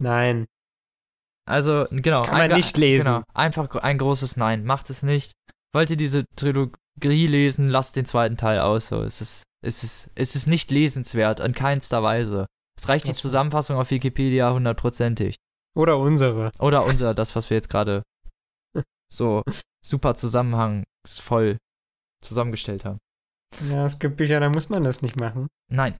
Nein. 0.00 0.46
Also, 1.46 1.86
genau. 1.90 2.22
Kann 2.22 2.38
man 2.38 2.50
ein- 2.50 2.56
nicht 2.56 2.76
lesen. 2.76 3.04
Genau. 3.06 3.22
Einfach 3.34 3.74
ein 3.76 3.98
großes 3.98 4.36
Nein. 4.36 4.64
Macht 4.64 4.90
es 4.90 5.02
nicht. 5.02 5.32
Wollt 5.74 5.90
ihr 5.90 5.96
diese 5.96 6.24
Trilogie 6.36 7.26
lesen, 7.26 7.68
lasst 7.68 7.96
den 7.96 8.06
zweiten 8.06 8.36
Teil 8.36 8.60
aus. 8.60 8.88
So. 8.88 9.02
Es, 9.02 9.20
ist, 9.20 9.42
es, 9.62 9.82
ist, 9.84 10.10
es 10.14 10.36
ist 10.36 10.46
nicht 10.46 10.70
lesenswert, 10.70 11.40
in 11.40 11.54
keinster 11.54 12.02
Weise. 12.02 12.46
Es 12.78 12.88
reicht 12.88 13.04
die 13.06 13.10
Das 13.10 13.18
stimmt. 13.18 13.30
Zusammenfassung 13.30 13.76
auf 13.76 13.90
Wikipedia 13.90 14.52
hundertprozentig. 14.52 15.36
Oder 15.76 15.98
unsere. 15.98 16.50
Oder 16.60 16.84
unser, 16.86 17.14
das, 17.14 17.34
was 17.36 17.50
wir 17.50 17.56
jetzt 17.56 17.68
gerade 17.68 18.02
so 19.12 19.42
super 19.84 20.14
zusammenhangsvoll 20.14 21.58
zusammengestellt 22.24 22.84
haben. 22.84 22.98
Ja, 23.70 23.84
es 23.84 23.98
gibt 23.98 24.16
Bücher, 24.16 24.40
da 24.40 24.48
muss 24.48 24.68
man 24.70 24.82
das 24.82 25.02
nicht 25.02 25.16
machen. 25.16 25.46
Nein. 25.70 25.96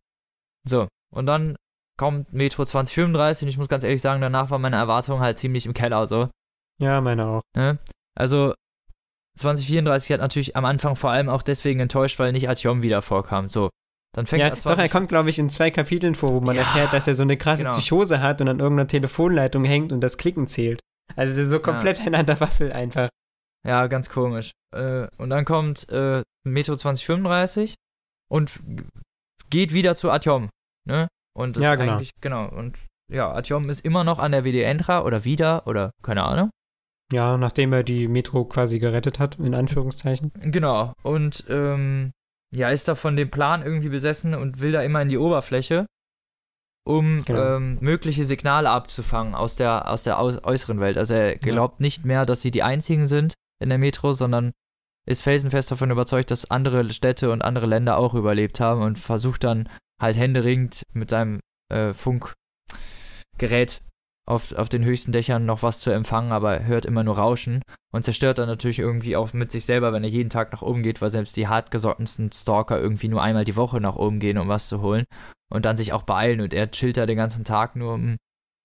So, 0.67 0.89
und 1.13 1.27
dann 1.27 1.57
kommt 1.97 2.33
Metro 2.33 2.65
2035 2.65 3.45
und 3.45 3.49
ich 3.49 3.59
muss 3.59 3.69
ganz 3.69 3.85
ehrlich 3.85 4.03
sagen, 4.03 4.21
danach 4.21 4.51
war 4.51 4.59
meine 4.59 4.77
Erwartung 4.77 5.21
halt 5.21 5.39
ziemlich 5.39 5.67
im 5.67 5.75
Keller 5.75 6.07
so. 6.07 6.29
Ja, 6.81 7.01
meine 7.01 7.27
auch. 7.27 7.43
Ne? 7.57 7.79
Also 8.19 8.55
2034 9.39 10.13
hat 10.13 10.21
natürlich 10.21 10.57
am 10.57 10.65
Anfang 10.65 10.97
vor 10.97 11.11
allem 11.11 11.29
auch 11.29 11.43
deswegen 11.43 11.81
enttäuscht, 11.81 12.19
weil 12.19 12.33
nicht 12.33 12.49
Artyom 12.49 12.83
wieder 12.83 13.03
vorkam. 13.03 13.47
So, 13.47 13.71
dann 14.15 14.27
fängt 14.27 14.41
Ja, 14.41 14.49
er 14.49 14.57
doch, 14.57 14.65
er 14.67 14.77
20 14.77 14.91
kommt, 14.91 15.09
glaube 15.09 15.31
ich, 15.31 15.39
in 15.39 15.51
zwei 15.51 15.71
Kapiteln 15.71 16.15
vor, 16.15 16.31
wo 16.31 16.41
man 16.41 16.57
Ja, 16.57 16.63
erfährt, 16.63 16.93
dass 16.93 17.09
er 17.09 17.15
so 17.15 17.23
eine 17.23 17.37
krasse 17.37 17.65
genau. 17.65 17.77
Psychose 17.77 18.21
hat 18.21 18.41
und 18.41 18.49
an 18.49 18.61
irgendeiner 18.61 18.89
Telefonleitung 18.89 19.65
hängt 19.65 19.93
und 19.93 20.01
das 20.01 20.19
Klicken 20.19 20.47
zählt. 20.47 20.81
Also 21.17 21.33
es 21.33 21.39
ist 21.39 21.51
so 21.51 21.61
komplett 21.61 22.01
einander 22.07 22.39
Waffel 22.41 22.73
einfach. 22.73 23.09
Ja, 23.67 23.87
ganz 23.87 24.09
komisch. 24.11 24.53
Äh, 24.75 25.09
und 25.17 25.31
dann 25.31 25.45
kommt 25.45 25.89
äh, 25.89 26.23
Metro 26.45 26.77
2035 26.77 27.75
und 28.31 28.61
geht 29.51 29.73
wieder 29.73 29.97
zu 29.97 30.11
Artyom. 30.11 30.51
Ne? 30.87 31.09
Und 31.37 31.57
das 31.57 31.65
Ja, 31.65 31.73
ist 31.73 31.79
genau. 31.79 31.93
eigentlich, 31.93 32.11
genau. 32.21 32.49
Und 32.49 32.79
ja, 33.13 33.31
Artyom 33.31 33.69
ist 33.69 33.85
immer 33.85 34.05
noch 34.05 34.19
an 34.19 34.33
der 34.33 34.45
WD-Entra 34.45 35.03
oder 35.05 35.25
wieder 35.25 35.67
oder 35.67 35.91
keine 36.03 36.23
Ahnung. 36.23 36.51
Ja, 37.13 37.37
nachdem 37.37 37.73
er 37.73 37.83
die 37.83 38.09
Metro 38.09 38.45
quasi 38.45 38.79
gerettet 38.79 39.19
hat, 39.19 39.39
in 39.39 39.55
Anführungszeichen. 39.55 40.33
Genau. 40.41 40.95
Und 41.03 41.45
ähm, 41.49 42.13
ja, 42.55 42.71
ist 42.71 42.89
da 42.89 42.95
von 42.95 43.17
dem 43.17 43.31
Plan 43.31 43.63
irgendwie 43.63 43.91
besessen 43.91 44.35
und 44.35 44.61
will 44.61 44.73
da 44.73 44.83
immer 44.83 45.03
in 45.03 45.09
die 45.11 45.19
Oberfläche, 45.19 45.87
um 46.87 47.23
Genau. 47.25 47.57
ähm, 47.57 47.79
mögliche 47.81 48.25
Signale 48.25 48.71
abzufangen 48.71 49.35
aus 49.35 49.57
der, 49.57 49.91
aus 49.91 50.03
der 50.05 50.19
aus 50.19 50.43
äußeren 50.45 50.81
Welt. 50.81 50.97
Also 50.99 51.15
er 51.15 51.37
glaubt 51.37 51.81
nicht 51.81 52.05
mehr, 52.05 52.25
dass 52.27 52.41
sie 52.43 52.51
die 52.51 52.63
einzigen 52.63 53.07
sind 53.07 53.35
in 53.63 53.69
der 53.69 53.79
Metro, 53.79 54.13
sondern 54.13 54.53
ist 55.07 55.23
felsenfest 55.23 55.71
davon 55.71 55.91
überzeugt, 55.91 56.31
dass 56.31 56.51
andere 56.51 56.89
Städte 56.91 57.31
und 57.31 57.43
andere 57.43 57.67
Länder 57.67 57.99
auch 57.99 58.15
überlebt 58.15 58.61
haben 58.61 58.83
und 58.83 58.99
versucht 58.99 59.45
dann 59.45 59.69
halt 60.01 60.17
händeringend 60.17 60.83
mit 60.93 61.11
seinem 61.11 61.41
äh, 61.73 61.93
Funkgerät 61.93 63.81
auf, 64.27 64.53
auf 64.53 64.69
den 64.69 64.85
höchsten 64.85 65.13
Dächern 65.13 65.45
noch 65.45 65.63
was 65.63 65.81
zu 65.81 65.91
empfangen, 65.91 66.33
aber 66.33 66.55
er 66.55 66.67
hört 66.67 66.87
immer 66.87 67.05
nur 67.05 67.19
Rauschen 67.19 67.63
und 67.93 68.05
zerstört 68.05 68.39
dann 68.39 68.49
natürlich 68.49 68.79
irgendwie 68.79 69.17
auch 69.17 69.33
mit 69.33 69.53
sich 69.53 69.67
selber, 69.67 69.93
wenn 69.93 70.03
er 70.03 70.11
jeden 70.11 70.31
Tag 70.31 70.53
nach 70.53 70.63
oben 70.63 70.83
geht, 70.83 71.03
weil 71.03 71.11
selbst 71.11 71.37
die 71.37 71.49
hartgesottensten 71.49 72.33
Stalker 72.33 72.81
irgendwie 72.81 73.09
nur 73.09 73.23
einmal 73.23 73.45
die 73.45 73.57
Woche 73.57 73.81
nach 73.81 73.97
oben 73.97 74.21
gehen, 74.21 74.39
um 74.39 74.49
was 74.49 74.69
zu 74.69 74.81
holen 74.81 75.05
und 75.51 75.65
dann 75.65 75.77
sich 75.77 75.93
auch 75.93 76.03
beeilen 76.03 76.41
und 76.41 76.55
er 76.55 76.71
chillt 76.71 76.97
da 76.97 77.07
den 77.07 77.17
ganzen 77.17 77.45
Tag 77.45 77.77
nur, 77.77 77.95
um 77.95 78.17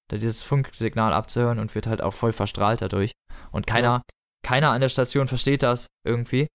da 0.10 0.18
dieses 0.18 0.44
Funksignal 0.44 1.14
abzuhören 1.14 1.60
und 1.60 1.76
wird 1.76 1.88
halt 1.88 2.02
auch 2.02 2.14
voll 2.14 2.32
verstrahlt 2.32 2.82
dadurch. 2.82 3.12
Und 3.52 3.68
keiner, 3.68 4.02
keiner 4.44 4.72
an 4.72 4.82
der 4.82 4.90
Station 4.90 5.28
versteht 5.28 5.62
das 5.62 5.88
irgendwie. 6.06 6.48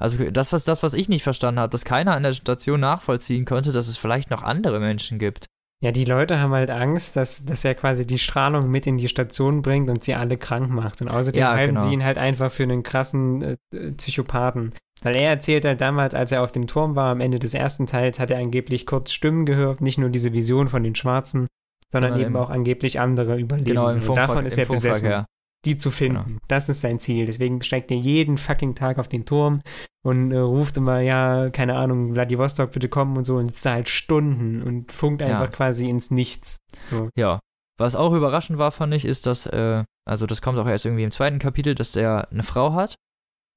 Also 0.00 0.30
das, 0.30 0.52
was 0.52 0.64
das, 0.64 0.82
was 0.82 0.94
ich 0.94 1.08
nicht 1.08 1.22
verstanden 1.22 1.60
habe, 1.60 1.70
dass 1.70 1.84
keiner 1.84 2.14
an 2.14 2.24
der 2.24 2.32
Station 2.32 2.80
nachvollziehen 2.80 3.44
konnte, 3.44 3.72
dass 3.72 3.88
es 3.88 3.96
vielleicht 3.96 4.30
noch 4.30 4.42
andere 4.42 4.80
Menschen 4.80 5.18
gibt. 5.18 5.46
Ja, 5.82 5.92
die 5.92 6.04
Leute 6.04 6.38
haben 6.38 6.52
halt 6.52 6.70
Angst, 6.70 7.14
dass, 7.14 7.44
dass 7.44 7.64
er 7.64 7.74
quasi 7.74 8.06
die 8.06 8.18
Strahlung 8.18 8.70
mit 8.70 8.86
in 8.86 8.96
die 8.96 9.08
Station 9.08 9.60
bringt 9.60 9.90
und 9.90 10.02
sie 10.02 10.14
alle 10.14 10.38
krank 10.38 10.70
macht. 10.70 11.02
Und 11.02 11.08
außerdem 11.08 11.38
Ja, 11.40 11.52
halten 11.52 11.74
genau. 11.74 11.86
sie 11.86 11.92
ihn 11.92 12.04
halt 12.04 12.16
einfach 12.16 12.50
für 12.50 12.62
einen 12.62 12.82
krassen 12.82 13.42
äh, 13.42 13.56
Psychopathen. 13.92 14.72
Weil 15.02 15.16
er 15.16 15.28
erzählt 15.28 15.66
halt 15.66 15.80
damals, 15.80 16.14
als 16.14 16.32
er 16.32 16.42
auf 16.42 16.52
dem 16.52 16.66
Turm 16.66 16.96
war, 16.96 17.10
am 17.10 17.20
Ende 17.20 17.38
des 17.38 17.52
ersten 17.52 17.86
Teils, 17.86 18.18
hat 18.18 18.30
er 18.30 18.38
angeblich 18.38 18.86
kurz 18.86 19.12
Stimmen 19.12 19.44
gehört, 19.44 19.82
nicht 19.82 19.98
nur 19.98 20.08
diese 20.08 20.32
Vision 20.32 20.68
von 20.68 20.82
den 20.82 20.94
Schwarzen, 20.94 21.48
sondern 21.92 22.12
Sondern 22.12 22.28
eben 22.28 22.36
auch 22.36 22.48
angeblich 22.48 22.98
andere 22.98 23.38
Überlebende. 23.38 23.64
Genau, 23.64 23.88
im, 23.88 23.96
und 23.96 24.00
Funkver 24.00 24.26
davon 24.26 24.46
ist 24.46 24.56
er 24.56 24.66
besessen. 24.66 25.26
Die 25.64 25.76
zu 25.76 25.90
finden. 25.90 26.24
Genau. 26.26 26.38
Das 26.48 26.68
ist 26.68 26.80
sein 26.80 26.98
Ziel. 26.98 27.26
Deswegen 27.26 27.62
steigt 27.62 27.90
er 27.90 27.96
jeden 27.96 28.36
fucking 28.38 28.74
Tag 28.74 28.98
auf 28.98 29.08
den 29.08 29.24
Turm 29.24 29.62
und 30.04 30.32
äh, 30.32 30.38
ruft 30.38 30.76
immer, 30.76 31.00
ja, 31.00 31.50
keine 31.50 31.76
Ahnung, 31.76 32.14
Vladivostok, 32.14 32.72
bitte 32.72 32.88
kommen 32.88 33.16
und 33.16 33.24
so 33.24 33.36
und 33.36 33.48
sitzt 33.48 33.64
da 33.66 33.72
halt 33.72 33.88
Stunden 33.88 34.62
und 34.62 34.92
funkt 34.92 35.22
Ja. 35.22 35.28
einfach 35.28 35.50
quasi 35.50 35.88
ins 35.88 36.10
Nichts. 36.10 36.58
So. 36.78 37.08
Ja. 37.16 37.40
Was 37.78 37.96
auch 37.96 38.12
überraschend 38.12 38.58
war, 38.58 38.70
fand 38.70 38.94
ich, 38.94 39.04
ist, 39.04 39.26
dass, 39.26 39.46
äh, 39.46 39.82
also 40.06 40.26
das 40.26 40.42
kommt 40.42 40.58
auch 40.58 40.66
erst 40.68 40.84
irgendwie 40.84 41.02
im 41.04 41.10
zweiten 41.10 41.38
Kapitel, 41.38 41.74
dass 41.74 41.92
der 41.92 42.28
eine 42.30 42.42
Frau 42.44 42.72
hat. 42.74 42.94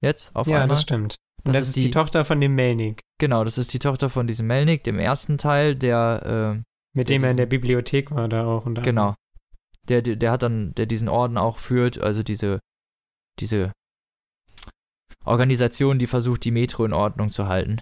Jetzt 0.01 0.35
auf 0.35 0.47
Ja, 0.47 0.55
einmal. 0.57 0.69
das 0.69 0.81
stimmt. 0.81 1.15
Und 1.43 1.53
Das 1.53 1.57
das, 1.61 1.67
ist 1.69 1.75
die, 1.75 1.81
die- 1.83 1.91
Tochter 1.91 2.25
von 2.25 2.39
dem 2.41 2.55
Melnik, 2.55 3.01
Genau, 3.19 3.43
das 3.43 3.57
ist 3.57 3.73
die 3.73 3.79
Tochter 3.79 4.09
von 4.09 4.27
diesem 4.27 4.45
Melnik, 4.47 4.83
dem 4.83 4.99
ersten 4.99 5.37
Teil, 5.39 5.75
der, 5.75 6.55
äh, 6.55 6.63
mit 6.95 7.09
Der 7.09 7.17
dem 7.17 7.23
er 7.23 7.31
in 7.31 7.37
der 7.37 7.45
Bibliothek 7.47 8.11
war 8.11 8.27
da 8.27 8.45
auch. 8.45 8.65
Und 8.65 8.83
genau. 8.83 9.15
Der, 9.89 10.01
der, 10.01 10.15
der 10.15 10.31
hat 10.31 10.43
dann, 10.43 10.73
der 10.75 10.85
diesen 10.85 11.09
Orden 11.09 11.37
auch 11.37 11.59
führt, 11.59 11.99
also 11.99 12.23
diese, 12.23 12.59
diese 13.39 13.71
Organisation, 15.25 15.99
die 15.99 16.07
versucht, 16.07 16.43
die 16.43 16.51
Metro 16.51 16.85
in 16.85 16.93
Ordnung 16.93 17.29
zu 17.29 17.47
halten. 17.47 17.79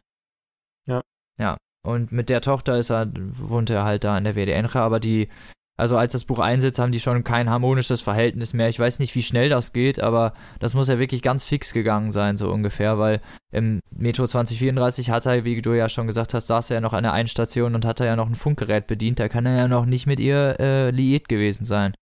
Ja. 0.87 1.01
Ja. 1.37 1.57
Und 1.83 2.11
mit 2.11 2.29
der 2.29 2.41
Tochter 2.41 2.77
ist 2.79 2.89
er, 2.89 3.11
wohnt 3.13 3.69
er 3.69 3.83
halt 3.83 4.03
da 4.03 4.17
in 4.17 4.23
der 4.23 4.35
WDNRA, 4.35 4.79
aber 4.79 4.99
die, 4.99 5.29
also 5.77 5.97
als 5.97 6.13
das 6.13 6.23
Buch 6.23 6.39
einsetzt, 6.39 6.79
haben 6.79 6.91
die 6.91 6.99
schon 6.99 7.23
kein 7.23 7.49
harmonisches 7.49 8.01
Verhältnis 8.01 8.53
mehr. 8.53 8.69
Ich 8.69 8.79
weiß 8.79 8.99
nicht, 8.99 9.13
wie 9.15 9.23
schnell 9.23 9.49
das 9.49 9.73
geht, 9.73 9.99
aber 9.99 10.33
das 10.59 10.73
muss 10.73 10.87
ja 10.87 10.99
wirklich 10.99 11.21
ganz 11.21 11.45
fix 11.45 11.73
gegangen 11.73 12.11
sein, 12.11 12.37
so 12.37 12.49
ungefähr, 12.51 12.97
weil 12.97 13.21
im 13.51 13.79
Metro 13.91 14.25
2034 14.25 15.09
hat 15.09 15.25
er, 15.25 15.43
wie 15.43 15.61
du 15.61 15.73
ja 15.73 15.89
schon 15.89 16.07
gesagt 16.07 16.33
hast, 16.33 16.47
saß 16.47 16.69
er 16.69 16.75
ja 16.75 16.81
noch 16.81 16.93
an 16.93 17.03
der 17.03 17.13
einen 17.13 17.27
Station 17.27 17.75
und 17.75 17.85
hat 17.85 17.99
er 17.99 18.05
ja 18.05 18.15
noch 18.15 18.27
ein 18.27 18.35
Funkgerät 18.35 18.87
bedient. 18.87 19.19
Da 19.19 19.27
kann 19.27 19.45
er 19.45 19.57
ja 19.57 19.67
noch 19.67 19.85
nicht 19.85 20.07
mit 20.07 20.19
ihr 20.19 20.59
äh, 20.59 20.91
liiert 20.91 21.27
gewesen 21.27 21.65
sein. 21.65 21.93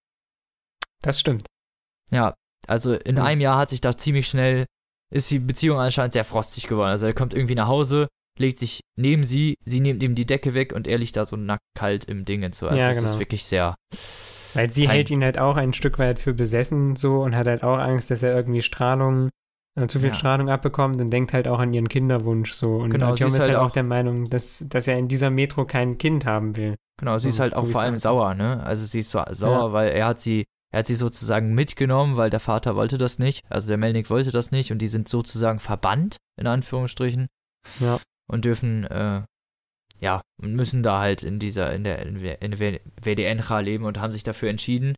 Das 1.02 1.20
stimmt. 1.20 1.48
Ja, 2.12 2.34
also 2.68 2.94
in 2.94 3.18
Hm. 3.18 3.24
einem 3.26 3.42
Jahr 3.42 3.58
hat 3.58 3.70
sich 3.70 3.82
da 3.82 3.98
ziemlich 3.98 4.28
schnell, 4.28 4.66
ist 5.12 5.32
die 5.32 5.40
Beziehung 5.40 5.80
anscheinend 5.80 6.14
sehr 6.14 6.26
frostig 6.26 6.68
geworden. 6.68 6.92
Also 6.92 7.08
er 7.08 7.14
kommt 7.14 7.34
irgendwie 7.34 7.56
nach 7.56 7.68
Hause, 7.68 8.08
legt 8.40 8.58
sich 8.58 8.82
neben 8.98 9.24
sie, 9.24 9.56
sie 9.66 9.80
nimmt 9.80 10.02
ihm 10.04 10.16
die 10.16 10.26
Decke 10.26 10.54
weg 10.54 10.74
und 10.74 10.88
er 10.88 10.98
liegt 10.98 11.16
da 11.18 11.26
so 11.26 11.36
nackt 11.36 11.64
kalt 11.78 12.06
im 12.06 12.26
Ding 12.26 12.44
und 12.44 12.56
so. 12.56 12.68
Also 12.68 12.80
Ja, 12.80 12.90
es 12.90 12.98
ist 12.98 13.04
genau. 13.04 13.20
wirklich 13.20 13.44
sehr, 13.46 13.76
Weil 14.54 14.72
sie 14.72 14.88
hält 14.88 15.10
ihn 15.10 15.24
halt 15.24 15.38
auch 15.40 15.56
ein 15.58 15.74
Stück 15.74 16.00
weit 16.00 16.20
für 16.20 16.34
besessen 16.34 16.96
so 16.96 17.22
und 17.22 17.36
hat 17.36 17.48
halt 17.48 17.64
auch 17.64 17.78
Angst, 17.78 18.12
dass 18.12 18.22
er 18.24 18.36
irgendwie 18.36 18.62
Strahlung, 18.62 19.30
äh, 19.76 19.88
zu 19.88 20.00
viel 20.00 20.10
Ja. 20.10 20.14
Strahlung 20.14 20.50
abbekommt 20.50 21.00
und 21.02 21.10
denkt 21.12 21.34
halt 21.34 21.48
auch 21.48 21.60
an 21.60 21.74
ihren 21.74 21.90
Kinderwunsch 21.90 22.52
so. 22.54 22.76
Und 22.78 22.92
Genau, 22.92 23.16
sie 23.16 23.24
ist 23.26 23.34
ist 23.34 23.40
halt 23.40 23.52
halt 23.52 23.60
auch 23.60 23.72
der 23.72 23.84
Meinung, 23.84 24.30
dass, 24.30 24.64
dass 24.68 24.88
er 24.88 24.98
in 24.98 25.08
dieser 25.08 25.30
Metro 25.32 25.66
kein 25.66 25.98
Kind 25.98 26.26
haben 26.26 26.56
will. 26.56 26.76
genau, 27.00 27.18
sie 27.18 27.30
ist 27.30 27.38
So, 27.38 27.42
halt 27.44 27.56
so 27.56 27.62
auch 27.62 27.68
wie 27.68 27.72
vor 27.72 27.82
allem 27.82 27.98
sauer, 27.98 28.36
ne? 28.36 28.62
Also 28.64 28.86
sie 28.86 29.00
ist 29.00 29.10
so 29.12 29.24
sauer, 29.32 29.74
weil 29.74 29.90
er 29.92 30.06
hat 30.08 30.20
sie, 30.22 30.46
er 30.72 30.80
hat 30.80 30.88
sie 30.88 30.96
sozusagen 30.96 31.54
mitgenommen, 31.56 32.18
weil 32.18 32.30
der 32.30 32.40
Vater 32.40 32.76
wollte 32.76 32.98
das 33.00 33.18
nicht, 33.20 33.42
also 33.50 33.68
der 33.68 33.78
Melnik 33.78 34.10
wollte 34.12 34.30
das 34.32 34.52
nicht 34.52 34.72
und 34.72 34.78
die 34.80 34.88
sind 34.88 35.10
sozusagen 35.10 35.60
verbannt, 35.60 36.18
in 36.40 36.46
Anführungsstrichen. 36.48 37.28
Ja. 37.80 38.00
Und 38.30 38.46
dürfen, 38.46 38.86
äh, 38.86 39.24
ja, 40.00 40.22
und 40.42 40.56
müssen 40.56 40.84
da 40.84 41.00
halt 41.00 41.24
in 41.24 41.40
dieser, 41.40 41.74
in 41.74 41.84
der, 41.84 42.00
in 42.06 42.20
der 42.22 43.62
leben 43.62 43.86
und 43.86 44.00
haben 44.00 44.12
sich 44.12 44.24
dafür 44.24 44.50
entschieden. 44.50 44.96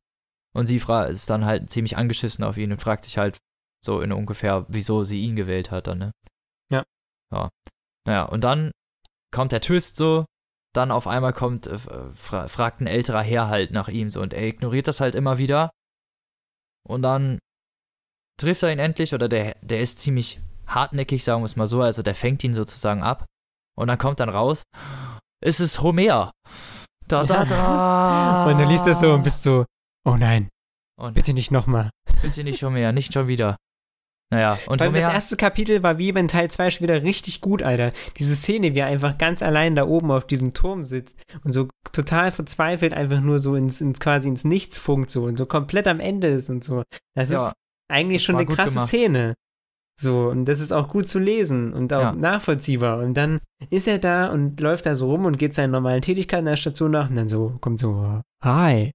Und 0.56 0.68
sie 0.68 0.80
fra- 0.80 1.06
ist 1.06 1.30
dann 1.30 1.46
halt 1.46 1.70
ziemlich 1.70 1.98
angeschissen 1.98 2.44
auf 2.44 2.58
ihn 2.58 2.72
und 2.72 2.80
fragt 2.82 3.04
sich 3.04 3.18
halt 3.18 3.38
so 3.86 4.02
in 4.02 4.12
ungefähr, 4.14 4.66
wieso 4.70 5.04
sie 5.04 5.22
ihn 5.22 5.36
gewählt 5.36 5.70
hat 5.70 5.88
dann, 5.88 5.98
ne? 6.00 6.12
Ja. 6.72 6.84
Ja. 7.32 7.50
Naja, 8.08 8.24
und 8.24 8.44
dann 8.44 8.72
kommt 9.32 9.52
der 9.52 9.62
Twist 9.62 9.98
so, 9.98 10.26
dann 10.74 10.92
auf 10.92 11.08
einmal 11.08 11.34
kommt, 11.34 11.68
äh, 11.68 11.78
fra 11.78 12.48
fragt 12.48 12.82
ein 12.82 12.88
älterer 12.88 13.22
Herr 13.22 13.48
halt 13.48 13.72
nach 13.72 13.88
ihm 13.90 14.10
so 14.10 14.22
und 14.22 14.34
er 14.34 14.44
ignoriert 14.48 14.88
das 14.88 15.02
halt 15.02 15.16
immer 15.16 15.38
wieder. 15.38 15.72
Und 16.88 17.02
dann 17.02 17.40
trifft 18.40 18.64
er 18.64 18.72
ihn 18.72 18.80
endlich 18.80 19.14
oder 19.14 19.28
der, 19.28 19.56
der 19.62 19.80
ist 19.82 20.00
ziemlich 20.00 20.40
hartnäckig, 20.68 21.24
sagen 21.24 21.42
wir 21.42 21.46
es 21.46 21.56
mal 21.56 21.68
so, 21.68 21.82
also 21.82 22.02
der 22.04 22.16
fängt 22.16 22.44
ihn 22.44 22.54
sozusagen 22.54 23.04
ab. 23.04 23.26
Und 23.78 23.88
dann 23.88 23.98
kommt 23.98 24.20
dann 24.20 24.30
raus, 24.30 24.64
es 25.44 25.60
ist 25.60 25.82
Homer. 25.82 26.32
Da, 27.08 27.24
da, 27.24 27.46
da. 27.46 28.46
Und 28.50 28.58
du 28.60 28.64
liest 28.66 28.88
das 28.88 29.00
so 29.02 29.14
und 29.14 29.24
bist 29.24 29.44
so, 29.44 29.66
oh 30.08 30.16
nein, 30.16 30.50
Und 31.00 31.14
bitte 31.14 31.34
nicht 31.34 31.52
nochmal. 31.52 31.92
bitte 32.22 32.44
nicht 32.44 32.64
Homer, 32.64 32.92
nicht 32.94 33.14
schon 33.14 33.28
wieder. 33.28 33.56
Naja, 34.34 34.58
und 34.68 34.80
Weil 34.80 34.92
das 34.92 35.04
Homer, 35.04 35.14
erste 35.14 35.38
Kapitel 35.38 35.84
war 35.84 36.00
wie 36.00 36.10
in 36.10 36.28
Teil 36.28 36.50
2 36.50 36.72
schon 36.72 36.88
wieder 36.88 37.04
richtig 37.04 37.42
gut, 37.42 37.62
Alter. 37.62 37.92
Diese 38.18 38.36
Szene, 38.36 38.74
wie 38.74 38.80
er 38.80 38.88
einfach 38.88 39.20
ganz 39.20 39.44
allein 39.44 39.76
da 39.76 39.86
oben 39.86 40.10
auf 40.10 40.26
diesem 40.26 40.54
Turm 40.56 40.84
sitzt 40.84 41.16
und 41.44 41.52
so 41.52 41.68
total 41.92 42.32
verzweifelt 42.32 42.94
einfach 42.96 43.22
nur 43.22 43.38
so 43.38 43.56
ins, 43.56 43.82
ins 43.82 44.00
quasi 44.00 44.28
ins 44.28 44.44
Nichts 44.44 44.80
funkt 44.80 45.12
so 45.12 45.26
und 45.26 45.38
so 45.38 45.46
komplett 45.46 45.88
am 45.88 46.00
Ende 46.00 46.28
ist 46.28 46.50
und 46.50 46.64
so. 46.64 46.82
Das 47.14 47.30
Ja, 47.30 47.48
ist 47.50 47.54
eigentlich 47.88 48.22
das 48.22 48.26
schon 48.26 48.36
eine 48.38 48.48
krasse 48.48 48.72
gemacht. 48.74 48.88
Szene. 48.88 49.36
So, 49.98 50.28
und 50.30 50.46
das 50.46 50.60
ist 50.60 50.72
auch 50.74 50.90
gut 50.90 51.08
zu 51.08 51.20
lesen 51.20 51.74
und 51.74 51.94
auch 51.94 52.02
Ja. 52.02 52.12
nachvollziehbar. 52.12 53.00
Und 53.00 53.14
dann 53.14 53.40
ist 53.70 53.88
er 53.88 53.98
da 54.00 54.28
und 54.30 54.60
läuft 54.60 54.86
da 54.86 54.96
so 54.96 55.10
rum 55.10 55.26
und 55.26 55.38
geht 55.38 55.56
seinen 55.56 55.72
normalen 55.72 56.02
Tätigkeiten 56.02 56.46
in 56.48 56.52
der 56.52 56.58
Station 56.58 56.92
nach 56.92 57.10
und 57.10 57.16
dann 57.16 57.30
so, 57.30 57.58
kommt 57.62 57.80
so, 57.80 58.22
hi, 58.44 58.92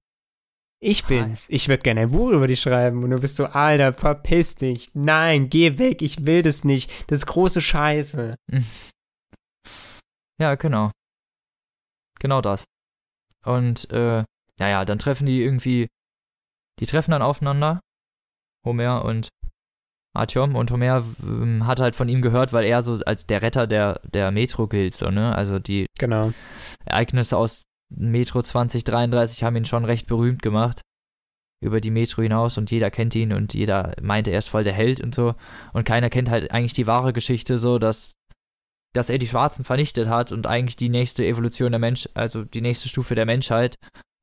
ich 0.83 1.05
bin's. 1.05 1.47
Ich 1.49 1.67
würde 1.69 1.83
gerne 1.83 2.01
ein 2.01 2.11
Buch 2.11 2.31
über 2.31 2.47
dich 2.47 2.59
schreiben. 2.61 3.03
Und 3.03 3.11
du 3.11 3.19
bist 3.19 3.35
so, 3.35 3.45
Alter, 3.45 3.93
verpiss 3.93 4.55
dich. 4.55 4.89
Nein, 4.93 5.49
geh 5.49 5.77
weg, 5.77 6.01
ich 6.01 6.25
will 6.25 6.41
das 6.41 6.63
nicht. 6.63 6.91
Das 7.09 7.19
ist 7.19 7.25
große 7.27 7.61
Scheiße. 7.61 8.35
ja, 10.39 10.55
genau. 10.55 10.91
Genau 12.19 12.41
das. 12.41 12.65
Und, 13.45 13.89
äh, 13.91 14.23
naja, 14.59 14.85
dann 14.85 14.99
treffen 14.99 15.25
die 15.25 15.41
irgendwie, 15.41 15.87
die 16.79 16.85
treffen 16.85 17.11
dann 17.11 17.21
aufeinander, 17.23 17.79
Homer 18.65 19.03
und 19.05 19.29
Artyom 20.13 20.55
und 20.55 20.71
Homer 20.71 21.03
ähm, 21.23 21.65
hat 21.65 21.79
halt 21.79 21.95
von 21.95 22.09
ihm 22.09 22.21
gehört, 22.21 22.51
weil 22.53 22.65
er 22.65 22.81
so 22.81 22.99
als 23.05 23.27
der 23.27 23.41
Retter 23.41 23.67
der, 23.67 24.01
der 24.13 24.31
Metro 24.31 24.67
gilt, 24.67 24.93
so, 24.93 25.09
ne? 25.09 25.33
Also 25.35 25.59
die 25.59 25.85
Genau. 25.97 26.33
Ereignisse 26.85 27.37
aus 27.37 27.63
Metro 27.89 28.41
2033 28.41 29.43
haben 29.43 29.55
ihn 29.55 29.65
schon 29.65 29.85
recht 29.85 30.07
berühmt 30.07 30.41
gemacht. 30.41 30.81
Über 31.63 31.79
die 31.79 31.91
Metro 31.91 32.23
hinaus 32.23 32.57
und 32.57 32.71
jeder 32.71 32.89
kennt 32.89 33.13
ihn 33.13 33.31
und 33.31 33.53
jeder 33.53 33.93
meinte, 34.01 34.31
er 34.31 34.39
ist 34.39 34.47
voll 34.47 34.63
der 34.63 34.73
Held 34.73 34.99
und 34.99 35.13
so. 35.13 35.35
Und 35.73 35.85
keiner 35.85 36.09
kennt 36.09 36.29
halt 36.29 36.51
eigentlich 36.51 36.73
die 36.73 36.87
wahre 36.87 37.13
Geschichte 37.13 37.59
so, 37.59 37.77
dass, 37.77 38.13
dass 38.93 39.11
er 39.11 39.19
die 39.19 39.27
Schwarzen 39.27 39.63
vernichtet 39.63 40.09
hat 40.09 40.31
und 40.31 40.47
eigentlich 40.47 40.75
die 40.75 40.89
nächste 40.89 41.23
Evolution 41.23 41.71
der 41.71 41.79
Mensch, 41.79 42.09
also 42.15 42.43
die 42.43 42.61
nächste 42.61 42.89
Stufe 42.89 43.13
der 43.13 43.27
Menschheit 43.27 43.75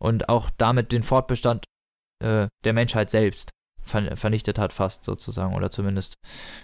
und 0.02 0.28
auch 0.28 0.50
damit 0.58 0.90
den 0.90 1.04
Fortbestand 1.04 1.64
äh, 2.24 2.48
der 2.64 2.72
Menschheit 2.72 3.08
selbst 3.10 3.50
ver 3.88 4.16
vernichtet 4.16 4.58
hat, 4.58 4.72
fast 4.72 5.04
sozusagen, 5.04 5.54
oder 5.54 5.70
zumindest 5.70 6.14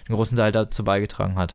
einen 0.07 0.15
großen 0.15 0.37
Teil 0.37 0.51
dazu 0.51 0.83
beigetragen 0.83 1.35
hat. 1.35 1.51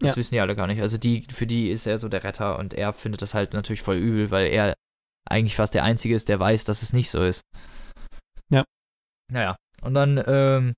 Das 0.00 0.12
Ja. 0.12 0.16
wissen 0.16 0.34
die 0.34 0.40
alle 0.40 0.56
gar 0.56 0.66
nicht. 0.66 0.80
Also 0.80 0.98
die, 0.98 1.26
für 1.30 1.46
die 1.46 1.70
ist 1.70 1.86
er 1.86 1.98
so 1.98 2.08
der 2.08 2.24
Retter 2.24 2.58
und 2.58 2.74
er 2.74 2.92
findet 2.92 3.22
das 3.22 3.34
halt 3.34 3.52
natürlich 3.52 3.82
voll 3.82 3.96
übel, 3.96 4.30
weil 4.30 4.48
er 4.48 4.74
eigentlich 5.28 5.54
fast 5.54 5.74
der 5.74 5.84
Einzige 5.84 6.14
ist, 6.14 6.28
der 6.28 6.40
weiß, 6.40 6.64
dass 6.64 6.82
es 6.82 6.92
nicht 6.92 7.10
so 7.10 7.22
ist. 7.22 7.42
Ja. 8.50 8.64
Naja. 9.30 9.56
Und 9.82 9.94
dann, 9.94 10.22
ähm, 10.26 10.74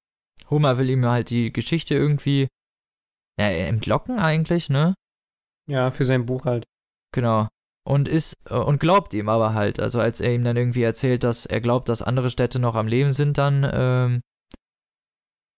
Homer 0.51 0.77
will 0.77 0.91
ihm 0.91 1.07
halt 1.07 1.31
die 1.31 1.53
Geschichte 1.53 1.95
irgendwie, 1.95 2.49
ja, 3.41 3.49
entlocken 3.49 4.19
eigentlich, 4.19 4.69
ne? 4.69 4.95
Ja, 5.71 5.91
für 5.91 6.05
sein 6.05 6.27
Buch 6.27 6.45
halt. 6.45 6.65
Genau. 7.15 7.49
Und 7.87 8.09
ist, 8.09 8.35
äh, 8.49 8.55
und 8.55 8.81
glaubt 8.81 9.13
ihm 9.15 9.29
aber 9.29 9.53
halt, 9.55 9.79
also 9.79 10.01
als 10.01 10.21
er 10.21 10.33
ihm 10.35 10.43
dann 10.45 10.57
irgendwie 10.57 10.83
erzählt, 10.83 11.23
dass 11.23 11.45
er 11.45 11.61
glaubt, 11.61 11.89
dass 11.91 12.01
andere 12.03 12.31
Städte 12.31 12.59
noch 12.59 12.75
am 12.77 12.87
Leben 12.87 13.13
sind, 13.13 13.37
dann, 13.37 13.69
ähm, 13.73 14.21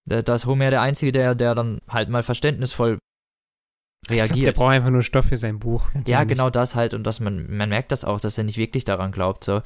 da- 0.08 0.22
da 0.22 0.34
ist 0.34 0.46
Homer 0.46 0.70
der 0.70 0.82
Einzige, 0.82 1.12
der, 1.12 1.34
der 1.34 1.54
dann 1.54 1.80
halt 1.88 2.08
mal 2.08 2.22
verständnisvoll 2.22 2.98
Ich 4.04 4.08
glaub, 4.08 4.18
reagiert. 4.28 4.46
der 4.48 4.52
braucht 4.52 4.72
einfach 4.72 4.90
nur 4.90 5.02
Stoff 5.02 5.26
für 5.26 5.36
sein 5.36 5.58
Buch. 5.60 5.88
Ja, 6.06 6.24
genau 6.24 6.50
das 6.50 6.74
halt. 6.74 6.94
Und 6.94 7.04
dass 7.04 7.20
man, 7.20 7.54
man 7.56 7.68
merkt 7.68 7.92
das 7.92 8.04
auch, 8.04 8.20
dass 8.20 8.38
er 8.38 8.44
nicht 8.44 8.58
wirklich 8.58 8.84
daran 8.84 9.12
glaubt. 9.12 9.44
So. 9.44 9.62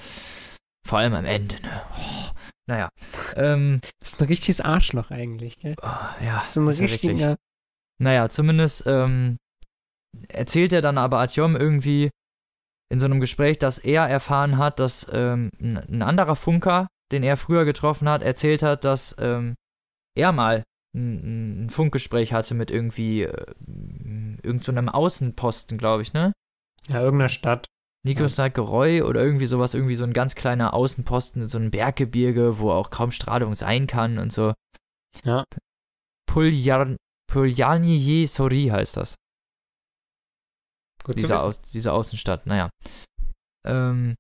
Vor 0.87 0.99
allem 0.99 1.15
am 1.15 1.25
Ende, 1.27 1.57
ne? 1.63 1.83
Oh, 1.97 2.31
naja. 2.69 2.89
Ähm, 3.37 3.81
Das 4.01 4.11
ist 4.13 4.21
ein 4.21 4.27
richtiges 4.29 4.61
Arschloch 4.61 5.11
eigentlich, 5.11 5.57
gell? 5.59 5.77
oh, 5.83 5.87
ja. 5.87 6.35
Das 6.37 6.51
ist 6.51 6.57
ein 6.57 6.67
wirklich. 6.67 6.81
richtiger. 6.93 7.37
Naja, 8.03 8.29
zumindest 8.29 8.85
ähm, 8.87 9.37
erzählt 10.29 10.73
er 10.73 10.83
dann 10.83 10.99
aber 10.99 11.21
Artyom 11.21 11.55
irgendwie 11.57 12.11
in 12.91 12.99
so 12.99 13.07
einem 13.07 13.21
Gespräch, 13.21 13.59
dass 13.59 13.79
er 13.79 14.07
erfahren 14.09 14.59
hat, 14.59 14.81
dass 14.81 15.07
ähm, 15.13 15.51
ein, 15.61 15.77
ein 15.77 16.03
anderer 16.03 16.37
Funker, 16.37 16.89
den 17.13 17.23
er 17.23 17.37
früher 17.37 17.65
getroffen 17.65 18.09
hat, 18.09 18.23
erzählt 18.23 18.63
hat, 18.63 18.85
dass 18.85 19.17
ähm, 19.19 19.55
er 20.17 20.33
mal 20.33 20.65
ein, 20.95 21.67
ein 21.67 21.71
Funkgespräch 21.71 22.33
hatte 22.33 22.55
mit 22.55 22.71
irgendwie 22.71 23.23
äh, 23.23 23.47
irgend 24.43 24.63
so 24.63 24.73
einem 24.73 24.89
Außenposten, 24.89 25.79
glaube 25.79 26.03
ich, 26.03 26.13
ne? 26.13 26.33
Ja, 26.89 27.01
irgendeiner 27.01 27.29
Stadt. 27.29 27.67
Nikos 28.03 28.39
Nalgeroy 28.39 29.03
oder 29.03 29.23
irgendwie 29.23 29.47
sowas, 29.47 29.75
irgendwie 29.75 29.95
so 29.95 30.05
ein 30.05 30.15
ganz 30.15 30.35
kleiner 30.35 30.73
Außenposten 30.73 31.43
in 31.43 31.49
so 31.49 31.59
einem 31.59 31.71
Berggebirge, 31.71 32.59
wo 32.59 32.71
auch 32.71 32.91
kaum 32.91 33.13
Strahlung 33.13 33.55
sein 33.55 33.87
kann 33.87 34.19
und 34.19 34.33
so. 34.33 34.55
Ja. 35.25 35.45
Puljar 36.27 36.97
Puljanije 37.31 38.27
Sori 38.27 38.69
heißt 38.69 38.97
das. 38.97 39.15
Gut 41.11 41.21
Diese. 41.21 41.41
Aus, 41.41 41.61
diese 41.63 41.93
Außenstadt, 41.93 42.47
naja. 42.47 42.71
Ähm, 43.67 44.15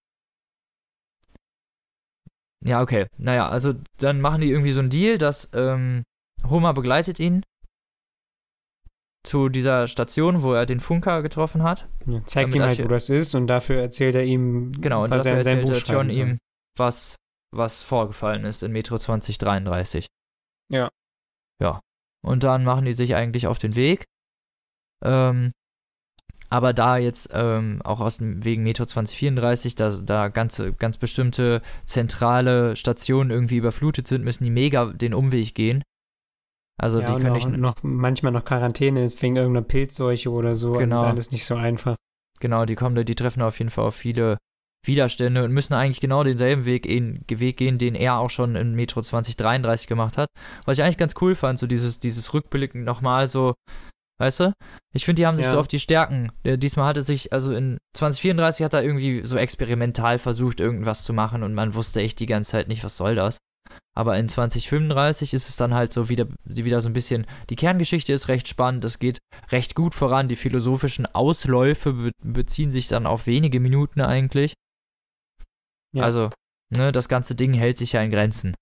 Ja, 2.64 2.82
okay. 2.82 3.06
Naja, 3.16 3.48
also 3.48 3.74
dann 3.98 4.20
machen 4.20 4.40
die 4.42 4.50
irgendwie 4.50 4.72
so 4.72 4.80
einen 4.80 4.90
Deal, 4.90 5.18
dass 5.18 5.50
ähm, 5.54 6.02
Homer 6.48 6.74
begleitet 6.74 7.18
ihn 7.18 7.42
zu 9.26 9.48
dieser 9.48 9.86
Station, 9.86 10.42
wo 10.42 10.52
er 10.54 10.66
den 10.66 10.80
Funker 10.80 11.22
getroffen 11.22 11.62
hat. 11.62 11.88
Ja, 12.06 12.24
zeigt 12.26 12.54
ihm 12.54 12.62
halt, 12.62 12.82
wo 12.82 12.88
das 12.88 13.08
ist 13.10 13.34
und 13.34 13.46
dafür 13.46 13.80
erzählt 13.80 14.14
er 14.14 14.24
ihm, 14.24 14.72
Genau, 14.72 15.04
und 15.04 15.10
was 15.10 15.24
dafür 15.24 15.32
er 15.32 15.38
in 15.38 15.44
seinem 15.44 15.58
erzählt 15.60 15.84
Buch 15.84 15.92
John 15.92 16.10
soll. 16.10 16.18
ihm, 16.18 16.38
was, 16.76 17.16
was 17.54 17.82
vorgefallen 17.82 18.44
ist 18.44 18.62
in 18.62 18.72
Metro 18.72 18.98
2033. 18.98 20.06
Ja. 20.72 20.88
Ja. 21.62 21.80
Und 22.22 22.44
dann 22.44 22.64
machen 22.64 22.84
die 22.84 22.92
sich 22.92 23.14
eigentlich 23.14 23.46
auf 23.46 23.58
den 23.58 23.76
Weg. 23.76 24.04
Ähm, 25.04 25.52
aber 26.51 26.72
da 26.72 26.98
jetzt 26.98 27.31
ähm, 27.32 27.81
auch 27.85 28.01
aus 28.01 28.18
dem 28.18 28.44
wegen 28.44 28.62
Metro 28.64 28.85
2034, 28.85 29.74
da, 29.77 29.90
da 29.90 30.28
ganze, 30.28 30.72
ganz 30.72 30.97
bestimmte 30.98 31.62
zentrale 31.85 32.77
Stationen 32.77 33.31
irgendwie 33.31 33.56
überflutet 33.56 34.09
sind, 34.09 34.24
müssen 34.24 34.44
die 34.44 34.51
mega 34.51 34.86
den 34.86 35.14
Umweg 35.14 35.55
gehen. 35.55 35.82
Also 36.81 37.01
ja, 37.01 37.06
die 37.06 37.22
können 37.22 37.36
auch 37.36 37.47
nicht, 37.47 37.59
noch 37.59 37.74
manchmal 37.82 38.32
noch 38.32 38.44
Quarantäne 38.44 39.05
ist 39.05 39.20
wegen 39.22 39.36
irgendeiner 39.36 39.66
Pilzseuche 39.66 40.31
oder 40.31 40.56
so. 40.56 40.68
Also 40.72 40.78
Genau. 40.81 40.97
ist 41.02 41.06
alles 41.09 41.31
nicht 41.31 41.44
so 41.44 41.55
einfach. 41.55 41.97
Genau, 42.40 42.64
die 42.64 42.74
kommen, 42.74 42.94
da- 42.97 43.05
die 43.05 43.14
treffen 43.14 43.43
auf 43.43 43.59
jeden 43.59 43.70
Fall 43.70 43.85
auf 43.85 43.94
viele 43.97 44.39
Widerstände 44.86 45.44
und 45.44 45.52
müssen 45.52 45.74
eigentlich 45.74 46.01
genau 46.01 46.24
denselben 46.24 46.64
Weg, 46.64 46.86
in, 46.86 47.22
Weg 47.28 47.59
gehen, 47.59 47.77
den 47.77 47.94
er 47.94 48.16
auch 48.18 48.31
schon 48.31 48.56
in 48.56 48.74
Metro 48.74 49.02
2033 49.02 49.86
gemacht 49.86 50.16
hat. 50.16 50.28
Was 50.64 50.78
ich 50.78 50.82
eigentlich 50.85 50.97
ganz 50.97 51.14
cool 51.20 51.35
fand, 51.35 51.59
so 51.59 51.66
dieses, 51.66 52.01
dieses 52.01 52.32
Rückblicken 52.32 52.82
nochmal 52.82 53.28
so, 53.28 53.52
weißt 54.20 54.40
du? 54.40 54.52
Ich 54.94 55.05
finde, 55.05 55.20
die 55.22 55.26
haben 55.26 55.36
sich 55.36 55.47
Ja. 55.47 55.52
so 55.52 55.59
auf 55.59 55.68
die 55.68 55.80
Stärken. 55.80 56.30
Äh, 56.44 56.59
Diesmal 56.59 56.86
hatte 56.86 57.02
sich, 57.02 57.32
also 57.32 57.52
in 57.52 57.78
2034 57.97 58.64
hat 58.64 58.74
er 58.74 58.82
irgendwie 58.84 59.24
so 59.26 59.36
experimental 59.36 60.18
versucht, 60.18 60.60
irgendwas 60.60 61.05
zu 61.05 61.12
machen 61.12 61.42
und 61.42 61.55
man 61.55 61.74
wusste 61.74 62.01
echt 62.01 62.20
die 62.20 62.26
ganze 62.26 62.52
Zeit 62.52 62.68
nicht, 62.68 62.84
was 62.84 62.97
soll 62.97 63.14
das. 63.14 63.38
Aber 63.97 64.18
in 64.18 64.28
2035 64.28 65.32
ist 65.32 65.48
es 65.48 65.56
dann 65.56 65.74
halt 65.74 65.92
so 65.92 66.09
wieder, 66.09 66.26
wieder 66.44 66.80
so 66.80 66.88
ein 66.88 66.92
bisschen, 66.92 67.26
die 67.51 67.56
Kerngeschichte 67.56 68.12
ist 68.12 68.28
recht 68.28 68.48
spannend, 68.48 68.84
es 68.84 68.98
geht 68.98 69.18
recht 69.51 69.74
gut 69.74 69.94
voran, 69.94 70.28
die 70.28 70.36
philosophischen 70.36 71.06
Ausläufe 71.06 71.92
be 71.92 72.10
beziehen 72.22 72.70
sich 72.70 72.88
dann 72.88 73.06
auf 73.06 73.26
wenige 73.26 73.60
Minuten 73.60 74.01
eigentlich. 74.01 74.55
Ja. 75.92 76.05
Also, 76.05 76.30
ne, 76.70 76.92
das 76.92 77.09
ganze 77.09 77.34
Ding 77.34 77.52
hält 77.55 77.78
sich 77.78 77.92
ja 77.92 78.02
in 78.02 78.10
Grenzen. 78.10 78.55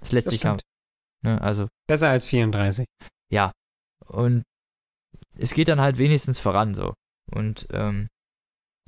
Es 0.00 0.12
lässt 0.12 0.26
Das 0.26 0.34
sich 0.34 0.42
ja. 0.42 0.56
Ne, 1.24 1.40
also, 1.40 1.68
Besser 1.88 2.10
als 2.10 2.26
34. 2.26 2.86
ja. 3.32 3.52
Und 4.06 4.42
es 5.36 5.54
geht 5.54 5.68
dann 5.68 5.80
halt 5.80 5.98
wenigstens 5.98 6.38
voran 6.38 6.74
so. 6.74 6.94
Und, 7.32 7.66
ähm, 7.72 8.08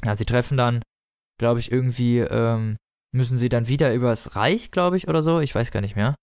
ja, 0.04 0.14
sie 0.14 0.26
treffen 0.26 0.56
dann, 0.56 0.82
glaube 1.38 1.60
ich, 1.60 1.72
irgendwie, 1.72 2.18
ähm, 2.18 2.76
müssen 3.14 3.38
sie 3.38 3.48
dann 3.48 3.66
wieder 3.66 3.94
übers 3.94 4.36
Reich, 4.36 4.70
glaube 4.70 4.96
ich, 4.96 5.08
oder 5.08 5.22
so. 5.22 5.40
Ich 5.40 5.54
weiß 5.54 5.70
gar 5.70 5.80
nicht 5.80 5.96
mehr. 5.96 6.14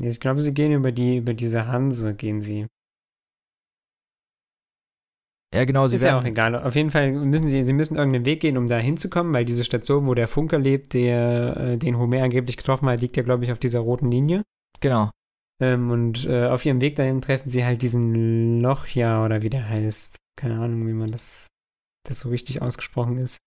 Ich 0.00 0.20
glaube, 0.20 0.42
sie 0.42 0.52
gehen 0.52 0.72
über 0.72 0.90
die, 0.90 1.18
über 1.18 1.34
diese 1.34 1.66
Hanse, 1.66 2.14
gehen 2.14 2.40
sie. 2.40 2.66
Ja, 5.54 5.66
genau, 5.66 5.86
sie 5.86 5.96
ist 5.96 6.04
ja 6.04 6.12
auch 6.12 6.24
werden, 6.24 6.32
egal. 6.32 6.56
Auf 6.56 6.74
jeden 6.74 6.90
Fall 6.90 7.12
müssen 7.12 7.46
sie, 7.46 7.62
sie 7.62 7.74
müssen 7.74 7.96
irgendeinen 7.96 8.24
Weg 8.24 8.40
gehen, 8.40 8.56
um 8.56 8.66
da 8.66 8.78
hinzukommen, 8.78 9.34
weil 9.34 9.44
diese 9.44 9.64
Station, 9.64 10.06
wo 10.06 10.14
der 10.14 10.26
Funker 10.26 10.58
lebt, 10.58 10.94
der 10.94 11.56
äh, 11.58 11.76
den 11.76 11.98
Homer 11.98 12.22
angeblich 12.22 12.56
getroffen 12.56 12.88
hat, 12.88 13.02
liegt 13.02 13.16
ja, 13.18 13.22
glaube 13.22 13.44
ich, 13.44 13.52
auf 13.52 13.58
dieser 13.58 13.80
roten 13.80 14.10
Linie. 14.10 14.42
Genau. 14.80 15.10
Ähm, 15.60 15.90
und 15.90 16.26
äh, 16.26 16.46
auf 16.48 16.64
ihrem 16.64 16.80
Weg 16.80 16.96
dahin 16.96 17.20
treffen 17.20 17.48
sie 17.48 17.64
halt 17.64 17.82
diesen 17.82 18.60
Lochja 18.60 19.24
oder 19.24 19.42
wie 19.42 19.50
der 19.50 19.68
heißt. 19.68 20.18
Keine 20.36 20.58
Ahnung, 20.60 20.86
wie 20.88 20.92
man 20.92 21.10
das, 21.10 21.48
das 22.06 22.20
so 22.20 22.30
richtig 22.30 22.62
ausgesprochen 22.62 23.18
ist. 23.18 23.38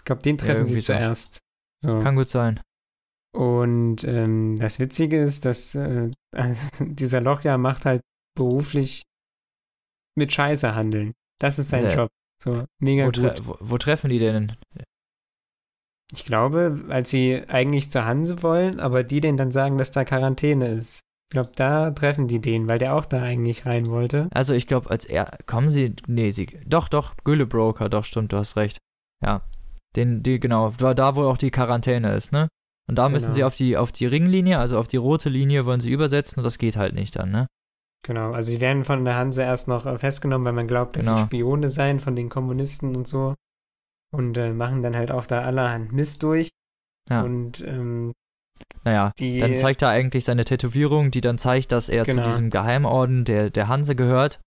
Ich 0.00 0.04
glaube, 0.04 0.22
den 0.22 0.38
treffen 0.38 0.66
sie 0.66 0.72
irgendwie 0.72 0.80
so. 0.82 0.92
zuerst. 0.92 1.38
So. 1.84 2.00
Kann 2.00 2.16
gut 2.16 2.28
sein. 2.28 2.60
Und 3.34 4.02
ähm, 4.04 4.56
das 4.58 4.78
Witzige 4.78 5.22
ist, 5.22 5.44
dass 5.44 5.74
äh, 5.74 6.10
dieser 6.80 7.20
Lochja 7.20 7.58
macht 7.58 7.84
halt 7.84 8.00
beruflich 8.34 9.02
mit 10.16 10.32
Scheiße 10.32 10.74
handeln. 10.74 11.12
Das 11.38 11.58
ist 11.58 11.68
sein 11.68 11.84
Ja. 11.84 11.94
Job. 11.94 12.08
So, 12.42 12.64
mega 12.80 13.02
Wo, 13.02 13.06
gut. 13.06 13.16
tre 13.16 13.34
wo, 13.42 13.56
wo 13.60 13.78
treffen 13.78 14.08
die 14.10 14.18
denn? 14.18 14.56
Ich 16.12 16.24
glaube, 16.24 16.84
als 16.88 17.10
sie 17.10 17.42
eigentlich 17.48 17.90
zur 17.90 18.04
Hanse 18.04 18.42
wollen, 18.42 18.78
aber 18.80 19.02
die 19.02 19.20
denen 19.20 19.36
dann 19.36 19.52
sagen, 19.52 19.76
dass 19.78 19.90
da 19.90 20.04
Quarantäne 20.04 20.68
ist. 20.68 21.00
Ich 21.28 21.34
glaube, 21.34 21.50
da 21.56 21.90
treffen 21.90 22.28
die 22.28 22.40
den, 22.40 22.68
weil 22.68 22.78
der 22.78 22.94
auch 22.94 23.04
da 23.04 23.20
eigentlich 23.22 23.66
rein 23.66 23.86
wollte. 23.86 24.28
Also 24.32 24.54
ich 24.54 24.68
glaube, 24.68 24.90
als 24.90 25.04
er. 25.04 25.36
Kommen 25.46 25.68
sie. 25.68 25.94
Nee, 26.06 26.30
sie. 26.30 26.46
Doch, 26.64 26.88
doch, 26.88 27.14
Güllebroker, 27.24 27.88
doch, 27.88 28.04
stimmt, 28.04 28.32
du 28.32 28.36
hast 28.36 28.56
recht. 28.56 28.78
Ja. 29.24 29.42
Den, 29.96 30.22
die, 30.22 30.38
genau, 30.38 30.70
da, 30.78 30.94
da 30.94 31.16
wo 31.16 31.24
auch 31.24 31.38
die 31.38 31.50
Quarantäne 31.50 32.14
ist, 32.14 32.30
ne? 32.30 32.46
Und 32.88 32.96
da 32.96 33.08
müssen 33.08 33.24
Genau. 33.26 33.34
sie 33.34 33.44
auf 33.44 33.56
die, 33.56 33.76
auf 33.76 33.90
die 33.90 34.06
Ringlinie, 34.06 34.58
also 34.58 34.78
auf 34.78 34.86
die 34.86 34.98
rote 34.98 35.28
Linie, 35.28 35.66
wollen 35.66 35.80
sie 35.80 35.90
übersetzen 35.90 36.38
und 36.38 36.44
das 36.44 36.58
geht 36.58 36.76
halt 36.76 36.94
nicht 36.94 37.16
dann, 37.16 37.32
ne? 37.32 37.46
Genau, 38.06 38.30
also 38.32 38.52
sie 38.52 38.60
werden 38.60 38.84
von 38.84 39.04
der 39.04 39.16
Hanse 39.16 39.42
erst 39.42 39.66
noch 39.66 39.98
festgenommen, 39.98 40.44
weil 40.44 40.52
man 40.52 40.68
glaubt, 40.68 40.94
dass 40.96 41.06
Genau. 41.06 41.16
sie 41.18 41.24
Spione 41.24 41.68
seien 41.68 41.98
von 41.98 42.14
den 42.14 42.28
Kommunisten 42.28 42.94
und 42.94 43.08
so. 43.08 43.34
Und 44.12 44.36
äh, 44.38 44.52
machen 44.52 44.82
dann 44.82 44.96
halt 44.96 45.10
auch 45.10 45.26
da 45.26 45.42
allerhand 45.42 45.92
Mist 45.92 46.22
durch. 46.22 46.48
Ja. 47.10 47.22
Und 47.22 47.60
ähm, 47.60 48.12
Naja, 48.84 49.12
die. 49.18 49.38
dann 49.38 49.56
zeigt 49.56 49.82
er 49.82 49.90
eigentlich 49.90 50.24
seine 50.24 50.44
Tätowierung, 50.44 51.10
die 51.10 51.20
dann 51.20 51.38
zeigt, 51.38 51.72
dass 51.72 51.88
er 51.88 52.04
Genau. 52.04 52.22
zu 52.22 52.28
diesem 52.30 52.50
Geheimorden 52.50 53.24
der, 53.24 53.50
der 53.50 53.68
Hanse 53.68 53.94
gehört. 53.96 54.40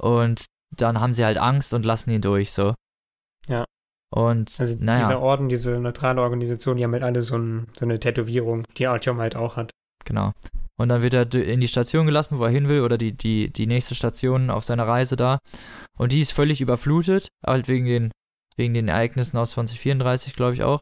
Und 0.00 0.46
dann 0.76 1.00
haben 1.00 1.14
sie 1.14 1.24
halt 1.24 1.38
Angst 1.38 1.74
und 1.74 1.84
lassen 1.84 2.10
ihn 2.10 2.20
durch, 2.20 2.52
so. 2.52 2.74
Ja. 3.48 3.64
Und, 4.14 4.54
also 4.58 4.82
naja. 4.82 5.00
dieser 5.00 5.20
Orden, 5.20 5.48
diese 5.48 5.80
neutrale 5.80 6.22
Organisation, 6.22 6.76
die 6.76 6.84
haben 6.84 6.92
halt 6.92 7.02
alle 7.02 7.22
so, 7.22 7.36
ein, 7.36 7.66
so 7.76 7.84
eine 7.84 7.98
Tätowierung, 7.98 8.64
die 8.76 8.86
Artyom 8.86 9.18
halt 9.18 9.36
auch 9.36 9.56
hat. 9.56 9.70
Genau. 10.04 10.32
Und 10.78 10.88
dann 10.88 11.02
wird 11.02 11.14
er 11.14 11.34
in 11.34 11.60
die 11.60 11.68
Station 11.68 12.06
gelassen, 12.06 12.38
wo 12.38 12.44
er 12.44 12.50
hin 12.50 12.68
will, 12.68 12.82
oder 12.82 12.96
die, 12.96 13.12
die, 13.12 13.52
die 13.52 13.66
nächste 13.66 13.94
Station 13.94 14.48
auf 14.48 14.64
seiner 14.64 14.86
Reise 14.86 15.16
da. 15.16 15.38
Und 15.98 16.12
die 16.12 16.20
ist 16.20 16.32
völlig 16.32 16.60
überflutet, 16.60 17.28
halt 17.44 17.68
wegen 17.68 17.84
den, 17.86 18.12
wegen 18.58 18.74
den 18.74 18.88
Ereignissen 18.88 19.36
aus 19.38 19.52
2034, 19.52 20.34
glaube 20.34 20.52
ich 20.54 20.62
auch. 20.62 20.80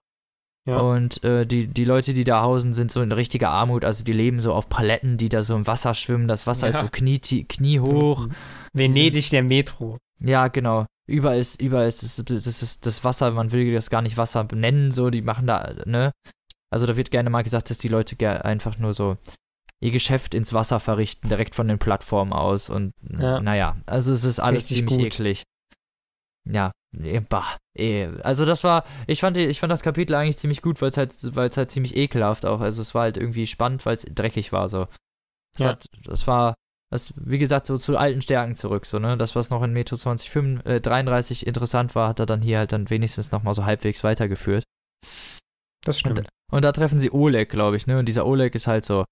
Ja. 0.69 0.79
Und 0.79 1.23
äh, 1.23 1.47
die, 1.47 1.69
die 1.69 1.85
Leute, 1.85 2.13
die 2.13 2.25
da 2.25 2.43
hausen, 2.43 2.75
sind 2.75 2.91
so 2.91 3.01
in 3.01 3.13
richtiger 3.13 3.51
Armut. 3.51 3.85
Also 3.85 4.03
die 4.03 4.13
leben 4.13 4.41
so 4.41 4.53
auf 4.53 4.69
Paletten, 4.69 5.17
die 5.17 5.29
da 5.29 5.45
so 5.45 5.55
im 5.55 5.67
Wasser 5.69 5.95
schwimmen. 5.95 6.27
Das 6.27 6.49
Wasser 6.49 6.69
ist 6.69 6.75
Ja. 6.77 6.81
so 6.81 6.89
knie, 6.91 7.21
kniehoch. 7.21 8.27
Venedig 8.73 9.31
der 9.31 9.45
Metro. 9.45 9.99
Ja, 10.21 10.49
genau. 10.49 10.87
Überall 11.09 11.39
ist, 11.39 11.61
überall 11.63 11.87
ist 11.87 12.03
das, 12.03 12.25
das 12.25 12.63
ist 12.63 12.85
das 12.85 13.05
Wasser, 13.05 13.31
man 13.31 13.53
will 13.53 13.73
das 13.73 13.91
gar 13.91 14.03
nicht 14.03 14.17
Wasser 14.17 14.43
benennen, 14.43 14.91
so, 14.91 15.11
die 15.11 15.23
machen 15.23 15.47
da, 15.47 15.73
ne? 15.85 16.11
Also 16.69 16.85
da 16.89 16.97
wird 16.97 17.13
gerne 17.13 17.31
mal 17.31 17.43
gesagt, 17.43 17.71
dass 17.71 17.79
die 17.79 17.87
Leute 17.87 18.45
einfach 18.45 18.77
nur 18.79 18.93
so 18.93 19.17
ihr 19.81 19.93
Geschäft 19.93 20.35
ins 20.35 20.53
Wasser 20.53 20.81
verrichten, 20.81 21.29
direkt 21.29 21.55
von 21.55 21.69
den 21.69 21.79
Plattformen 21.79 22.33
aus 22.33 22.71
und 22.71 22.91
Ja. 23.17 23.41
naja, 23.41 23.77
also 23.87 24.13
es 24.13 24.25
ist 24.25 24.41
alles 24.41 24.65
Richtig 24.65 24.79
ziemlich 24.79 24.97
gut. 24.97 25.07
eklig. 25.07 25.43
Ja, 26.45 26.73
bah, 27.29 27.57
eh. 27.75 28.09
Also 28.23 28.45
das 28.45 28.65
war, 28.65 28.85
ich 29.07 29.21
fand, 29.21 29.37
ich 29.37 29.61
fand 29.61 29.71
das 29.71 29.83
Kapitel 29.83 30.15
eigentlich 30.15 30.39
ziemlich 30.39 30.63
gut, 30.63 30.81
weil 30.81 30.91
es 30.91 30.97
halt, 30.97 31.15
weil 31.37 31.49
es 31.49 31.57
halt 31.57 31.71
ziemlich 31.71 31.97
ekelhaft 31.97 32.47
auch, 32.47 32.61
also 32.61 32.83
es 32.83 32.95
war 32.95 33.03
halt 33.03 33.17
irgendwie 33.17 33.47
spannend, 33.47 33.85
weil 33.87 33.97
es 33.97 34.07
dreckig 34.09 34.53
war, 34.53 34.69
so. 34.69 34.87
Es 35.55 35.63
Ja. 35.63 35.69
hat, 35.71 35.87
es 36.11 36.27
war, 36.27 36.55
das, 36.91 37.13
wie 37.17 37.39
gesagt, 37.39 37.67
so 37.67 37.77
zu 37.79 37.97
alten 37.97 38.23
Stärken 38.23 38.55
zurück, 38.55 38.87
so, 38.87 38.99
ne? 38.99 39.17
Das, 39.17 39.35
was 39.35 39.51
noch 39.51 39.63
in 39.63 39.73
Metro 39.73 39.97
2033 39.97 41.47
interessant 41.47 41.95
war, 41.95 42.09
hat 42.09 42.21
er 42.21 42.27
dann 42.27 42.43
hier 42.43 42.59
halt 42.59 42.73
dann 42.73 42.89
wenigstens 42.91 43.33
nochmal 43.33 43.55
so 43.55 43.65
halbwegs 43.65 44.05
weitergeführt. 44.05 44.65
Das 45.85 45.99
stimmt. 45.99 46.27
Und 46.53 46.65
da 46.65 46.73
treffen 46.73 46.99
sie 46.99 47.11
Oleg, 47.13 47.49
glaube 47.51 47.77
ich, 47.77 47.87
ne? 47.87 47.99
Und 47.99 48.07
dieser 48.07 48.27
Oleg 48.27 48.55
ist 48.55 48.67
halt 48.67 48.85
so 48.85 49.05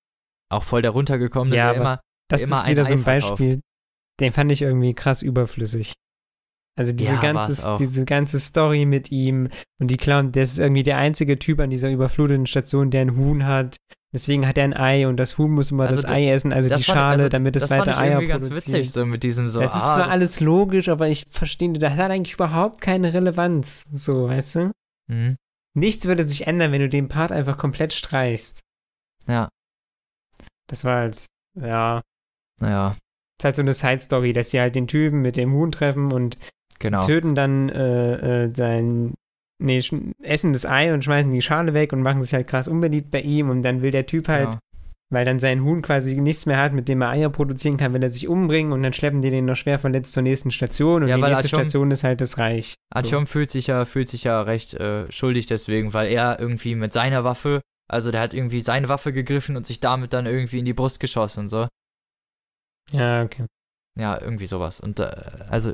auch 0.52 0.62
voll 0.62 0.82
der 0.82 0.92
runtergekommene, 0.92 1.56
Ja, 1.56 1.72
der 1.72 1.80
immer, 1.80 2.00
Das 2.28 2.42
immer 2.42 2.58
ist 2.58 2.68
wieder 2.68 2.84
so 2.84 2.94
Ei 2.94 2.96
ein 2.96 3.02
verkauft. 3.02 3.30
Beispiel, 3.38 3.60
den 4.20 4.32
fand 4.32 4.52
ich 4.52 4.62
irgendwie 4.62 4.94
krass 4.94 5.22
überflüssig. 5.22 5.94
Also 6.76 6.92
diese, 6.92 7.14
Ja, 7.14 7.20
ganze, 7.20 7.76
diese 7.78 8.04
ganze 8.04 8.40
Story 8.40 8.84
mit 8.84 9.12
ihm 9.12 9.48
und 9.80 9.88
die 9.90 9.96
Clown, 9.96 10.32
der 10.32 10.42
ist 10.42 10.58
irgendwie 10.58 10.82
der 10.82 10.96
einzige 10.98 11.38
Typ 11.38 11.60
an 11.60 11.70
dieser 11.70 11.90
überfluteten 11.90 12.46
Station, 12.46 12.90
der 12.90 13.02
ein 13.02 13.16
Huhn 13.16 13.46
hat. 13.46 13.76
Deswegen 14.12 14.46
hat 14.46 14.58
er 14.58 14.64
ein 14.64 14.74
Ei 14.76 15.06
und 15.08 15.16
das 15.16 15.38
Huhn 15.38 15.50
muss 15.50 15.70
immer 15.72 15.84
Also 15.84 15.96
das 16.02 16.06
da- 16.08 16.14
Ei 16.14 16.30
essen, 16.30 16.52
also 16.52 16.68
die 16.68 16.74
das 16.74 16.84
fand- 16.84 16.96
Schale, 16.96 17.12
also 17.14 17.28
damit 17.28 17.56
es 17.56 17.62
das 17.62 17.70
fand 17.70 17.80
weiter 17.82 17.90
ich 17.92 17.96
Eier 17.98 18.10
irgendwie 18.12 18.26
ganz 18.28 18.48
produziert. 18.48 18.78
witzig, 18.78 18.92
so 18.92 19.06
mit 19.06 19.22
diesem 19.24 19.48
so. 19.48 19.60
das 19.60 19.74
ist 19.74 19.82
ah, 19.82 19.94
zwar 19.94 20.10
alles 20.10 20.40
logisch, 20.40 20.88
aber 20.88 21.08
ich 21.08 21.26
verstehe, 21.30 21.72
das 21.72 21.92
hat 21.94 22.10
eigentlich 22.10 22.34
überhaupt 22.34 22.80
keine 22.80 23.12
Relevanz. 23.12 23.86
So, 23.92 24.28
weißt 24.28 24.54
du? 24.56 24.72
Mhm. 25.08 25.36
Nichts 25.76 26.06
würde 26.06 26.22
sich 26.28 26.46
ändern, 26.46 26.70
wenn 26.70 26.80
du 26.80 26.88
den 26.88 27.08
Part 27.08 27.32
einfach 27.32 27.56
komplett 27.58 27.92
streichst. 27.92 28.60
Ja, 29.26 29.48
Das 30.68 30.84
war 30.84 30.96
halt, 31.00 31.26
ja, 31.60 32.00
naja, 32.60 32.92
ist 33.40 33.44
halt 33.44 33.56
so 33.56 33.62
eine 33.62 33.74
Side-Story, 33.74 34.32
dass 34.32 34.50
sie 34.50 34.60
halt 34.60 34.76
den 34.76 34.86
Typen 34.86 35.22
mit 35.22 35.36
dem 35.36 35.52
Huhn 35.52 35.72
treffen 35.72 36.12
und 36.12 36.36
genau. 36.78 37.00
töten 37.02 37.34
dann 37.34 37.68
äh, 37.68 38.44
äh, 38.44 38.52
sein, 38.54 39.14
nee, 39.62 39.82
essen 40.22 40.52
das 40.52 40.66
Ei 40.66 40.92
und 40.92 41.04
schmeißen 41.04 41.32
die 41.32 41.42
Schale 41.42 41.74
weg 41.74 41.92
und 41.92 42.02
machen 42.02 42.22
sich 42.22 42.34
halt 42.34 42.46
krass 42.46 42.68
unbeliebt 42.68 43.10
bei 43.10 43.20
ihm 43.20 43.50
und 43.50 43.62
dann 43.62 43.82
will 43.82 43.90
der 43.90 44.06
Typ 44.06 44.28
halt, 44.28 44.50
genau. 44.50 44.58
weil 45.10 45.24
dann 45.24 45.38
sein 45.38 45.62
Huhn 45.64 45.82
quasi 45.82 46.20
nichts 46.20 46.46
mehr 46.46 46.58
hat, 46.58 46.72
mit 46.72 46.88
dem 46.88 47.02
er 47.02 47.10
Eier 47.10 47.30
produzieren 47.30 47.76
kann, 47.76 47.92
wenn 47.92 48.02
er 48.02 48.08
sich 48.08 48.28
umbringen 48.28 48.72
und 48.72 48.82
dann 48.82 48.92
schleppen 48.92 49.22
die 49.22 49.30
den 49.30 49.44
noch 49.44 49.56
schwer 49.56 49.78
verletzt 49.78 50.12
zur 50.12 50.22
nächsten 50.22 50.50
Station 50.50 51.02
und 51.02 51.08
Ja, 51.08 51.16
die 51.16 51.22
nächste 51.22 51.46
Artyom- 51.48 51.60
Station 51.60 51.90
ist 51.90 52.04
halt 52.04 52.20
das 52.20 52.38
Reich. 52.38 52.74
Artyom 52.92 53.26
fühlt 53.26 53.50
sich 53.50 53.68
ja, 53.68 53.84
fühlt 53.84 54.08
sich 54.08 54.24
ja 54.24 54.42
recht 54.42 54.74
äh, 54.74 55.10
schuldig 55.10 55.46
deswegen, 55.46 55.92
weil 55.94 56.10
er 56.10 56.38
irgendwie 56.40 56.74
mit 56.74 56.92
seiner 56.92 57.24
Waffe, 57.24 57.60
also 57.90 58.10
der 58.10 58.20
hat 58.20 58.34
irgendwie 58.34 58.60
seine 58.60 58.88
Waffe 58.88 59.12
gegriffen 59.12 59.56
und 59.56 59.66
sich 59.66 59.80
damit 59.80 60.12
dann 60.12 60.26
irgendwie 60.26 60.58
in 60.58 60.64
die 60.64 60.74
Brust 60.74 61.00
geschossen 61.00 61.40
und 61.40 61.48
so. 61.48 61.68
Ja, 62.92 63.22
okay. 63.22 63.46
Ja, 63.98 64.20
irgendwie 64.20 64.46
sowas. 64.46 64.80
Und 64.80 65.00
äh, 65.00 65.10
also, 65.48 65.72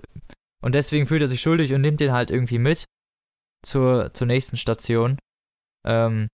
und 0.62 0.74
deswegen 0.74 1.06
fühlt 1.06 1.22
er 1.22 1.28
sich 1.28 1.40
schuldig 1.40 1.72
und 1.74 1.80
nimmt 1.80 2.00
den 2.00 2.12
halt 2.12 2.30
irgendwie 2.30 2.58
mit 2.58 2.84
zur, 3.64 4.12
zur 4.14 4.26
nächsten 4.26 4.56
Station. 4.56 5.18
Ähm, 5.86 6.28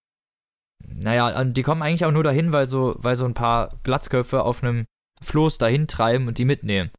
naja, 0.85 1.40
und 1.40 1.55
die 1.55 1.62
kommen 1.62 1.82
eigentlich 1.82 2.05
auch 2.05 2.12
nur 2.12 2.24
dahin, 2.24 2.53
weil 2.53 2.66
so, 2.66 2.94
weil 2.98 3.16
so 3.16 3.24
ein 3.24 3.35
paar 3.35 3.69
Glatzköpfe 3.82 4.43
auf 4.43 4.62
einem 4.62 4.85
Floß 5.23 5.59
dahin 5.59 5.86
treiben 5.89 6.28
und 6.28 6.39
die 6.39 6.44
mitnehmen. 6.44 6.90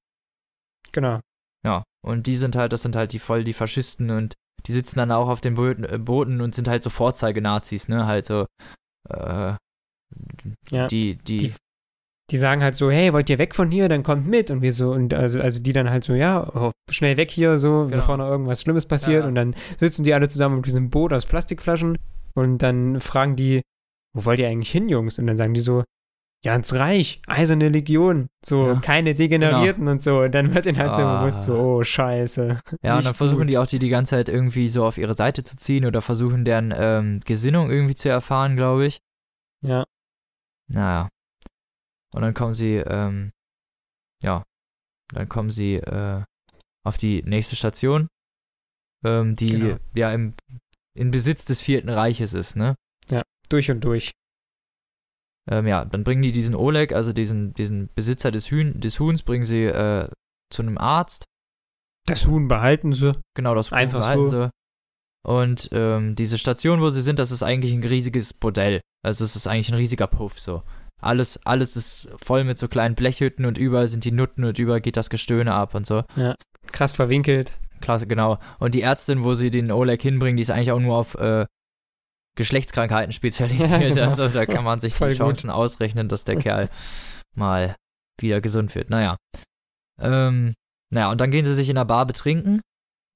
Genau. 0.91 1.19
Ja, 1.65 1.83
und 2.05 2.27
die 2.27 2.37
sind 2.37 2.55
halt, 2.55 2.73
das 2.73 2.81
sind 2.81 2.95
halt 2.95 3.13
die 3.13 3.19
voll 3.19 3.43
die 3.43 3.53
Faschisten 3.53 4.09
und 4.09 4.33
die 4.65 4.71
sitzen 4.71 4.97
dann 4.99 5.11
auch 5.11 5.29
auf 5.29 5.41
den 5.41 5.53
Booten, 5.55 5.83
äh, 5.83 5.97
Booten 5.99 6.41
und 6.41 6.55
sind 6.55 6.67
halt 6.67 6.81
so 6.83 6.89
Vorzeigenazis, 6.89 7.87
ne? 7.89 8.05
Halt 8.07 8.25
so, 8.25 8.47
äh, 9.09 9.55
Ja, 10.71 10.87
die, 10.87 11.15
die, 11.15 11.37
die- 11.37 11.53
Die 12.29 12.37
sagen 12.37 12.61
halt 12.61 12.75
so, 12.75 12.91
hey, 12.91 13.13
wollt 13.13 13.29
ihr 13.29 13.37
weg 13.37 13.55
von 13.55 13.71
hier, 13.71 13.87
dann 13.87 14.03
kommt 14.03 14.27
mit. 14.27 14.51
Und 14.51 14.61
wir 14.61 14.73
so, 14.73 14.91
und 14.91 15.13
also, 15.13 15.39
also 15.39 15.61
die 15.63 15.71
dann 15.71 15.89
halt 15.89 16.03
so, 16.03 16.13
ja, 16.13 16.45
oh, 16.55 16.71
schnell 16.91 17.15
weg 17.15 17.31
hier, 17.31 17.57
so, 17.57 17.83
Genau. 17.85 17.89
bevor 17.97 18.17
noch 18.17 18.27
irgendwas 18.29 18.61
Schlimmes 18.61 18.85
passiert. 18.85 19.21
Ja. 19.23 19.27
Und 19.27 19.35
dann 19.35 19.55
sitzen 19.79 20.03
die 20.03 20.13
alle 20.13 20.27
zusammen 20.27 20.59
auf 20.59 20.65
diesem 20.65 20.89
Boot 20.89 21.13
aus 21.13 21.25
Plastikflaschen 21.25 21.97
und 22.35 22.57
dann 22.61 22.99
fragen 22.99 23.35
die, 23.37 23.61
wo 24.13 24.25
wollt 24.25 24.39
ihr 24.39 24.47
eigentlich 24.49 24.71
hin, 24.71 24.89
Jungs? 24.89 25.19
Und 25.19 25.27
dann 25.27 25.37
sagen 25.37 25.53
die 25.53 25.61
so, 25.61 25.83
ja, 26.45 26.55
ins 26.55 26.73
Reich, 26.73 27.21
eiserne 27.27 27.69
Legion, 27.69 28.27
so, 28.45 28.67
Ja. 28.67 28.75
keine 28.75 29.15
Degenerierten 29.15 29.87
und 29.87 30.01
so. 30.03 30.19
Und 30.21 30.35
dann 30.35 30.53
wird 30.53 30.65
ihnen 30.65 30.77
halt 30.77 30.95
so 30.95 31.01
Ah. 31.03 31.19
bewusst, 31.21 31.43
so, 31.43 31.55
oh, 31.57 31.83
scheiße. 31.83 32.59
Ja, 32.83 32.97
und 32.97 33.05
dann 33.05 33.13
versuchen 33.15 33.43
gut. 33.45 33.49
die 33.53 33.57
auch 33.57 33.67
die 33.67 33.79
die 33.79 33.89
ganze 33.89 34.11
Zeit 34.17 34.27
irgendwie 34.29 34.67
so 34.67 34.85
auf 34.85 34.97
ihre 34.97 35.13
Seite 35.13 35.43
zu 35.43 35.55
ziehen 35.55 35.85
oder 35.85 36.01
versuchen 36.01 36.43
deren 36.45 36.73
ähm, 36.77 37.21
Gesinnung 37.25 37.71
irgendwie 37.71 37.95
zu 37.95 38.09
erfahren, 38.09 38.55
glaube 38.57 38.85
ich. 38.85 38.97
Ja, 39.65 39.85
Naja. 40.67 41.07
Und 42.17 42.23
dann 42.23 42.33
kommen 42.33 42.53
sie, 42.53 42.77
ähm, 42.77 43.31
ja, 44.23 44.41
dann 45.13 45.29
kommen 45.29 45.51
sie 45.51 45.75
äh, 45.75 46.23
auf 46.83 46.97
die 46.97 47.21
nächste 47.21 47.55
Station, 47.55 48.07
ähm, 49.05 49.35
die 49.35 49.51
Genau. 49.51 49.77
ja 49.95 50.11
im, 50.11 50.33
in 50.95 51.11
Besitz 51.11 51.45
des 51.45 51.61
Vierten 51.61 51.89
Reiches 51.89 52.33
ist, 52.33 52.55
ne? 52.55 52.73
durch 53.49 53.69
und 53.69 53.83
durch. 53.83 54.13
Ähm, 55.47 55.67
ja, 55.67 55.85
dann 55.85 56.03
bringen 56.03 56.23
die 56.23 56.31
diesen 56.31 56.55
Oleg, 56.55 56.91
also 56.91 57.13
diesen, 57.13 57.53
diesen 57.53 57.93
Besitzer 57.93 58.31
des, 58.31 58.49
Hühn, 58.49 58.79
des 58.79 58.99
Huhns, 58.99 59.21
bringen 59.21 59.45
sie 59.45 59.65
äh, 59.65 60.09
zu 60.51 60.63
einem 60.63 60.79
Arzt. 60.79 61.23
Das 62.07 62.25
Huhn 62.25 62.47
behalten 62.47 62.93
sie. 62.93 63.13
Genau, 63.35 63.53
das 63.53 63.69
Huhn 63.69 63.77
Einfach 63.77 63.99
behalten 63.99 64.25
so. 64.25 64.45
sie. 64.45 64.49
Und 65.23 65.69
ähm, 65.71 66.15
diese 66.15 66.39
Station, 66.39 66.81
wo 66.81 66.89
sie 66.89 67.01
sind, 67.01 67.19
das 67.19 67.29
ist 67.29 67.43
eigentlich 67.43 67.73
ein 67.73 67.83
riesiges 67.83 68.33
Bordell. 68.33 68.81
Also 69.05 69.23
es 69.23 69.35
ist 69.35 69.45
eigentlich 69.45 69.69
ein 69.69 69.75
riesiger 69.75 70.07
Puff 70.07 70.39
so. 70.39 70.63
Alles, 71.01 71.39
alles 71.45 71.75
ist 71.75 72.09
voll 72.17 72.43
mit 72.43 72.57
so 72.57 72.67
kleinen 72.67 72.95
Blechhütten 72.95 73.45
und 73.45 73.57
überall 73.57 73.87
sind 73.87 74.03
die 74.03 74.11
Nutten 74.11 74.43
und 74.43 74.57
überall 74.57 74.81
geht 74.81 74.97
das 74.97 75.09
Gestöhne 75.09 75.53
ab 75.53 75.75
und 75.75 75.85
so. 75.85 76.03
Krass 76.71 76.93
verwinkelt. 76.93 77.59
Klasse, 77.81 78.07
genau. 78.07 78.39
Und 78.59 78.73
die 78.73 78.81
Ärztin, 78.81 79.23
wo 79.23 79.33
sie 79.35 79.51
den 79.51 79.71
Oleg 79.71 80.01
hinbringen, 80.01 80.37
die 80.37 80.41
ist 80.41 80.49
eigentlich 80.49 80.71
auch 80.71 80.79
nur 80.79 80.97
auf 80.97 81.15
äh, 81.15 81.45
Geschlechtskrankheiten 82.35 83.11
spezialisiert. 83.11 83.69
Ja, 83.69 83.77
genau. 83.77 84.01
Also 84.09 84.27
da 84.29 84.45
kann 84.45 84.63
man 84.63 84.79
sich 84.79 84.93
Voll 84.93 85.09
die 85.09 85.17
gut. 85.17 85.27
Chancen 85.27 85.49
ausrechnen, 85.49 86.07
dass 86.09 86.23
der 86.23 86.37
Kerl 86.37 86.69
mal 87.35 87.75
wieder 88.19 88.41
gesund 88.41 88.73
wird. 88.75 88.89
Naja. 88.89 89.17
Ähm, 90.01 90.53
naja, 90.93 91.11
und 91.11 91.21
dann 91.21 91.31
gehen 91.31 91.45
sie 91.45 91.53
sich 91.53 91.69
in 91.69 91.75
der 91.75 91.85
Bar 91.85 92.05
betrinken. 92.05 92.61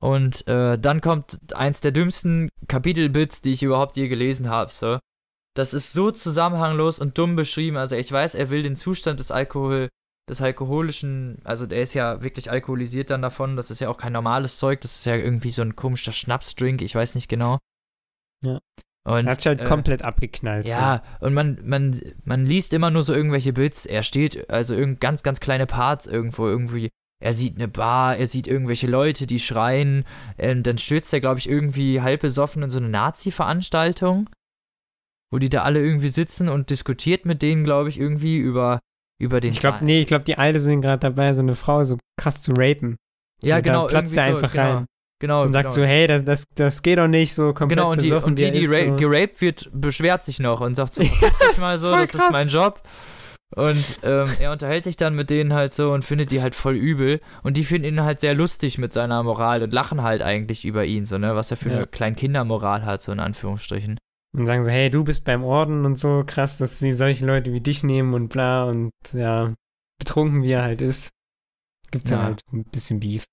Und 0.02 0.48
äh, 0.48 0.80
dann 0.80 0.99
kommt 0.99 1.40
eins 1.53 1.82
der 1.82 1.91
dümmsten 1.91 2.49
Kapitelbits, 2.68 3.41
die 3.41 3.52
ich 3.52 3.64
überhaupt 3.64 3.98
je 3.98 4.08
gelesen 4.08 4.49
habe. 4.49 4.72
So. 4.72 4.99
Das 5.53 5.73
ist 5.73 5.91
so 5.91 6.11
zusammenhanglos 6.11 6.99
und 6.99 7.18
dumm 7.18 7.36
beschrieben. 7.36 7.78
Also 7.78 7.95
ich 7.95 8.11
weiß, 8.11 8.36
er 8.36 8.49
will 8.49 8.64
den 8.64 8.76
Zustand 8.76 9.19
des 9.19 9.32
Alkohol, 9.32 9.90
des 10.30 10.41
alkoholischen, 10.41 11.40
also 11.44 11.65
der 11.65 11.82
ist 11.82 11.94
ja 11.94 12.23
wirklich 12.23 12.49
alkoholisiert 12.49 13.10
dann 13.10 13.22
davon. 13.22 13.57
Das 13.57 13.69
ist 13.69 13.82
ja 13.82 13.90
auch 13.90 13.98
kein 13.98 14.14
normales 14.14 14.57
Zeug. 14.57 14.80
Das 14.82 14.95
ist 14.95 15.06
ja 15.06 15.15
irgendwie 15.15 15.52
so 15.52 15.61
ein 15.61 15.76
komischer 15.76 16.14
Schnapsdrink. 16.14 16.82
Ich 16.82 16.95
weiß 16.95 17.15
nicht 17.15 17.28
genau. 17.28 17.57
Ja. 18.44 18.60
Und, 19.03 19.28
Hat 19.28 19.41
sich 19.41 19.48
halt 19.48 19.61
äh, 19.61 19.65
komplett 19.65 20.03
abgeknallt. 20.03 20.68
so. 20.68 20.73
ja, 20.73 21.02
und 21.22 21.34
man, 21.34 21.60
man, 21.64 21.99
man 22.23 22.45
liest 22.45 22.72
immer 22.73 22.91
nur 22.91 23.02
so 23.02 23.14
irgendwelche 23.14 23.52
Bits. 23.52 23.86
Er 23.86 24.03
steht, 24.03 24.49
also 24.49 24.76
irgend 24.76 24.99
ganz, 24.99 25.23
ganz 25.23 25.40
kleine 25.40 25.65
Parts 25.65 26.06
irgendwo, 26.06 26.48
irgendwie. 26.48 26.90
Er 27.19 27.34
sieht 27.34 27.56
eine 27.56 27.68
Bar, 27.68 28.18
er 28.18 28.28
sieht 28.28 28.48
irgendwelche 28.48 28.88
Leute, 28.88 29.28
die 29.28 29.40
schreien. 29.40 30.06
Und 30.38 30.64
dann 30.64 30.78
stürzt 30.78 31.14
er, 31.14 31.19
glaube 31.19 31.40
ich, 31.40 31.49
irgendwie 31.49 32.02
halb 32.02 32.22
besoffen 32.22 32.64
in 32.64 32.69
so 32.69 32.78
eine 32.78 32.90
Nazi-Veranstaltung, 32.90 34.30
wo 35.32 35.40
die 35.40 35.49
da 35.49 35.64
alle 35.64 35.80
irgendwie 35.80 36.10
sitzen 36.10 36.49
und 36.49 36.70
diskutiert 36.70 37.26
mit 37.26 37.41
denen, 37.41 37.64
glaube 37.64 37.90
ich, 37.90 37.99
irgendwie 37.99 38.38
über, 38.38 38.80
über 39.20 39.40
den 39.40 39.52
Ich 39.52 39.60
glaube, 39.60 39.84
nee, 39.84 40.02
ich 40.02 40.08
glaube, 40.08 40.24
die 40.26 40.38
Alte 40.38 40.60
sind 40.60 40.82
gerade 40.82 40.99
dabei, 40.99 41.34
so 41.34 41.41
eine 41.41 41.56
Frau 41.56 41.84
so 41.84 41.98
krass 42.20 42.41
zu 42.41 42.52
rapen. 42.56 42.98
So, 43.41 43.48
Ja, 43.49 43.60
genau, 43.62 43.88
platzt 43.88 44.14
irgendwie 44.16 44.20
er 44.20 44.26
so, 44.36 44.36
einfach 44.44 44.52
genau, 44.53 44.74
rein 44.76 44.86
Genau, 45.22 45.44
und 45.44 45.53
sagt 45.53 45.66
genau. 45.70 45.76
so, 45.76 45.84
hey, 45.84 46.08
das, 46.08 46.26
das, 46.26 46.44
das 46.56 46.82
geht 46.82 46.98
doch 46.98 47.08
nicht, 47.08 47.34
so 47.36 47.53
komplett 47.53 47.78
Genau, 47.78 47.91
und 47.91 48.02
die, 48.02 48.12
und 48.12 48.40
die, 48.40 48.49
die 48.52 48.60
ist, 48.66 48.72
ra 48.72 48.86
so. 48.86 48.95
geraped 48.95 49.40
wird, 49.41 49.70
beschwert 49.72 50.24
sich 50.24 50.40
noch 50.40 50.62
und 50.62 50.74
sagt 50.76 50.95
so, 50.95 51.03
"Verpiss 51.06 51.38
dich 51.49 51.58
mal 51.60 51.76
ist 51.76 51.82
so, 51.82 51.91
das 51.91 52.10
ist 52.14 52.20
krass. 52.20 52.32
mein 52.32 52.48
Job. 52.48 52.82
Und 53.56 53.84
ähm, 54.03 54.30
er 54.40 54.52
unterhält 54.52 54.84
sich 54.86 54.95
dann 54.98 55.14
mit 55.14 55.30
denen 55.30 55.53
halt 55.53 55.74
so 55.74 55.91
und 55.91 56.06
findet 56.06 56.32
die 56.32 56.41
halt 56.41 56.56
voll 56.56 56.76
übel. 56.76 57.20
Und 57.44 57.58
die 57.58 57.66
finden 57.66 57.86
ihn 57.88 58.03
halt 58.03 58.20
sehr 58.22 58.34
lustig 58.34 58.78
mit 58.78 58.94
seiner 58.94 59.22
Moral 59.24 59.62
und 59.62 59.74
lachen 59.74 60.02
halt 60.02 60.22
eigentlich 60.22 60.64
über 60.66 60.86
ihn, 60.86 61.03
so, 61.06 61.18
ne, 61.18 61.36
was 61.36 61.52
er 61.52 61.58
für 61.58 61.70
Ja. 61.70 61.76
eine 61.78 61.88
Kleinkindermoral 61.88 62.86
hat, 62.86 63.03
so 63.03 63.12
in 63.12 63.20
Anführungsstrichen. 63.20 63.98
Und 64.38 64.45
sagen 64.45 64.64
so, 64.64 64.72
hey, 64.72 64.90
du 64.90 65.03
bist 65.03 65.26
beim 65.26 65.44
Orden 65.44 65.86
und 65.86 65.98
so, 65.98 66.24
krass, 66.26 66.58
dass 66.58 66.80
sie 66.80 66.94
solche 66.94 67.26
Leute 67.26 67.52
wie 67.52 67.60
dich 67.60 67.84
nehmen 67.84 68.14
und 68.14 68.30
bla 68.30 68.64
und 68.64 68.91
ja, 69.12 69.53
betrunken 69.99 70.41
wie 70.44 70.52
er 70.53 70.64
halt 70.64 70.82
ist, 70.82 71.10
gibt's 71.91 72.10
dann 72.12 72.20
Ja. 72.20 72.26
halt 72.26 72.41
ein 72.53 72.64
bisschen 72.64 72.99
Beef. 73.02 73.26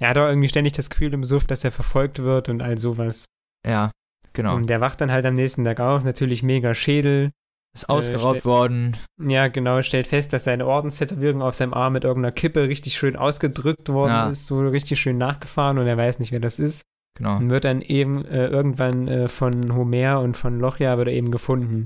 Er 0.00 0.10
hat 0.10 0.18
auch 0.18 0.28
irgendwie 0.28 0.48
ständig 0.48 0.74
das 0.74 0.90
Gefühl 0.90 1.14
im 1.14 1.24
Suff, 1.24 1.46
dass 1.46 1.64
er 1.64 1.72
verfolgt 1.72 2.18
wird 2.20 2.48
und 2.50 2.60
all 2.62 2.76
sowas. 2.78 3.24
Ja, 3.66 3.90
genau. 4.34 4.54
Und 4.54 4.68
der 4.68 4.80
wacht 4.80 5.00
dann 5.00 5.10
halt 5.10 5.24
am 5.26 5.34
nächsten 5.34 5.64
Tag 5.64 5.80
auf, 5.80 6.04
natürlich 6.04 6.42
mega 6.42 6.74
Schädel. 6.74 7.30
Ist 7.74 7.88
ausgeraubt 7.88 8.40
stell- 8.40 8.50
worden. 8.50 8.96
Ja, 9.20 9.48
genau, 9.48 9.82
stellt 9.82 10.06
fest, 10.06 10.32
dass 10.32 10.44
seine 10.44 10.66
Ordenstätowierung 10.66 11.42
auf 11.42 11.54
seinem 11.54 11.74
Arm 11.74 11.92
mit 11.94 12.04
irgendeiner 12.04 12.32
Kippe 12.32 12.62
richtig 12.68 12.96
schön 12.96 13.16
ausgedrückt 13.16 13.88
worden 13.90 14.10
Ja. 14.12 14.28
ist, 14.28 14.46
so 14.46 14.60
richtig 14.60 15.00
schön 15.00 15.18
nachgefahren 15.18 15.78
und 15.78 15.86
er 15.86 15.96
weiß 15.96 16.18
nicht, 16.18 16.32
wer 16.32 16.40
das 16.40 16.58
ist. 16.58 16.82
Genau. 17.18 17.36
Und 17.36 17.50
wird 17.50 17.64
dann 17.64 17.82
eben 17.82 18.24
äh, 18.24 18.46
irgendwann 18.46 19.08
äh, 19.08 19.28
von 19.28 19.74
Homer 19.74 20.20
und 20.20 20.36
von 20.36 20.58
Lochja 20.58 20.96
wird 20.98 21.08
er 21.08 21.14
eben 21.14 21.30
gefunden. 21.30 21.84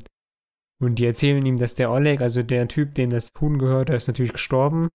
Und 0.81 0.97
die 0.97 1.07
erzählen 1.07 1.45
ihm, 1.45 1.59
dass 1.59 1.75
der 1.75 1.91
Oleg, 1.91 2.21
also 2.21 2.43
der 2.43 2.69
Typ, 2.69 2.95
dem 2.95 3.11
das 3.11 3.31
Huhn 3.41 3.59
gehört, 3.59 3.89
der 3.89 3.97
ist 3.97 4.09
natürlich 4.09 4.33
gestorben. 4.33 4.89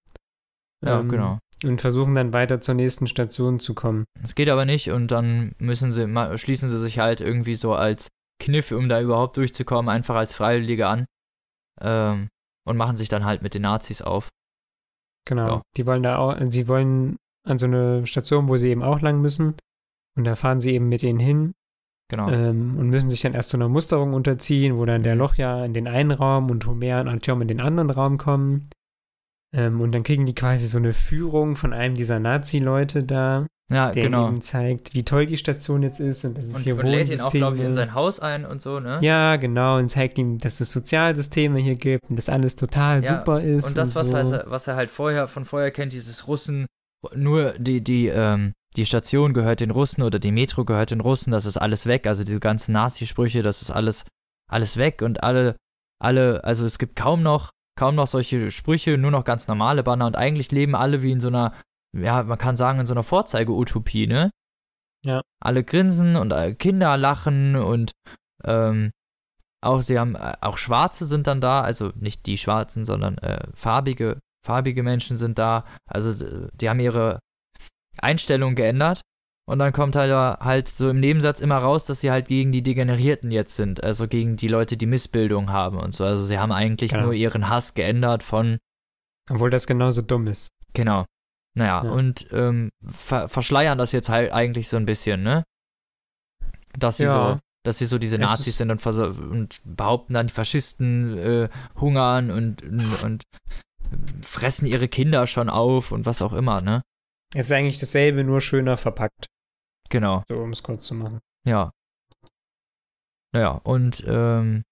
Ja, 0.85 0.99
Ähm, 0.99 1.09
genau. 1.09 1.39
Und 1.63 1.81
versuchen 1.81 2.13
dann 2.13 2.33
weiter 2.33 2.61
zur 2.61 2.75
nächsten 2.75 3.07
Station 3.07 3.59
zu 3.59 3.73
kommen. 3.73 4.05
Es 4.21 4.35
geht 4.35 4.49
aber 4.49 4.65
nicht 4.65 4.91
und 4.91 5.09
dann 5.09 5.55
müssen 5.57 5.91
sie, 5.91 6.07
schließen 6.37 6.69
sie 6.69 6.79
sich 6.79 6.99
halt 6.99 7.19
irgendwie 7.19 7.55
so 7.55 7.73
als 7.73 8.09
Kniff, 8.39 8.71
um 8.71 8.87
da 8.89 9.01
überhaupt 9.01 9.37
durchzukommen, 9.37 9.89
einfach 9.89 10.15
als 10.15 10.35
Freiwillige 10.35 10.87
an. 10.87 11.05
Ähm, 11.81 12.29
und 12.67 12.77
machen 12.77 12.95
sich 12.97 13.09
dann 13.09 13.25
halt 13.25 13.41
mit 13.41 13.53
den 13.53 13.61
Nazis 13.61 14.01
auf. 14.01 14.29
Genau. 15.25 15.47
Ja. 15.47 15.61
Die 15.77 15.85
wollen 15.85 16.03
da 16.03 16.17
auch, 16.17 16.37
sie 16.49 16.67
wollen 16.67 17.17
an 17.45 17.57
so 17.57 17.65
eine 17.65 18.05
Station, 18.05 18.49
wo 18.49 18.57
sie 18.57 18.69
eben 18.69 18.83
auch 18.83 19.01
lang 19.01 19.21
müssen. 19.21 19.55
Und 20.17 20.23
da 20.23 20.35
fahren 20.35 20.59
sie 20.59 20.73
eben 20.73 20.89
mit 20.89 21.03
ihnen 21.03 21.19
hin 21.19 21.53
Genau. 22.09 22.29
ähm, 22.29 22.77
und 22.77 22.89
müssen 22.89 23.09
sich 23.09 23.21
dann 23.21 23.33
erst 23.33 23.49
so 23.49 23.57
einer 23.57 23.69
Musterung 23.69 24.13
unterziehen, 24.13 24.77
wo 24.77 24.85
dann 24.85 25.03
der 25.03 25.15
Mhm. 25.15 25.19
Lochja 25.19 25.65
in 25.65 25.73
den 25.73 25.87
einen 25.87 26.11
Raum 26.11 26.49
und 26.49 26.65
Homer 26.65 27.01
und 27.01 27.07
Artyom 27.09 27.41
in 27.41 27.47
den 27.49 27.59
anderen 27.61 27.89
Raum 27.89 28.17
kommen. 28.17 28.69
Ähm, 29.55 29.81
und 29.81 29.91
dann 29.93 30.03
kriegen 30.03 30.25
die 30.25 30.35
quasi 30.35 30.67
so 30.67 30.77
eine 30.77 30.93
Führung 30.93 31.55
von 31.55 31.73
einem 31.73 31.95
dieser 31.95 32.19
Nazi-Leute 32.19 33.03
da, 33.03 33.45
ja, 33.71 33.91
der 33.91 34.03
genau. 34.03 34.27
ihnen 34.29 34.41
zeigt, 34.41 34.93
wie 34.93 35.03
toll 35.03 35.25
die 35.25 35.37
Station 35.37 35.83
jetzt 35.83 35.99
ist 35.99 36.23
und 36.25 36.37
dass 36.37 36.45
es 36.45 36.55
Und, 36.55 36.61
hier 36.61 36.77
und 36.77 36.85
lädt 36.85 37.11
ihn 37.11 37.19
auch, 37.21 37.31
glaube 37.31 37.57
ich, 37.57 37.63
in 37.63 37.73
sein 37.73 37.93
Haus 37.93 38.19
ein 38.19 38.45
und 38.45 38.61
so, 38.61 38.79
ne? 38.79 38.99
Ja, 39.01 39.35
genau, 39.35 39.77
und 39.77 39.89
zeigt 39.89 40.17
ihm, 40.17 40.37
dass 40.37 40.59
es 40.61 40.71
Sozialsysteme 40.71 41.59
hier 41.59 41.75
gibt 41.75 42.09
und 42.09 42.15
dass 42.15 42.29
alles 42.29 42.55
total 42.55 43.03
Ja, 43.03 43.19
super 43.19 43.41
ist. 43.41 43.67
Und 43.69 43.77
das, 43.77 43.95
was, 43.95 44.09
so. 44.09 44.15
er, 44.15 44.45
was 44.47 44.67
er 44.67 44.75
halt 44.75 44.89
vorher 44.89 45.27
von 45.27 45.43
vorher 45.43 45.71
kennt, 45.71 45.91
dieses 45.93 46.27
Russen, 46.27 46.65
nur 47.15 47.53
die, 47.57 47.81
die, 47.81 48.07
ähm, 48.07 48.53
die 48.77 48.85
Station 48.85 49.33
gehört 49.33 49.59
den 49.59 49.71
Russen 49.71 50.03
oder 50.03 50.19
die 50.19 50.31
Metro 50.31 50.63
gehört 50.63 50.91
den 50.91 51.01
Russen, 51.01 51.31
das 51.31 51.45
ist 51.45 51.57
alles 51.57 51.85
weg. 51.87 52.07
Also 52.07 52.23
diese 52.23 52.39
ganzen 52.39 52.71
Nazi-Sprüche, 52.71 53.41
das 53.41 53.61
ist 53.61 53.71
alles, 53.71 54.05
alles 54.49 54.77
weg 54.77 55.01
und 55.01 55.23
alle, 55.23 55.57
alle, 55.99 56.43
also 56.43 56.65
es 56.65 56.79
gibt 56.79 56.95
kaum 56.95 57.23
noch, 57.23 57.51
kaum 57.77 57.95
noch 57.95 58.07
solche 58.07 58.51
Sprüche, 58.51 58.97
nur 58.97 59.11
noch 59.11 59.23
ganz 59.23 59.47
normale 59.47 59.83
Banner 59.83 60.05
und 60.05 60.15
eigentlich 60.15 60.51
leben 60.51 60.75
alle 60.75 61.01
wie 61.01 61.11
in 61.11 61.19
so 61.19 61.27
einer, 61.27 61.53
ja, 61.97 62.23
man 62.23 62.37
kann 62.37 62.55
sagen, 62.55 62.79
in 62.79 62.85
so 62.85 62.93
einer 62.93 63.03
Vorzeige-Utopie, 63.03 64.07
ne? 64.07 64.29
Ja. 65.05 65.21
Alle 65.39 65.63
grinsen 65.63 66.15
und 66.15 66.33
alle 66.33 66.55
Kinder 66.55 66.97
lachen 66.97 67.55
und 67.55 67.91
ähm, 68.43 68.91
Auch 69.61 69.81
sie 69.81 69.97
haben, 69.97 70.15
äh, 70.15 70.33
auch 70.41 70.57
Schwarze 70.57 71.05
sind 71.05 71.27
dann 71.27 71.41
da, 71.41 71.61
also 71.61 71.91
nicht 71.95 72.25
die 72.25 72.37
Schwarzen, 72.37 72.85
sondern 72.85 73.17
äh, 73.17 73.47
farbige, 73.53 74.19
farbige 74.45 74.83
Menschen 74.83 75.17
sind 75.17 75.39
da. 75.39 75.65
Also 75.89 76.23
äh, 76.23 76.47
die 76.53 76.69
haben 76.69 76.79
ihre 76.79 77.19
Einstellung 78.03 78.55
geändert. 78.55 79.01
Und 79.49 79.59
dann 79.59 79.71
kommt 79.71 79.95
halt, 79.95 80.11
halt 80.11 80.67
so 80.67 80.89
im 80.89 80.99
Nebensatz 80.99 81.39
immer 81.39 81.57
raus, 81.57 81.85
dass 81.85 82.01
sie 82.01 82.11
halt 82.11 82.27
gegen 82.27 82.51
die 82.51 82.63
Degenerierten 82.63 83.31
jetzt 83.31 83.55
sind, 83.55 83.81
also 83.81 84.07
gegen 84.09 84.35
die 84.35 84.49
Leute, 84.49 84.75
die 84.75 84.85
Missbildung 84.87 85.51
haben 85.53 85.77
und 85.79 85.93
so. 85.93 86.03
Also 86.03 86.25
sie 86.25 86.37
haben 86.37 86.51
eigentlich 86.51 86.91
Ja. 86.91 87.01
nur 87.01 87.13
ihren 87.13 87.47
Hass 87.47 87.73
geändert 87.73 88.23
von 88.23 88.57
Obwohl 89.29 89.49
das 89.49 89.65
genauso 89.65 90.01
dumm 90.01 90.27
ist. 90.27 90.49
Genau. 90.73 91.05
Naja, 91.57 91.81
Ja. 91.85 91.91
und 91.91 92.27
ähm, 92.33 92.69
ver 92.85 93.29
verschleiern 93.29 93.77
das 93.77 93.93
jetzt 93.93 94.09
halt 94.09 94.31
eigentlich 94.33 94.67
so 94.67 94.75
ein 94.77 94.85
bisschen, 94.85 95.23
ne? 95.23 95.43
Dass 96.77 96.97
sie 96.97 97.05
Ja. 97.05 97.13
so, 97.35 97.39
dass 97.65 97.77
sie 97.77 97.85
so 97.85 97.97
diese 97.97 98.17
Es 98.17 98.21
Nazis 98.21 98.57
sind 98.57 98.69
und, 98.69 98.85
und 98.85 99.61
behaupten 99.63 100.13
dann, 100.13 100.27
die 100.27 100.33
Faschisten 100.33 101.17
äh, 101.17 101.49
hungern 101.79 102.31
und, 102.31 102.63
und, 102.63 103.03
und 103.03 103.23
fressen 104.21 104.65
ihre 104.67 104.87
Kinder 104.89 105.25
schon 105.25 105.49
auf 105.49 105.91
und 105.93 106.05
was 106.05 106.21
auch 106.21 106.33
immer, 106.33 106.61
ne? 106.61 106.81
Es 107.37 107.45
ist 107.45 107.51
eigentlich 107.51 107.77
dasselbe, 107.77 108.23
nur 108.23 108.41
schöner 108.41 108.77
verpackt, 108.77 109.27
Genau, 109.89 110.23
so 110.27 110.39
um 110.39 110.51
es 110.51 110.63
kurz 110.63 110.87
zu 110.87 110.95
machen. 110.95 111.19
ja. 111.45 111.71
Naja, 113.33 113.51
und 113.63 114.03
ähm, 114.07 114.63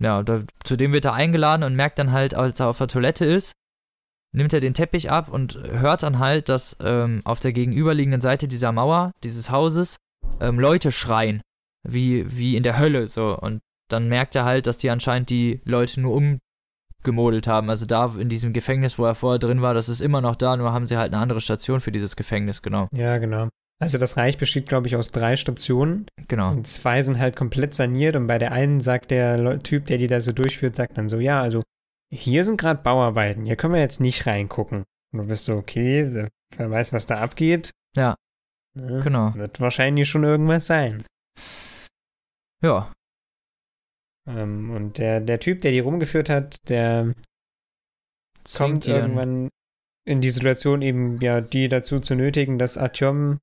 ja, 0.00 0.22
da, 0.22 0.44
zudem 0.62 0.92
wird 0.92 1.06
er 1.06 1.14
eingeladen 1.14 1.64
und 1.64 1.74
merkt 1.74 1.98
dann 1.98 2.12
halt, 2.12 2.34
als 2.34 2.60
er 2.60 2.68
auf 2.68 2.78
der 2.78 2.86
Toilette 2.86 3.24
ist, 3.24 3.54
nimmt 4.32 4.52
er 4.52 4.60
den 4.60 4.74
Teppich 4.74 5.10
ab 5.10 5.28
und 5.28 5.56
hört 5.56 6.02
dann 6.02 6.18
halt, 6.18 6.48
dass 6.48 6.76
ähm, 6.80 7.22
auf 7.24 7.40
der 7.40 7.52
gegenüberliegenden 7.52 8.20
Seite 8.20 8.46
dieser 8.46 8.72
Mauer, 8.72 9.10
dieses 9.24 9.50
Hauses, 9.50 9.96
ähm, 10.40 10.60
Leute 10.60 10.92
schreien. 10.92 11.40
Wie, 11.82 12.36
wie 12.36 12.56
in 12.56 12.62
der 12.62 12.78
Hölle 12.78 13.06
so. 13.06 13.36
Und 13.36 13.60
dann 13.90 14.08
merkt 14.08 14.34
er 14.36 14.44
halt, 14.44 14.66
dass 14.66 14.78
die 14.78 14.90
anscheinend 14.90 15.30
die 15.30 15.60
Leute 15.64 16.00
nur 16.00 16.14
umgemodelt 17.04 17.46
haben. 17.46 17.70
Also 17.70 17.86
da 17.86 18.14
in 18.18 18.28
diesem 18.28 18.52
Gefängnis, 18.52 18.98
wo 18.98 19.04
er 19.04 19.14
vorher 19.14 19.38
drin 19.38 19.62
war, 19.62 19.74
das 19.74 19.88
ist 19.88 20.00
immer 20.00 20.20
noch 20.20 20.36
da, 20.36 20.56
nur 20.56 20.72
haben 20.72 20.86
sie 20.86 20.96
halt 20.96 21.12
eine 21.12 21.22
andere 21.22 21.40
Station 21.40 21.80
für 21.80 21.92
dieses 21.92 22.16
Gefängnis, 22.16 22.62
genau. 22.62 22.88
Ja, 22.92 23.18
genau. 23.18 23.48
Also 23.80 23.98
das 23.98 24.16
Reich 24.16 24.38
besteht, 24.38 24.68
glaube 24.68 24.86
ich, 24.86 24.96
aus 24.96 25.10
drei 25.10 25.36
Stationen 25.36 26.06
Genau. 26.28 26.52
und 26.52 26.66
zwei 26.66 27.02
sind 27.02 27.18
halt 27.18 27.36
komplett 27.36 27.74
saniert 27.74 28.16
und 28.16 28.26
bei 28.26 28.38
der 28.38 28.52
einen 28.52 28.80
sagt 28.80 29.10
der 29.10 29.58
Typ, 29.62 29.86
der 29.86 29.98
die 29.98 30.06
da 30.06 30.20
so 30.20 30.32
durchführt, 30.32 30.76
sagt 30.76 30.96
dann 30.96 31.08
so, 31.08 31.18
ja, 31.18 31.40
also 31.40 31.62
hier 32.12 32.44
sind 32.44 32.58
gerade 32.58 32.82
Bauarbeiten, 32.82 33.44
hier 33.44 33.56
können 33.56 33.74
wir 33.74 33.80
jetzt 33.80 34.00
nicht 34.00 34.26
reingucken. 34.26 34.84
Und 35.12 35.18
du 35.18 35.26
bist 35.26 35.44
so, 35.44 35.56
okay, 35.56 36.28
wer 36.56 36.70
weiß, 36.70 36.92
was 36.92 37.06
da 37.06 37.18
abgeht. 37.18 37.70
Ja. 37.96 38.14
Ne? 38.76 39.00
Genau. 39.02 39.34
Wird 39.34 39.60
wahrscheinlich 39.60 40.08
schon 40.08 40.24
irgendwas 40.24 40.66
sein. 40.66 41.04
Ja, 42.62 42.90
Ähm, 44.26 44.70
und 44.70 44.98
der, 44.98 45.20
der 45.20 45.40
Typ, 45.40 45.60
der 45.60 45.72
die 45.72 45.80
rumgeführt 45.80 46.28
hat, 46.30 46.56
der 46.68 47.12
zwingt 48.44 48.72
kommt 48.72 48.86
die 48.86 48.90
dann- 48.90 49.00
irgendwann 49.00 49.48
in 50.06 50.20
die 50.20 50.30
Situation 50.30 50.82
eben, 50.82 51.18
ja, 51.20 51.40
die 51.40 51.68
dazu 51.68 51.98
zu 51.98 52.14
nötigen, 52.14 52.58
dass 52.58 52.76
Artyom 52.76 53.38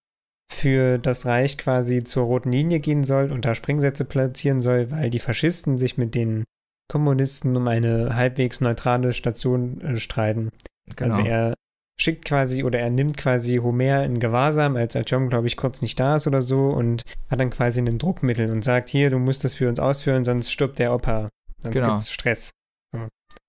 für 0.51 0.97
das 0.99 1.25
Reich 1.25 1.57
quasi 1.57 2.03
zur 2.03 2.25
roten 2.25 2.51
Linie 2.51 2.79
gehen 2.79 3.03
soll 3.03 3.31
und 3.31 3.45
da 3.45 3.55
Sprengsätze 3.55 4.05
platzieren 4.05 4.61
soll, 4.61 4.91
weil 4.91 5.09
die 5.09 5.19
Faschisten 5.19 5.77
sich 5.77 5.97
mit 5.97 6.13
den 6.13 6.43
Kommunisten 6.91 7.55
um 7.55 7.67
eine 7.67 8.15
halbwegs 8.15 8.59
neutrale 8.61 9.13
Station 9.13 9.79
äh, 9.81 9.97
streiten. 9.97 10.49
Genau. 10.95 11.15
Also 11.15 11.21
er 11.27 11.53
schickt 12.01 12.25
quasi 12.25 12.63
oder 12.63 12.79
er 12.79 12.89
nimmt 12.89 13.17
quasi 13.17 13.57
Homer 13.57 14.03
in 14.03 14.19
Gewahrsam, 14.19 14.75
als 14.75 14.95
Artyom, 14.95 15.29
glaube 15.29 15.47
ich, 15.47 15.55
kurz 15.57 15.81
nicht 15.81 15.99
da 15.99 16.15
ist 16.15 16.27
oder 16.27 16.41
so 16.41 16.69
und 16.69 17.03
hat 17.29 17.39
dann 17.39 17.49
quasi 17.49 17.79
ein 17.81 17.97
Druckmittel 17.99 18.49
und 18.51 18.63
sagt, 18.63 18.89
hier, 18.89 19.09
du 19.09 19.19
musst 19.19 19.43
das 19.43 19.53
für 19.53 19.69
uns 19.69 19.79
ausführen, 19.79 20.25
sonst 20.25 20.51
stirbt 20.51 20.79
der 20.79 20.93
Opa. 20.93 21.29
Sonst 21.59 21.75
Genau. 21.75 21.87
gibt's 21.89 22.11
Stress. 22.11 22.51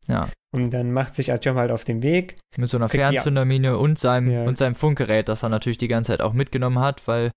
ja. 0.09 0.29
Und 0.55 0.71
dann 0.71 0.93
macht 0.93 1.15
sich 1.15 1.33
Artyom 1.33 1.57
halt 1.57 1.71
auf 1.71 1.85
den 1.85 2.03
Weg. 2.03 2.37
Mit 2.59 2.69
so 2.69 2.77
einer 2.77 2.89
Fernzündermine 2.91 3.79
und 3.79 3.99
seinem, 3.99 4.31
Ja. 4.31 4.45
und 4.45 4.59
seinem 4.59 4.75
Funkgerät, 4.75 5.29
das 5.29 5.43
er 5.43 5.49
natürlich 5.49 5.79
die 5.79 5.89
ganze 5.89 6.13
Zeit 6.13 6.21
auch 6.21 6.35
mitgenommen 6.35 6.79
hat, 6.81 7.07
weil 7.09 7.31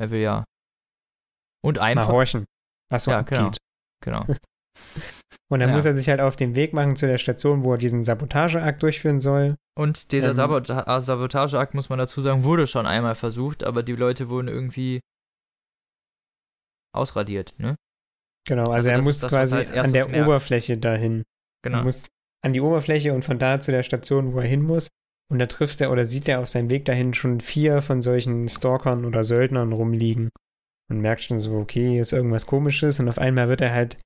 er 0.00 0.10
will 0.10 0.20
ja. 0.20 0.44
Und 1.64 1.78
Mal 1.78 1.82
einfach. 1.84 2.08
horchen, 2.08 2.44
was 2.92 3.04
so 3.04 3.10
Ja, 3.10 3.20
abgeht. 3.20 3.58
genau. 4.04 4.24
Genau. 4.24 4.24
Und 5.50 5.60
dann 5.60 5.70
Ja. 5.70 5.74
muss 5.74 5.84
er 5.84 5.96
sich 5.96 6.08
halt 6.08 6.20
auf 6.20 6.36
den 6.36 6.54
Weg 6.54 6.72
machen 6.72 6.94
zu 6.96 7.06
der 7.06 7.18
Station, 7.18 7.64
wo 7.64 7.72
er 7.72 7.78
diesen 7.78 8.04
Sabotageakt 8.04 8.82
durchführen 8.82 9.18
soll. 9.20 9.56
Und 9.76 10.12
dieser 10.12 10.28
Ähm. 10.28 10.34
Sabota 10.34 11.00
Sabotageakt, 11.00 11.74
muss 11.74 11.88
man 11.88 11.98
dazu 11.98 12.20
sagen, 12.20 12.44
wurde 12.44 12.66
schon 12.66 12.86
einmal 12.86 13.14
versucht, 13.16 13.64
aber 13.64 13.82
die 13.82 13.96
Leute 13.96 14.28
wurden 14.28 14.48
irgendwie 14.48 15.00
ausradiert, 16.94 17.54
ne? 17.58 17.76
Genau, 18.46 18.64
also, 18.64 18.72
Also 18.74 18.90
er 18.90 19.02
muss 19.02 19.18
das, 19.20 19.30
quasi 19.32 19.54
er 19.54 19.58
als 19.60 19.70
an 19.72 19.92
der 19.92 20.08
merkt. 20.08 20.26
Oberfläche 20.26 20.76
dahin. 20.78 21.22
Genau. 21.64 21.78
Er 21.78 21.84
muss 21.84 22.06
an 22.44 22.52
die 22.52 22.60
Oberfläche 22.60 23.12
und 23.14 23.24
von 23.24 23.38
da 23.38 23.58
zu 23.58 23.70
der 23.70 23.82
Station, 23.82 24.32
wo 24.32 24.40
er 24.40 24.46
hin 24.46 24.62
muss. 24.62 24.88
Und 25.32 25.38
da 25.38 25.46
trifft 25.46 25.80
er 25.80 25.90
oder 25.90 26.04
sieht 26.04 26.28
er 26.28 26.40
auf 26.40 26.48
seinem 26.48 26.68
Weg 26.70 26.84
dahin 26.84 27.14
schon 27.14 27.40
vier 27.40 27.80
von 27.80 28.02
solchen 28.02 28.48
Stalkern 28.48 29.06
oder 29.06 29.24
Söldnern 29.24 29.72
rumliegen. 29.72 30.28
Und 30.90 31.00
merkt 31.00 31.22
schon 31.22 31.38
so, 31.38 31.56
okay, 31.56 31.92
hier 31.92 32.02
ist 32.02 32.12
irgendwas 32.12 32.46
komisches. 32.46 33.00
Und 33.00 33.08
auf 33.08 33.18
einmal 33.18 33.48
wird 33.48 33.62
er 33.62 33.72
halt 33.72 33.96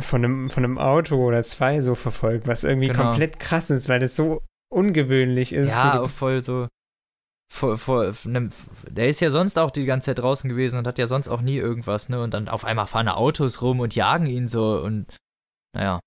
von 0.00 0.24
einem, 0.24 0.50
von 0.50 0.64
einem 0.64 0.78
Auto 0.78 1.24
oder 1.24 1.44
zwei 1.44 1.80
so 1.80 1.94
verfolgt, 1.94 2.48
was 2.48 2.64
irgendwie 2.64 2.88
Genau. 2.88 3.04
komplett 3.10 3.38
krass 3.38 3.70
ist, 3.70 3.88
weil 3.88 4.00
das 4.00 4.16
so 4.16 4.42
ungewöhnlich 4.74 5.52
ist. 5.52 5.70
ja, 5.70 6.00
auch 6.00 6.08
voll 6.08 6.40
so. 6.42 6.68
Voll, 7.52 7.76
voll, 7.76 8.12
ne, 8.24 8.48
der 8.88 9.08
ist 9.08 9.20
ja 9.20 9.30
sonst 9.30 9.58
auch 9.58 9.70
die 9.70 9.84
ganze 9.84 10.06
Zeit 10.06 10.18
draußen 10.18 10.48
gewesen 10.48 10.78
und 10.78 10.86
hat 10.86 10.98
ja 10.98 11.06
sonst 11.06 11.28
auch 11.28 11.40
nie 11.40 11.56
irgendwas, 11.56 12.08
ne? 12.08 12.20
Und 12.22 12.34
dann 12.34 12.48
auf 12.48 12.64
einmal 12.64 12.86
fahren 12.86 13.06
da 13.06 13.14
Autos 13.14 13.62
rum 13.62 13.80
und 13.80 13.94
jagen 13.94 14.26
ihn 14.26 14.48
so 14.48 14.80
und 14.80 15.06
naja. 15.74 16.00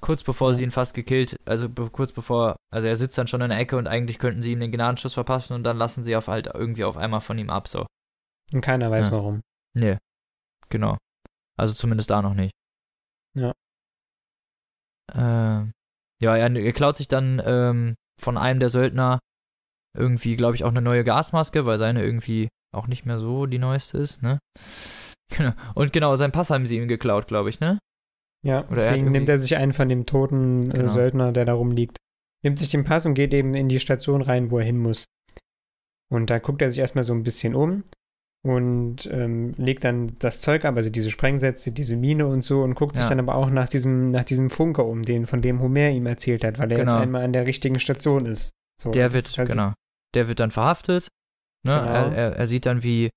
Kurz 0.00 0.22
bevor 0.24 0.48
Ja. 0.48 0.54
sie 0.54 0.64
ihn 0.64 0.70
fast 0.70 0.94
gekillt, 0.94 1.36
also 1.44 1.68
be 1.68 1.90
kurz 1.90 2.12
bevor, 2.12 2.56
also 2.72 2.88
er 2.88 2.96
sitzt 2.96 3.18
dann 3.18 3.26
schon 3.28 3.42
in 3.42 3.50
der 3.50 3.58
Ecke 3.58 3.76
und 3.76 3.86
eigentlich 3.86 4.18
könnten 4.18 4.40
sie 4.40 4.52
ihm 4.52 4.60
den 4.60 4.72
Gnadenschuss 4.72 5.12
verpassen 5.12 5.52
und 5.52 5.62
dann 5.62 5.76
lassen 5.76 6.02
sie 6.02 6.16
auf 6.16 6.26
halt 6.28 6.46
irgendwie 6.46 6.84
auf 6.84 6.96
einmal 6.96 7.20
von 7.20 7.36
ihm 7.38 7.50
ab, 7.50 7.68
so. 7.68 7.84
Und 8.52 8.62
keiner 8.62 8.90
weiß 8.90 9.06
Ja. 9.08 9.12
warum. 9.12 9.42
Nee. 9.74 9.98
Genau. 10.70 10.96
Also 11.58 11.74
zumindest 11.74 12.08
da 12.10 12.22
noch 12.22 12.32
nicht. 12.34 12.52
Ja. 13.36 13.52
Ähm, 15.14 15.72
ja, 16.22 16.36
er, 16.36 16.54
er 16.56 16.72
klaut 16.72 16.96
sich 16.96 17.08
dann 17.08 17.40
ähm, 17.44 17.94
von 18.20 18.36
einem 18.38 18.60
der 18.60 18.68
Söldner 18.70 19.18
irgendwie, 19.96 20.36
glaube 20.36 20.54
ich, 20.54 20.64
auch 20.64 20.68
eine 20.70 20.82
neue 20.82 21.02
Gasmaske, 21.04 21.66
weil 21.66 21.78
seine 21.78 22.04
irgendwie 22.04 22.48
auch 22.74 22.86
nicht 22.86 23.06
mehr 23.06 23.18
so 23.18 23.46
die 23.46 23.58
neueste 23.58 23.98
ist, 23.98 24.22
ne? 24.22 24.38
Genau. 25.36 25.52
Und 25.76 25.92
genau, 25.92 26.16
sein 26.16 26.32
Pass 26.32 26.50
haben 26.50 26.66
sie 26.66 26.76
ihm 26.76 26.88
geklaut, 26.88 27.28
glaube 27.28 27.50
ich, 27.50 27.60
ne? 27.60 27.78
Ja, 28.44 28.60
Oder 28.62 28.68
er 28.70 28.74
deswegen 28.74 28.94
irgendwie- 28.96 29.12
nimmt 29.12 29.28
er 29.28 29.38
sich 29.38 29.56
einen 29.56 29.72
von 29.72 29.88
dem 29.88 30.04
toten 30.04 30.68
äh, 30.70 30.72
Genau. 30.72 30.86
Söldner, 30.88 31.30
der 31.32 31.44
da 31.44 31.52
rumliegt. 31.54 31.98
Nimmt 32.42 32.58
sich 32.58 32.68
den 32.70 32.82
Pass 32.82 33.06
und 33.06 33.14
geht 33.14 33.32
eben 33.32 33.54
in 33.54 33.68
die 33.68 33.78
Station 33.78 34.22
rein, 34.22 34.50
wo 34.50 34.58
er 34.58 34.64
hin 34.64 34.78
muss. 34.78 35.04
Und 36.12 36.30
da 36.30 36.38
guckt 36.40 36.62
er 36.62 36.70
sich 36.70 36.80
erstmal 36.80 37.04
so 37.04 37.12
ein 37.12 37.22
bisschen 37.22 37.54
um 37.54 37.84
und 38.42 39.06
ähm, 39.12 39.52
legt 39.56 39.84
dann 39.84 40.12
das 40.18 40.40
Zeug 40.40 40.64
ab, 40.64 40.76
also 40.76 40.88
diese 40.90 41.10
Sprengsätze, 41.10 41.72
diese 41.72 41.96
Mine 41.96 42.26
und 42.26 42.42
so 42.42 42.62
und 42.62 42.74
guckt 42.74 42.96
sich 42.96 43.04
Ja. 43.04 43.10
dann 43.10 43.20
aber 43.20 43.34
auch 43.34 43.50
nach 43.50 43.68
diesem, 43.68 44.10
nach 44.10 44.24
diesem 44.24 44.48
Funker 44.48 44.86
um, 44.86 45.02
den, 45.02 45.26
von 45.26 45.42
dem 45.42 45.60
Homer 45.60 45.90
ihm 45.90 46.06
erzählt 46.06 46.44
hat, 46.44 46.58
weil 46.58 46.72
er 46.72 46.78
jetzt 46.78 46.88
Genau. 46.90 47.02
einmal 47.02 47.22
an 47.24 47.32
der 47.34 47.46
richtigen 47.46 47.78
Station 47.78 48.24
ist. 48.26 48.50
So, 48.80 48.90
Der 48.92 49.12
wird, 49.12 49.34
genau. 49.36 49.74
Der 50.14 50.26
wird 50.28 50.40
dann 50.40 50.50
verhaftet. 50.50 51.08
Ne? 51.66 51.72
Genau. 51.78 51.84
Er, 51.92 52.12
er, 52.12 52.36
er 52.36 52.46
sieht 52.46 52.64
dann, 52.64 52.82
wie, 52.82 53.10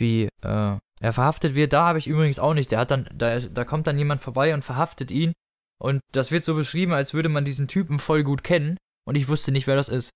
wie 0.00 0.24
äh, 0.42 0.78
er 1.00 1.12
verhaftet 1.12 1.54
wird. 1.54 1.74
Da 1.74 1.84
habe 1.86 1.98
ich 1.98 2.06
übrigens 2.06 2.38
auch 2.38 2.54
nicht. 2.54 2.70
Der 2.70 2.78
hat 2.78 2.90
dann, 2.90 3.06
da, 3.14 3.34
ist, 3.34 3.52
da 3.54 3.64
kommt 3.64 3.86
dann 3.86 3.98
jemand 3.98 4.22
vorbei 4.22 4.54
und 4.54 4.62
verhaftet 4.64 5.10
ihn. 5.10 5.32
Und 5.78 6.00
das 6.12 6.30
wird 6.30 6.42
so 6.44 6.54
beschrieben, 6.54 6.92
als 6.94 7.12
würde 7.12 7.28
man 7.28 7.44
diesen 7.44 7.68
Typen 7.68 7.98
voll 7.98 8.22
gut 8.24 8.42
kennen. 8.42 8.78
Und 9.06 9.16
ich 9.16 9.28
wusste 9.28 9.52
nicht, 9.52 9.66
wer 9.66 9.76
das 9.76 9.90
ist. 9.90 10.10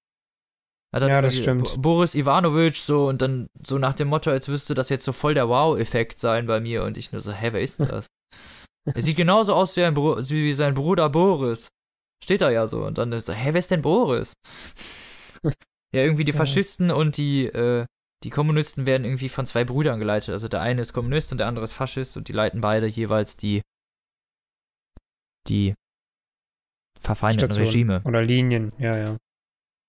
Ja, 0.93 1.21
das 1.21 1.37
stimmt. 1.37 1.75
Bo- 1.75 1.81
Boris 1.81 2.15
Ivanovic 2.15 2.77
so 2.77 3.09
und 3.09 3.21
dann 3.21 3.49
so 3.63 3.79
nach 3.79 3.95
dem 3.95 4.09
Motto, 4.09 4.31
als 4.31 4.49
müsste 4.49 4.75
das 4.75 4.89
jetzt 4.89 5.05
so 5.05 5.13
voll 5.13 5.35
der 5.35 5.49
Wow-Effekt 5.49 6.19
sein 6.19 6.47
bei 6.47 6.61
mir. 6.61 6.85
Und 6.85 6.97
ich 6.97 7.13
nur 7.13 7.21
so, 7.21 7.33
hä, 7.33 7.51
wer 7.53 7.61
ist 7.61 7.79
denn 7.79 7.89
das? 7.89 8.07
er 8.95 9.03
sieht 9.03 9.17
genauso 9.17 9.53
aus 9.55 9.77
wie, 9.77 10.45
wie 10.45 10.53
sein 10.53 10.75
Bruder 10.75 11.09
Boris. 11.11 11.69
Steht 12.25 12.41
da 12.41 12.51
ja 12.51 12.67
so. 12.67 12.85
Und 12.85 12.99
dann 12.99 13.13
ist 13.13 13.29
er, 13.29 13.35
hä, 13.35 13.51
wer 13.53 13.59
ist 13.59 13.71
denn 13.71 13.83
Boris? 13.83 14.33
ja, 15.45 15.53
irgendwie 16.03 16.25
die. 16.25 16.33
Faschisten 16.33 16.91
und 16.91 17.17
die, 17.17 17.47
äh, 17.47 17.85
die 18.25 18.31
Kommunisten 18.31 18.87
werden 18.87 19.05
irgendwie 19.05 19.29
von 19.29 19.47
zwei 19.47 19.65
Brüdern 19.65 19.99
geleitet. 20.01 20.31
Also 20.31 20.49
der 20.49 20.61
eine 20.63 20.83
ist 20.83 20.93
Kommunist 20.93 21.31
und 21.33 21.39
der 21.39 21.47
andere 21.47 21.65
ist 21.65 21.75
Faschist 21.75 22.17
und 22.17 22.29
die 22.29 22.33
leiten 22.33 22.61
beide 22.61 22.87
jeweils 22.87 23.37
die, 23.37 23.61
die 25.49 25.75
verfeindeten 26.99 27.53
Station. 27.53 27.67
Regime. 27.67 28.03
Oder 28.05 28.23
Linien, 28.23 28.73
ja, 28.79 28.97
ja. 28.97 29.17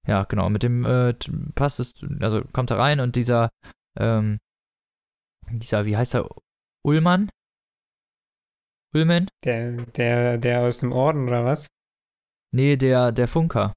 Ja, 0.07 0.23
genau. 0.23 0.49
Mit 0.49 0.63
dem 0.63 0.85
äh, 0.85 1.13
t- 1.13 1.31
Pass 1.55 1.79
ist, 1.79 2.03
also 2.21 2.43
kommt 2.53 2.71
er 2.71 2.79
rein 2.79 2.99
und 2.99 3.15
dieser, 3.15 3.49
ähm, 3.97 4.39
dieser, 5.51 5.85
wie 5.85 5.97
heißt 5.97 6.15
er? 6.15 6.29
Ullmann? 6.85 7.29
Ullman? 8.95 9.27
Der, 9.43 9.73
der, 9.73 10.37
der 10.37 10.61
aus 10.61 10.79
dem 10.79 10.91
Orden 10.91 11.27
oder 11.27 11.45
was? 11.45 11.67
Nee, 12.51 12.75
der, 12.77 13.11
der 13.11 13.27
Funker. 13.27 13.73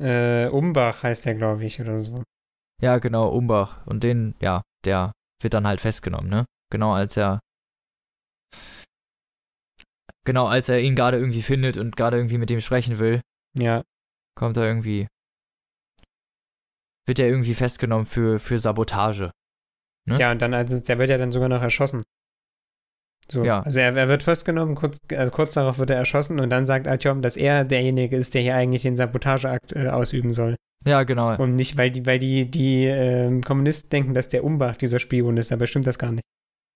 Äh, 0.00 0.48
Umbach 0.48 1.02
heißt 1.02 1.26
der, 1.26 1.34
glaube 1.34 1.64
ich, 1.64 1.80
oder 1.80 1.98
so. 2.00 2.22
Ja, 2.80 2.98
genau, 2.98 3.28
Umbach. 3.28 3.86
Und 3.86 4.02
den, 4.04 4.34
ja, 4.40 4.62
der 4.84 5.12
wird 5.40 5.54
dann 5.54 5.66
halt 5.66 5.80
festgenommen, 5.80 6.28
ne? 6.30 6.46
Genau 6.70 6.92
als 6.92 7.16
er 7.16 7.40
genau, 10.24 10.46
als 10.46 10.68
er 10.68 10.80
ihn 10.80 10.94
gerade 10.94 11.18
irgendwie 11.18 11.42
findet 11.42 11.76
und 11.76 11.96
gerade 11.96 12.16
irgendwie 12.16 12.38
mit 12.38 12.50
ihm 12.50 12.60
sprechen 12.60 12.98
will, 12.98 13.20
Ja, 13.58 13.82
kommt 14.34 14.56
er 14.56 14.66
irgendwie, 14.66 15.06
wird 17.06 17.18
er 17.18 17.28
irgendwie 17.28 17.54
festgenommen 17.54 18.06
für, 18.06 18.38
für 18.38 18.58
Sabotage. 18.58 19.30
Ne? 20.08 20.18
ja, 20.18 20.32
und 20.32 20.42
dann, 20.42 20.52
also 20.54 20.80
der 20.80 20.98
wird 20.98 21.10
ja 21.10 21.18
dann 21.18 21.32
sogar 21.32 21.48
noch 21.48 21.62
erschossen. 21.62 22.02
So, 23.30 23.44
Ja. 23.44 23.60
also 23.60 23.78
er, 23.78 23.96
er 23.96 24.08
wird 24.08 24.22
festgenommen, 24.24 24.74
kurz, 24.74 24.98
also 25.14 25.30
kurz 25.30 25.54
darauf 25.54 25.78
wird 25.78 25.90
er 25.90 25.96
erschossen 25.96 26.40
und 26.40 26.50
dann 26.50 26.66
sagt 26.66 26.88
Artyom, 26.88 27.22
dass 27.22 27.36
er 27.36 27.64
derjenige 27.64 28.16
ist, 28.16 28.34
der 28.34 28.42
hier 28.42 28.56
eigentlich 28.56 28.82
den 28.82 28.96
Sabotageakt 28.96 29.74
äh, 29.74 29.88
ausüben 29.88 30.32
soll. 30.32 30.56
Ja, 30.84 31.04
genau. 31.04 31.36
Und 31.36 31.54
nicht, 31.54 31.76
weil 31.76 31.92
die, 31.92 32.04
weil 32.06 32.18
die, 32.18 32.50
die 32.50 32.86
ähm, 32.86 33.42
Kommunisten 33.42 33.90
denken, 33.90 34.14
dass 34.14 34.28
der 34.28 34.42
Umbach 34.42 34.74
dieser 34.74 34.98
Spion 34.98 35.36
ist, 35.36 35.52
dabei 35.52 35.66
stimmt 35.66 35.86
das 35.86 35.98
gar 35.98 36.10
nicht. 36.10 36.24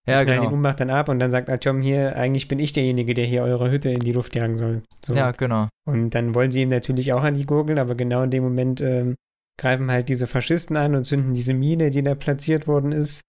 Ja, 0.08 0.24
den 0.24 0.40
genau. 0.40 0.52
Umbach 0.52 0.74
dann 0.74 0.90
ab 0.90 1.08
und 1.08 1.18
dann 1.18 1.32
sagt 1.32 1.50
Artyom 1.50 1.82
hier, 1.82 2.16
eigentlich 2.16 2.46
bin 2.46 2.60
ich 2.60 2.72
derjenige, 2.72 3.12
der 3.12 3.26
hier 3.26 3.42
eure 3.42 3.70
Hütte 3.70 3.90
in 3.90 4.00
die 4.00 4.12
Luft 4.12 4.36
jagen 4.36 4.56
soll. 4.56 4.82
So. 5.04 5.14
Ja, 5.14 5.32
genau. 5.32 5.68
Und 5.84 6.10
dann 6.10 6.34
wollen 6.34 6.52
sie 6.52 6.62
ihm 6.62 6.68
natürlich 6.68 7.12
auch 7.12 7.24
an 7.24 7.34
die 7.34 7.44
Gurgel, 7.44 7.78
aber 7.78 7.96
genau 7.96 8.22
in 8.22 8.30
dem 8.30 8.44
Moment 8.44 8.80
ähm, 8.80 9.16
greifen 9.58 9.90
halt 9.90 10.08
diese 10.08 10.28
Faschisten 10.28 10.76
an 10.76 10.94
und 10.94 11.04
zünden 11.04 11.34
diese 11.34 11.54
Mine, 11.54 11.90
die 11.90 12.02
da 12.02 12.14
platziert 12.14 12.68
worden 12.68 12.92
ist. 12.92 13.22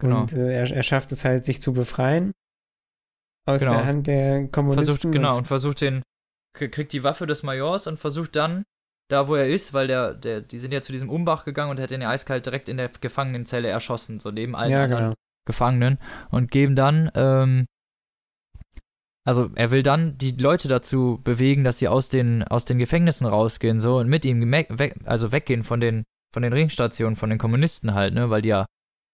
Genau. 0.00 0.22
Und 0.22 0.32
äh, 0.32 0.52
er, 0.52 0.70
er 0.70 0.82
schafft 0.82 1.12
es 1.12 1.24
halt, 1.24 1.44
sich 1.44 1.60
zu 1.60 1.74
befreien 1.74 2.32
aus 3.46 3.60
Genau. 3.60 3.72
der 3.72 3.86
Hand 3.86 4.06
der 4.06 4.48
Kommunisten. 4.48 4.94
Versucht, 4.94 5.12
genau, 5.12 5.36
und 5.36 5.46
versucht 5.46 5.80
den, 5.80 6.02
kriegt 6.54 6.92
die 6.92 7.04
Waffe 7.04 7.26
des 7.26 7.42
Majors 7.42 7.86
und 7.86 7.98
versucht 7.98 8.36
dann, 8.36 8.64
da 9.10 9.28
wo 9.28 9.34
er 9.34 9.48
ist, 9.48 9.74
weil 9.74 9.86
der, 9.86 10.14
der, 10.14 10.40
die 10.40 10.58
sind 10.58 10.72
ja 10.72 10.80
zu 10.80 10.92
diesem 10.92 11.10
Umbach 11.10 11.44
gegangen 11.44 11.70
und 11.70 11.80
hat 11.80 11.90
den 11.90 12.02
eiskalt 12.02 12.46
direkt 12.46 12.68
in 12.68 12.78
der 12.78 12.88
Gefangenenzelle 12.88 13.68
erschossen, 13.68 14.20
so 14.20 14.30
neben 14.30 14.54
allen 14.54 14.70
ja, 14.70 14.84
anderen 14.84 15.04
genau. 15.04 15.14
Gefangenen 15.44 15.98
und 16.30 16.50
geben 16.50 16.76
dann, 16.76 17.10
ähm, 17.14 17.66
also 19.24 19.50
er 19.54 19.70
will 19.70 19.82
dann 19.82 20.18
die 20.18 20.32
Leute 20.32 20.68
dazu 20.68 21.20
bewegen, 21.22 21.64
dass 21.64 21.78
sie 21.78 21.88
aus 21.88 22.08
den, 22.08 22.42
aus 22.42 22.64
den 22.64 22.78
Gefängnissen 22.78 23.26
rausgehen, 23.26 23.80
so 23.80 23.98
und 23.98 24.08
mit 24.08 24.24
ihm 24.24 24.50
weg, 24.50 24.96
also 25.04 25.32
weggehen 25.32 25.62
von 25.62 25.80
den, 25.80 26.04
von 26.34 26.42
den 26.42 26.52
Ringstationen, 26.52 27.16
von 27.16 27.30
den 27.30 27.38
Kommunisten 27.38 27.94
halt, 27.94 28.14
ne, 28.14 28.30
weil 28.30 28.42
die 28.42 28.48
ja 28.48 28.66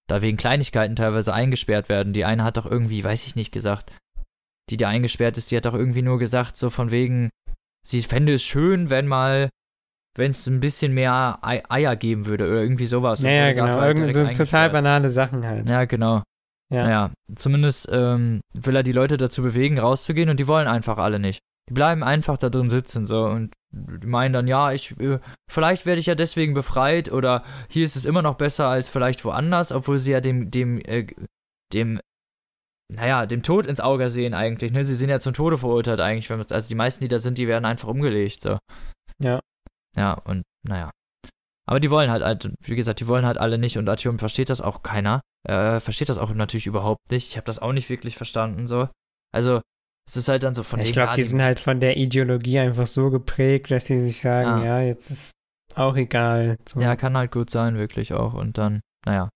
da 0.09 0.23
wegen 0.23 0.39
Kleinigkeiten 0.39 0.97
teilweise 0.97 1.35
eingesperrt 1.35 1.89
werden. 1.89 2.13
Die 2.13 2.25
eine 2.25 2.43
hat 2.43 2.57
doch 2.57 2.67
irgendwie, 2.67 3.05
weiß 3.05 3.27
ich 3.27 3.37
nicht, 3.37 3.53
gesagt, 3.53 3.93
die 4.71 4.77
da 4.77 4.89
eingesperrt 4.89 5.37
ist, 5.37 5.51
die 5.51 5.57
hat 5.57 5.67
doch 5.67 5.75
irgendwie 5.75 6.03
nur 6.03 6.19
gesagt, 6.19 6.57
so 6.57 6.71
von 6.71 6.91
wegen, 6.91 7.31
sie 7.87 8.03
fände 8.03 8.35
es 8.35 8.43
schön, 8.43 8.91
wenn 8.91 9.07
mal, 9.07 9.51
wenn 10.19 10.31
es 10.31 10.47
ein 10.47 10.61
bisschen 10.61 10.93
mehr 10.93 11.39
Ei 11.43 11.63
Eier 11.69 11.97
geben 11.97 12.27
würde 12.27 12.45
oder 12.45 12.61
irgendwie 12.61 12.87
sowas. 12.87 13.23
Wurde 13.23 13.55
dafür 13.55 13.55
genau. 13.55 13.81
halt 13.81 13.99
Irgendwie 13.99 14.35
so 14.35 14.45
total 14.45 14.71
banale 14.71 15.11
Sachen 15.11 15.47
halt. 15.47 15.71
Ja, 15.71 15.85
genau. 15.85 16.23
Ja. 16.71 16.83
Naja, 16.83 17.11
zumindest 17.35 17.89
ähm, 17.91 18.41
will 18.53 18.77
er 18.77 18.83
die 18.83 18.93
Leute 18.93 19.17
dazu 19.17 19.43
bewegen, 19.43 19.79
rauszugehen 19.79 20.29
und 20.29 20.39
die 20.39 20.49
wollen 20.49 20.67
einfach 20.67 20.99
alle 20.99 21.19
nicht. 21.19 21.39
Die 21.71 21.75
bleiben 21.75 22.03
einfach 22.03 22.37
da 22.37 22.51
drin 22.51 22.69
sitzen 22.69 23.07
so 23.07 23.25
und 23.25 23.55
meinen 24.05 24.33
dann, 24.33 24.47
ja, 24.49 24.73
ich, 24.73 24.99
äh, 25.01 25.19
vielleicht 25.51 25.87
werde 25.87 26.01
ich 26.01 26.07
ja 26.07 26.15
deswegen 26.15 26.53
befreit 26.53 27.13
oder 27.13 27.45
hier 27.69 27.85
ist 27.85 27.97
es 27.97 28.05
immer 28.05 28.23
noch 28.23 28.35
besser 28.35 28.67
als 28.67 28.89
vielleicht 28.89 29.25
woanders, 29.25 29.73
obwohl 29.73 29.99
sie 29.99 30.13
ja 30.13 30.21
dem, 30.21 30.51
dem, 30.51 30.81
äh, 30.81 31.07
dem, 31.73 32.01
naja, 32.93 33.27
dem 33.27 33.43
Tod 33.43 33.67
ins 33.67 33.81
Auge 33.81 34.11
sehen 34.11 34.35
eigentlich, 34.35 34.73
ne? 34.73 34.85
Sie 34.85 34.97
sind 34.97 35.11
ja 35.11 35.21
zum 35.21 35.35
Tode 35.35 35.59
verurteilt 35.59 36.01
eigentlich, 36.01 36.31
also 36.31 36.69
die 36.69 36.75
meisten, 36.75 37.05
die 37.05 37.09
da 37.09 37.19
sind, 37.19 37.39
die 37.39 37.49
werden 37.49 37.67
einfach 37.67 37.89
umgelegt, 37.89 38.43
so. 38.43 38.59
Ja. 39.19 39.41
Ja, 39.99 40.15
und 40.15 40.43
naja. 40.67 40.91
Aber 41.67 41.81
die 41.81 41.91
wollen 41.91 42.11
halt, 42.11 42.23
halt, 42.25 42.51
wie 42.63 42.77
gesagt, 42.77 43.01
die 43.01 43.07
wollen 43.09 43.27
halt 43.27 43.37
alle 43.37 43.59
nicht 43.59 43.77
und 43.77 43.89
Artyom 43.89 44.19
versteht 44.19 44.49
das 44.49 44.63
auch 44.63 44.83
keiner. 44.83 45.21
Äh, 45.47 45.81
versteht 45.81 46.09
das 46.09 46.19
auch 46.19 46.33
natürlich 46.33 46.67
überhaupt 46.67 47.11
nicht. 47.11 47.29
Ich 47.29 47.37
habe 47.37 47.45
das 47.45 47.59
auch 47.59 47.73
nicht 47.73 47.91
wirklich 47.91 48.17
verstanden, 48.17 48.67
so. 48.67 48.89
Also, 49.33 49.61
es 50.07 50.17
ist 50.17 50.29
halt 50.29 50.43
dann 50.43 50.55
so 50.55 50.63
von 50.63 50.81
ich 50.81 50.87
wegen, 50.87 50.95
glaube, 50.95 51.11
ja, 51.11 51.15
die 51.15 51.23
sind 51.23 51.43
halt 51.43 51.61
von 51.61 51.81
der 51.81 51.99
Ideologie 51.99 52.59
einfach 52.59 52.87
so 52.87 53.11
geprägt, 53.11 53.71
dass 53.71 53.85
sie 53.87 53.99
sich 54.03 54.19
sagen, 54.21 54.63
Ja. 54.63 54.79
ja, 54.79 54.81
jetzt 54.81 55.11
ist 55.11 55.33
auch 55.75 55.97
egal. 55.97 56.57
So. 56.67 56.81
Ja, 56.81 56.97
kann 56.97 57.17
halt 57.17 57.31
gut 57.31 57.51
sein, 57.51 57.77
wirklich 57.77 58.15
auch. 58.15 58.33
Und 58.33 58.57
dann, 58.57 58.81
naja. 59.05 59.29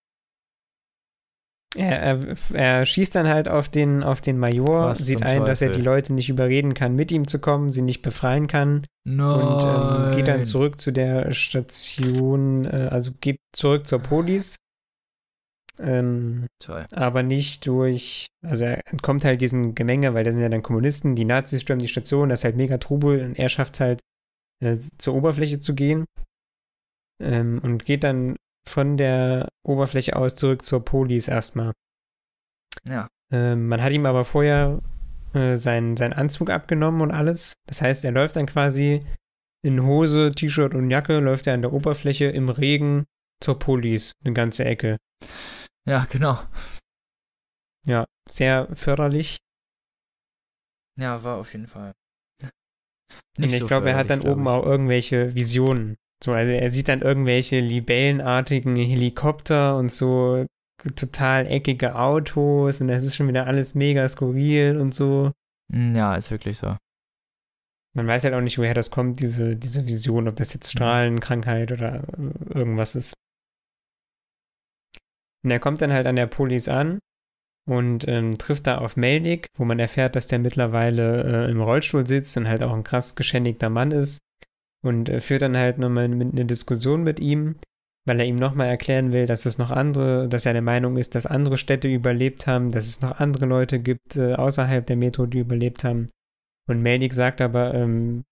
Er, 1.74 2.00
er, 2.00 2.36
er 2.52 2.84
schießt 2.84 3.14
dann 3.14 3.28
halt 3.28 3.48
auf 3.48 3.68
den, 3.70 4.02
auf 4.02 4.20
den 4.20 4.38
Major, 4.38 4.88
Was 4.88 4.98
sieht 4.98 5.22
ein, 5.22 5.44
dass 5.46 5.62
er 5.62 5.68
Teufel? 5.68 5.80
die 5.82 5.86
Leute 5.86 6.12
nicht 6.12 6.28
überreden 6.28 6.74
kann, 6.74 6.94
mit 6.94 7.10
ihm 7.10 7.26
zu 7.26 7.40
kommen, 7.40 7.70
sie 7.70 7.80
nicht 7.82 8.02
befreien 8.02 8.46
kann 8.46 8.86
No. 9.04 9.34
und 9.34 10.02
ähm, 10.04 10.10
geht 10.16 10.28
dann 10.28 10.44
zurück 10.44 10.80
zu 10.80 10.92
der 10.92 11.32
Station, 11.32 12.64
äh, 12.66 12.88
also 12.90 13.12
geht 13.20 13.38
zurück 13.52 13.86
zur 13.86 14.00
Polis. 14.00 14.56
Ähm, 15.80 16.46
Toll. 16.58 16.84
aber 16.92 17.22
nicht 17.22 17.66
durch, 17.66 18.26
also 18.44 18.64
er 18.64 18.86
entkommt 18.92 19.24
halt 19.24 19.40
diesem 19.40 19.74
Gemenge, 19.74 20.12
weil 20.12 20.22
da 20.22 20.30
sind 20.30 20.42
ja 20.42 20.50
dann 20.50 20.62
Kommunisten, 20.62 21.14
die 21.16 21.24
Nazis 21.24 21.62
stürmen 21.62 21.80
die 21.82 21.88
Station, 21.88 22.28
das 22.28 22.40
ist 22.40 22.44
halt 22.44 22.56
mega 22.56 22.76
Trubel 22.76 23.24
und 23.24 23.38
er 23.38 23.48
schafft 23.48 23.74
es 23.74 23.80
halt, 23.80 24.00
äh, 24.62 24.76
zur 24.98 25.14
Oberfläche 25.14 25.58
zu 25.60 25.74
gehen 25.74 26.04
ähm, 27.22 27.58
und 27.62 27.86
geht 27.86 28.04
dann 28.04 28.36
von 28.68 28.96
der 28.96 29.48
Oberfläche 29.66 30.16
aus 30.16 30.34
zurück 30.34 30.64
zur 30.64 30.84
Polis 30.84 31.28
erstmal. 31.28 31.72
Ja. 32.84 33.08
Ähm, 33.32 33.68
man 33.68 33.82
hat 33.82 33.92
ihm 33.92 34.06
aber 34.06 34.24
vorher 34.24 34.80
äh, 35.34 35.56
seinen, 35.56 35.96
seinen 35.96 36.12
Anzug 36.12 36.50
abgenommen 36.50 37.00
und 37.00 37.10
alles. 37.10 37.54
Das 37.66 37.82
heißt, 37.82 38.04
er 38.04 38.12
läuft 38.12 38.36
dann 38.36 38.46
quasi 38.46 39.04
in 39.64 39.84
Hose, 39.84 40.32
T-Shirt 40.32 40.74
und 40.74 40.90
Jacke, 40.90 41.18
läuft 41.18 41.46
er 41.46 41.54
an 41.54 41.62
der 41.62 41.72
Oberfläche 41.72 42.26
im 42.26 42.48
Regen 42.48 43.06
zur 43.40 43.58
Police, 43.58 44.12
eine 44.24 44.34
ganze 44.34 44.64
Ecke. 44.64 44.96
Ja, 45.86 46.06
genau. 46.10 46.38
Ja, 47.86 48.04
sehr 48.28 48.68
förderlich. 48.74 49.38
Ja, 50.98 51.22
war 51.24 51.38
auf 51.38 51.52
jeden 51.52 51.66
Fall. 51.66 51.92
Und 53.38 53.44
ich 53.44 53.58
so 53.58 53.66
glaube, 53.66 53.90
er 53.90 53.96
hat 53.96 54.10
dann 54.10 54.20
oben 54.20 54.46
auch 54.46 54.64
irgendwelche 54.64 55.34
Visionen. 55.34 55.96
So, 56.22 56.32
also 56.32 56.52
er 56.52 56.70
sieht 56.70 56.88
dann 56.88 57.02
irgendwelche 57.02 57.58
libellenartigen 57.58 58.76
Helikopter 58.76 59.76
und 59.76 59.90
so 59.90 60.46
total 60.96 61.46
eckige 61.46 61.96
Autos 61.96 62.80
und 62.80 62.88
das 62.88 63.04
ist 63.04 63.16
schon 63.16 63.28
wieder 63.28 63.46
alles 63.46 63.74
mega 63.74 64.08
skurril 64.08 64.76
und 64.76 64.94
so. 64.94 65.32
Mm, 65.72 65.94
Ja, 65.94 66.14
ist 66.14 66.30
wirklich 66.30 66.58
so. 66.58 66.76
Man 67.94 68.06
weiß 68.06 68.24
halt 68.24 68.34
auch 68.34 68.40
nicht, 68.40 68.58
woher 68.58 68.74
das 68.74 68.90
kommt, 68.90 69.20
diese, 69.20 69.56
diese 69.56 69.86
Vision, 69.86 70.28
ob 70.28 70.36
das 70.36 70.54
jetzt 70.54 70.72
Mhm. 70.74 70.78
Strahlenkrankheit 70.78 71.72
oder 71.72 72.04
irgendwas 72.54 72.94
ist. 72.94 73.14
Und 75.44 75.50
er 75.50 75.60
kommt 75.60 75.82
dann 75.82 75.92
halt 75.92 76.06
an 76.06 76.16
der 76.16 76.26
Polis 76.26 76.68
an 76.68 77.00
und 77.68 78.06
ähm, 78.08 78.38
trifft 78.38 78.66
da 78.66 78.78
auf 78.78 78.96
Melnik, 78.96 79.46
wo 79.56 79.64
man 79.64 79.78
erfährt, 79.78 80.16
dass 80.16 80.28
der 80.28 80.38
mittlerweile 80.38 81.46
äh, 81.46 81.50
im 81.50 81.60
Rollstuhl 81.60 82.06
sitzt 82.06 82.36
und 82.36 82.48
halt 82.48 82.62
auch 82.62 82.72
ein 82.72 82.84
krass 82.84 83.14
geschändigter 83.16 83.68
Mann 83.70 83.90
ist 83.90 84.20
und 84.82 85.08
äh, 85.08 85.20
führt 85.20 85.42
dann 85.42 85.56
halt 85.56 85.78
nochmal 85.78 86.04
eine 86.04 86.44
Diskussion 86.44 87.02
mit 87.02 87.20
ihm, 87.20 87.56
weil 88.06 88.18
er 88.20 88.26
ihm 88.26 88.36
nochmal 88.36 88.68
erklären 88.68 89.12
will, 89.12 89.26
dass 89.26 89.46
es 89.46 89.58
noch 89.58 89.70
andere, 89.70 90.28
dass 90.28 90.44
er 90.46 90.52
der 90.52 90.62
Meinung 90.62 90.96
ist, 90.96 91.14
dass 91.14 91.26
andere 91.26 91.56
Städte 91.56 91.88
überlebt 91.88 92.46
haben, 92.46 92.70
dass 92.70 92.86
es 92.86 93.00
noch 93.00 93.20
andere 93.20 93.46
Leute 93.46 93.78
gibt 93.78 94.16
äh, 94.16 94.34
außerhalb 94.34 94.84
der 94.86 94.96
Metro, 94.96 95.26
die 95.26 95.38
überlebt 95.38 95.84
haben. 95.84 96.08
Und 96.68 96.82
Melnik 96.82 97.12
sagt 97.14 97.40
aber, 97.40 97.74
ähm, 97.74 98.24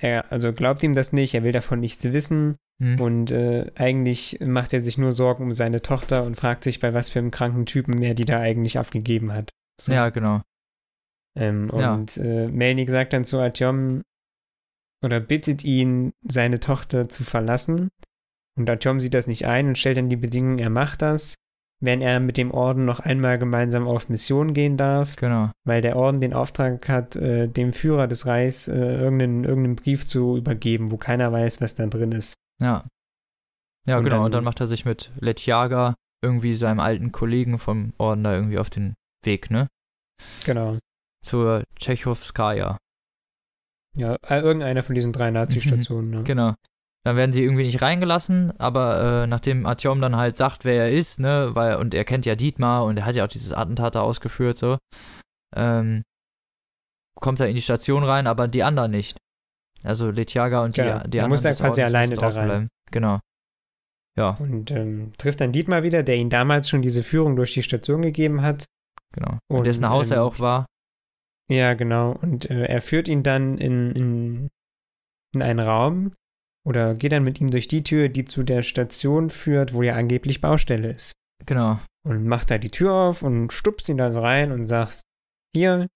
er 0.00 0.30
also 0.32 0.52
glaubt 0.52 0.82
ihm 0.82 0.94
das 0.94 1.12
nicht, 1.12 1.34
er 1.34 1.42
will 1.44 1.52
davon 1.52 1.80
nichts 1.80 2.04
wissen 2.04 2.56
Hm. 2.80 3.00
und 3.00 3.30
äh, 3.32 3.72
eigentlich 3.74 4.38
macht 4.40 4.72
er 4.72 4.78
sich 4.78 4.98
nur 4.98 5.10
Sorgen 5.10 5.42
um 5.42 5.52
seine 5.52 5.82
Tochter 5.82 6.22
und 6.22 6.36
fragt 6.36 6.62
sich, 6.62 6.78
bei 6.78 6.94
was 6.94 7.10
für 7.10 7.18
einem 7.18 7.32
kranken 7.32 7.66
Typen 7.66 8.00
er 8.02 8.14
die 8.14 8.24
da 8.24 8.38
eigentlich 8.38 8.78
abgegeben 8.78 9.32
hat. 9.32 9.50
So. 9.80 9.92
Ja, 9.92 10.10
genau. 10.10 10.42
Ähm, 11.36 11.72
Ja. 11.76 11.94
und 11.94 12.16
äh, 12.18 12.46
Melnik 12.46 12.88
sagt 12.88 13.12
dann 13.12 13.24
zu 13.24 13.38
Artyom 13.40 14.02
oder 15.04 15.20
bittet 15.20 15.64
ihn, 15.64 16.12
seine 16.26 16.60
Tochter 16.60 17.08
zu 17.08 17.24
verlassen. 17.24 17.88
Und 18.56 18.68
Artyom 18.68 19.00
sieht 19.00 19.14
das 19.14 19.26
nicht 19.26 19.46
ein 19.46 19.68
und 19.68 19.78
stellt 19.78 19.96
dann 19.98 20.08
die 20.08 20.16
Bedingung, 20.16 20.58
er 20.58 20.70
macht 20.70 21.02
das, 21.02 21.34
wenn 21.80 22.00
er 22.02 22.18
mit 22.18 22.36
dem 22.36 22.50
Orden 22.50 22.84
noch 22.84 22.98
einmal 22.98 23.38
gemeinsam 23.38 23.86
auf 23.86 24.08
Mission 24.08 24.52
gehen 24.52 24.76
darf, 24.76 25.14
Genau. 25.16 25.52
weil 25.64 25.80
der 25.80 25.94
Orden 25.94 26.20
den 26.20 26.34
Auftrag 26.34 26.88
hat, 26.88 27.14
äh, 27.14 27.46
dem 27.48 27.72
Führer 27.72 28.08
des 28.08 28.26
Reichs 28.26 28.66
äh, 28.66 28.74
irgendeinen, 28.74 29.44
irgendeinen 29.44 29.76
Brief 29.76 30.04
zu 30.06 30.36
übergeben, 30.36 30.90
wo 30.90 30.96
keiner 30.96 31.30
weiß, 31.30 31.60
was 31.60 31.76
da 31.76 31.86
drin 31.86 32.10
ist. 32.10 32.34
Ja. 32.60 32.84
Ja, 33.86 33.98
Und 33.98 34.04
genau. 34.04 34.16
dann- 34.16 34.24
und 34.24 34.34
dann 34.34 34.44
macht 34.44 34.58
er 34.60 34.66
sich 34.66 34.84
mit 34.84 35.12
Letjaga, 35.20 35.94
irgendwie 36.20 36.54
seinem 36.54 36.80
alten 36.80 37.12
Kollegen 37.12 37.58
vom 37.58 37.92
Orden 37.98 38.24
da 38.24 38.34
irgendwie 38.34 38.58
auf 38.58 38.70
den 38.70 38.94
Weg, 39.24 39.50
ne? 39.52 39.68
Genau. 40.44 40.76
Zur 41.24 41.62
Tschechowskaja. 41.76 42.76
Ja, 43.98 44.16
äh, 44.26 44.40
irgendeiner 44.40 44.82
von 44.82 44.94
diesen 44.94 45.12
drei 45.12 45.30
Nazi-Stationen. 45.30 46.10
ne? 46.10 46.22
Genau. 46.22 46.54
Dann 47.04 47.16
werden 47.16 47.32
sie 47.32 47.42
irgendwie 47.42 47.62
nicht 47.64 47.80
reingelassen, 47.82 48.52
aber 48.58 49.22
äh, 49.22 49.26
nachdem 49.26 49.66
Artyom 49.66 50.00
dann 50.00 50.16
halt 50.16 50.36
sagt, 50.36 50.64
wer 50.64 50.84
er 50.84 50.92
ist, 50.92 51.20
ne, 51.20 51.50
weil, 51.54 51.76
und 51.76 51.94
er 51.94 52.04
kennt 52.04 52.26
ja 52.26 52.34
Dietmar 52.34 52.84
und 52.84 52.96
er 52.98 53.06
hat 53.06 53.14
ja 53.16 53.24
auch 53.24 53.28
dieses 53.28 53.52
Attentat 53.52 53.94
da 53.94 54.02
ausgeführt, 54.02 54.58
so, 54.58 54.78
ähm, 55.56 56.02
kommt 57.20 57.40
er 57.40 57.48
in 57.48 57.56
die 57.56 57.62
Station 57.62 58.04
rein, 58.04 58.26
aber 58.26 58.46
die 58.48 58.62
anderen 58.62 58.90
nicht. 58.90 59.16
Also 59.84 60.10
Letjaga 60.10 60.64
und 60.64 60.76
die, 60.76 60.80
Genau. 60.82 60.90
die 61.06 61.18
Er 61.18 61.24
anderen. 61.24 61.30
muss 61.30 61.42
dann 61.42 61.54
quasi 61.54 61.82
alleine 61.82 62.14
da 62.16 62.28
rein. 62.28 62.44
bleiben. 62.44 62.68
Genau. 62.90 63.20
Ja. 64.18 64.30
Und 64.40 64.70
ähm, 64.72 65.12
trifft 65.16 65.40
dann 65.40 65.52
Dietmar 65.52 65.84
wieder, 65.84 66.02
der 66.02 66.16
ihm 66.16 66.30
damals 66.30 66.68
schon 66.68 66.82
diese 66.82 67.02
Führung 67.04 67.36
durch 67.36 67.54
die 67.54 67.62
Station 67.62 68.02
gegeben 68.02 68.42
hat. 68.42 68.66
Genau. 69.14 69.38
Und, 69.48 69.58
Und 69.58 69.66
dessen 69.66 69.88
Haus 69.88 70.10
er 70.10 70.18
ähm, 70.18 70.22
auch 70.24 70.40
war. 70.40 70.66
Ja, 71.50 71.74
genau. 71.74 72.12
Und 72.12 72.50
äh, 72.50 72.64
er 72.66 72.82
führt 72.82 73.08
ihn 73.08 73.22
dann 73.22 73.56
in, 73.58 73.92
in, 73.92 74.48
in 75.34 75.42
einen 75.42 75.60
Raum 75.60 76.12
oder 76.66 76.94
geht 76.94 77.12
dann 77.12 77.24
mit 77.24 77.40
ihm 77.40 77.50
durch 77.50 77.68
die 77.68 77.82
Tür, 77.82 78.08
die 78.08 78.24
zu 78.24 78.42
der 78.42 78.62
Station 78.62 79.30
führt, 79.30 79.72
wo 79.72 79.82
ja 79.82 79.94
angeblich 79.94 80.40
Baustelle 80.40 80.90
ist. 80.90 81.12
Genau. 81.46 81.78
Und 82.06 82.26
macht 82.26 82.50
da 82.50 82.58
die 82.58 82.70
Tür 82.70 82.92
auf 82.92 83.22
und 83.22 83.52
stupst 83.52 83.88
ihn 83.88 83.96
da 83.96 84.12
so 84.12 84.20
rein 84.20 84.52
und 84.52 84.66
sagt, 84.66 85.02
hier, 85.54 85.86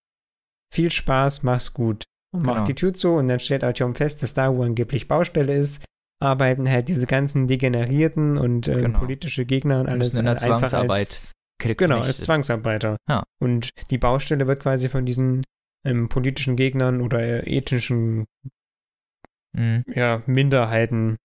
viel 0.73 0.91
Spaß, 0.91 1.43
mach's 1.43 1.75
gut. 1.75 2.05
Und 2.35 2.45
Genau. 2.45 2.55
macht 2.55 2.69
die 2.69 2.75
Tür 2.75 2.95
zu 2.95 3.11
und 3.13 3.29
dann 3.29 3.41
stellt 3.41 3.63
Artyom 3.65 3.95
fest, 3.95 4.23
dass 4.23 4.33
da, 4.33 4.55
wo 4.57 4.63
angeblich 4.63 5.07
Baustelle 5.07 5.55
ist, 5.55 5.85
arbeiten 6.23 6.69
halt 6.71 6.89
diese 6.89 7.07
ganzen 7.07 7.47
Degenerierten 7.47 8.39
und 8.39 8.69
äh, 8.69 8.81
Genau. 8.81 8.99
politische 8.99 9.45
Gegner 9.45 9.81
und 9.81 9.89
alles 9.89 10.15
Müssen 10.15 10.21
in 10.21 10.25
der 10.25 10.35
halt 10.37 10.45
einfach 10.45 10.59
Zwangsarbeit 10.61 10.99
als 11.01 11.33
Genau, 11.63 12.01
als. 12.01 12.21
Zwangsarbeiter. 12.21 12.97
Ja. 13.09 13.25
Und 13.41 13.71
die 13.91 13.99
Baustelle 13.99 14.47
wird 14.47 14.63
quasi 14.63 14.89
von 14.89 15.07
diesen 15.07 15.45
ähm, 15.85 16.09
politischen 16.09 16.57
Gegnern 16.57 17.01
oder 17.01 17.21
äh, 17.21 17.57
ethnischen 17.57 18.27
Mhm. 19.55 19.85
ja, 19.87 20.23
Minderheiten. 20.27 21.17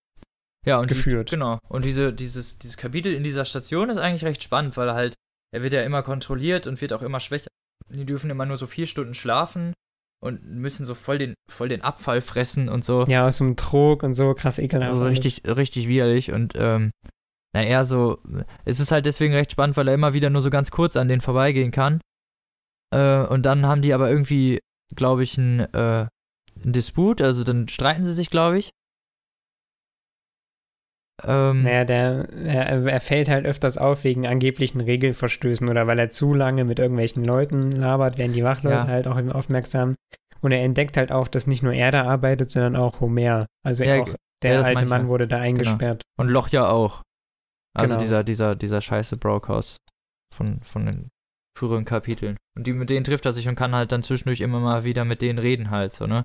Ja, 0.65 0.79
und 0.79 0.87
geführt. 0.87 1.31
Die, 1.31 1.35
genau. 1.35 1.59
Und 1.69 1.85
diese, 1.85 2.11
dieses, 2.13 2.57
dieses 2.59 2.77
Kapitel 2.77 3.13
in 3.13 3.23
dieser 3.23 3.45
Station 3.45 3.89
ist 3.89 3.97
eigentlich 3.97 4.25
recht 4.25 4.43
spannend, 4.43 4.75
weil 4.75 4.89
er 4.89 4.95
halt, 4.95 5.15
er 5.53 5.63
wird 5.63 5.73
ja 5.73 5.81
immer 5.83 6.03
kontrolliert 6.03 6.67
und 6.67 6.81
wird 6.81 6.91
auch 6.91 7.01
immer 7.01 7.19
schwächer. 7.19 7.47
Die 7.89 8.05
dürfen 8.05 8.29
immer 8.29 8.45
nur 8.45 8.57
so 8.57 8.67
vier 8.67 8.85
Stunden 8.85 9.13
schlafen 9.13 9.73
und 10.21 10.43
müssen 10.43 10.85
so 10.85 10.93
voll 10.93 11.19
den, 11.19 11.35
voll 11.49 11.69
den 11.69 11.81
Abfall 11.81 12.19
fressen 12.19 12.67
und 12.67 12.83
so. 12.83 13.05
Ja, 13.05 13.27
aus 13.27 13.37
dem 13.37 13.55
Trog 13.55 14.03
und 14.03 14.13
so, 14.13 14.33
krass 14.33 14.59
ekelhaft. 14.59 14.91
Also 14.91 15.05
richtig, 15.05 15.43
richtig 15.45 15.87
widerlich 15.87 16.33
und 16.33 16.53
ähm, 16.57 16.91
na 17.57 17.63
er 17.63 17.85
so, 17.85 18.19
es 18.65 18.79
ist 18.79 18.91
halt 18.91 19.07
deswegen 19.07 19.33
recht 19.33 19.51
spannend, 19.51 19.77
weil 19.77 19.87
er 19.87 19.95
immer 19.95 20.13
wieder 20.13 20.29
nur 20.29 20.43
so 20.43 20.51
ganz 20.51 20.69
kurz 20.69 20.95
an 20.95 21.07
denen 21.07 21.21
vorbeigehen 21.21 21.71
kann. 21.71 22.01
Äh, 22.93 23.25
und 23.25 23.47
dann 23.47 23.65
haben 23.65 23.81
die 23.81 23.95
aber 23.95 24.11
irgendwie, 24.11 24.59
glaube 24.95 25.23
ich, 25.23 25.39
einen, 25.39 25.61
äh, 25.61 26.05
einen 26.63 26.73
Disput, 26.73 27.19
also 27.19 27.43
dann 27.43 27.67
streiten 27.67 28.03
sie 28.03 28.13
sich, 28.13 28.29
glaube 28.29 28.59
ich. 28.59 28.69
Ähm, 31.23 31.63
Naja, 31.63 31.83
der, 31.83 32.29
er, 32.45 32.85
er 32.85 33.01
fällt 33.01 33.27
halt 33.27 33.47
öfters 33.47 33.79
auf 33.79 34.03
wegen 34.03 34.27
angeblichen 34.27 34.81
Regelverstößen 34.81 35.67
oder 35.67 35.87
weil 35.87 35.97
er 35.97 36.11
zu 36.11 36.35
lange 36.35 36.63
mit 36.63 36.77
irgendwelchen 36.77 37.25
Leuten 37.25 37.71
labert, 37.71 38.19
werden 38.19 38.33
die 38.33 38.43
Wachleute 38.43 38.75
Ja. 38.75 38.87
halt 38.87 39.07
auch 39.07 39.17
aufmerksam. 39.33 39.95
Und 40.41 40.51
er 40.51 40.61
entdeckt 40.63 40.95
halt 40.95 41.11
auch, 41.11 41.27
dass 41.27 41.47
nicht 41.47 41.63
nur 41.63 41.73
er 41.73 41.89
da 41.91 42.03
arbeitet, 42.03 42.51
sondern 42.51 42.75
auch 42.75 42.99
Homer. 42.99 43.47
Also 43.65 43.83
Ja, 43.83 44.03
auch 44.03 44.13
der 44.43 44.53
ja, 44.53 44.61
alte 44.61 44.85
Mann 44.85 45.07
wurde 45.07 45.27
da 45.27 45.39
eingesperrt. 45.39 46.03
Und 46.19 46.27
Loch 46.27 46.49
ja 46.49 46.69
auch. 46.69 47.01
Also 47.77 47.93
Genau. 47.93 47.99
dieser, 48.01 48.23
dieser, 48.23 48.55
dieser 48.55 48.81
scheiße 48.81 49.17
Brockhaus 49.17 49.77
von, 50.35 50.61
von 50.61 50.85
den 50.85 51.09
früheren 51.57 51.85
Kapiteln. 51.85 52.37
Und 52.55 52.67
die, 52.67 52.73
mit 52.73 52.89
denen 52.89 53.03
trifft 53.03 53.25
er 53.25 53.31
sich 53.31 53.47
und 53.47 53.55
kann 53.55 53.75
halt 53.75 53.91
dann 53.91 54.03
zwischendurch 54.03 54.41
immer 54.41 54.59
mal 54.59 54.83
wieder 54.83 55.05
mit 55.05 55.21
denen 55.21 55.39
reden 55.39 55.69
halt, 55.69 55.93
so, 55.93 56.07
ne? 56.07 56.23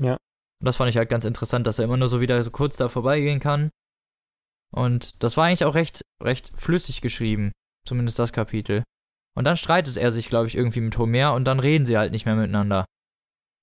Ja. 0.00 0.12
Und 0.12 0.66
das 0.66 0.76
fand 0.76 0.90
ich 0.90 0.96
halt 0.96 1.08
ganz 1.10 1.24
interessant, 1.24 1.66
dass 1.66 1.78
er 1.78 1.84
immer 1.84 1.96
nur 1.96 2.08
so 2.08 2.20
wieder 2.20 2.42
so 2.42 2.50
kurz 2.50 2.76
da 2.76 2.88
vorbeigehen 2.88 3.40
kann. 3.40 3.70
Und 4.72 5.22
das 5.22 5.36
war 5.36 5.46
eigentlich 5.46 5.64
auch 5.64 5.74
recht, 5.74 6.02
recht 6.22 6.52
flüssig 6.54 7.00
geschrieben. 7.00 7.52
Zumindest 7.86 8.18
das 8.18 8.32
Kapitel. 8.32 8.82
Und 9.36 9.44
dann 9.44 9.56
streitet 9.56 9.96
er 9.96 10.10
sich, 10.10 10.28
glaube 10.28 10.46
ich, 10.46 10.56
irgendwie 10.56 10.80
mit 10.80 10.96
Homer 10.96 11.34
und 11.34 11.44
dann 11.44 11.60
reden 11.60 11.84
sie 11.84 11.98
halt 11.98 12.12
nicht 12.12 12.24
mehr 12.24 12.34
miteinander. 12.36 12.86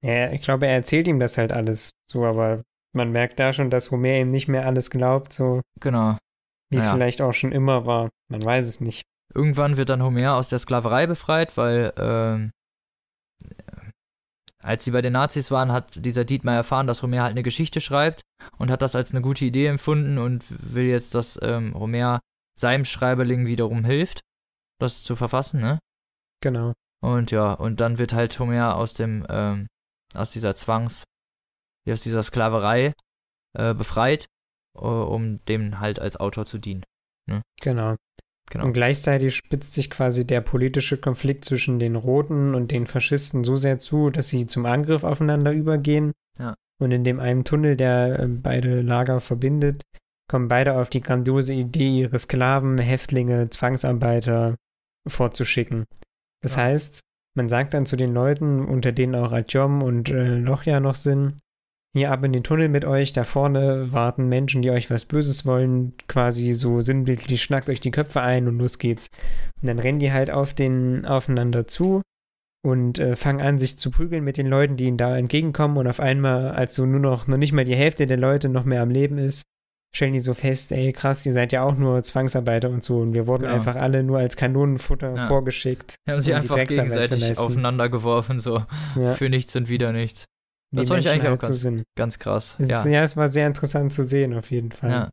Ja, 0.03 0.31
ich 0.31 0.41
glaube, 0.41 0.67
er 0.67 0.73
erzählt 0.73 1.07
ihm 1.07 1.19
das 1.19 1.37
halt 1.37 1.51
alles 1.51 1.91
so, 2.09 2.25
aber 2.25 2.61
man 2.93 3.11
merkt 3.11 3.39
da 3.39 3.53
schon, 3.53 3.69
dass 3.69 3.89
Homer 3.91 4.15
ihm 4.19 4.27
nicht 4.27 4.47
mehr 4.47 4.65
alles 4.65 4.89
glaubt, 4.89 5.33
so 5.33 5.61
Genau. 5.79 6.17
Wie 6.71 6.77
es 6.77 6.83
Naja. 6.85 6.93
vielleicht 6.95 7.21
auch 7.21 7.33
schon 7.33 7.51
immer 7.51 7.85
war. 7.85 8.09
Man 8.29 8.43
weiß 8.43 8.65
es 8.65 8.81
nicht. 8.81 9.03
Irgendwann 9.33 9.77
wird 9.77 9.89
dann 9.89 10.03
Homer 10.03 10.35
aus 10.35 10.49
der 10.49 10.59
Sklaverei 10.59 11.05
befreit, 11.07 11.55
weil 11.55 11.93
ähm, 11.97 12.51
als 14.63 14.83
sie 14.83 14.91
bei 14.91 15.01
den 15.01 15.13
Nazis 15.13 15.51
waren, 15.51 15.71
hat 15.71 16.05
dieser 16.05 16.25
Dietmar 16.25 16.55
erfahren, 16.55 16.87
dass 16.87 17.01
Homer 17.01 17.21
halt 17.23 17.31
eine 17.31 17.43
Geschichte 17.43 17.81
schreibt 17.81 18.21
und 18.57 18.69
hat 18.69 18.81
das 18.81 18.95
als 18.95 19.11
eine 19.11 19.21
gute 19.21 19.45
Idee 19.45 19.67
empfunden 19.67 20.17
und 20.17 20.45
will 20.73 20.85
jetzt, 20.85 21.15
dass 21.15 21.39
ähm, 21.41 21.73
Homer 21.73 22.19
seinem 22.57 22.85
Schreiberling 22.85 23.45
wiederum 23.45 23.85
hilft, 23.85 24.21
das 24.79 25.03
zu 25.03 25.15
verfassen, 25.15 25.61
ne? 25.61 25.79
Genau. 26.41 26.73
Und 27.03 27.31
ja, 27.31 27.53
und 27.53 27.79
dann 27.79 27.97
wird 27.97 28.13
halt 28.13 28.37
Homer 28.37 28.75
aus 28.75 28.93
dem, 28.93 29.25
ähm, 29.29 29.67
aus 30.13 30.31
dieser 30.31 30.53
Zwangs, 30.55 31.03
aus 31.89 32.03
dieser 32.03 32.21
Sklaverei 32.21 32.93
äh, 33.57 33.73
befreit, 33.73 34.27
um 34.73 35.39
dem 35.45 35.79
halt 35.79 35.99
als 35.99 36.17
Autor 36.19 36.45
zu 36.45 36.57
dienen. 36.57 36.83
Genau. 37.61 37.95
Genau. 38.49 38.65
Und 38.65 38.73
gleichzeitig 38.73 39.35
spitzt 39.35 39.73
sich 39.73 39.89
quasi 39.89 40.27
der 40.27 40.41
politische 40.41 40.97
Konflikt 40.97 41.45
zwischen 41.45 41.79
den 41.79 41.95
Roten 41.95 42.53
und 42.53 42.71
den 42.71 42.85
Faschisten 42.85 43.45
so 43.45 43.55
sehr 43.55 43.79
zu, 43.79 44.09
dass 44.09 44.27
sie 44.27 44.45
zum 44.45 44.65
Angriff 44.65 45.05
aufeinander 45.05 45.53
übergehen. 45.53 46.11
Ja. 46.37 46.55
Und 46.81 46.91
in 46.91 47.05
dem 47.05 47.19
einen 47.21 47.45
Tunnel, 47.45 47.77
der 47.77 48.19
äh, 48.19 48.27
beide 48.27 48.81
Lager 48.81 49.21
verbindet, 49.21 49.83
kommen 50.29 50.49
beide 50.49 50.73
auf 50.77 50.89
die 50.89 50.99
grandiose 51.01 51.53
Idee, 51.53 51.99
ihre 51.99 52.19
Sklaven, 52.19 52.77
Häftlinge, 52.77 53.49
Zwangsarbeiter 53.49 54.55
vorzuschicken. 55.07 55.85
Das 56.41 56.55
Ja. 56.55 56.63
heißt, 56.63 57.01
man 57.37 57.47
sagt 57.47 57.73
dann 57.73 57.85
zu 57.85 57.95
den 57.95 58.13
Leuten, 58.13 58.65
unter 58.65 58.91
denen 58.91 59.15
auch 59.15 59.31
Adjom 59.31 59.81
und 59.81 60.09
äh, 60.09 60.35
Lochja 60.35 60.81
noch 60.81 60.95
sind, 60.95 61.37
hier 61.93 62.11
ab 62.11 62.23
in 62.23 62.31
den 62.33 62.43
Tunnel 62.43 62.69
mit 62.69 62.85
euch, 62.85 63.11
da 63.13 63.23
vorne 63.23 63.91
warten 63.91 64.27
Menschen, 64.29 64.61
die 64.61 64.71
euch 64.71 64.89
was 64.89 65.05
Böses 65.05 65.45
wollen, 65.45 65.93
quasi 66.07 66.53
so 66.53 66.79
sinnbildlich, 66.81 67.41
schnackt 67.41 67.69
euch 67.69 67.81
die 67.81 67.91
Köpfe 67.91 68.21
ein 68.21 68.47
und 68.47 68.57
los 68.59 68.77
geht's. 68.79 69.07
Und 69.61 69.67
dann 69.67 69.79
rennen 69.79 69.99
die 69.99 70.11
halt 70.13 70.31
auf 70.31 70.53
den 70.53 71.05
aufeinander 71.05 71.67
zu 71.67 72.01
und 72.65 72.99
äh, 72.99 73.15
fangen 73.15 73.41
an, 73.41 73.59
sich 73.59 73.77
zu 73.77 73.91
prügeln 73.91 74.23
mit 74.23 74.37
den 74.37 74.47
Leuten, 74.47 74.77
die 74.77 74.85
ihnen 74.85 74.97
da 74.97 75.17
entgegenkommen 75.17 75.77
und 75.77 75.87
auf 75.87 75.99
einmal, 75.99 76.51
als 76.51 76.75
so 76.75 76.85
nur 76.85 76.99
noch, 76.99 77.27
noch 77.27 77.37
nicht 77.37 77.53
mal 77.53 77.65
die 77.65 77.75
Hälfte 77.75 78.07
der 78.07 78.17
Leute 78.17 78.47
noch 78.49 78.63
mehr 78.65 78.81
am 78.83 78.89
Leben 78.91 79.17
ist, 79.17 79.43
stellen 79.93 80.13
die 80.13 80.19
so 80.21 80.33
fest, 80.33 80.71
ey 80.71 80.93
krass, 80.93 81.25
ihr 81.25 81.33
seid 81.33 81.51
ja 81.51 81.63
auch 81.63 81.75
nur 81.75 82.01
Zwangsarbeiter 82.03 82.69
und 82.69 82.83
so 82.83 82.99
und 82.99 83.13
wir 83.13 83.27
wurden 83.27 83.43
Genau. 83.43 83.55
einfach 83.55 83.75
alle 83.75 84.03
nur 84.03 84.19
als 84.19 84.37
Kanonenfutter 84.37 85.15
Ja. 85.15 85.27
vorgeschickt. 85.27 85.95
Die 86.07 86.11
haben 86.11 86.21
sich 86.21 86.33
um 86.33 86.39
einfach 86.39 86.55
gegenseitig 86.63 87.37
aufeinander 87.37 87.89
geworfen, 87.89 88.39
so 88.39 88.63
Ja, 88.95 89.13
für 89.15 89.27
nichts 89.29 89.53
und 89.57 89.67
wieder 89.67 89.91
nichts. 89.91 90.23
Das 90.71 90.87
fand 90.87 91.01
ich 91.01 91.09
eigentlich 91.09 91.23
auch 91.27 91.41
halt 91.41 91.53
so 91.53 91.69
ganz-. 91.69 91.83
Ganz 91.95 92.19
krass. 92.19 92.55
Es, 92.59 92.69
Ja. 92.69 92.87
ja, 92.87 93.01
es 93.03 93.17
war 93.17 93.29
sehr 93.29 93.47
interessant 93.47 93.93
zu 93.93 94.03
sehen, 94.03 94.33
auf 94.33 94.51
jeden 94.51 94.71
Fall. 94.71 94.89
ja. 94.89 95.09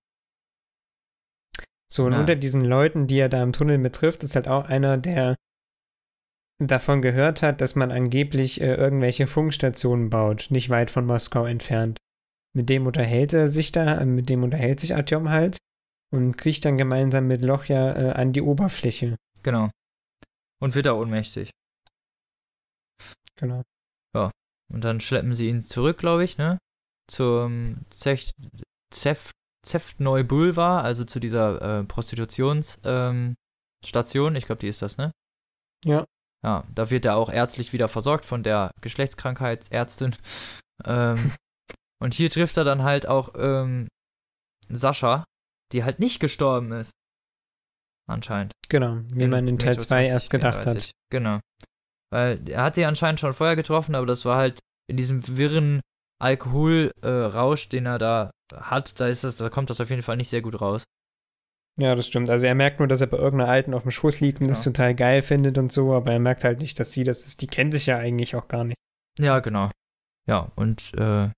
So, 1.90 2.04
und 2.04 2.12
Ja. 2.12 2.20
unter 2.20 2.36
diesen 2.36 2.62
Leuten, 2.64 3.06
die 3.06 3.18
er 3.18 3.28
da 3.30 3.42
im 3.42 3.52
Tunnel 3.52 3.78
mit 3.78 3.94
trifft, 3.94 4.22
ist 4.22 4.34
halt 4.36 4.46
auch 4.46 4.66
einer, 4.66 4.98
der 4.98 5.36
davon 6.60 7.00
gehört 7.02 7.40
hat, 7.40 7.60
dass 7.60 7.76
man 7.76 7.90
angeblich 7.92 8.60
äh, 8.60 8.74
irgendwelche 8.74 9.26
Funkstationen 9.26 10.10
baut, 10.10 10.48
nicht 10.50 10.68
weit 10.70 10.90
von 10.90 11.06
Moskau 11.06 11.46
entfernt. 11.46 11.96
Mit 12.54 12.68
dem 12.68 12.86
unterhält 12.86 13.32
er 13.32 13.48
sich 13.48 13.72
da, 13.72 13.98
äh, 13.98 14.04
mit 14.04 14.28
dem 14.28 14.42
unterhält 14.42 14.80
sich 14.80 14.94
Artyom 14.94 15.30
halt 15.30 15.56
und 16.12 16.36
kriecht 16.36 16.64
dann 16.64 16.76
gemeinsam 16.76 17.26
mit 17.26 17.42
Lochja 17.42 17.96
äh, 17.96 18.10
an 18.12 18.32
die 18.32 18.42
Oberfläche. 18.42 19.16
Genau. 19.42 19.70
Und 20.60 20.74
wird 20.74 20.86
da 20.86 20.92
ohnmächtig. 20.94 21.50
Genau. 23.36 23.62
Und 24.72 24.84
dann 24.84 25.00
schleppen 25.00 25.32
sie 25.32 25.48
ihn 25.48 25.62
zurück, 25.62 25.98
glaube 25.98 26.24
ich, 26.24 26.38
ne? 26.38 26.58
Zum 27.10 27.86
Zech, 27.90 28.32
Zef, 28.92 29.30
Zeftneu 29.66 30.24
Boulevard, 30.24 30.84
also 30.84 31.04
zu 31.04 31.20
dieser 31.20 31.80
äh, 31.80 31.84
Prostitutionsstation. 31.84 33.36
Ähm, 34.32 34.36
ich 34.36 34.46
glaube, 34.46 34.60
die 34.60 34.68
ist 34.68 34.82
das, 34.82 34.98
ne? 34.98 35.12
Ja. 35.84 36.04
Ja, 36.44 36.64
da 36.72 36.90
wird 36.90 37.04
er 37.04 37.16
auch 37.16 37.30
ärztlich 37.30 37.72
wieder 37.72 37.88
versorgt 37.88 38.24
von 38.24 38.42
der 38.42 38.70
Geschlechtskrankheitsärztin. 38.80 40.14
ähm, 40.84 41.32
und 42.00 42.14
hier 42.14 42.30
trifft 42.30 42.56
er 42.56 42.64
dann 42.64 42.84
halt 42.84 43.06
auch 43.08 43.34
ähm, 43.36 43.88
Sascha, 44.68 45.24
die 45.72 45.82
halt 45.84 45.98
nicht 45.98 46.20
gestorben 46.20 46.72
ist. 46.72 46.92
Anscheinend. 48.08 48.52
Genau, 48.68 49.00
wie 49.12 49.24
In 49.24 49.30
man 49.30 49.48
in 49.48 49.58
Teil 49.58 49.70
Metro 49.70 49.84
2 49.84 50.06
erst 50.06 50.30
gedacht 50.30 50.62
2034. 50.62 50.88
hat. 50.88 50.94
Genau. 51.10 51.40
Weil 52.10 52.48
er 52.48 52.62
hat 52.62 52.74
sie 52.74 52.84
anscheinend 52.84 53.20
schon 53.20 53.34
vorher 53.34 53.56
getroffen, 53.56 53.94
aber 53.94 54.06
das 54.06 54.24
war 54.24 54.36
halt 54.36 54.60
in 54.90 54.96
diesem 54.96 55.36
wirren 55.36 55.80
Alkoholrausch, 56.20 57.68
den 57.68 57.86
er 57.86 57.98
da 57.98 58.30
hat, 58.54 58.98
da 58.98 59.06
ist 59.06 59.24
das, 59.24 59.36
da 59.36 59.50
kommt 59.50 59.70
das 59.70 59.80
auf 59.80 59.90
jeden 59.90 60.02
Fall 60.02 60.16
nicht 60.16 60.30
sehr 60.30 60.40
gut 60.42 60.60
raus. 60.60 60.84
Ja, 61.78 61.94
das 61.94 62.06
stimmt. 62.08 62.28
Also 62.28 62.46
er 62.46 62.54
merkt 62.56 62.80
nur, 62.80 62.88
dass 62.88 63.00
er 63.00 63.06
bei 63.06 63.18
irgendeiner 63.18 63.50
Alten 63.50 63.72
auf 63.74 63.82
dem 63.82 63.92
Schoß 63.92 64.18
liegt 64.20 64.40
und 64.40 64.48
das 64.48 64.64
Genau. 64.64 64.72
total 64.74 64.94
geil 64.94 65.22
findet 65.22 65.58
und 65.58 65.70
so, 65.70 65.94
aber 65.94 66.12
er 66.12 66.18
merkt 66.18 66.42
halt 66.42 66.58
nicht, 66.58 66.80
dass 66.80 66.90
sie 66.92 67.04
das 67.04 67.24
ist. 67.26 67.40
Die 67.40 67.46
kennen 67.46 67.70
sich 67.70 67.86
ja 67.86 67.98
eigentlich 67.98 68.34
auch 68.34 68.48
gar 68.48 68.64
nicht. 68.64 68.76
Ja, 69.18 69.38
genau. 69.38 69.68
Ja, 70.26 70.50
und 70.56 70.92
äh, 70.94 71.30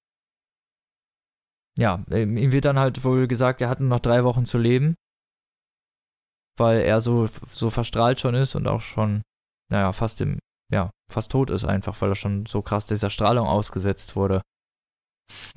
ja, 1.79 2.05
ähm, 2.11 2.37
ihm 2.37 2.53
wird 2.53 2.65
dann 2.65 2.79
halt 2.79 3.05
wohl 3.05 3.27
gesagt, 3.29 3.61
er 3.61 3.69
hat 3.69 3.81
nur 3.81 3.89
noch 3.89 4.01
drei 4.01 4.25
Wochen 4.25 4.45
zu 4.47 4.57
leben, 4.59 4.95
weil 6.59 6.81
er 6.81 7.01
so, 7.01 7.27
so 7.27 7.71
verstrahlt 7.71 8.21
schon 8.21 8.35
ist 8.35 8.55
und 8.55 8.67
auch 8.67 8.81
schon, 8.81 9.23
naja, 9.71 9.93
fast 9.93 10.21
im, 10.21 10.39
ja, 10.71 10.91
fast 11.11 11.33
tot 11.33 11.51
ist 11.51 11.65
einfach, 11.65 12.01
weil 12.01 12.11
er 12.11 12.17
schon 12.17 12.47
so 12.47 12.63
krass 12.63 12.87
dieser 12.87 13.11
Strahlung 13.11 13.47
ausgesetzt 13.47 14.17
wurde. 14.17 14.43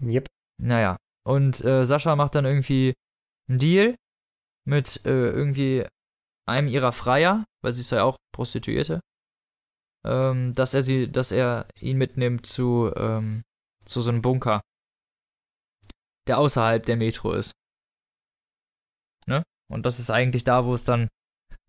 Yep. 0.01 0.27
Naja, 0.61 0.97
und 1.27 1.63
äh, 1.63 1.85
Sascha 1.85 2.15
macht 2.15 2.35
dann 2.35 2.45
irgendwie 2.45 2.93
einen 3.49 3.59
Deal 3.59 3.95
mit 4.65 5.05
äh, 5.05 5.29
irgendwie 5.29 5.85
einem 6.47 6.67
ihrer 6.67 6.91
Freier, 6.91 7.45
weil 7.61 7.73
sie 7.73 7.81
ist 7.81 7.91
ja 7.91 8.03
auch 8.03 8.17
Prostituierte. 8.33 8.99
ähm, 10.05 10.53
dass 10.53 10.73
er 10.73 10.81
sie, 10.81 11.09
dass 11.11 11.31
er 11.31 11.67
ihn 11.79 11.97
mitnimmt 11.97 12.45
zu, 12.45 12.91
ähm, 12.95 13.43
zu 13.85 14.01
so 14.01 14.09
einem 14.09 14.21
Bunker, 14.21 14.61
der 16.27 16.37
außerhalb 16.37 16.85
der 16.85 16.97
Metro 16.97 17.33
ist. 17.33 17.53
Ne? 19.27 19.43
Und 19.71 19.85
das 19.85 19.99
ist 19.99 20.09
eigentlich 20.09 20.43
da, 20.43 20.65
wo 20.65 20.73
es 20.73 20.83
dann, 20.83 21.07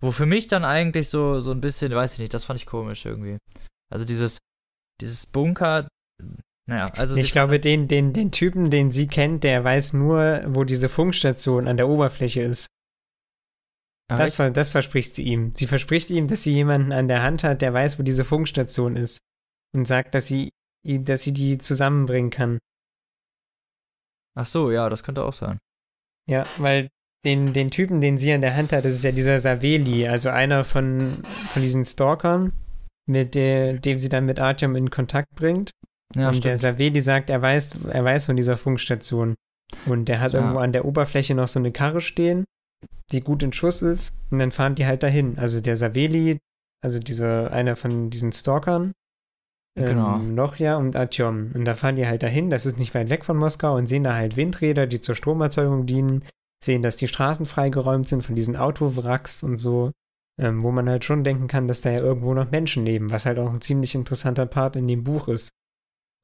wo 0.05 0.11
für 0.11 0.27
mich 0.27 0.49
dann 0.49 0.65
eigentlich 0.65 1.09
so, 1.09 1.41
so 1.41 1.51
ein 1.51 1.61
bisschen, 1.61 1.93
weiß 1.93 2.15
ich 2.15 2.19
nicht, 2.19 2.35
das 2.35 2.45
fand 2.45 2.61
ich 2.61 2.67
komisch 2.67 3.07
irgendwie. 3.07 3.39
Also 3.91 4.05
dieses, 4.05 4.39
dieses 5.01 5.27
Bunker, 5.27 5.89
naja, 6.67 6.87
also. 6.97 7.17
Ich 7.17 7.33
glaube, 7.33 7.61
den, 7.61 7.89
den, 7.89 8.13
den 8.13 8.31
Typen, 8.31 8.71
den 8.71 8.91
sie 8.91 9.07
kennt, 9.07 9.45
der 9.45 9.65
weiß 9.65 9.95
nur, 9.95 10.43
wo 10.47 10.65
diese 10.65 10.89
Funkstation 10.89 11.69
an 11.69 11.77
der 11.77 11.89
Oberfläche 11.89 12.43
ist. 12.43 12.67
Das, 14.09 14.37
das, 14.37 14.71
verspricht 14.71 15.15
sie 15.15 15.25
ihm. 15.25 15.53
Sie 15.55 15.67
verspricht 15.67 16.11
ihm, 16.11 16.29
dass 16.29 16.43
sie 16.43 16.53
jemanden 16.53 16.93
an 16.93 17.09
der 17.09 17.23
Hand 17.23 17.43
hat, 17.43 17.63
der 17.63 17.73
weiß, 17.73 17.99
wo 17.99 18.03
diese 18.03 18.25
Funkstation 18.25 18.97
ist. 18.97 19.19
Und 19.75 19.87
sagt, 19.87 20.15
dass 20.15 20.27
sie, 20.27 20.51
dass 20.85 21.23
sie 21.23 21.33
die 21.33 21.57
zusammenbringen 21.59 22.31
kann. 22.31 22.59
Ach 24.37 24.45
so, 24.45 24.71
ja, 24.71 24.91
das 24.91 25.03
könnte 25.03 25.25
auch 25.25 25.33
sein. 25.33 25.59
Ja, 26.29 26.47
weil 26.59 26.91
den, 27.25 27.53
den 27.53 27.71
Typen, 27.71 28.01
den 28.01 28.19
sie 28.19 28.33
an 28.33 28.41
der 28.41 28.57
Hand 28.57 28.73
hat, 28.73 28.85
das 28.85 28.95
ist 28.95 29.05
ja 29.05 29.13
dieser 29.13 29.41
Saveli, 29.41 30.07
also 30.07 30.29
einer 30.29 30.65
von, 30.65 31.23
von 31.51 31.63
diesen 31.63 31.85
Stalkern, 31.85 32.53
mit 33.07 33.35
der, 33.35 33.75
dem 33.75 33.99
sie 33.99 34.09
dann 34.09 34.27
mit 34.27 34.39
Artyom 34.39 34.77
in 34.77 34.91
Kontakt 34.91 35.35
bringt. 35.35 35.71
Ja, 36.15 36.29
und 36.29 36.35
stimmt. 36.35 36.45
der 36.45 36.57
Saveli 36.59 37.01
sagt, 37.01 37.31
er 37.31 37.43
weiß, 37.43 37.79
er 37.91 38.05
weiß 38.05 38.27
von 38.27 38.37
dieser 38.37 38.57
Funkstation. 38.57 39.35
Und 39.87 40.09
der 40.09 40.21
hat 40.21 40.33
ja. 40.33 40.41
irgendwo 40.41 40.59
an 40.59 40.73
der 40.73 40.85
Oberfläche 40.85 41.35
noch 41.35 41.49
so 41.49 41.59
eine 41.59 41.73
Karre 41.73 42.01
stehen 42.01 42.45
die 43.13 43.21
gut 43.21 43.43
in 43.43 43.53
Schuss 43.53 43.83
ist. 43.83 44.15
Und 44.31 44.39
dann 44.39 44.51
fahren 44.51 44.75
die 44.75 44.87
halt 44.87 45.03
dahin. 45.03 45.39
Also 45.39 45.61
der 45.61 45.77
Saveli, 45.77 46.39
also 46.83 46.99
dieser, 46.99 47.53
einer 47.53 47.77
von 47.77 48.11
diesen 48.11 48.33
Stalkern, 48.33 48.93
ähm, 49.77 49.87
genau. 49.87 50.19
Nochja 50.19 50.77
und 50.77 50.97
Artyom. 50.97 51.53
Und 51.55 51.65
da 51.65 51.75
fahren 51.75 51.97
die 51.97 52.07
halt 52.07 52.23
dahin, 52.23 52.51
das 52.51 52.67
ist 52.67 52.79
nicht 52.79 52.95
weit 52.95 53.11
weg 53.11 53.25
von 53.25 53.37
Moskau 53.37 53.77
und 53.77 53.89
sehen 53.89 54.05
da 54.05 54.15
halt 54.15 54.37
Windräder, 54.37 54.87
die 54.87 55.01
zur 55.01 55.15
Stromerzeugung 55.15 55.87
dienen, 55.87 56.25
sehen, 56.65 56.83
dass 56.83 56.97
die 56.97 57.09
Straßen 57.09 57.47
freigeräumt 57.47 58.09
sind 58.09 58.23
von 58.23 58.35
diesen 58.35 58.57
Autowracks 58.57 59.43
und 59.43 59.59
so, 59.59 59.93
ähm, 60.41 60.63
wo 60.63 60.71
man 60.71 60.89
halt 60.89 61.05
schon 61.05 61.25
denken 61.25 61.47
kann, 61.47 61.69
dass 61.69 61.81
da 61.81 61.91
ja 61.91 62.01
irgendwo 62.01 62.35
noch 62.35 62.51
Menschen 62.51 62.85
leben, 62.85 63.11
was 63.11 63.27
halt 63.27 63.39
auch 63.39 63.51
ein 63.51 63.61
ziemlich 63.61 63.95
interessanter 63.95 64.47
Part 64.47 64.77
in 64.77 64.89
dem 64.89 65.05
Buch 65.05 65.29
ist. 65.29 65.51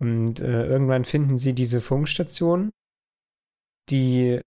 Und 0.01 0.41
äh, 0.41 0.67
irgendwann 0.67 1.05
finden 1.05 1.39
sie 1.39 1.53
diese 1.53 1.81
Funkstation, 1.81 2.71
die 3.91 4.41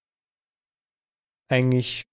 eigentlich 1.52 2.03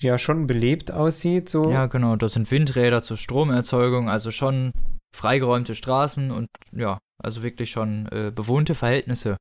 ja 0.00 0.18
schon 0.18 0.46
belebt 0.46 0.92
aussieht. 0.92 1.48
So. 1.48 1.70
Ja, 1.70 1.86
genau. 1.86 2.16
Das 2.16 2.34
sind 2.34 2.50
Windräder 2.50 3.02
zur 3.02 3.16
Stromerzeugung, 3.16 4.08
also 4.08 4.30
schon 4.30 4.72
freigeräumte 5.14 5.74
Straßen 5.74 6.30
und 6.30 6.48
ja, 6.72 6.98
also 7.18 7.42
wirklich 7.42 7.70
schon 7.70 8.06
äh, 8.12 8.30
bewohnte 8.34 8.74
Verhältnisse. 8.74 9.36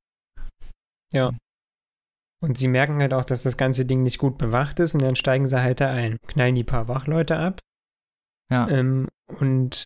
Ja. 1.13 1.31
Und 2.45 2.59
sie 2.59 2.67
merken 2.67 3.01
halt 3.01 3.11
auch, 3.11 3.25
dass 3.25 3.41
das 3.41 3.57
ganze 3.57 3.85
Ding 3.85 4.03
nicht 4.03 4.19
gut 4.19 4.37
bewacht 4.37 4.79
ist 4.79 4.93
und 4.93 5.01
dann 5.01 5.15
steigen 5.15 5.47
sie 5.47 5.59
halt 5.59 5.81
da 5.81 5.89
ein, 5.89 6.17
knallen 6.27 6.53
die 6.53 6.63
paar 6.63 6.87
Wachleute 6.87 7.37
ab. 7.37 7.59
Ja. 8.51 8.69
Ähm, 8.69 9.07
und 9.39 9.85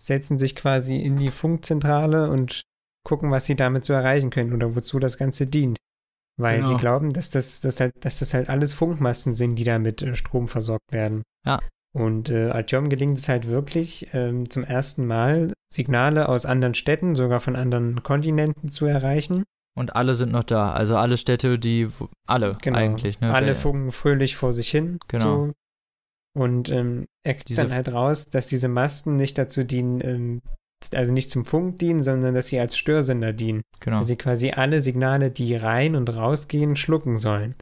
setzen 0.00 0.38
sich 0.38 0.54
quasi 0.54 0.96
in 0.98 1.16
die 1.16 1.30
Funkzentrale 1.30 2.30
und 2.30 2.60
gucken, 3.04 3.32
was 3.32 3.46
sie 3.46 3.56
damit 3.56 3.84
so 3.84 3.92
erreichen 3.92 4.30
können 4.30 4.52
oder 4.52 4.76
wozu 4.76 5.00
das 5.00 5.18
Ganze 5.18 5.46
dient. 5.46 5.78
Weil 6.38 6.58
genau. 6.58 6.68
sie 6.68 6.76
glauben, 6.76 7.12
dass 7.12 7.30
das, 7.30 7.60
dass, 7.60 7.80
halt, 7.80 7.92
dass 8.04 8.20
das 8.20 8.34
halt 8.34 8.48
alles 8.48 8.72
Funkmasten 8.72 9.34
sind, 9.34 9.56
die 9.56 9.64
da 9.64 9.80
mit 9.80 10.02
äh, 10.02 10.14
Strom 10.14 10.46
versorgt 10.46 10.92
werden. 10.92 11.22
Ja. 11.44 11.58
Und 11.92 12.30
äh, 12.30 12.50
Artyom 12.50 12.88
gelingt 12.88 13.18
es 13.18 13.28
halt 13.28 13.48
wirklich, 13.48 14.10
ähm, 14.12 14.48
zum 14.48 14.62
ersten 14.62 15.06
Mal 15.06 15.52
Signale 15.72 16.28
aus 16.28 16.46
anderen 16.46 16.74
Städten, 16.74 17.16
sogar 17.16 17.40
von 17.40 17.56
anderen 17.56 18.04
Kontinenten 18.04 18.68
zu 18.68 18.86
erreichen. 18.86 19.42
Und 19.76 19.94
alle 19.94 20.14
sind 20.14 20.32
noch 20.32 20.44
da. 20.44 20.72
Also 20.72 20.96
alle 20.96 21.18
Städte, 21.18 21.58
die, 21.58 21.88
alle 22.26 22.52
genau. 22.62 22.78
eigentlich. 22.78 23.20
Ne? 23.20 23.32
Alle 23.32 23.54
funken 23.54 23.92
fröhlich 23.92 24.34
vor 24.34 24.52
sich 24.52 24.70
hin. 24.70 24.98
Genau. 25.08 25.46
So. 25.46 25.52
Und 26.34 26.70
ähm, 26.70 27.06
er 27.22 27.34
kriegt 27.34 27.50
diese 27.50 27.62
dann 27.62 27.72
halt 27.72 27.92
raus, 27.92 28.24
dass 28.24 28.46
diese 28.46 28.68
Masten 28.68 29.16
nicht 29.16 29.36
dazu 29.36 29.64
dienen, 29.64 30.00
ähm, 30.02 30.42
also 30.94 31.12
nicht 31.12 31.30
zum 31.30 31.44
Funk 31.44 31.78
dienen, 31.78 32.02
sondern 32.02 32.34
dass 32.34 32.48
sie 32.48 32.58
als 32.58 32.76
Störsender 32.76 33.34
dienen. 33.34 33.62
Genau. 33.80 33.98
Dass 33.98 34.06
sie 34.06 34.16
quasi 34.16 34.50
alle 34.50 34.80
Signale, 34.80 35.30
die 35.30 35.54
rein 35.56 35.94
und 35.94 36.08
rausgehen, 36.08 36.76
schlucken 36.76 37.18
sollen. 37.18 37.54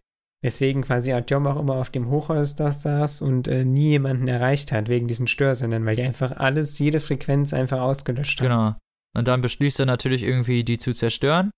Weswegen 0.43 0.83
quasi 0.83 1.13
Artyom 1.13 1.47
auch 1.49 1.59
immer 1.59 1.77
auf 1.77 1.91
dem 1.91 2.11
Hochhaus 2.11 2.55
da 2.55 2.73
saß 2.73 3.23
und 3.23 3.49
äh, 3.49 3.65
nie 3.65 3.91
jemanden 3.91 4.29
erreicht 4.29 4.71
hat 4.73 4.89
wegen 4.89 5.09
diesen 5.09 5.27
Störsendern, 5.27 5.85
weil 5.85 5.97
die 5.97 6.03
einfach 6.03 6.37
alles, 6.37 6.79
jede 6.79 7.01
Frequenz 7.01 7.53
einfach 7.55 7.81
ausgelöscht 7.81 8.41
haben. 8.41 8.49
Genau. 8.49 8.75
Und 9.17 9.27
dann 9.27 9.41
beschließt 9.41 9.81
er 9.81 9.87
natürlich 9.87 10.23
irgendwie, 10.23 10.63
die 10.63 10.79
zu 10.79 10.93
zerstören. 10.93 11.51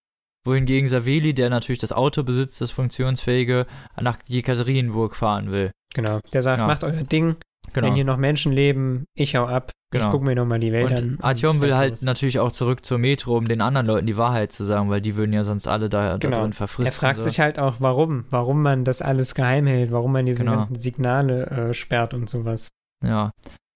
Wohingegen 0.47 0.89
Saveli, 0.89 1.35
der 1.35 1.51
natürlich 1.51 1.81
das 1.81 1.93
Auto 1.93 2.23
besitzt, 2.23 2.61
das 2.61 2.71
funktionsfähige, 2.71 3.67
nach 4.01 4.19
Jekaterinburg 4.27 5.17
fahren 5.17 5.51
will. 5.51 5.73
Genau. 5.95 6.21
Der 6.33 6.43
sagt, 6.43 6.61
ja. 6.61 6.67
macht 6.67 6.85
euer 6.85 7.03
Ding, 7.03 7.37
Genau. 7.73 7.89
Wenn 7.89 7.95
hier 7.95 8.05
noch 8.05 8.17
Menschen 8.17 8.53
leben, 8.53 9.07
ich 9.15 9.37
hau 9.37 9.45
ab. 9.45 9.73
Genau. 9.91 10.07
Ich 10.07 10.11
gucke 10.11 10.25
mir 10.25 10.35
nochmal 10.35 10.59
die 10.59 10.73
Welt 10.73 10.91
und 10.91 10.99
an. 10.99 11.19
Artyom 11.21 11.61
will 11.61 11.75
halt 11.77 12.03
natürlich 12.03 12.41
auch 12.41 12.51
zurück 12.51 12.85
zur 12.85 12.99
Metro, 12.99 13.37
um 13.37 13.47
den 13.47 13.61
anderen 13.61 13.87
Leuten 13.87 14.07
die 14.07 14.17
Wahrheit 14.17 14.51
zu 14.51 14.65
sagen, 14.65 14.91
weil 14.91 15.01
die 15.01 15.15
würden 15.15 15.33
ja 15.33 15.45
sonst 15.45 15.69
alle 15.69 15.89
da, 15.89 16.17
genau. 16.17 16.37
da 16.37 16.43
drin 16.43 16.53
verfristen. 16.53 16.87
Er 16.87 16.93
fragt 16.93 17.17
so. 17.17 17.23
sich 17.23 17.39
halt 17.39 17.59
auch, 17.59 17.77
warum, 17.79 18.25
warum 18.31 18.63
man 18.63 18.85
das 18.85 19.01
alles 19.01 19.35
geheim 19.35 19.67
hält, 19.67 19.93
warum 19.93 20.13
man 20.13 20.27
diese 20.27 20.41
genau. 20.41 20.57
ganzen 20.57 20.77
Signale 20.77 21.47
äh, 21.47 21.75
sperrt 21.75 22.15
und 22.15 22.29
sowas. 22.29 22.69
Ja, 23.05 23.31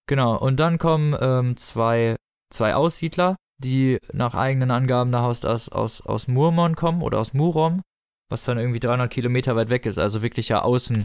genau. 0.08 0.36
Und 0.36 0.58
dann 0.58 0.78
kommen 0.78 1.16
ähm, 1.20 1.56
zwei, 1.56 2.16
zwei 2.52 2.74
Aussiedler, 2.74 3.36
die 3.62 3.98
nach 4.12 4.34
eigenen 4.34 4.70
Angaben 4.70 5.12
da 5.12 5.24
aus, 5.24 5.44
aus, 5.44 6.00
aus 6.00 6.28
Murmon 6.28 6.76
kommen 6.76 7.02
oder 7.02 7.18
aus 7.18 7.34
Murom, 7.34 7.82
was 8.30 8.44
dann 8.44 8.58
irgendwie 8.58 8.80
300 8.80 9.10
Kilometer 9.10 9.56
weit 9.56 9.70
weg 9.70 9.86
ist, 9.86 9.98
also 9.98 10.22
wirklich 10.22 10.48
ja 10.48 10.62
außen 10.62 11.04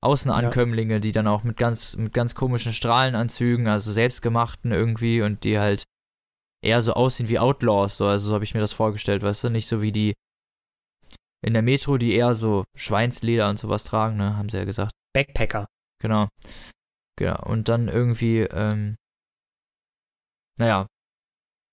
Außenankömmlinge, 0.00 0.94
ja. 0.94 1.00
die 1.00 1.10
dann 1.10 1.26
auch 1.26 1.42
mit 1.42 1.56
ganz, 1.56 1.96
mit 1.96 2.12
ganz 2.12 2.36
komischen 2.36 2.72
Strahlenanzügen, 2.72 3.66
also 3.66 3.90
selbstgemachten 3.90 4.70
irgendwie 4.70 5.22
und 5.22 5.42
die 5.42 5.58
halt 5.58 5.84
eher 6.62 6.80
so 6.82 6.92
aussehen 6.92 7.28
wie 7.28 7.40
Outlaws, 7.40 7.96
so, 7.96 8.06
also 8.06 8.28
so 8.28 8.34
habe 8.34 8.44
ich 8.44 8.54
mir 8.54 8.60
das 8.60 8.72
vorgestellt, 8.72 9.22
weißt 9.22 9.44
du, 9.44 9.50
nicht 9.50 9.66
so 9.66 9.82
wie 9.82 9.90
die 9.90 10.14
in 11.44 11.52
der 11.52 11.62
Metro, 11.62 11.98
die 11.98 12.14
eher 12.14 12.34
so 12.34 12.64
Schweinsleder 12.76 13.48
und 13.48 13.58
sowas 13.58 13.84
tragen, 13.84 14.16
ne, 14.16 14.36
haben 14.36 14.48
sie 14.48 14.58
ja 14.58 14.64
gesagt. 14.64 14.92
Backpacker. 15.14 15.66
Genau. 16.00 16.28
Genau. 17.16 17.44
Und 17.44 17.68
dann 17.68 17.88
irgendwie, 17.88 18.40
ähm, 18.40 18.96
naja, 20.58 20.86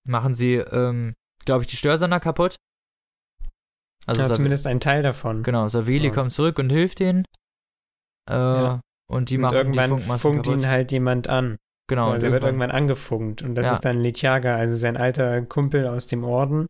machen 0.07 0.33
sie, 0.33 0.55
ähm, 0.55 1.15
glaube 1.45 1.63
ich, 1.63 1.67
die 1.67 1.75
Störsender 1.75 2.19
kaputt. 2.19 2.55
Also 4.05 4.21
ja, 4.21 4.31
zumindest 4.31 4.67
ein 4.67 4.79
Teil 4.79 5.03
davon. 5.03 5.43
Genau, 5.43 5.67
Saveli 5.67 6.09
so. 6.09 6.13
kommt 6.13 6.31
zurück 6.31 6.59
und 6.59 6.69
hilft 6.69 6.99
ihnen. 6.99 7.25
Äh, 8.29 8.33
ja. 8.33 8.81
Und 9.07 9.29
die 9.29 9.35
und 9.35 9.41
machen 9.41 9.55
irgendwann 9.55 9.91
die 9.91 9.97
Funkmasten 9.97 10.31
funkt 10.31 10.45
kaputt. 10.45 10.61
ihn 10.61 10.69
halt 10.69 10.91
jemand 10.91 11.27
an. 11.27 11.57
Genau. 11.87 12.09
Also 12.09 12.27
er 12.27 12.31
wird 12.31 12.43
irgendwann 12.43 12.71
angefunkt. 12.71 13.41
Und 13.41 13.55
das 13.55 13.67
ja. 13.67 13.73
ist 13.73 13.85
dann 13.85 13.99
Litjaga, 13.99 14.55
also 14.55 14.75
sein 14.75 14.97
alter 14.97 15.41
Kumpel 15.43 15.87
aus 15.87 16.07
dem 16.07 16.23
Orden, 16.23 16.65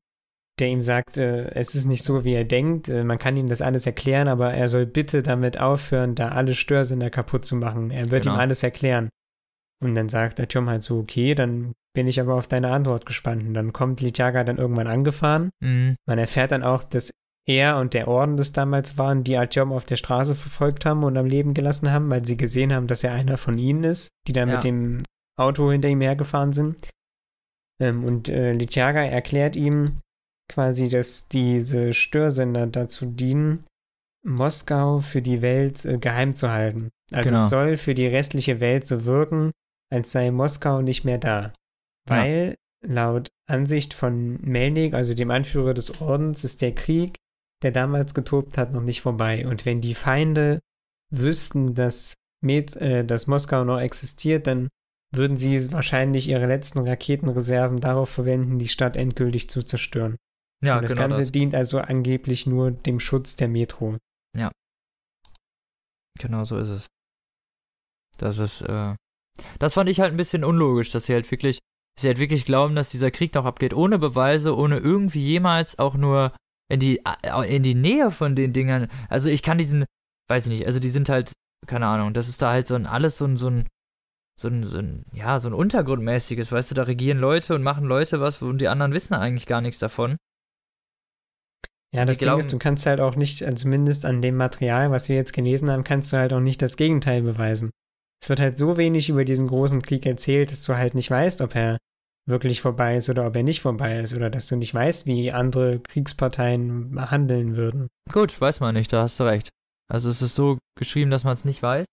der 0.59 0.67
ihm 0.67 0.81
sagt, 0.81 1.17
äh, 1.17 1.49
es 1.51 1.75
ist 1.75 1.85
nicht 1.85 2.03
so, 2.03 2.23
wie 2.23 2.33
er 2.33 2.43
denkt. 2.43 2.89
Äh, 2.89 3.03
man 3.03 3.19
kann 3.19 3.37
ihm 3.37 3.47
das 3.47 3.61
alles 3.61 3.85
erklären, 3.85 4.27
aber 4.27 4.53
er 4.53 4.67
soll 4.67 4.85
bitte 4.85 5.23
damit 5.23 5.59
aufhören, 5.59 6.15
da 6.15 6.29
alle 6.29 6.53
Störsender 6.53 7.09
kaputt 7.09 7.45
zu 7.45 7.55
machen. 7.55 7.91
Er 7.91 8.11
wird 8.11 8.23
genau. 8.23 8.35
ihm 8.35 8.39
alles 8.39 8.63
erklären. 8.63 9.09
Und 9.83 9.95
dann 9.95 10.09
sagt 10.09 10.39
der 10.39 10.47
Turm 10.47 10.69
halt 10.69 10.81
so, 10.81 10.99
okay, 10.99 11.35
dann 11.35 11.73
bin 11.95 12.07
ich 12.07 12.19
aber 12.19 12.35
auf 12.35 12.47
deine 12.47 12.69
Antwort 12.69 13.07
gespannt. 13.07 13.47
Und 13.47 13.55
dann 13.55 13.73
kommt 13.73 14.01
Litjaga 14.01 14.43
dann 14.43 14.57
irgendwann 14.57 14.87
angefahren. 14.87 15.49
Mhm. 15.61 15.95
Man 16.05 16.19
erfährt 16.19 16.51
dann 16.51 16.61
auch, 16.61 16.83
dass 16.83 17.09
er 17.47 17.77
und 17.77 17.93
der 17.93 18.07
Orden 18.07 18.37
das 18.37 18.53
damals 18.53 18.97
waren, 18.97 19.23
die 19.23 19.37
Artyom 19.37 19.71
auf 19.71 19.85
der 19.85 19.95
Straße 19.95 20.35
verfolgt 20.35 20.85
haben 20.85 21.03
und 21.03 21.17
am 21.17 21.25
Leben 21.25 21.53
gelassen 21.53 21.91
haben, 21.91 22.09
weil 22.09 22.25
sie 22.25 22.37
gesehen 22.37 22.73
haben, 22.73 22.87
dass 22.87 23.03
er 23.03 23.13
einer 23.13 23.37
von 23.37 23.57
ihnen 23.57 23.83
ist, 23.83 24.09
die 24.27 24.33
dann 24.33 24.49
ja. 24.49 24.55
mit 24.55 24.63
dem 24.63 25.03
Auto 25.37 25.71
hinter 25.71 25.89
ihm 25.89 26.01
hergefahren 26.01 26.53
sind. 26.53 26.87
Ähm, 27.81 28.03
und 28.03 28.29
äh, 28.29 28.53
Litjaga 28.53 29.03
erklärt 29.03 29.55
ihm 29.55 29.97
quasi, 30.51 30.89
dass 30.89 31.27
diese 31.27 31.93
Störsender 31.93 32.67
dazu 32.67 33.05
dienen, 33.05 33.65
Moskau 34.23 34.99
für 34.99 35.21
die 35.21 35.41
Welt 35.41 35.85
äh, 35.85 35.97
geheim 35.97 36.35
zu 36.35 36.51
halten. 36.51 36.89
Also 37.11 37.29
genau. 37.29 37.43
es 37.43 37.49
soll 37.49 37.77
für 37.77 37.93
die 37.93 38.07
restliche 38.07 38.59
Welt 38.59 38.87
so 38.87 39.05
wirken, 39.05 39.51
als 39.91 40.11
sei 40.11 40.31
Moskau 40.31 40.81
nicht 40.81 41.05
mehr 41.05 41.19
da. 41.19 41.53
Weil 42.07 42.57
ja. 42.83 42.93
laut 42.93 43.29
Ansicht 43.47 43.93
von 43.93 44.39
Melnik, 44.41 44.93
also 44.93 45.13
dem 45.13 45.31
Anführer 45.31 45.73
des 45.73 46.01
Ordens, 46.01 46.43
ist 46.43 46.61
der 46.61 46.73
Krieg 46.73 47.17
der 47.65 47.71
damals 47.71 48.13
getobt 48.13 48.57
hat, 48.57 48.73
noch 48.73 48.83
nicht 48.83 49.01
vorbei. 49.01 49.47
Und 49.47 49.65
wenn 49.65 49.81
die 49.81 49.95
Feinde 49.95 50.59
wüssten, 51.11 51.73
dass, 51.73 52.13
Med, 52.43 52.75
äh, 52.75 53.03
dass 53.05 53.25
Moskau 53.25 53.63
noch 53.63 53.79
existiert, 53.79 54.45
dann 54.45 54.69
würden 55.11 55.37
sie 55.37 55.71
wahrscheinlich 55.71 56.27
ihre 56.27 56.45
letzten 56.45 56.79
Raketenreserven 56.79 57.79
darauf 57.79 58.09
verwenden, 58.09 58.59
die 58.59 58.67
Stadt 58.67 58.97
endgültig 58.97 59.49
zu 59.49 59.63
zerstören. 59.63 60.15
Ja, 60.63 60.77
Und 60.77 60.83
das 60.83 60.91
genau 60.91 61.07
Ganze 61.07 61.21
das. 61.21 61.31
dient 61.31 61.55
also 61.55 61.79
angeblich 61.79 62.45
nur 62.45 62.71
dem 62.71 62.99
Schutz 62.99 63.35
der 63.35 63.47
Metro. 63.47 63.95
Ja. 64.35 64.51
Genau 66.19 66.43
so 66.43 66.57
ist 66.57 66.69
es. 66.69 66.87
Das 68.17 68.37
ist, 68.37 68.61
äh, 68.61 68.95
Das 69.59 69.73
fand 69.73 69.89
ich 69.89 69.99
halt 69.99 70.13
ein 70.13 70.17
bisschen 70.17 70.43
unlogisch, 70.43 70.89
dass 70.89 71.05
sie 71.05 71.13
halt 71.13 71.29
wirklich, 71.31 71.59
sie 71.99 72.07
halt 72.07 72.19
wirklich 72.19 72.45
glauben, 72.45 72.75
dass 72.75 72.91
dieser 72.91 73.11
Krieg 73.11 73.33
noch 73.33 73.45
abgeht, 73.45 73.73
ohne 73.73 73.99
Beweise, 73.99 74.55
ohne 74.55 74.77
irgendwie 74.77 75.21
jemals 75.21 75.79
auch 75.79 75.95
nur 75.95 76.33
in 76.69 76.79
die, 76.79 77.01
in 77.47 77.63
die 77.63 77.75
Nähe 77.75 78.11
von 78.11 78.35
den 78.35 78.53
Dingern. 78.53 78.89
Also 79.09 79.29
ich 79.29 79.43
kann 79.43 79.57
diesen, 79.57 79.85
weiß 80.29 80.47
ich 80.47 80.51
nicht, 80.51 80.65
also 80.65 80.79
die 80.79 80.89
sind 80.89 81.09
halt, 81.09 81.33
keine 81.67 81.87
Ahnung, 81.87 82.13
das 82.13 82.27
ist 82.27 82.41
da 82.41 82.51
halt 82.51 82.67
so 82.67 82.75
ein, 82.75 82.85
alles 82.85 83.17
so 83.17 83.25
ein, 83.25 83.37
so 83.37 83.49
ein, 83.49 83.67
so 84.37 84.49
ein, 84.49 84.63
so 84.63 84.79
ein, 84.79 85.05
ja, 85.13 85.39
so 85.39 85.47
ein 85.47 85.53
Untergrundmäßiges, 85.53 86.51
weißt 86.51 86.71
du, 86.71 86.75
da 86.75 86.83
regieren 86.83 87.19
Leute 87.19 87.55
und 87.55 87.63
machen 87.63 87.85
Leute 87.85 88.19
was 88.19 88.41
und 88.41 88.59
die 88.59 88.67
anderen 88.67 88.93
wissen 88.93 89.13
eigentlich 89.13 89.45
gar 89.45 89.61
nichts 89.61 89.79
davon. 89.79 90.17
Ja, 91.93 92.03
das 92.03 92.17
Ding 92.17 92.37
ist, 92.37 92.51
du 92.51 92.59
kannst 92.59 92.85
halt 92.87 92.99
auch 92.99 93.15
nicht, 93.15 93.41
also 93.41 93.55
zumindest 93.55 94.03
an 94.03 94.21
dem 94.21 94.35
Material, 94.35 94.91
was 94.91 95.07
wir 95.07 95.15
jetzt 95.15 95.31
gelesen 95.31 95.71
haben, 95.71 95.85
kannst 95.85 96.11
du 96.11 96.17
halt 96.17 96.33
auch 96.33 96.41
nicht 96.41 96.61
das 96.61 96.75
Gegenteil 96.75 97.21
beweisen. 97.21 97.69
Es 98.21 98.29
wird 98.29 98.39
halt 98.39 98.57
so 98.57 98.77
wenig 98.77 99.09
über 99.09 99.25
diesen 99.25 99.47
großen 99.47 99.81
Krieg 99.81 100.05
erzählt, 100.05 100.51
dass 100.51 100.63
du 100.63 100.75
halt 100.75 100.95
nicht 100.95 101.11
weißt, 101.11 101.41
ob 101.41 101.55
er 101.55 101.77
wirklich 102.27 102.61
vorbei 102.61 102.97
ist 102.97 103.09
oder 103.09 103.27
ob 103.27 103.35
er 103.35 103.43
nicht 103.43 103.61
vorbei 103.61 103.99
ist 103.99 104.15
oder 104.15 104.29
dass 104.29 104.47
du 104.47 104.55
nicht 104.55 104.73
weißt, 104.73 105.05
wie 105.05 105.31
andere 105.31 105.79
Kriegsparteien 105.79 107.11
handeln 107.11 107.55
würden. 107.55 107.87
Gut, 108.11 108.39
weiß 108.39 108.59
man 108.61 108.73
nicht, 108.73 108.91
da 108.91 109.03
hast 109.03 109.19
du 109.19 109.25
recht. 109.25 109.49
Also 109.91 110.09
es 110.09 110.21
ist 110.21 110.35
so 110.35 110.57
geschrieben, 110.77 111.11
dass 111.11 111.23
man 111.23 111.33
es 111.33 111.45
nicht 111.45 111.61
weiß. 111.61 111.85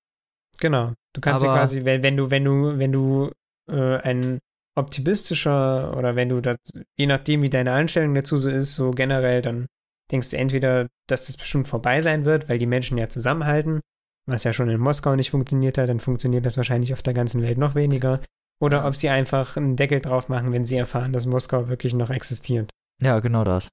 Genau. 0.58 0.94
Du 1.14 1.20
kannst 1.20 1.44
ja 1.44 1.52
quasi, 1.52 1.84
wenn, 1.84 2.02
wenn 2.02 2.16
du, 2.16 2.30
wenn 2.30 2.44
du, 2.44 2.78
wenn 2.78 2.92
du 2.92 3.30
äh, 3.70 3.98
ein 3.98 4.38
optimistischer 4.74 5.94
oder 5.96 6.16
wenn 6.16 6.30
du 6.30 6.40
das, 6.40 6.56
je 6.96 7.06
nachdem, 7.06 7.42
wie 7.42 7.50
deine 7.50 7.72
Einstellung 7.72 8.14
dazu 8.14 8.38
so 8.38 8.48
ist, 8.48 8.74
so 8.74 8.92
generell, 8.92 9.42
dann 9.42 9.66
denkst 10.10 10.30
du 10.30 10.38
entweder, 10.38 10.88
dass 11.08 11.26
das 11.26 11.36
bestimmt 11.36 11.68
vorbei 11.68 12.00
sein 12.00 12.24
wird, 12.24 12.48
weil 12.48 12.58
die 12.58 12.66
Menschen 12.66 12.96
ja 12.96 13.08
zusammenhalten, 13.08 13.80
was 14.26 14.44
ja 14.44 14.52
schon 14.52 14.68
in 14.68 14.80
Moskau 14.80 15.16
nicht 15.16 15.30
funktioniert 15.30 15.78
hat, 15.78 15.88
dann 15.88 16.00
funktioniert 16.00 16.46
das 16.46 16.56
wahrscheinlich 16.56 16.92
auf 16.92 17.02
der 17.02 17.14
ganzen 17.14 17.42
Welt 17.42 17.58
noch 17.58 17.74
weniger. 17.74 18.20
Oder 18.60 18.86
ob 18.86 18.94
sie 18.94 19.08
einfach 19.08 19.56
einen 19.56 19.76
Deckel 19.76 20.00
drauf 20.00 20.28
machen, 20.28 20.52
wenn 20.52 20.64
sie 20.64 20.76
erfahren, 20.76 21.12
dass 21.12 21.26
Moskau 21.26 21.68
wirklich 21.68 21.94
noch 21.94 22.10
existiert. 22.10 22.70
Ja, 23.02 23.18
genau 23.18 23.42
das. 23.42 23.68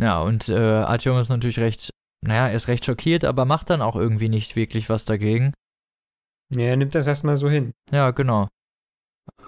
Ja, 0.00 0.20
und 0.20 0.48
äh, 0.48 0.56
Artyom 0.56 1.18
ist 1.18 1.28
natürlich 1.28 1.58
recht, 1.58 1.90
naja, 2.24 2.48
er 2.48 2.54
ist 2.54 2.68
recht 2.68 2.84
schockiert, 2.84 3.24
aber 3.24 3.44
macht 3.44 3.70
dann 3.70 3.82
auch 3.82 3.96
irgendwie 3.96 4.28
nicht 4.28 4.54
wirklich 4.54 4.88
was 4.90 5.04
dagegen. 5.04 5.52
Ja, 6.50 6.62
er 6.62 6.76
nimmt 6.76 6.94
das 6.94 7.06
erstmal 7.06 7.36
so 7.36 7.48
hin. 7.48 7.72
Ja, 7.90 8.10
genau. 8.12 8.48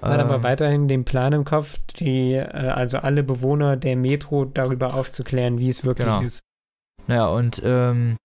Hat 0.00 0.20
ähm, 0.20 0.26
aber 0.26 0.42
weiterhin 0.42 0.88
den 0.88 1.04
Plan 1.04 1.32
im 1.32 1.44
Kopf, 1.44 1.78
die, 1.98 2.32
äh, 2.32 2.48
also 2.48 2.98
alle 2.98 3.22
Bewohner 3.22 3.76
der 3.76 3.96
Metro 3.96 4.44
darüber 4.44 4.94
aufzuklären, 4.94 5.58
wie 5.58 5.68
es 5.68 5.84
wirklich 5.84 6.06
genau. 6.06 6.20
ist. 6.20 6.40
Ja, 7.08 7.26
und 7.26 7.62
ähm, 7.64 8.16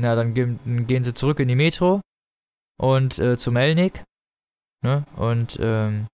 ja, 0.00 0.14
dann 0.14 0.34
gehen, 0.34 0.86
gehen 0.86 1.04
sie 1.04 1.14
zurück 1.14 1.40
in 1.40 1.48
die 1.48 1.54
Metro 1.54 2.00
und 2.78 3.18
äh, 3.18 3.36
zu 3.36 3.52
Melnik. 3.52 4.02
Ne? 4.82 5.04
Und 5.16 5.58
ähm, 5.60 6.06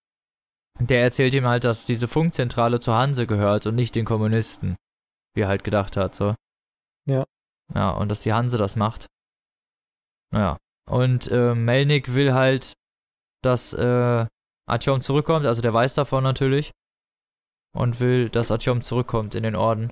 der 0.78 1.02
erzählt 1.02 1.34
ihm 1.34 1.46
halt, 1.46 1.64
dass 1.64 1.86
diese 1.86 2.08
Funkzentrale 2.08 2.80
zur 2.80 2.94
Hanse 2.94 3.26
gehört 3.26 3.66
und 3.66 3.74
nicht 3.74 3.94
den 3.94 4.04
Kommunisten. 4.04 4.76
Wie 5.34 5.42
er 5.42 5.48
halt 5.48 5.64
gedacht 5.64 5.96
hat, 5.96 6.14
so. 6.14 6.34
Ja. 7.06 7.24
Ja, 7.74 7.90
und 7.90 8.08
dass 8.08 8.22
die 8.22 8.32
Hanse 8.32 8.58
das 8.58 8.76
macht. 8.76 9.06
Naja. 10.32 10.58
Und 10.88 11.30
äh, 11.30 11.54
Melnik 11.54 12.14
will 12.14 12.34
halt, 12.34 12.72
dass 13.42 13.72
äh, 13.72 14.26
Artyom 14.66 15.00
zurückkommt, 15.00 15.46
also 15.46 15.62
der 15.62 15.72
weiß 15.72 15.94
davon 15.94 16.24
natürlich. 16.24 16.72
Und 17.72 18.00
will, 18.00 18.28
dass 18.28 18.50
Artyom 18.50 18.82
zurückkommt 18.82 19.34
in 19.34 19.44
den 19.44 19.54
Orden. 19.54 19.90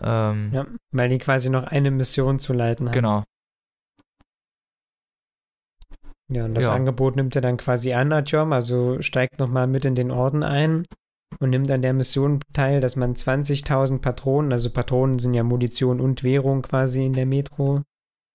Ähm, 0.00 0.50
ja, 0.52 0.66
weil 0.90 1.08
die 1.08 1.18
quasi 1.18 1.50
noch 1.50 1.64
eine 1.64 1.90
Mission 1.90 2.38
zu 2.38 2.52
leiten 2.52 2.88
haben. 2.88 2.94
Genau. 2.94 3.24
Ja, 6.28 6.46
und 6.46 6.54
das 6.54 6.64
ja. 6.64 6.74
Angebot 6.74 7.16
nimmt 7.16 7.36
er 7.36 7.42
dann 7.42 7.58
quasi 7.58 7.92
an, 7.92 8.12
Artyom, 8.12 8.52
also 8.52 9.02
steigt 9.02 9.38
nochmal 9.38 9.66
mit 9.66 9.84
in 9.84 9.94
den 9.94 10.10
Orden 10.10 10.42
ein 10.42 10.82
und 11.40 11.50
nimmt 11.50 11.70
an 11.70 11.82
der 11.82 11.92
Mission 11.92 12.40
teil, 12.52 12.80
dass 12.80 12.96
man 12.96 13.14
20.000 13.14 14.00
Patronen, 14.00 14.52
also 14.52 14.70
Patronen 14.70 15.18
sind 15.18 15.34
ja 15.34 15.42
Munition 15.42 16.00
und 16.00 16.22
Währung 16.22 16.62
quasi 16.62 17.04
in 17.04 17.12
der 17.12 17.26
Metro, 17.26 17.82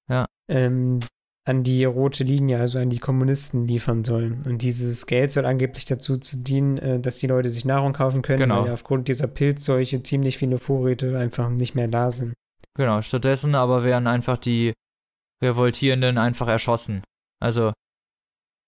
ja. 0.10 0.28
ähm, 0.48 1.00
an 1.48 1.64
die 1.64 1.86
rote 1.86 2.26
Linie, 2.26 2.60
also 2.60 2.78
an 2.78 2.90
die 2.90 3.00
Kommunisten 3.00 3.68
liefern 3.68 4.04
sollen. 4.04 4.44
Und 4.46 4.62
dieses 4.62 5.06
Geld 5.06 5.32
soll 5.32 5.46
angeblich 5.46 5.86
dazu 5.86 6.18
zu 6.18 6.38
dienen, 6.38 6.78
äh, 6.78 7.00
dass 7.00 7.20
die 7.20 7.28
Leute 7.28 7.48
sich 7.48 7.64
Nahrung 7.64 7.94
kaufen 7.94 8.22
können, 8.22 8.40
genau. 8.40 8.66
weil 8.66 8.72
aufgrund 8.72 9.08
dieser 9.08 9.28
Pilzseuche 9.28 10.04
ziemlich 10.04 10.38
viele 10.38 10.58
Vorräte 10.58 11.18
einfach 11.18 11.50
nicht 11.50 11.74
mehr 11.74 11.88
da 11.88 12.12
sind. 12.12 12.34
Genau, 12.76 13.02
stattdessen 13.02 13.56
aber 13.56 13.86
werden 13.86 14.08
einfach 14.08 14.38
die 14.38 14.74
Revoltierenden 15.42 16.18
einfach 16.18 16.50
erschossen. 16.50 17.02
Also. 17.40 17.72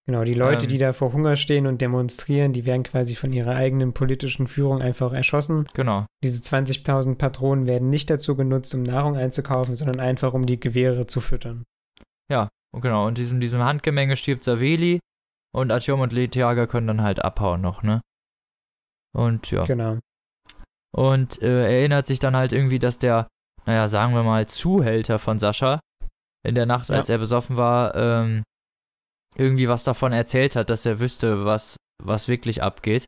Genau, 0.07 0.23
die 0.23 0.33
Leute, 0.33 0.65
ähm, 0.65 0.69
die 0.69 0.77
da 0.77 0.93
vor 0.93 1.11
Hunger 1.11 1.35
stehen 1.35 1.67
und 1.67 1.81
demonstrieren, 1.81 2.53
die 2.53 2.65
werden 2.65 2.83
quasi 2.83 3.15
von 3.15 3.33
ihrer 3.33 3.55
eigenen 3.55 3.91
politischen 3.91 4.47
Führung 4.47 4.81
einfach 4.81 5.11
erschossen. 5.11 5.67
Genau. 5.73 6.05
Diese 6.23 6.41
20.000 6.41 7.15
Patronen 7.15 7.67
werden 7.67 7.89
nicht 7.89 8.09
dazu 8.09 8.37
genutzt, 8.37 8.73
um 8.73 8.83
Nahrung 8.83 9.17
einzukaufen, 9.17 9.75
sondern 9.75 9.99
einfach, 9.99 10.33
um 10.33 10.45
die 10.45 10.59
Gewehre 10.61 11.07
zu 11.07 11.19
füttern. 11.19 11.65
Ja, 12.31 12.47
und 12.73 12.81
genau, 12.81 13.07
und 13.07 13.17
diesem, 13.17 13.39
diesem 13.39 13.63
Handgemenge 13.63 14.15
stirbt 14.15 14.43
Saveli 14.43 14.99
und 15.53 15.71
Artyom 15.71 16.01
und 16.01 16.13
Letiaga 16.13 16.67
können 16.67 16.87
dann 16.87 17.01
halt 17.01 17.23
abhauen 17.23 17.61
noch, 17.61 17.83
ne? 17.83 18.01
Und 19.15 19.49
ja. 19.51 19.65
Genau. 19.65 19.97
Und 20.95 21.41
äh, 21.41 21.79
erinnert 21.79 22.07
sich 22.07 22.19
dann 22.19 22.35
halt 22.35 22.53
irgendwie, 22.53 22.79
dass 22.79 22.97
der, 22.97 23.27
naja, 23.65 23.87
sagen 23.87 24.13
wir 24.13 24.23
mal, 24.23 24.47
Zuhälter 24.47 25.19
von 25.19 25.39
Sascha 25.39 25.79
in 26.45 26.55
der 26.55 26.65
Nacht, 26.65 26.89
als 26.91 27.07
ja. 27.07 27.15
er 27.15 27.19
besoffen 27.19 27.57
war, 27.57 27.95
ähm, 27.95 28.43
irgendwie 29.35 29.67
was 29.67 29.83
davon 29.83 30.13
erzählt 30.13 30.55
hat, 30.55 30.69
dass 30.69 30.85
er 30.85 30.99
wüsste, 30.99 31.45
was, 31.45 31.77
was 32.03 32.27
wirklich 32.27 32.63
abgeht 32.63 33.05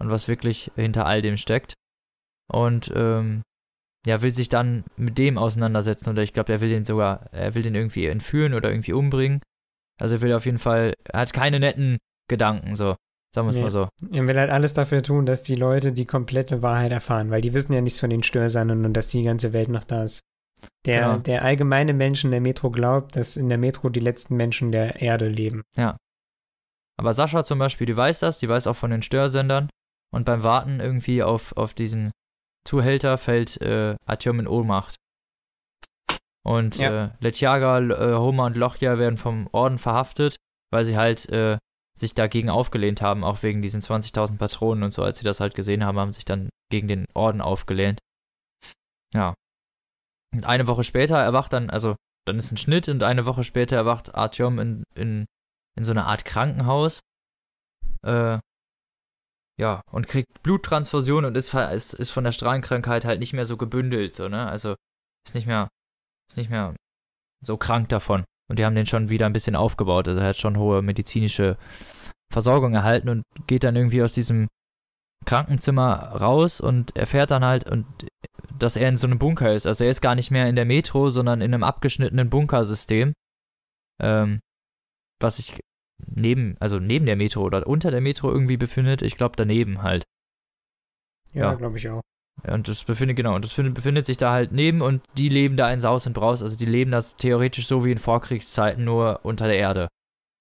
und 0.00 0.10
was 0.10 0.28
wirklich 0.28 0.70
hinter 0.76 1.06
all 1.06 1.22
dem 1.22 1.36
steckt. 1.36 1.74
Und 2.50 2.92
ähm, 2.94 3.42
ja, 4.06 4.22
will 4.22 4.32
sich 4.32 4.48
dann 4.48 4.84
mit 4.96 5.18
dem 5.18 5.38
auseinandersetzen 5.38 6.10
oder 6.10 6.22
ich 6.22 6.32
glaube, 6.32 6.52
er 6.52 6.60
will 6.60 6.68
den 6.68 6.84
sogar, 6.84 7.32
er 7.32 7.54
will 7.54 7.62
den 7.62 7.74
irgendwie 7.74 8.06
entführen 8.06 8.54
oder 8.54 8.70
irgendwie 8.70 8.92
umbringen. 8.92 9.40
Also 10.00 10.16
er 10.16 10.22
will 10.22 10.32
auf 10.32 10.46
jeden 10.46 10.58
Fall, 10.58 10.94
er 11.04 11.20
hat 11.20 11.32
keine 11.32 11.60
netten 11.60 11.98
Gedanken, 12.28 12.74
so. 12.74 12.96
Sagen 13.34 13.46
wir 13.46 13.50
es 13.50 13.56
nee. 13.56 13.62
mal 13.62 13.70
so. 13.70 13.88
Er 14.10 14.26
will 14.26 14.38
halt 14.38 14.50
alles 14.50 14.72
dafür 14.72 15.02
tun, 15.02 15.26
dass 15.26 15.42
die 15.42 15.54
Leute 15.54 15.92
die 15.92 16.06
komplette 16.06 16.62
Wahrheit 16.62 16.92
erfahren, 16.92 17.30
weil 17.30 17.42
die 17.42 17.52
wissen 17.52 17.74
ja 17.74 17.82
nichts 17.82 18.00
von 18.00 18.08
den 18.08 18.22
Störsandern 18.22 18.86
und 18.86 18.94
dass 18.94 19.08
die 19.08 19.22
ganze 19.22 19.52
Welt 19.52 19.68
noch 19.68 19.84
da 19.84 20.04
ist. 20.04 20.20
Der, 20.86 21.02
genau. 21.02 21.18
der 21.18 21.44
allgemeine 21.44 21.92
Mensch 21.92 22.24
in 22.24 22.30
der 22.30 22.40
Metro 22.40 22.70
glaubt, 22.70 23.16
dass 23.16 23.36
in 23.36 23.48
der 23.48 23.58
Metro 23.58 23.90
die 23.90 24.00
letzten 24.00 24.36
Menschen 24.36 24.72
der 24.72 25.00
Erde 25.02 25.28
leben. 25.28 25.62
Ja. 25.76 25.96
Aber 26.96 27.12
Sascha 27.12 27.44
zum 27.44 27.58
Beispiel, 27.58 27.86
die 27.86 27.96
weiß 27.96 28.20
das, 28.20 28.38
die 28.38 28.48
weiß 28.48 28.66
auch 28.66 28.76
von 28.76 28.90
den 28.90 29.02
Störsendern 29.02 29.68
und 30.10 30.24
beim 30.24 30.42
Warten 30.42 30.80
irgendwie 30.80 31.22
auf, 31.22 31.56
auf 31.56 31.74
diesen 31.74 32.10
Zuhälter 32.64 33.18
fällt 33.18 33.60
äh, 33.60 33.96
Artyom 34.06 34.40
in 34.40 34.48
Ohnmacht. 34.48 34.96
Und 36.44 36.78
ja. 36.78 37.06
äh, 37.06 37.10
Letjaga, 37.20 37.78
äh, 37.80 38.16
Homer 38.16 38.46
und 38.46 38.56
Lochja 38.56 38.98
werden 38.98 39.18
vom 39.18 39.48
Orden 39.52 39.78
verhaftet, 39.78 40.36
weil 40.72 40.84
sie 40.84 40.96
halt 40.96 41.28
äh, 41.28 41.58
sich 41.98 42.14
dagegen 42.14 42.48
aufgelehnt 42.48 43.02
haben, 43.02 43.24
auch 43.24 43.42
wegen 43.42 43.60
diesen 43.60 43.80
20.000 43.80 44.38
Patronen 44.38 44.84
und 44.84 44.92
so. 44.92 45.02
Als 45.02 45.18
sie 45.18 45.24
das 45.24 45.40
halt 45.40 45.54
gesehen 45.54 45.84
haben, 45.84 45.98
haben 45.98 46.12
sich 46.12 46.24
dann 46.24 46.48
gegen 46.70 46.88
den 46.88 47.06
Orden 47.14 47.40
aufgelehnt. 47.40 47.98
Ja. 49.14 49.34
Und 50.34 50.44
eine 50.44 50.66
Woche 50.66 50.84
später 50.84 51.18
erwacht 51.18 51.52
dann, 51.52 51.70
also 51.70 51.96
dann 52.26 52.38
ist 52.38 52.52
ein 52.52 52.58
Schnitt 52.58 52.88
und 52.88 53.02
eine 53.02 53.26
Woche 53.26 53.42
später 53.42 53.76
erwacht 53.76 54.14
Artyom 54.14 54.58
in, 54.58 54.84
in, 54.94 55.26
in 55.76 55.84
so 55.84 55.92
einer 55.92 56.06
Art 56.06 56.24
Krankenhaus. 56.24 57.00
Äh, 58.02 58.38
ja, 59.58 59.82
und 59.90 60.06
kriegt 60.06 60.42
Bluttransfusion 60.42 61.24
und 61.24 61.36
ist, 61.36 61.52
ist, 61.52 61.94
ist 61.94 62.10
von 62.10 62.24
der 62.24 62.32
Strahlenkrankheit 62.32 63.04
halt 63.04 63.20
nicht 63.20 63.32
mehr 63.32 63.44
so 63.44 63.56
gebündelt, 63.56 64.14
so, 64.14 64.28
ne? 64.28 64.48
Also 64.48 64.76
ist 65.26 65.34
nicht 65.34 65.46
mehr, 65.46 65.68
ist 66.30 66.38
nicht 66.38 66.50
mehr 66.50 66.76
so 67.44 67.56
krank 67.56 67.88
davon. 67.88 68.24
Und 68.48 68.58
die 68.58 68.64
haben 68.64 68.74
den 68.74 68.86
schon 68.86 69.10
wieder 69.10 69.26
ein 69.26 69.32
bisschen 69.32 69.56
aufgebaut. 69.56 70.08
Also 70.08 70.20
er 70.20 70.28
hat 70.28 70.36
schon 70.36 70.56
hohe 70.56 70.80
medizinische 70.80 71.58
Versorgung 72.32 72.74
erhalten 72.74 73.08
und 73.08 73.22
geht 73.46 73.64
dann 73.64 73.76
irgendwie 73.76 74.02
aus 74.02 74.12
diesem 74.12 74.48
Krankenzimmer 75.26 75.94
raus 76.14 76.60
und 76.60 76.96
erfährt 76.96 77.30
dann 77.30 77.44
halt, 77.44 77.68
und, 77.68 77.86
dass 78.58 78.76
er 78.76 78.88
in 78.88 78.96
so 78.96 79.06
einem 79.06 79.18
Bunker 79.18 79.52
ist. 79.52 79.66
Also 79.66 79.84
er 79.84 79.90
ist 79.90 80.00
gar 80.00 80.14
nicht 80.14 80.30
mehr 80.30 80.48
in 80.48 80.56
der 80.56 80.64
Metro, 80.64 81.10
sondern 81.10 81.40
in 81.40 81.52
einem 81.52 81.64
abgeschnittenen 81.64 82.30
Bunkersystem. 82.30 83.12
Ähm, 84.00 84.40
was 85.20 85.38
ich 85.40 85.58
neben, 86.06 86.56
also 86.60 86.78
neben 86.78 87.06
der 87.06 87.16
Metro 87.16 87.42
oder 87.42 87.66
unter 87.66 87.90
der 87.90 88.00
Metro 88.00 88.30
irgendwie 88.30 88.56
befindet. 88.56 89.02
Ich 89.02 89.16
glaube 89.16 89.36
daneben 89.36 89.82
halt. 89.82 90.04
Ja, 91.32 91.50
ja. 91.50 91.54
glaube 91.54 91.78
ich 91.78 91.88
auch. 91.88 92.02
Und 92.46 92.68
das 92.68 92.84
befindet, 92.84 93.16
genau, 93.16 93.34
und 93.34 93.44
das 93.44 93.54
befindet 93.54 94.06
sich 94.06 94.16
da 94.16 94.32
halt 94.32 94.52
neben 94.52 94.80
und 94.80 95.02
die 95.16 95.28
leben 95.28 95.56
da 95.56 95.72
in 95.72 95.80
Saus 95.80 96.06
und 96.06 96.12
Braus. 96.12 96.42
Also 96.42 96.56
die 96.56 96.66
leben 96.66 96.92
das 96.92 97.16
theoretisch 97.16 97.66
so 97.66 97.84
wie 97.84 97.90
in 97.90 97.98
Vorkriegszeiten, 97.98 98.84
nur 98.84 99.20
unter 99.24 99.46
der 99.46 99.58
Erde. 99.58 99.88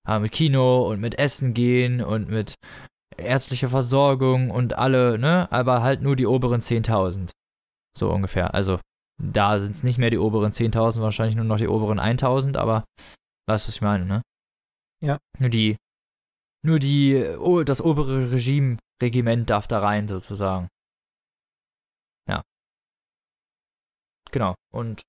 Ja, 0.07 0.19
mit 0.19 0.31
Kino 0.31 0.88
und 0.88 0.99
mit 0.99 1.17
Essen 1.17 1.53
gehen 1.53 2.01
und 2.01 2.29
mit 2.29 2.55
ärztlicher 3.17 3.69
Versorgung 3.69 4.51
und 4.51 4.77
alle, 4.77 5.17
ne? 5.17 5.51
Aber 5.51 5.81
halt 5.81 6.01
nur 6.01 6.15
die 6.15 6.27
oberen 6.27 6.61
10.000. 6.61 7.31
So 7.97 8.11
ungefähr. 8.11 8.53
Also 8.53 8.79
da 9.21 9.57
sind 9.59 9.75
es 9.75 9.84
nicht 9.84 9.97
mehr 9.97 10.11
die 10.11 10.19
oberen 10.19 10.51
10.000, 10.51 11.01
wahrscheinlich 11.01 11.35
nur 11.35 11.45
noch 11.45 11.57
die 11.57 11.67
oberen 11.67 11.99
1.000, 11.99 12.57
aber 12.57 12.84
weißt 13.47 13.65
du, 13.65 13.69
was 13.69 13.75
ich 13.75 13.81
meine, 13.81 14.05
ne? 14.05 14.21
Ja. 15.02 15.19
Nur 15.40 15.49
die, 15.49 15.78
nur 16.65 16.80
die, 16.80 17.24
oh, 17.40 17.64
das 17.64 17.82
obere 17.82 18.32
Regime, 18.32 18.78
Regiment 19.02 19.49
darf 19.49 19.68
da 19.68 19.80
rein, 19.80 20.07
sozusagen. 20.07 20.68
Ja. 22.28 22.41
Genau. 24.32 24.56
Und 24.74 25.02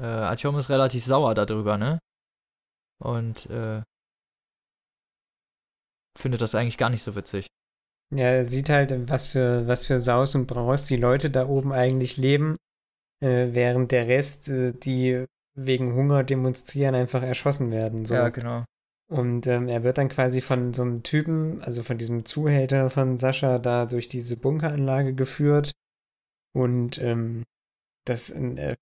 äh, 0.00 0.04
Artyom 0.04 0.58
ist 0.58 0.70
relativ 0.70 1.04
sauer 1.04 1.34
darüber, 1.34 1.78
ne? 1.78 1.98
Und 3.02 3.46
äh, 3.46 3.82
findet 6.16 6.42
das 6.42 6.54
eigentlich 6.54 6.78
gar 6.78 6.90
nicht 6.90 7.02
so 7.02 7.14
witzig. 7.16 7.46
Ja, 8.14 8.26
er 8.26 8.44
sieht 8.44 8.68
halt, 8.68 9.08
was 9.08 9.26
für, 9.26 9.66
was 9.66 9.86
für 9.86 9.98
Saus 9.98 10.34
und 10.34 10.46
Braus 10.46 10.84
die 10.84 10.96
Leute 10.96 11.30
da 11.30 11.48
oben 11.48 11.72
eigentlich 11.72 12.16
leben, 12.16 12.56
äh, 13.20 13.48
während 13.52 13.90
der 13.90 14.06
Rest, 14.06 14.48
äh, 14.48 14.72
die 14.72 15.26
wegen 15.54 15.94
Hunger 15.94 16.24
demonstrieren, 16.24 16.94
einfach 16.94 17.22
erschossen 17.22 17.72
werden. 17.72 18.04
So. 18.04 18.14
Ja, 18.14 18.28
genau. 18.28 18.64
Und 19.10 19.46
ähm, 19.46 19.68
er 19.68 19.84
wird 19.84 19.98
dann 19.98 20.08
quasi 20.08 20.40
von 20.40 20.72
so 20.72 20.82
einem 20.82 21.02
Typen, 21.02 21.62
also 21.62 21.82
von 21.82 21.98
diesem 21.98 22.24
Zuhälter 22.24 22.90
von 22.90 23.18
Sascha, 23.18 23.58
da 23.58 23.86
durch 23.86 24.08
diese 24.08 24.36
Bunkeranlage 24.36 25.14
geführt. 25.14 25.72
Und 26.54 26.98
ähm, 26.98 27.44
das, 28.06 28.30
äh, 28.30 28.76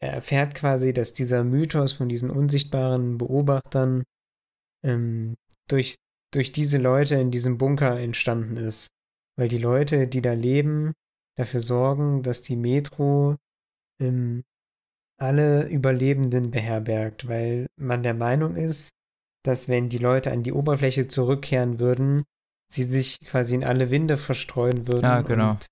er 0.00 0.12
erfährt 0.12 0.54
quasi, 0.54 0.92
dass 0.92 1.14
dieser 1.14 1.44
Mythos 1.44 1.92
von 1.92 2.08
diesen 2.08 2.30
unsichtbaren 2.30 3.18
Beobachtern 3.18 4.04
ähm, 4.84 5.34
durch 5.68 5.96
durch 6.32 6.52
diese 6.52 6.78
Leute 6.78 7.16
in 7.16 7.30
diesem 7.30 7.58
Bunker 7.58 7.98
entstanden 8.00 8.56
ist. 8.56 8.88
Weil 9.36 9.48
die 9.48 9.58
Leute, 9.58 10.08
die 10.08 10.22
da 10.22 10.32
leben, 10.32 10.92
dafür 11.36 11.60
sorgen, 11.60 12.22
dass 12.22 12.42
die 12.42 12.56
Metro 12.56 13.36
ähm, 14.00 14.42
alle 15.22 15.68
Überlebenden 15.68 16.50
beherbergt, 16.50 17.28
weil 17.28 17.66
man 17.76 18.02
der 18.02 18.14
Meinung 18.14 18.56
ist, 18.56 18.90
dass 19.44 19.68
wenn 19.68 19.88
die 19.88 19.98
Leute 19.98 20.32
an 20.32 20.42
die 20.42 20.52
Oberfläche 20.52 21.08
zurückkehren 21.08 21.78
würden, 21.78 22.22
sie 22.70 22.84
sich 22.84 23.20
quasi 23.20 23.54
in 23.54 23.64
alle 23.64 23.90
Winde 23.90 24.16
verstreuen 24.16 24.86
würden. 24.86 25.04
Ja, 25.04 25.22
genau. 25.22 25.52
Und 25.52 25.66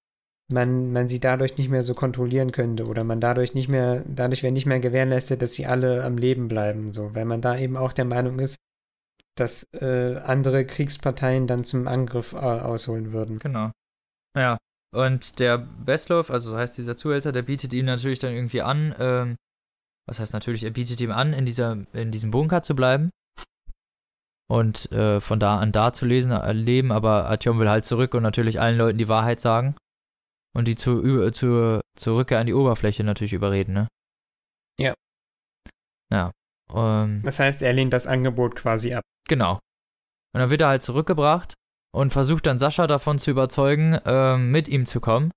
man, 0.52 0.92
man 0.92 1.08
sie 1.08 1.20
dadurch 1.20 1.56
nicht 1.58 1.70
mehr 1.70 1.82
so 1.82 1.94
kontrollieren 1.94 2.52
könnte 2.52 2.86
oder 2.86 3.04
man 3.04 3.20
dadurch 3.20 3.54
nicht 3.54 3.68
mehr, 3.68 4.04
dadurch 4.06 4.42
wäre 4.42 4.52
nicht 4.52 4.66
mehr 4.66 4.80
gewährleistet, 4.80 5.42
dass 5.42 5.54
sie 5.54 5.66
alle 5.66 6.04
am 6.04 6.16
Leben 6.16 6.48
bleiben, 6.48 6.92
so, 6.92 7.14
weil 7.14 7.24
man 7.24 7.40
da 7.40 7.56
eben 7.58 7.76
auch 7.76 7.92
der 7.92 8.04
Meinung 8.04 8.38
ist, 8.38 8.56
dass 9.36 9.64
äh, 9.72 10.16
andere 10.24 10.64
Kriegsparteien 10.64 11.46
dann 11.46 11.64
zum 11.64 11.88
Angriff 11.88 12.32
äh, 12.32 12.36
ausholen 12.36 13.12
würden. 13.12 13.38
Genau. 13.38 13.70
Naja, 14.34 14.58
und 14.92 15.38
der 15.38 15.58
Bestloff, 15.58 16.30
also 16.30 16.50
so 16.50 16.56
heißt 16.56 16.76
dieser 16.76 16.96
Zuhälter, 16.96 17.32
der 17.32 17.42
bietet 17.42 17.72
ihm 17.72 17.86
natürlich 17.86 18.18
dann 18.18 18.32
irgendwie 18.32 18.62
an, 18.62 18.94
ähm, 18.98 19.36
was 20.06 20.18
heißt 20.18 20.32
natürlich, 20.32 20.64
er 20.64 20.70
bietet 20.70 21.00
ihm 21.00 21.12
an, 21.12 21.32
in, 21.32 21.46
dieser, 21.46 21.78
in 21.92 22.10
diesem 22.10 22.30
Bunker 22.32 22.62
zu 22.62 22.74
bleiben 22.74 23.10
und 24.48 24.90
äh, 24.90 25.20
von 25.20 25.38
da 25.38 25.58
an 25.58 25.70
da 25.70 25.92
zu 25.92 26.06
lesen, 26.06 26.32
äh, 26.32 26.52
leben, 26.52 26.90
aber 26.90 27.26
Artyom 27.26 27.60
will 27.60 27.70
halt 27.70 27.84
zurück 27.84 28.14
und 28.14 28.24
natürlich 28.24 28.60
allen 28.60 28.78
Leuten 28.78 28.98
die 28.98 29.08
Wahrheit 29.08 29.40
sagen 29.40 29.76
und 30.56 30.66
die 30.66 30.74
zu, 30.74 31.30
zu, 31.30 31.80
zur 31.96 32.16
Rückkehr 32.16 32.40
an 32.40 32.46
die 32.46 32.54
Oberfläche 32.54 33.04
natürlich 33.04 33.32
überreden, 33.32 33.72
ne? 33.74 33.88
Ja. 34.76 34.94
Ja. 36.12 36.32
Ähm, 36.74 37.22
das 37.22 37.38
heißt, 37.38 37.62
er 37.62 37.72
lehnt 37.72 37.92
das 37.92 38.08
Angebot 38.08 38.56
quasi 38.56 38.94
ab. 38.94 39.04
Genau. 39.28 39.60
Und 40.32 40.40
dann 40.40 40.50
wird 40.50 40.62
er 40.62 40.68
halt 40.68 40.82
zurückgebracht 40.82 41.54
und 41.92 42.12
versucht 42.12 42.46
dann 42.46 42.58
Sascha 42.58 42.86
davon 42.86 43.18
zu 43.18 43.30
überzeugen, 43.30 43.98
ähm, 44.04 44.50
mit 44.50 44.68
ihm 44.68 44.86
zu 44.86 45.00
kommen. 45.00 45.30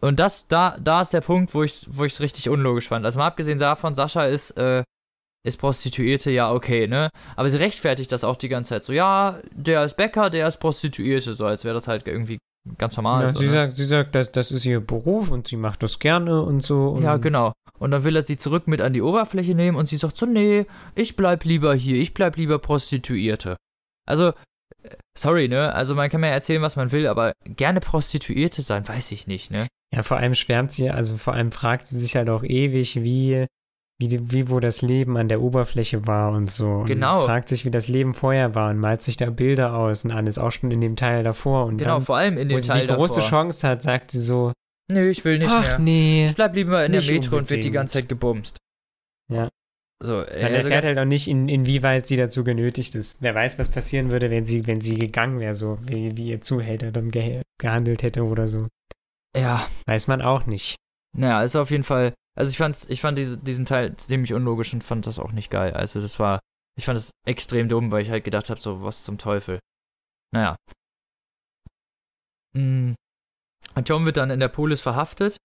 Und 0.00 0.18
das, 0.18 0.48
da, 0.48 0.76
da 0.80 1.02
ist 1.02 1.12
der 1.12 1.20
Punkt, 1.20 1.54
wo 1.54 1.62
ich 1.62 1.86
wo 1.88 2.04
es 2.04 2.20
richtig 2.20 2.48
unlogisch 2.48 2.88
fand. 2.88 3.04
Also 3.04 3.18
mal 3.18 3.28
abgesehen 3.28 3.58
davon, 3.58 3.94
Sascha 3.94 4.24
ist, 4.24 4.50
äh, 4.52 4.82
ist 5.44 5.58
Prostituierte, 5.58 6.30
ja, 6.30 6.52
okay, 6.52 6.88
ne? 6.88 7.08
Aber 7.36 7.48
sie 7.50 7.58
rechtfertigt 7.58 8.10
das 8.10 8.24
auch 8.24 8.36
die 8.36 8.48
ganze 8.48 8.70
Zeit 8.70 8.84
so, 8.84 8.92
ja, 8.92 9.38
der 9.52 9.84
ist 9.84 9.96
Bäcker, 9.96 10.28
der 10.28 10.48
ist 10.48 10.56
Prostituierte, 10.56 11.34
so 11.34 11.46
als 11.46 11.64
wäre 11.64 11.74
das 11.74 11.86
halt 11.86 12.08
irgendwie 12.08 12.38
ganz 12.78 12.96
normal. 12.96 13.26
Ja, 13.26 13.34
sie, 13.36 13.46
ne? 13.46 13.52
sagt, 13.52 13.72
sie 13.74 13.84
sagt, 13.84 14.14
das, 14.16 14.32
das 14.32 14.50
ist 14.50 14.64
ihr 14.64 14.80
Beruf 14.80 15.30
und 15.30 15.46
sie 15.46 15.56
macht 15.56 15.84
das 15.84 16.00
gerne 16.00 16.42
und 16.42 16.62
so. 16.62 16.88
Und 16.88 17.02
Ja, 17.02 17.16
genau. 17.16 17.52
Und 17.78 17.92
dann 17.92 18.04
will 18.04 18.16
er 18.16 18.22
sie 18.22 18.36
zurück 18.36 18.66
mit 18.66 18.80
an 18.80 18.92
die 18.92 19.02
Oberfläche 19.02 19.54
nehmen 19.54 19.76
und 19.76 19.86
sie 19.86 19.96
sagt 19.96 20.16
so, 20.16 20.26
nee, 20.26 20.66
ich 20.94 21.14
bleib 21.14 21.44
lieber 21.44 21.74
hier, 21.74 21.96
ich 21.96 22.12
bleib 22.14 22.36
lieber 22.36 22.58
Prostituierte. 22.58 23.56
Also, 24.04 24.32
sorry, 25.18 25.48
ne? 25.48 25.74
Also 25.74 25.94
man 25.94 26.08
kann 26.10 26.20
mir 26.20 26.28
erzählen, 26.28 26.62
was 26.62 26.76
man 26.76 26.92
will, 26.92 27.06
aber 27.06 27.32
gerne 27.44 27.80
Prostituierte 27.80 28.62
sein, 28.62 28.86
weiß 28.86 29.12
ich 29.12 29.26
nicht, 29.26 29.50
ne? 29.50 29.66
Ja, 29.94 30.02
vor 30.02 30.16
allem 30.16 30.34
schwärmt 30.34 30.72
sie, 30.72 30.90
also 30.90 31.16
vor 31.16 31.34
allem 31.34 31.52
fragt 31.52 31.86
sie 31.86 31.98
sich 31.98 32.16
halt 32.16 32.28
auch 32.28 32.42
ewig, 32.42 32.96
wie, 33.02 33.46
wie, 34.00 34.32
wie 34.32 34.50
wo 34.50 34.60
das 34.60 34.82
Leben 34.82 35.16
an 35.16 35.28
der 35.28 35.40
Oberfläche 35.40 36.06
war 36.06 36.32
und 36.32 36.50
so. 36.50 36.68
Und 36.68 36.86
Genau. 36.86 37.24
Fragt 37.24 37.48
sich, 37.48 37.64
wie 37.64 37.70
das 37.70 37.88
Leben 37.88 38.12
vorher 38.14 38.54
war 38.54 38.70
und 38.70 38.78
malt 38.78 39.02
sich 39.02 39.16
da 39.16 39.30
Bilder 39.30 39.74
aus 39.74 40.04
und 40.04 40.10
alles, 40.10 40.38
auch 40.38 40.50
schon 40.52 40.70
in 40.70 40.80
dem 40.80 40.96
Teil 40.96 41.22
davor. 41.22 41.66
Und 41.66 41.78
Genau, 41.78 41.94
dann, 41.94 42.02
vor 42.02 42.16
allem 42.16 42.36
in 42.36 42.48
wo 42.48 42.54
dem 42.54 42.60
sie 42.60 42.68
Teil 42.68 42.86
die 42.86 42.92
große 42.94 43.16
davor. 43.20 43.30
Chance 43.30 43.66
hat, 43.68 43.82
sagt 43.82 44.10
sie 44.10 44.18
so, 44.20 44.52
Nö, 44.92 45.08
ich 45.08 45.24
will 45.24 45.38
nicht 45.38 45.50
ach 45.50 45.62
mehr. 45.62 45.78
nee. 45.78 46.26
Ich 46.26 46.34
bleib 46.34 46.54
lieber 46.54 46.84
in 46.84 46.92
der 46.92 47.02
Metro 47.02 47.36
und 47.36 47.48
wird 47.50 47.64
die 47.64 47.68
unbedingt. 47.68 47.74
ganze 47.74 47.94
Zeit 47.94 48.08
gebumst. 48.08 48.56
Ja. 49.32 49.48
So, 50.02 50.18
Man 50.18 50.26
erfährt 50.28 50.84
halt 50.84 50.98
auch 50.98 51.06
nicht, 51.06 51.26
in, 51.26 51.48
inwieweit 51.48 52.06
sie 52.06 52.16
dazu 52.16 52.44
genötigt 52.44 52.94
ist. 52.94 53.22
Wer 53.22 53.34
weiß, 53.34 53.58
was 53.58 53.70
passieren 53.70 54.10
würde, 54.10 54.30
wenn 54.30 54.44
sie, 54.44 54.66
wenn 54.66 54.82
sie 54.82 54.96
gegangen 54.96 55.40
wäre, 55.40 55.54
so 55.54 55.78
wie, 55.82 56.16
wie 56.16 56.28
ihr 56.28 56.40
Zuhälter 56.42 56.92
dann 56.92 57.10
ge 57.10 57.40
gehandelt 57.58 58.02
hätte 58.02 58.22
oder 58.24 58.46
so. 58.48 58.66
ja, 59.34 59.66
Weiß 59.86 60.06
man 60.06 60.20
auch 60.20 60.44
nicht. 60.44 60.76
naja, 61.16 61.42
ist 61.42 61.56
auf 61.56 61.70
jeden 61.70 61.84
Fall. 61.84 62.12
Also 62.38 62.50
ich 62.50 62.58
fand's, 62.58 62.88
ich 62.90 63.00
fand 63.00 63.16
diese, 63.16 63.38
diesen 63.38 63.64
Teil 63.64 63.96
ziemlich 63.96 64.34
unlogisch 64.34 64.74
und 64.74 64.84
fand 64.84 65.06
das 65.06 65.18
auch 65.18 65.32
nicht 65.32 65.50
geil. 65.50 65.72
Also 65.72 66.02
das 66.02 66.18
war, 66.18 66.40
ich 66.78 66.84
fand 66.84 66.98
es 66.98 67.12
extrem 67.26 67.68
dumm, 67.68 67.90
weil 67.90 68.02
ich 68.02 68.10
halt 68.10 68.24
gedacht 68.24 68.50
habe, 68.50 68.60
so, 68.60 68.82
was 68.82 69.04
zum 69.04 69.16
Teufel. 69.16 69.58
Naja. 70.34 70.56
Mm. 72.54 72.92
Tom 73.84 74.04
wird 74.04 74.18
dann 74.18 74.30
in 74.30 74.40
der 74.40 74.48
Polis 74.48 74.82
verhaftet 74.82 75.38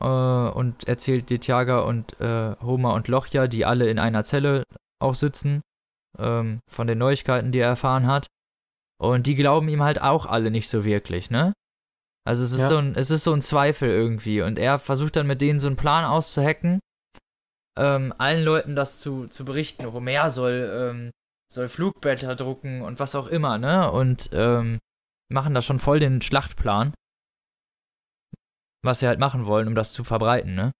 äh, 0.00 0.04
und 0.04 0.86
erzählt 0.88 1.30
Detjaga 1.30 1.80
und 1.80 2.18
äh, 2.20 2.56
Homer 2.62 2.94
und 2.94 3.08
Lochja, 3.08 3.46
die 3.46 3.64
alle 3.64 3.88
in 3.90 3.98
einer 3.98 4.24
Zelle 4.24 4.64
auch 5.00 5.14
sitzen, 5.14 5.62
ähm, 6.18 6.60
von 6.70 6.86
den 6.86 6.98
Neuigkeiten, 6.98 7.52
die 7.52 7.58
er 7.60 7.68
erfahren 7.68 8.06
hat. 8.06 8.26
Und 9.00 9.26
die 9.26 9.34
glauben 9.36 9.68
ihm 9.68 9.82
halt 9.82 10.00
auch 10.00 10.26
alle 10.26 10.50
nicht 10.50 10.68
so 10.68 10.84
wirklich, 10.84 11.30
ne? 11.30 11.52
Also 12.26 12.44
es 12.44 12.52
ist, 12.52 12.60
Ja. 12.60 12.68
so 12.68 12.76
ein, 12.78 12.94
es 12.94 13.10
ist 13.10 13.24
so 13.24 13.32
ein 13.32 13.40
Zweifel 13.40 13.88
irgendwie. 13.88 14.42
Und 14.42 14.58
er 14.58 14.78
versucht 14.78 15.16
dann 15.16 15.26
mit 15.26 15.40
denen 15.40 15.60
so 15.60 15.66
einen 15.68 15.76
Plan 15.76 16.04
auszuhacken, 16.04 16.80
ähm, 17.78 18.12
allen 18.18 18.44
Leuten 18.44 18.74
das 18.74 19.00
zu, 19.00 19.28
zu 19.28 19.44
berichten. 19.44 19.92
Homer 19.92 20.28
soll, 20.30 20.68
ähm, 20.74 21.10
soll 21.50 21.68
Flugblätter 21.68 22.34
drucken 22.34 22.82
und 22.82 22.98
was 22.98 23.14
auch 23.14 23.28
immer, 23.28 23.56
ne? 23.56 23.90
Und 23.90 24.30
ähm, 24.32 24.78
machen 25.30 25.54
da 25.54 25.62
schon 25.62 25.78
voll 25.78 26.00
den 26.00 26.20
Schlachtplan. 26.20 26.92
Was 28.82 29.00
sie 29.00 29.08
halt 29.08 29.18
machen 29.18 29.46
wollen, 29.46 29.68
um 29.68 29.74
das 29.74 29.92
zu 29.92 30.04
verbreiten, 30.04 30.54
ne? 30.54 30.72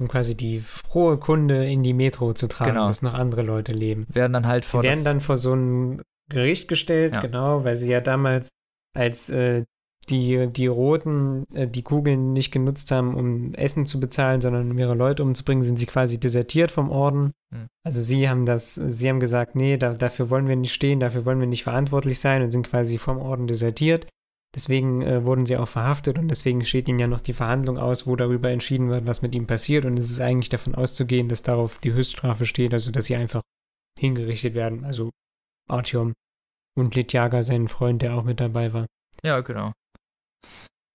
Um 0.00 0.08
quasi 0.08 0.36
die 0.36 0.58
frohe 0.58 1.18
Kunde 1.18 1.64
in 1.66 1.84
die 1.84 1.92
Metro 1.92 2.32
zu 2.32 2.48
tragen, 2.48 2.72
Genau. 2.72 2.88
dass 2.88 3.02
noch 3.02 3.14
andere 3.14 3.42
Leute 3.42 3.72
leben. 3.72 4.06
Werden 4.08 4.32
dann 4.32 4.46
halt 4.48 4.64
Sie 4.64 4.70
vor 4.70 4.82
werden 4.82 4.96
das, 4.96 5.04
dann 5.04 5.20
vor 5.20 5.36
so 5.36 5.54
ein 5.54 6.02
Gericht 6.28 6.66
gestellt, 6.66 7.12
Ja. 7.14 7.20
genau, 7.20 7.62
weil 7.64 7.76
sie 7.76 7.92
ja 7.92 8.00
damals, 8.00 8.48
als 8.92 9.30
äh, 9.30 9.62
die, 10.08 10.48
die 10.48 10.66
Roten 10.66 11.46
äh, 11.54 11.68
die 11.68 11.82
Kugeln 11.82 12.32
nicht 12.32 12.50
genutzt 12.50 12.90
haben, 12.90 13.14
um 13.14 13.54
Essen 13.54 13.86
zu 13.86 14.00
bezahlen, 14.00 14.40
sondern 14.40 14.68
um 14.72 14.78
ihre 14.78 14.94
Leute 14.96 15.22
umzubringen, 15.22 15.62
sind 15.62 15.78
sie 15.78 15.86
quasi 15.86 16.18
desertiert 16.18 16.72
vom 16.72 16.90
Orden. 16.90 17.30
Hm. 17.52 17.68
Also 17.84 18.00
sie 18.00 18.28
haben 18.28 18.46
das, 18.46 18.74
sie 18.74 19.08
haben 19.08 19.20
gesagt, 19.20 19.54
nee, 19.54 19.76
da, 19.76 19.94
dafür 19.94 20.28
wollen 20.28 20.48
wir 20.48 20.56
nicht 20.56 20.74
stehen, 20.74 20.98
dafür 20.98 21.24
wollen 21.24 21.38
wir 21.38 21.46
nicht 21.46 21.62
verantwortlich 21.62 22.18
sein 22.18 22.42
und 22.42 22.50
sind 22.50 22.66
quasi 22.68 22.98
vom 22.98 23.18
Orden 23.18 23.46
desertiert. 23.46 24.06
Deswegen 24.54 25.02
äh, 25.02 25.24
wurden 25.24 25.46
sie 25.46 25.56
auch 25.56 25.66
verhaftet 25.66 26.16
und 26.16 26.28
deswegen 26.28 26.64
steht 26.64 26.88
ihnen 26.88 27.00
ja 27.00 27.08
noch 27.08 27.20
die 27.20 27.32
Verhandlung 27.32 27.76
aus, 27.76 28.06
wo 28.06 28.14
darüber 28.14 28.50
entschieden 28.50 28.88
wird, 28.88 29.06
was 29.06 29.20
mit 29.20 29.34
ihm 29.34 29.46
passiert. 29.46 29.84
Und 29.84 29.98
es 29.98 30.10
ist 30.10 30.20
eigentlich 30.20 30.48
davon 30.48 30.74
auszugehen, 30.76 31.28
dass 31.28 31.42
darauf 31.42 31.78
die 31.78 31.92
Höchststrafe 31.92 32.46
steht, 32.46 32.72
also 32.72 32.92
dass 32.92 33.06
sie 33.06 33.16
einfach 33.16 33.42
hingerichtet 33.98 34.54
werden. 34.54 34.84
Also 34.84 35.10
Artyom 35.68 36.12
und 36.78 36.94
Litjaga, 36.94 37.42
sein 37.42 37.66
Freund, 37.66 38.02
der 38.02 38.14
auch 38.14 38.22
mit 38.22 38.38
dabei 38.38 38.72
war. 38.72 38.86
Ja, 39.24 39.40
genau. 39.40 39.72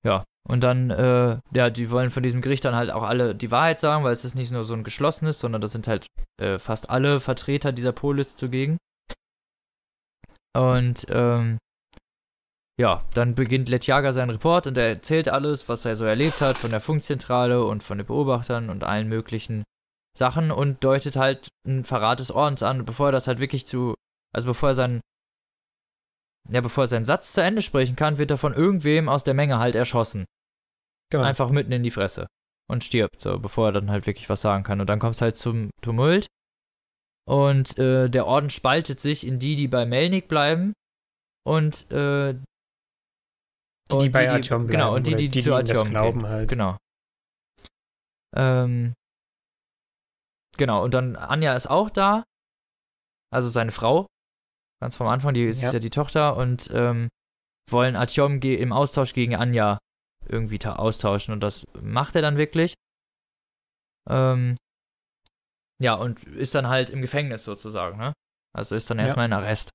Ja, 0.06 0.24
und 0.48 0.64
dann, 0.64 0.90
äh, 0.90 1.40
ja, 1.54 1.70
die 1.70 1.92
wollen 1.92 2.10
von 2.10 2.24
diesem 2.24 2.42
Gericht 2.42 2.64
dann 2.64 2.76
halt 2.76 2.92
auch 2.92 3.04
alle 3.04 3.36
die 3.36 3.52
Wahrheit 3.52 3.80
sagen, 3.82 4.06
weil 4.06 4.14
es 4.14 4.24
ist 4.24 4.36
nicht 4.36 4.52
nur 4.52 4.64
so 4.64 4.74
ein 4.74 4.84
geschlossenes, 4.84 5.40
sondern 5.40 5.60
das 5.60 5.74
sind 5.74 5.88
halt 5.88 6.08
äh, 6.42 6.58
fast 6.58 6.90
alle 6.90 7.20
Vertreter 7.20 7.74
dieser 7.74 7.92
Polis 7.92 8.38
zugegen. 8.38 8.78
Und, 10.56 11.06
ähm, 11.10 11.58
ja, 12.80 13.04
dann 13.14 13.36
beginnt 13.36 13.68
Letjaga 13.68 14.14
seinen 14.14 14.30
Report 14.30 14.66
und 14.66 14.78
er 14.78 14.88
erzählt 14.88 15.28
alles, 15.28 15.68
was 15.68 15.84
er 15.84 15.98
so 15.98 16.06
erlebt 16.06 16.40
hat 16.40 16.58
von 16.58 16.70
der 16.70 16.80
Funkzentrale 16.80 17.66
und 17.66 17.84
von 17.84 17.98
den 17.98 18.08
Beobachtern 18.08 18.70
und 18.70 18.86
allen 18.86 19.10
möglichen 19.10 19.66
Sachen 20.18 20.50
und 20.50 20.82
deutet 20.82 21.18
halt 21.18 21.50
einen 21.68 21.84
Verrat 21.84 22.20
des 22.20 22.32
Ordens 22.32 22.64
an, 22.64 22.86
bevor 22.86 23.10
er 23.10 23.12
das 23.12 23.28
halt 23.28 23.40
wirklich 23.40 23.68
zu, 23.68 23.96
also 24.34 24.48
bevor 24.48 24.70
er 24.70 24.76
seinen 24.76 25.02
ja, 26.50 26.62
bevor 26.62 26.86
er 26.86 26.88
seinen 26.88 27.06
Satz 27.06 27.34
zu 27.34 27.44
Ende 27.44 27.62
sprechen 27.62 27.98
kann, 27.98 28.18
wird 28.18 28.32
er 28.32 28.38
von 28.38 28.54
irgendwem 28.54 29.10
aus 29.10 29.26
der 29.26 29.34
Menge 29.34 29.60
halt 29.60 29.76
erschossen. 29.76 30.26
Genau. 31.12 31.24
Einfach 31.24 31.50
mitten 31.50 31.74
in 31.74 31.84
die 31.84 31.92
Fresse. 31.92 32.28
Und 32.68 32.84
stirbt, 32.84 33.20
so, 33.20 33.40
bevor 33.40 33.68
er 33.68 33.72
dann 33.74 33.92
halt 33.92 34.08
wirklich 34.08 34.30
was 34.30 34.42
sagen 34.42 34.64
kann. 34.64 34.80
Und 34.80 34.90
dann 34.90 35.00
kommt 35.00 35.16
es 35.16 35.22
halt 35.22 35.38
zum 35.38 35.70
Tumult. 35.82 36.28
Und 37.28 37.78
äh, 37.78 38.10
der 38.10 38.26
Orden 38.26 38.50
spaltet 38.50 39.00
sich 39.00 39.28
in 39.28 39.38
die, 39.38 39.56
die 39.56 39.68
bei 39.68 39.86
Melnik 39.86 40.28
bleiben 40.28 40.74
und 41.46 41.92
äh, 41.92 42.36
Die, 43.92 43.98
die 43.98 44.10
bei 44.10 44.30
Artyom 44.32 44.68
bleiben. 44.68 44.72
Genau, 44.80 44.96
und 44.96 45.08
die, 45.08 45.16
die, 45.16 45.30
die, 45.30 45.40
zu 45.40 45.50
die 45.50 45.54
Artyom 45.56 45.90
glauben 45.90 46.20
gehen. 46.22 46.30
halt. 46.30 46.50
Genau. 46.50 46.78
Ähm, 48.36 48.94
genau, 50.58 50.84
und 50.84 50.94
dann 50.94 51.16
Anja 51.16 51.56
ist 51.56 51.68
auch 51.68 51.90
da. 51.90 52.24
Also 53.32 53.50
seine 53.50 53.72
Frau. 53.72 54.06
Ganz 54.82 54.96
vom 54.96 55.08
Anfang, 55.08 55.34
die 55.34 55.44
ist 55.46 55.62
Ja. 55.62 55.72
ja, 55.74 55.80
die 55.80 55.90
Tochter 55.90 56.38
und 56.38 56.70
ähm, 56.74 57.10
wollen 57.70 57.96
Artyom 57.96 58.40
im 58.42 58.72
Austausch 58.72 59.14
gegen 59.14 59.36
Anja 59.36 59.78
irgendwie 60.26 60.60
ta- 60.60 60.76
austauschen 60.76 61.34
und 61.34 61.42
das 61.42 61.66
macht 61.82 62.16
er 62.16 62.22
dann 62.22 62.38
wirklich. 62.38 62.76
Ähm, 64.10 64.56
ja, 65.82 65.96
und 65.96 66.24
ist 66.24 66.56
dann 66.56 66.68
halt 66.68 66.90
im 66.90 67.02
Gefängnis 67.02 67.44
sozusagen, 67.44 67.98
ne? 67.98 68.14
Also 68.56 68.76
ist 68.76 68.90
dann 68.90 68.98
Ja. 69.00 69.06
erstmal 69.06 69.26
in 69.26 69.34
Arrest. 69.34 69.70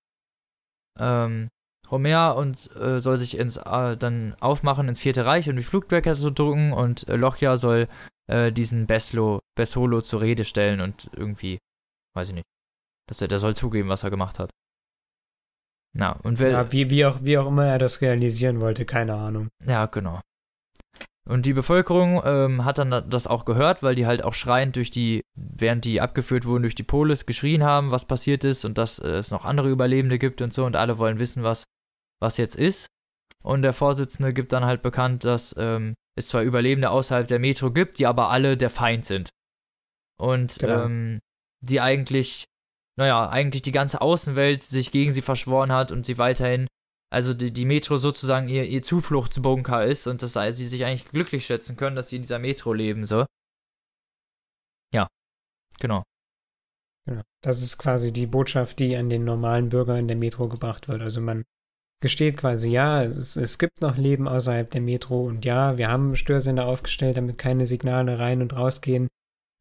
Ähm, 0.98 1.48
Homer 1.90 2.36
und 2.36 2.74
äh, 2.76 3.00
soll 3.00 3.16
sich 3.16 3.36
ins 3.38 3.56
äh, 3.58 3.96
dann 3.96 4.34
aufmachen 4.40 4.88
ins 4.88 5.00
Vierte 5.00 5.26
Reich 5.26 5.48
und 5.48 5.56
die 5.56 5.62
Flugbreaker 5.62 6.14
zu 6.14 6.30
drücken 6.30 6.72
und 6.72 7.06
äh, 7.08 7.16
Lochja 7.16 7.56
soll 7.56 7.88
äh, 8.26 8.50
diesen 8.52 8.86
Beslo, 8.86 9.40
Besolo 9.56 10.00
zur 10.00 10.20
Rede 10.22 10.44
stellen 10.44 10.80
und 10.80 11.10
irgendwie, 11.14 11.58
weiß 12.16 12.28
ich 12.28 12.34
nicht, 12.34 12.46
dass 13.08 13.20
er, 13.20 13.28
der 13.28 13.38
soll 13.38 13.54
zugeben, 13.54 13.88
was 13.88 14.02
er 14.02 14.10
gemacht 14.10 14.38
hat. 14.38 14.50
Na, 15.96 16.12
und 16.22 16.38
wer, 16.40 16.50
Ja, 16.50 16.72
wie, 16.72 16.90
wie, 16.90 17.04
auch, 17.06 17.18
wie 17.22 17.38
auch 17.38 17.46
immer 17.46 17.66
er 17.66 17.78
das 17.78 18.00
realisieren 18.00 18.60
wollte, 18.60 18.84
keine 18.84 19.14
Ahnung. 19.14 19.48
ja, 19.64 19.86
genau. 19.86 20.20
Und 21.26 21.46
die 21.46 21.54
Bevölkerung 21.54 22.20
ähm, 22.24 22.64
hat 22.66 22.76
dann 22.78 22.90
da- 22.90 23.00
das 23.00 23.26
auch 23.26 23.46
gehört, 23.46 23.82
weil 23.82 23.94
die 23.94 24.04
halt 24.06 24.22
auch 24.22 24.34
schreiend 24.34 24.76
durch 24.76 24.90
die, 24.90 25.22
während 25.34 25.84
die 25.86 26.00
abgeführt 26.02 26.44
wurden 26.44 26.62
durch 26.64 26.74
die 26.74 26.82
Polis, 26.82 27.24
geschrien 27.24 27.62
haben, 27.64 27.90
was 27.92 28.04
passiert 28.06 28.44
ist 28.44 28.64
und 28.66 28.76
dass 28.76 28.98
äh, 28.98 29.08
es 29.08 29.30
noch 29.30 29.44
andere 29.46 29.70
Überlebende 29.70 30.18
gibt 30.18 30.42
und 30.42 30.52
so 30.52 30.66
und 30.66 30.76
alle 30.76 30.98
wollen 30.98 31.18
wissen, 31.20 31.42
was, 31.42 31.64
was 32.20 32.36
jetzt 32.36 32.56
ist. 32.56 32.88
Und 33.42 33.62
der 33.62 33.72
Vorsitzende 33.72 34.32
gibt 34.32 34.52
dann 34.52 34.64
halt 34.64 34.82
bekannt, 34.82 35.24
dass 35.24 35.54
ähm, 35.58 35.94
es 36.16 36.28
zwar 36.28 36.42
Überlebende 36.42 36.90
außerhalb 36.90 37.26
der 37.26 37.38
Metro 37.38 37.70
gibt, 37.70 37.98
die 37.98 38.06
aber 38.06 38.30
alle 38.30 38.56
der 38.56 38.70
Feind 38.70 39.04
sind. 39.04 39.30
Und 40.18 40.58
Genau. 40.58 40.84
ähm, 40.84 41.20
die 41.60 41.80
eigentlich, 41.80 42.44
naja, 42.96 43.28
eigentlich 43.28 43.62
die 43.62 43.72
ganze 43.72 44.00
Außenwelt 44.00 44.62
sich 44.62 44.90
gegen 44.90 45.12
sie 45.12 45.22
verschworen 45.22 45.72
hat 45.72 45.92
und 45.92 46.06
sie 46.06 46.18
weiterhin 46.18 46.68
also 47.14 47.32
die, 47.32 47.52
die 47.52 47.64
Metro 47.64 47.96
sozusagen 47.96 48.48
ihr, 48.48 48.64
ihr 48.64 48.82
Zufluchtsbunker 48.82 49.84
ist 49.84 50.08
und 50.08 50.20
dass 50.20 50.32
sie 50.32 50.66
sich 50.66 50.84
eigentlich 50.84 51.08
glücklich 51.08 51.46
schätzen 51.46 51.76
können, 51.76 51.94
dass 51.94 52.08
sie 52.08 52.16
in 52.16 52.22
dieser 52.22 52.40
Metro 52.40 52.72
leben, 52.72 53.04
so. 53.04 53.24
Ja, 54.92 55.06
genau. 55.78 56.02
Ja, 57.08 57.22
das 57.40 57.62
ist 57.62 57.78
quasi 57.78 58.12
die 58.12 58.26
Botschaft, 58.26 58.80
die 58.80 58.96
an 58.96 59.10
den 59.10 59.24
normalen 59.24 59.68
Bürger 59.68 59.96
in 59.96 60.08
der 60.08 60.16
Metro 60.16 60.48
gebracht 60.48 60.88
wird. 60.88 61.02
Also 61.02 61.20
man 61.20 61.44
gesteht 62.04 62.36
quasi, 62.36 62.70
ja, 62.70 63.00
es, 63.02 63.34
es 63.36 63.58
gibt 63.58 63.80
noch 63.80 63.96
Leben 63.96 64.28
außerhalb 64.28 64.70
der 64.70 64.82
Metro 64.82 65.24
und 65.24 65.46
ja, 65.46 65.78
wir 65.78 65.88
haben 65.88 66.16
Störsender 66.16 66.66
aufgestellt, 66.66 67.16
damit 67.16 67.38
keine 67.38 67.64
Signale 67.64 68.18
rein 68.18 68.42
und 68.42 68.54
rausgehen, 68.54 69.08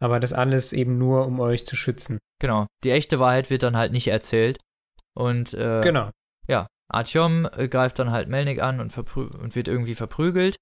aber 0.02 0.20
das 0.20 0.34
alles 0.34 0.74
eben 0.74 0.98
nur, 0.98 1.26
um 1.26 1.40
euch 1.40 1.65
zu 1.65 1.78
schützen. 1.78 2.20
Genau. 2.41 2.68
Die 2.84 2.91
echte 2.91 3.18
Wahrheit 3.20 3.49
wird 3.49 3.64
dann 3.64 3.78
halt 3.78 3.94
nicht 3.94 4.10
erzählt. 4.10 4.57
Und 5.15 5.53
äh, 5.53 5.80
Genau. 5.82 6.11
ja, 6.49 6.68
Artyom 6.91 7.48
äh, 7.56 7.70
greift 7.70 7.98
dann 7.99 8.11
halt 8.11 8.28
Melnik 8.28 8.61
an 8.61 8.82
und, 8.82 8.95
und 8.98 9.56
wird 9.56 9.70
irgendwie 9.70 9.95
verprügelt. 9.95 10.57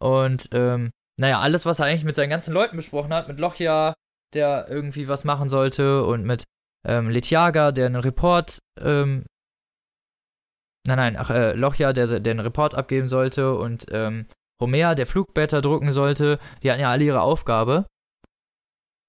Und 0.00 0.48
ähm, 0.52 0.90
naja, 1.18 1.40
alles, 1.40 1.66
was 1.66 1.80
er 1.80 1.86
eigentlich 1.86 2.04
mit 2.04 2.14
seinen 2.14 2.30
ganzen 2.30 2.54
Leuten 2.54 2.76
besprochen 2.76 3.12
hat, 3.12 3.26
mit 3.26 3.40
Lochja, 3.40 3.94
der 4.32 4.68
irgendwie 4.68 5.08
was 5.08 5.24
machen 5.24 5.48
sollte, 5.48 6.04
und 6.04 6.24
mit 6.24 6.44
ähm, 6.86 7.10
Letjaga, 7.10 7.72
der 7.72 7.86
einen 7.86 7.96
Report, 7.96 8.60
ähm, 8.80 9.24
nein, 10.86 10.96
nein, 10.96 11.16
ach, 11.18 11.30
äh, 11.30 11.52
Lochja, 11.52 11.92
der, 11.92 12.20
der 12.20 12.30
einen 12.30 12.40
Report 12.40 12.74
abgeben 12.74 13.08
sollte, 13.08 13.54
und 13.54 13.86
ähm, 13.90 14.26
Homer, 14.62 14.94
der 14.94 15.06
Flugblätter 15.06 15.60
drucken 15.62 15.92
sollte, 15.92 16.38
die 16.62 16.70
hatten 16.70 16.80
ja 16.80 16.90
alle 16.90 17.04
ihre 17.04 17.20
Aufgabe. 17.22 17.86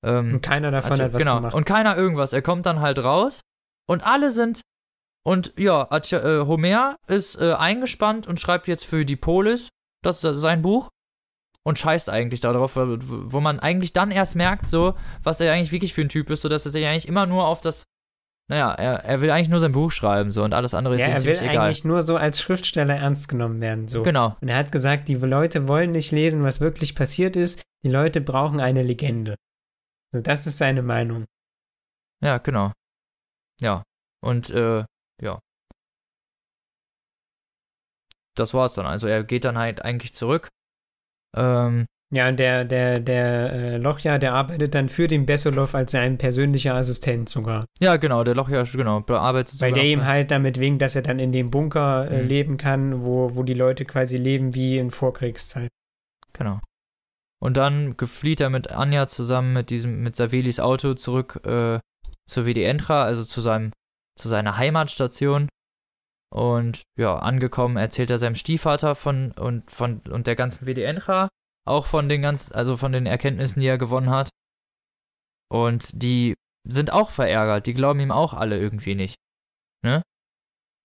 Ähm, 0.06 0.36
Und 0.36 0.42
keiner 0.42 0.72
davon 0.72 0.94
Atjo- 0.94 1.04
hat 1.04 1.14
was 1.14 1.20
genau. 1.22 1.36
gemacht. 1.38 1.54
Und 1.54 1.66
keiner 1.66 1.96
irgendwas. 1.98 2.34
Er 2.34 2.42
kommt 2.42 2.66
dann 2.66 2.80
halt 2.80 3.00
raus 3.00 3.42
und 3.88 4.04
alle 4.06 4.32
sind. 4.32 4.62
Und 5.24 5.54
ja, 5.58 5.88
äh, 5.92 6.46
Homer 6.46 6.96
ist 7.08 7.40
äh, 7.40 7.54
eingespannt 7.54 8.28
und 8.28 8.40
schreibt 8.40 8.68
jetzt 8.68 8.86
für 8.86 9.06
die 9.06 9.16
Polis, 9.16 9.70
das 10.04 10.24
ist 10.24 10.38
sein 10.42 10.62
Buch. 10.64 10.90
Und 11.64 11.78
scheißt 11.78 12.10
eigentlich 12.10 12.40
darauf, 12.40 12.76
wo 12.76 12.98
wo 13.00 13.40
man 13.40 13.60
eigentlich 13.60 13.94
dann 13.94 14.10
erst 14.10 14.36
merkt, 14.36 14.68
so, 14.68 14.96
was 15.22 15.40
er 15.42 15.54
eigentlich 15.54 15.72
wirklich 15.72 15.94
für 15.94 16.02
ein 16.02 16.10
Typ 16.10 16.32
ist, 16.32 16.42
sodass 16.42 16.66
er 16.66 16.72
sich 16.72 16.88
eigentlich 16.88 17.08
immer 17.08 17.28
nur 17.28 17.46
auf 17.46 17.62
das. 17.62 17.84
Naja, 18.50 18.74
er, 18.74 19.06
er 19.06 19.22
will 19.22 19.30
eigentlich 19.32 19.50
nur 19.50 19.62
sein 19.62 19.72
Buch 19.72 19.92
schreiben, 19.92 20.30
so, 20.30 20.44
und 20.44 20.54
alles 20.54 20.74
andere 20.74 20.96
ist 20.96 21.02
ja, 21.02 21.08
ihm 21.08 21.14
er 21.14 21.24
will 21.24 21.36
ziemlich 21.36 21.52
egal. 21.52 21.66
eigentlich 21.66 21.86
nur 21.86 22.04
so 22.04 22.18
als 22.18 22.42
Schriftsteller 22.42 22.96
ernst 22.96 23.30
genommen 23.30 23.62
werden. 23.62 23.88
So. 23.88 24.04
Genau, 24.04 24.36
Und 24.42 24.50
er 24.50 24.58
hat 24.58 24.72
gesagt, 24.72 25.08
die 25.08 25.16
Leute 25.16 25.68
wollen 25.70 25.92
nicht 25.92 26.12
lesen, 26.12 26.44
was 26.44 26.60
wirklich 26.60 26.94
passiert 26.96 27.36
ist. 27.38 27.62
Die 27.86 27.90
Leute 27.90 28.20
brauchen 28.20 28.60
eine 28.60 28.84
Legende. 28.84 29.36
So, 30.14 30.20
das 30.20 30.48
ist 30.48 30.58
seine 30.58 30.82
Meinung. 30.82 31.26
ja, 32.22 32.38
genau. 32.40 32.74
Ja. 33.62 33.84
Und, 34.24 34.50
äh, 34.50 34.84
ja. 35.22 35.40
Das 38.36 38.54
war's 38.54 38.74
dann. 38.74 38.86
Also 38.86 39.08
er 39.08 39.24
geht 39.24 39.46
dann 39.46 39.58
halt 39.58 39.84
eigentlich 39.84 40.14
zurück. 40.14 40.50
Ähm, 41.36 41.86
Ja, 42.14 42.28
und 42.28 42.38
der, 42.40 42.66
der, 42.66 43.00
der 43.00 43.54
äh, 43.54 43.78
Lochja, 43.78 44.18
der 44.18 44.34
arbeitet 44.34 44.76
dann 44.76 44.90
für 44.90 45.08
den 45.08 45.26
Bessolov 45.26 45.74
als 45.76 45.94
sein 45.94 46.18
persönlicher 46.18 46.76
Assistent 46.76 47.30
sogar. 47.30 47.66
ja, 47.80 47.96
genau, 47.96 48.24
der 48.26 48.36
Loch 48.36 48.50
ja, 48.50 48.64
genau, 48.64 49.00
bearbeitet 49.00 49.62
Weil 49.62 49.72
der 49.72 49.86
ihm 49.86 50.06
halt 50.06 50.30
damit 50.30 50.60
winkt, 50.60 50.82
dass 50.82 50.96
er 50.96 51.04
dann 51.04 51.20
in 51.20 51.32
dem 51.32 51.50
Bunker 51.52 52.12
äh, 52.12 52.22
Mhm. 52.22 52.28
leben 52.28 52.58
kann, 52.58 53.06
wo, 53.06 53.34
wo 53.36 53.44
die 53.44 53.54
Leute 53.54 53.86
quasi 53.86 54.18
leben 54.18 54.54
wie 54.54 54.78
in 54.78 54.92
Vorkriegszeit. 54.92 55.70
Genau. 56.34 56.60
Und 57.42 57.56
dann 57.58 57.96
geflieht 57.98 58.42
er 58.42 58.50
mit 58.50 58.72
Anja 58.72 59.08
zusammen 59.08 59.54
mit 59.54 59.70
diesem, 59.70 60.04
mit 60.04 60.16
Savelis 60.18 60.60
Auto 60.60 60.94
zurück 60.96 61.40
äh, 61.46 61.80
zur 62.28 62.46
WD-Entra, 62.46 63.04
also 63.04 63.24
zu 63.24 63.40
seinem, 63.42 63.72
zu 64.20 64.28
seiner 64.28 64.58
Heimatstation. 64.58 65.48
Und 66.34 66.82
ja, 67.00 67.16
angekommen 67.16 67.78
erzählt 67.78 68.10
er 68.10 68.18
seinem 68.20 68.36
Stiefvater 68.36 68.96
von 68.96 69.32
und 69.32 69.72
von 69.72 70.02
und 70.10 70.28
der 70.28 70.36
ganzen 70.36 70.66
WD-Entra, 70.68 71.30
auch 71.68 71.86
von 71.86 72.10
den 72.10 72.22
ganz, 72.22 72.52
also 72.52 72.78
von 72.78 72.92
den 72.92 73.06
Erkenntnissen, 73.06 73.60
die 73.60 73.68
er 73.68 73.78
gewonnen 73.78 74.10
hat. 74.10 74.30
Und 75.52 75.90
die 76.02 76.34
sind 76.68 76.94
auch 76.94 77.10
verärgert, 77.10 77.66
die 77.68 77.74
glauben 77.74 78.00
ihm 78.00 78.12
auch 78.12 78.34
alle 78.34 78.60
irgendwie 78.60 78.96
nicht. 78.96 79.16
Ne? 79.84 80.02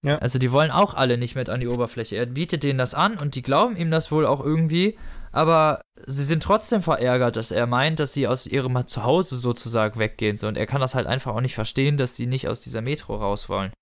Ja. 0.04 0.18
Also 0.18 0.38
die 0.38 0.52
wollen 0.52 0.70
auch 0.70 0.94
alle 0.94 1.18
nicht 1.18 1.34
mit 1.34 1.48
an 1.48 1.60
die 1.60 1.68
Oberfläche. 1.68 2.16
Er 2.16 2.26
bietet 2.26 2.62
denen 2.62 2.78
das 2.78 2.94
an 2.94 3.18
und 3.18 3.34
die 3.34 3.42
glauben 3.42 3.76
ihm 3.76 3.90
das 3.90 4.10
wohl 4.12 4.26
auch 4.26 4.42
irgendwie, 4.44 4.98
aber 5.32 5.80
sie 6.06 6.24
sind 6.24 6.42
trotzdem 6.42 6.80
verärgert, 6.82 7.36
dass 7.36 7.50
er 7.50 7.66
meint, 7.66 7.98
dass 8.00 8.12
sie 8.12 8.26
aus 8.26 8.46
ihrem 8.46 8.86
Zuhause 8.86 9.36
sozusagen 9.36 9.98
weggehen. 9.98 10.38
Und 10.44 10.56
er 10.56 10.66
kann 10.66 10.80
das 10.80 10.94
halt 10.94 11.06
einfach 11.06 11.34
auch 11.34 11.40
nicht 11.40 11.54
verstehen, 11.54 11.96
dass 11.96 12.16
sie 12.16 12.26
nicht 12.26 12.48
aus 12.48 12.60
dieser 12.60 12.80
Metro 12.82 13.16
raus 13.16 13.48
wollen. 13.48 13.72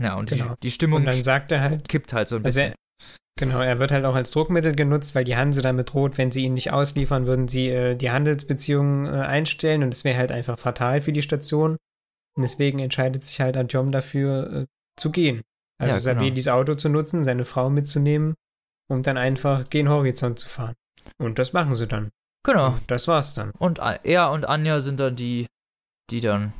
Ja, 0.00 0.14
und 0.16 0.30
Genau. 0.30 0.54
die, 0.54 0.60
die 0.64 0.70
Stimmung 0.70 1.00
Und 1.00 1.06
dann 1.06 1.22
sagt 1.24 1.52
er 1.52 1.60
halt, 1.60 1.88
kippt 1.88 2.12
halt 2.12 2.28
so 2.28 2.36
ein 2.36 2.44
also 2.44 2.60
bisschen. 2.60 2.72
er, 2.72 2.76
genau, 3.38 3.60
er 3.60 3.78
wird 3.78 3.92
halt 3.92 4.04
auch 4.04 4.14
als 4.14 4.30
Druckmittel 4.30 4.74
genutzt, 4.74 5.14
weil 5.14 5.24
die 5.24 5.36
Hanse 5.36 5.62
damit 5.62 5.92
droht, 5.92 6.18
wenn 6.18 6.30
sie 6.30 6.44
ihn 6.44 6.54
nicht 6.54 6.72
ausliefern, 6.72 7.26
würden 7.26 7.48
sie 7.48 7.68
äh, 7.68 7.96
die 7.96 8.10
Handelsbeziehungen 8.10 9.06
äh, 9.06 9.20
einstellen 9.20 9.82
und 9.82 9.92
es 9.92 10.04
wäre 10.04 10.18
halt 10.18 10.32
einfach 10.32 10.58
fatal 10.58 11.00
für 11.00 11.12
die 11.12 11.22
Station. 11.22 11.76
Und 12.34 12.42
deswegen 12.42 12.78
entscheidet 12.78 13.24
sich 13.24 13.40
halt 13.40 13.56
Antjom 13.56 13.92
dafür 13.92 14.52
äh, 14.52 14.66
zu 14.98 15.10
gehen. 15.10 15.42
Also 15.78 15.94
Ja, 15.94 16.14
genau. 16.14 16.24
Savelis 16.24 16.48
Auto 16.48 16.74
zu 16.74 16.88
nutzen, 16.88 17.24
seine 17.24 17.44
Frau 17.44 17.68
mitzunehmen 17.68 18.34
und 18.88 19.06
dann 19.06 19.18
einfach 19.18 19.68
gen 19.68 19.88
Horizont 19.88 20.38
zu 20.38 20.48
fahren. 20.48 20.74
Und 21.18 21.38
das 21.38 21.52
machen 21.52 21.74
sie 21.74 21.86
dann. 21.86 22.10
genau. 22.46 22.68
Und 22.72 22.90
das 22.90 23.08
war's 23.08 23.34
dann. 23.34 23.50
Und 23.58 23.80
er 24.04 24.30
und 24.30 24.46
Anja 24.46 24.80
sind 24.80 25.00
dann 25.00 25.16
die, 25.16 25.46
die 26.10 26.20
dann 26.20 26.52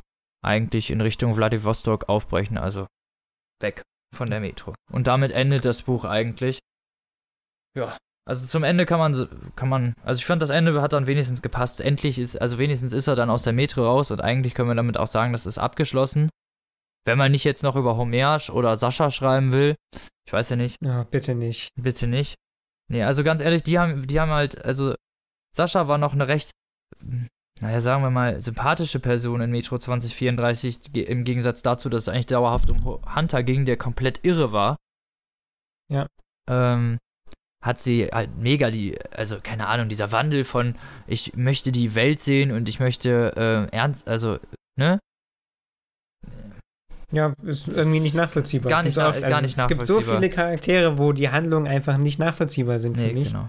eigentlich 0.43 0.91
in 0.91 1.01
Richtung 1.01 1.33
Vladivostok 1.33 2.09
aufbrechen, 2.09 2.57
also 2.57 2.87
weg 3.61 3.81
von 4.13 4.29
der 4.29 4.39
Metro. 4.39 4.73
Und 4.91 5.07
damit 5.07 5.31
endet 5.31 5.65
das 5.65 5.81
Buch 5.81 6.05
eigentlich. 6.05 6.59
Ja, 7.75 7.97
also 8.25 8.45
zum 8.45 8.63
Ende 8.63 8.85
kann 8.85 8.99
man, 8.99 9.51
kann 9.55 9.67
man, 9.67 9.93
also 10.03 10.19
ich 10.19 10.25
fand 10.25 10.41
das 10.41 10.49
Ende 10.49 10.81
hat 10.81 10.93
dann 10.93 11.07
wenigstens 11.07 11.41
gepasst. 11.41 11.81
Endlich 11.81 12.17
ist, 12.17 12.37
also 12.37 12.57
wenigstens 12.57 12.93
ist 12.93 13.07
er 13.07 13.15
dann 13.15 13.29
aus 13.29 13.43
der 13.43 13.53
Metro 13.53 13.83
raus 13.83 14.11
und 14.11 14.21
eigentlich 14.21 14.53
können 14.53 14.69
wir 14.69 14.75
damit 14.75 14.97
auch 14.97 15.07
sagen, 15.07 15.33
das 15.33 15.45
ist 15.45 15.57
abgeschlossen. 15.57 16.29
Wenn 17.05 17.17
man 17.17 17.31
nicht 17.33 17.43
jetzt 17.43 17.63
noch 17.63 17.75
über 17.75 17.97
Homer 17.97 18.39
oder 18.53 18.77
Sascha 18.77 19.11
schreiben 19.11 19.51
will, 19.51 19.75
ich 20.25 20.31
weiß 20.31 20.49
ja 20.49 20.55
nicht, 20.55 20.77
Ja, 20.81 21.03
bitte 21.03 21.35
nicht. 21.35 21.67
Bitte 21.75 22.07
nicht. 22.07 22.35
Nee, 22.89 23.03
also 23.03 23.23
ganz 23.23 23.41
ehrlich, 23.41 23.63
die 23.63 23.77
haben, 23.77 24.07
die 24.07 24.19
haben 24.19 24.31
halt, 24.31 24.63
also 24.63 24.95
Sascha 25.53 25.89
war 25.89 25.97
noch 25.97 26.13
eine 26.13 26.29
recht, 26.29 26.51
naja, 27.63 27.81
sagen 27.81 28.03
wir 28.03 28.09
mal, 28.11 28.39
sympathische 28.39 28.99
Person 28.99 29.41
in 29.41 29.51
Metro 29.51 29.77
2034, 29.77 30.93
ge- 30.93 31.03
im 31.03 31.23
Gegensatz 31.23 31.61
dazu, 31.63 31.89
dass 31.89 32.03
es 32.03 32.09
eigentlich 32.09 32.27
dauerhaft 32.27 32.69
um 32.69 32.99
Hunter 33.15 33.43
ging, 33.43 33.65
der 33.65 33.77
komplett 33.77 34.19
irre 34.23 34.51
war. 34.51 34.77
Ja. 35.91 36.07
Ähm, 36.49 36.97
hat 37.63 37.79
sie 37.79 38.07
halt 38.07 38.37
mega 38.37 38.69
die, 38.71 38.97
also 39.11 39.39
keine 39.41 39.67
Ahnung, 39.67 39.87
dieser 39.89 40.11
Wandel 40.11 40.43
von, 40.43 40.75
ich 41.07 41.35
möchte 41.35 41.71
die 41.71 41.95
Welt 41.95 42.19
sehen 42.19 42.51
und 42.51 42.67
ich 42.69 42.79
möchte 42.79 43.33
äh, 43.71 43.75
ernst, 43.75 44.07
also 44.07 44.37
ne? 44.77 44.99
Ja, 47.11 47.33
ist 47.43 47.67
Das 47.67 47.77
irgendwie 47.77 47.99
nicht 47.99 48.15
nachvollziehbar. 48.15 48.69
gar 48.69 48.83
nicht 48.83 48.93
so 48.93 49.01
na- 49.01 49.09
oft. 49.09 49.21
gar 49.21 49.31
Also 49.35 49.45
nicht 49.45 49.57
Es 49.57 49.67
gibt 49.67 49.85
so 49.85 49.93
nachvollziehbar. 49.93 50.19
viele 50.21 50.29
Charaktere, 50.33 50.97
wo 50.97 51.11
die 51.13 51.29
Handlungen 51.29 51.67
einfach 51.67 51.97
nicht 51.97 52.17
nachvollziehbar 52.19 52.79
sind 52.79 52.97
für 52.97 53.03
Nee, 53.03 53.13
mich. 53.13 53.31
genau. 53.31 53.47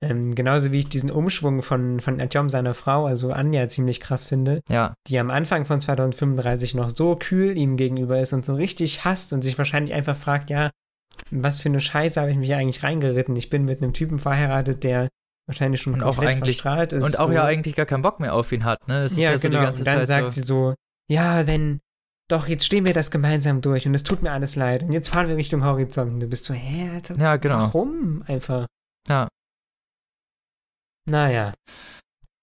Ähm, 0.00 0.34
genauso 0.34 0.70
wie 0.70 0.78
ich 0.78 0.88
diesen 0.88 1.10
Umschwung 1.10 1.60
von, 1.60 1.98
von 2.00 2.20
Ajom, 2.20 2.48
seiner 2.48 2.74
Frau, 2.74 3.06
also 3.06 3.32
Anja, 3.32 3.66
ziemlich 3.66 4.00
krass 4.00 4.26
finde, 4.26 4.60
Ja, 4.68 4.94
die 5.08 5.18
am 5.18 5.28
Anfang 5.30 5.64
von 5.64 5.80
2035 5.80 6.74
noch 6.76 6.90
so 6.90 7.16
kühl 7.16 7.56
ihm 7.56 7.76
gegenüber 7.76 8.20
ist 8.20 8.32
und 8.32 8.44
so 8.44 8.52
richtig 8.52 9.04
hasst 9.04 9.32
und 9.32 9.42
sich 9.42 9.58
wahrscheinlich 9.58 9.92
einfach 9.94 10.16
fragt, 10.16 10.50
ja, 10.50 10.70
was 11.32 11.60
für 11.60 11.68
eine 11.68 11.80
Scheiße 11.80 12.20
habe 12.20 12.30
ich 12.30 12.36
mich 12.36 12.54
eigentlich 12.54 12.84
reingeritten? 12.84 13.34
Ich 13.34 13.50
bin 13.50 13.64
mit 13.64 13.82
einem 13.82 13.92
Typen 13.92 14.18
verheiratet, 14.18 14.84
der 14.84 15.08
wahrscheinlich 15.48 15.80
schon 15.80 15.94
Und 15.94 16.02
auch 16.04 16.18
eigentlich- 16.18 16.62
verstrahlt 16.62 16.92
ist. 16.92 17.04
und 17.04 17.18
auch 17.18 17.26
so. 17.26 17.32
ja 17.32 17.42
eigentlich 17.44 17.74
gar 17.74 17.86
keinen 17.86 18.02
Bock 18.02 18.20
mehr 18.20 18.34
auf 18.34 18.52
ihn 18.52 18.64
hat, 18.64 18.86
ne? 18.86 18.98
Es 19.00 19.12
ist 19.12 19.18
ja, 19.18 19.32
ja, 19.32 19.38
so 19.38 19.48
genau. 19.48 19.60
die 19.60 19.64
ganze 19.66 19.80
und 19.80 19.86
dann 19.88 19.96
Zeit 19.98 20.06
sagt 20.08 20.30
so, 20.30 20.34
sie 20.34 20.40
so, 20.42 20.74
ja, 21.10 21.46
wenn, 21.48 21.80
doch, 22.28 22.46
jetzt 22.46 22.64
stehen 22.66 22.84
wir 22.84 22.92
das 22.94 23.10
gemeinsam 23.10 23.62
durch 23.62 23.86
und 23.86 23.94
es 23.94 24.04
tut 24.04 24.22
mir 24.22 24.30
alles 24.30 24.54
leid 24.54 24.84
und 24.84 24.92
jetzt 24.92 25.08
fahren 25.08 25.26
wir 25.26 25.36
Richtung 25.36 25.64
Horizont 25.64 26.12
und 26.12 26.20
du 26.20 26.26
bist 26.28 26.44
so, 26.44 26.54
hä, 26.54 26.90
Alter, 26.94 27.18
Ja, 27.18 27.36
genau. 27.36 27.58
warum 27.60 28.22
einfach? 28.28 28.66
Ja. 29.08 29.26
Naja, 31.08 31.54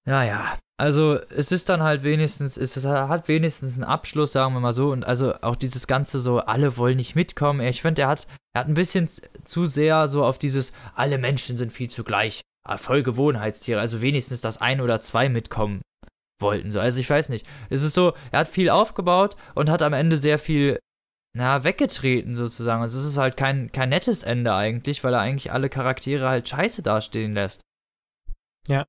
Naja, 0.08 0.58
also 0.78 1.16
es 1.30 1.52
ist 1.52 1.70
dann 1.70 1.82
halt 1.84 2.04
wenigstens, 2.04 2.58
es 2.58 2.76
ist, 2.78 2.86
hat 2.86 3.28
wenigstens 3.28 3.76
einen 3.76 3.84
Abschluss, 3.84 4.34
sagen 4.34 4.54
wir 4.54 4.60
mal 4.60 4.74
so. 4.74 4.92
Und 4.92 5.06
also 5.06 5.34
auch 5.42 5.56
dieses 5.56 5.88
Ganze 5.88 6.20
so, 6.20 6.40
alle 6.40 6.78
wollen 6.78 6.98
nicht 6.98 7.16
mitkommen. 7.16 7.62
Ich 7.62 7.82
finde, 7.82 8.04
er 8.04 8.08
hat, 8.10 8.28
er 8.54 8.62
hat 8.62 8.68
ein 8.68 8.74
bisschen 8.74 9.10
zu 9.44 9.66
sehr 9.66 10.08
so 10.08 10.24
auf 10.26 10.38
dieses, 10.38 10.74
alle 10.96 11.18
Menschen 11.18 11.58
sind 11.58 11.72
viel 11.72 11.90
zu 11.90 12.04
gleich. 12.04 12.42
Ah, 12.68 12.78
Voll 12.78 13.04
Gewohnheitstiere. 13.04 13.80
Also 13.80 14.02
wenigstens, 14.02 14.42
dass 14.42 14.60
ein 14.62 14.82
oder 14.82 15.00
zwei 15.00 15.30
mitkommen 15.30 15.82
wollten. 16.42 16.72
So. 16.72 16.80
Also 16.80 17.00
ich 17.00 17.10
weiß 17.10 17.30
nicht. 17.30 17.48
Es 17.70 17.84
ist 17.84 17.94
so, 17.94 18.14
er 18.32 18.40
hat 18.40 18.50
viel 18.50 18.70
aufgebaut 18.70 19.36
und 19.54 19.70
hat 19.70 19.82
am 19.82 19.94
Ende 19.94 20.18
sehr 20.18 20.40
viel, 20.40 20.80
na, 21.34 21.64
weggetreten 21.64 22.36
sozusagen. 22.36 22.82
Also 22.82 23.00
es 23.00 23.06
ist 23.06 23.18
halt 23.18 23.38
kein, 23.38 23.72
kein 23.72 23.90
nettes 23.90 24.24
Ende 24.24 24.54
eigentlich, 24.54 25.04
weil 25.04 25.14
er 25.14 25.22
eigentlich 25.22 25.52
alle 25.52 25.70
Charaktere 25.70 26.28
halt 26.28 26.50
scheiße 26.50 26.84
dastehen 26.84 27.34
lässt. 27.34 27.62
Ja. 28.68 28.86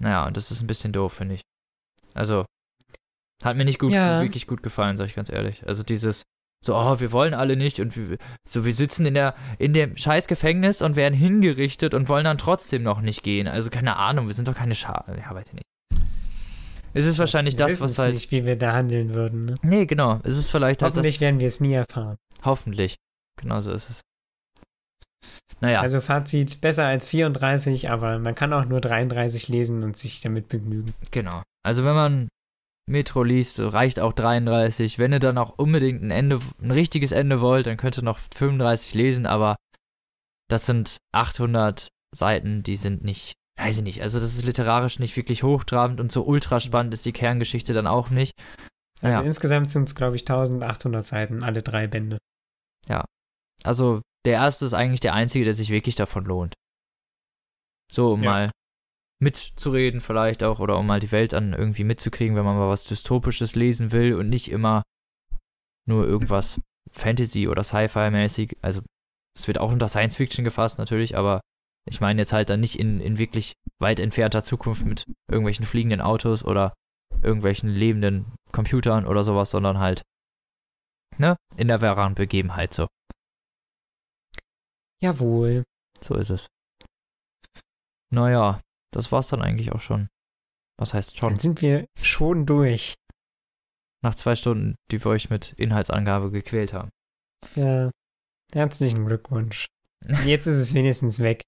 Naja, 0.00 0.26
und 0.26 0.36
das 0.36 0.50
ist 0.50 0.60
ein 0.62 0.66
bisschen 0.66 0.92
doof, 0.92 1.12
finde 1.12 1.36
ich. 1.36 1.42
Also, 2.14 2.44
hat 3.42 3.56
mir 3.56 3.64
nicht 3.64 3.78
gut, 3.78 3.92
Ja. 3.92 4.22
wirklich 4.22 4.46
gut 4.46 4.62
gefallen, 4.62 4.96
sag 4.96 5.06
ich 5.06 5.14
ganz 5.14 5.30
ehrlich. 5.30 5.66
Also 5.66 5.82
dieses, 5.82 6.22
so, 6.64 6.74
oh, 6.74 6.98
wir 7.00 7.12
wollen 7.12 7.34
alle 7.34 7.56
nicht 7.56 7.80
und 7.80 7.96
wir, 7.96 8.16
so, 8.48 8.64
wir 8.64 8.72
sitzen 8.72 9.04
in 9.06 9.14
der, 9.14 9.34
in 9.58 9.72
dem 9.74 9.96
scheiß 9.96 10.26
Gefängnis 10.26 10.82
und 10.82 10.96
werden 10.96 11.14
hingerichtet 11.14 11.94
und 11.94 12.08
wollen 12.08 12.24
dann 12.24 12.38
trotzdem 12.38 12.82
noch 12.82 13.00
nicht 13.00 13.22
gehen. 13.22 13.46
Also, 13.48 13.70
keine 13.70 13.96
Ahnung, 13.96 14.26
wir 14.26 14.34
sind 14.34 14.48
doch 14.48 14.54
keine 14.54 14.74
Scha 14.74 15.04
Ja, 15.08 15.34
weiß 15.34 15.48
ich 15.48 15.54
nicht. 15.54 15.64
Es 16.96 17.06
ist 17.06 17.18
wahrscheinlich 17.18 17.54
wir 17.58 17.66
das, 17.66 17.80
was 17.80 17.98
halt. 17.98 18.14
nicht, 18.14 18.30
wie 18.30 18.44
wir 18.44 18.56
da 18.56 18.72
handeln 18.72 19.14
würden. 19.14 19.46
Ne? 19.46 19.54
Nee, 19.62 19.86
genau. 19.86 20.20
Es 20.22 20.36
ist 20.36 20.50
vielleicht 20.52 20.80
halt 20.80 20.92
Hoffentlich 20.92 21.16
das. 21.16 21.20
werden 21.22 21.40
wir 21.40 21.48
es 21.48 21.60
nie 21.60 21.72
erfahren. 21.72 22.16
Hoffentlich. 22.44 22.94
Genau 23.36 23.60
so 23.60 23.72
ist 23.72 23.90
es. 23.90 24.00
Naja, 25.60 25.80
Also 25.80 26.00
Fazit, 26.00 26.60
besser 26.60 26.86
als 26.86 27.06
34, 27.06 27.90
aber 27.90 28.18
man 28.18 28.34
kann 28.34 28.52
auch 28.52 28.64
nur 28.64 28.80
33 28.80 29.48
lesen 29.48 29.82
und 29.82 29.96
sich 29.96 30.20
damit 30.20 30.48
begnügen. 30.48 30.94
genau. 31.10 31.42
Also, 31.64 31.84
wenn 31.84 31.94
man 31.94 32.28
Metro 32.86 33.22
liest, 33.22 33.56
so 33.56 33.68
reicht 33.68 33.98
auch 34.00 34.12
33. 34.12 34.98
Wenn 34.98 35.12
ihr 35.12 35.18
dann 35.18 35.38
auch 35.38 35.54
unbedingt 35.56 36.02
ein 36.02 36.10
Ende, 36.10 36.40
ein 36.60 36.70
richtiges 36.70 37.12
Ende 37.12 37.40
wollt, 37.40 37.66
dann 37.66 37.78
könnt 37.78 37.96
ihr 37.98 38.02
noch 38.04 38.18
35 38.34 38.94
lesen, 38.94 39.24
aber 39.24 39.56
das 40.50 40.66
sind 40.66 40.98
800 41.14 41.88
Seiten, 42.14 42.62
die 42.62 42.76
sind 42.76 43.02
nicht, 43.02 43.32
weiß 43.58 43.78
ich 43.78 43.82
nicht, 43.82 44.02
also 44.02 44.20
das 44.20 44.34
ist 44.34 44.44
literarisch 44.44 44.98
nicht 44.98 45.16
wirklich 45.16 45.42
hochtrabend 45.42 45.98
und 46.00 46.12
so 46.12 46.24
ultra 46.26 46.60
spannend 46.60 46.92
ist 46.92 47.06
die 47.06 47.12
Kerngeschichte 47.12 47.72
dann 47.72 47.86
auch 47.86 48.10
nicht. 48.10 48.32
Also 49.00 49.20
Ja. 49.20 49.24
insgesamt 49.24 49.70
sind 49.70 49.84
es, 49.88 49.94
glaube 49.94 50.16
ich, 50.16 50.22
1800 50.22 51.06
Seiten, 51.06 51.42
alle 51.42 51.62
drei 51.62 51.86
Bände. 51.86 52.18
Also 53.62 54.02
der 54.24 54.34
erste 54.34 54.64
ist 54.64 54.74
eigentlich 54.74 55.00
der 55.00 55.14
einzige, 55.14 55.44
der 55.44 55.54
sich 55.54 55.70
wirklich 55.70 55.96
davon 55.96 56.24
lohnt. 56.24 56.54
So, 57.92 58.12
um 58.12 58.22
Ja. 58.22 58.30
mal 58.30 58.50
mitzureden 59.22 60.00
vielleicht 60.00 60.42
auch 60.42 60.58
oder 60.60 60.78
um 60.78 60.86
mal 60.86 61.00
die 61.00 61.12
Welt 61.12 61.34
an 61.34 61.52
irgendwie 61.52 61.84
mitzukriegen, 61.84 62.36
wenn 62.36 62.44
man 62.44 62.56
mal 62.56 62.68
was 62.68 62.84
Dystopisches 62.84 63.54
lesen 63.54 63.92
will 63.92 64.14
und 64.14 64.28
nicht 64.28 64.50
immer 64.50 64.82
nur 65.86 66.06
irgendwas 66.06 66.60
Fantasy 66.90 67.48
oder 67.48 67.62
Sci-Fi 67.64 68.10
mäßig. 68.10 68.56
Also 68.62 68.82
es 69.36 69.46
wird 69.46 69.58
auch 69.58 69.72
unter 69.72 69.88
Science 69.88 70.16
Fiction 70.16 70.44
gefasst 70.44 70.78
natürlich, 70.78 71.16
aber 71.16 71.40
ich 71.88 72.00
meine 72.00 72.20
jetzt 72.22 72.32
halt 72.32 72.50
dann 72.50 72.60
nicht 72.60 72.78
in, 72.78 73.00
in 73.00 73.18
wirklich 73.18 73.52
weit 73.80 74.00
entfernter 74.00 74.42
Zukunft 74.42 74.84
mit 74.84 75.04
irgendwelchen 75.30 75.66
fliegenden 75.66 76.00
Autos 76.00 76.44
oder 76.44 76.72
irgendwelchen 77.22 77.68
lebenden 77.68 78.34
Computern 78.52 79.06
oder 79.06 79.24
sowas, 79.24 79.50
sondern 79.50 79.78
halt 79.78 80.02
ne, 81.18 81.36
in 81.56 81.68
der 81.68 81.80
wahren 81.80 82.14
Begebenheit 82.14 82.74
so. 82.74 82.88
Jawohl. 85.04 85.64
So 86.00 86.14
ist 86.14 86.30
es. 86.30 86.46
Naja, 88.10 88.60
das 88.90 89.12
war's 89.12 89.28
dann 89.28 89.42
eigentlich 89.42 89.72
auch 89.72 89.80
schon. 89.82 90.08
Was 90.78 90.94
heißt 90.94 91.18
schon? 91.18 91.30
Dann 91.34 91.40
sind 91.40 91.60
wir 91.60 91.84
schon 92.00 92.46
durch. 92.46 92.94
Nach 94.02 94.14
zwei 94.14 94.34
Stunden, 94.34 94.76
die 94.90 95.04
wir 95.04 95.10
euch 95.10 95.28
mit 95.28 95.52
Inhaltsangabe 95.52 96.30
gequält 96.30 96.72
haben. 96.72 96.88
Ja. 97.54 97.90
Herzlichen 98.52 99.04
Glückwunsch. 99.06 99.66
Jetzt 100.24 100.46
ist 100.46 100.58
es 100.58 100.72
wenigstens 100.74 101.20
weg. 101.20 101.42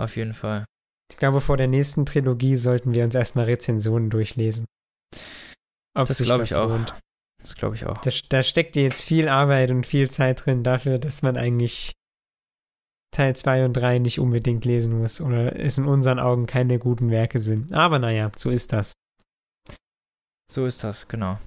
Auf 0.00 0.16
jeden 0.16 0.34
Fall. 0.34 0.64
Ich 1.10 1.16
glaube, 1.16 1.40
vor 1.40 1.56
der 1.56 1.68
nächsten 1.68 2.04
Trilogie 2.04 2.56
sollten 2.56 2.94
wir 2.94 3.04
uns 3.04 3.14
erstmal 3.14 3.44
Rezensionen 3.44 4.10
durchlesen. 4.10 4.64
Ob 5.96 6.08
Das 6.08 6.18
glaube 6.18 6.40
das 6.42 6.50
ich 6.50 6.56
auch. 6.56 6.68
lohnt. 6.68 6.94
Das 7.40 7.54
glaube 7.54 7.76
ich 7.76 7.86
auch. 7.86 7.98
Da, 7.98 8.10
da 8.28 8.42
steckt 8.42 8.74
jetzt 8.74 9.04
viel 9.04 9.28
Arbeit 9.28 9.70
und 9.70 9.86
viel 9.86 10.10
Zeit 10.10 10.44
drin 10.44 10.64
dafür, 10.64 10.98
dass 10.98 11.22
man 11.22 11.36
eigentlich 11.36 11.92
Teil 13.14 13.36
2 13.36 13.64
und 13.66 13.72
3 13.74 13.98
nicht 14.00 14.18
unbedingt 14.18 14.64
lesen 14.64 14.98
muss 14.98 15.20
oder 15.20 15.56
es 15.58 15.78
in 15.78 15.86
unseren 15.86 16.18
Augen 16.18 16.46
keine 16.46 16.78
guten 16.78 17.10
Werke 17.10 17.38
sind. 17.38 17.72
Aber 17.72 17.98
naja, 17.98 18.30
so 18.36 18.50
ist 18.50 18.72
das. 18.72 18.92
So 20.50 20.66
ist 20.66 20.82
das, 20.84 21.06
genau. 21.08 21.38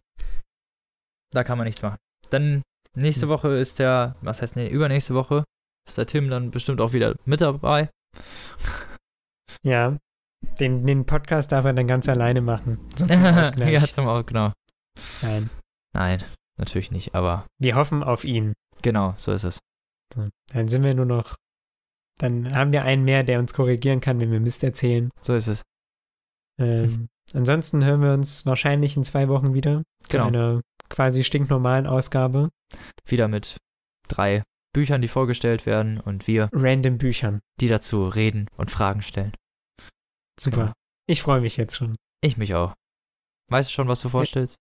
Da 1.31 1.44
kann 1.44 1.57
man 1.57 1.65
nichts 1.68 1.81
machen. 1.81 1.98
Dann 2.30 2.61
nächste 2.95 3.23
Hm. 3.23 3.30
Woche 3.30 3.49
ist 3.49 3.80
der, 3.80 4.15
was 4.22 4.41
heißt 4.41 4.56
nee, 4.56 4.69
übernächste 4.69 5.14
Woche 5.14 5.44
ist 5.88 5.98
der 5.98 6.07
Tim 6.07 6.30
dann 6.30 6.52
bestimmt 6.52 6.81
auch 6.81 6.94
wieder 6.94 7.15
mit 7.26 7.41
dabei. 7.41 7.89
Ja, 9.64 9.98
den, 10.60 10.85
den 10.85 11.06
Podcast 11.06 11.52
darf 11.52 11.65
er 11.65 11.73
dann 11.73 11.88
ganz 11.88 12.07
alleine 12.07 12.41
machen. 12.41 12.80
So 12.95 13.06
zum 13.07 13.23
Ausgleich. 13.26 13.72
ja, 13.73 13.81
zum 13.88 14.07
auch, 14.07 14.26
genau. 14.26 14.53
Nein, 15.22 15.49
Nein, 15.94 16.23
natürlich 16.60 16.91
nicht, 16.91 17.15
aber 17.15 17.48
wir 17.60 17.76
hoffen 17.76 18.03
auf 18.03 18.23
ihn. 18.23 18.53
genau, 18.81 19.14
so 19.18 19.31
ist 19.31 19.44
es. 19.45 19.60
Dann 20.53 20.68
sind 20.68 20.84
wir 20.84 20.94
nur 20.94 21.06
noch. 21.06 21.35
Dann 22.19 22.53
haben 22.56 22.72
wir 22.73 22.84
einen 22.84 23.03
mehr, 23.03 23.23
der 23.23 23.39
uns 23.39 23.53
korrigieren 23.53 24.02
kann, 24.02 24.19
wenn 24.19 24.31
wir 24.31 24.39
Mist 24.39 24.64
erzählen. 24.64 25.10
So 25.22 25.35
ist 25.35 25.48
es. 25.48 25.61
Ähm, 26.60 27.07
ansonsten 27.34 27.84
hören 27.85 28.02
wir 28.02 28.14
uns 28.14 28.45
wahrscheinlich 28.45 28.98
in 28.98 29.03
zwei 29.03 29.27
Wochen 29.30 29.53
wieder 29.53 29.84
zu 30.03 30.18
Genau. 30.18 30.27
einer 30.27 30.61
quasi 30.89 31.23
stinknormalen 31.23 31.85
Ausgabe. 31.85 32.49
Wieder 33.06 33.27
mit 33.27 33.57
drei 34.07 34.44
Büchern, 34.73 35.02
die 35.02 35.07
vorgestellt 35.07 35.65
werden 35.65 35.99
und 35.99 36.27
wir, 36.27 36.49
Random 36.53 36.98
Büchern. 36.98 37.39
die 37.60 37.68
dazu 37.68 38.07
reden 38.07 38.48
und 38.57 38.72
Fragen 38.72 39.02
stellen. 39.02 39.34
Super. 40.39 40.61
Genau. 40.61 40.73
Ich 41.07 41.22
freue 41.22 41.41
mich 41.41 41.57
jetzt 41.57 41.76
schon. 41.77 41.95
Ich 42.22 42.38
mich 42.38 42.56
auch. 42.56 42.73
Weißt 43.49 43.69
du 43.69 43.73
schon, 43.73 43.88
was 43.88 44.02
du 44.02 44.10
vorstellst? 44.10 44.57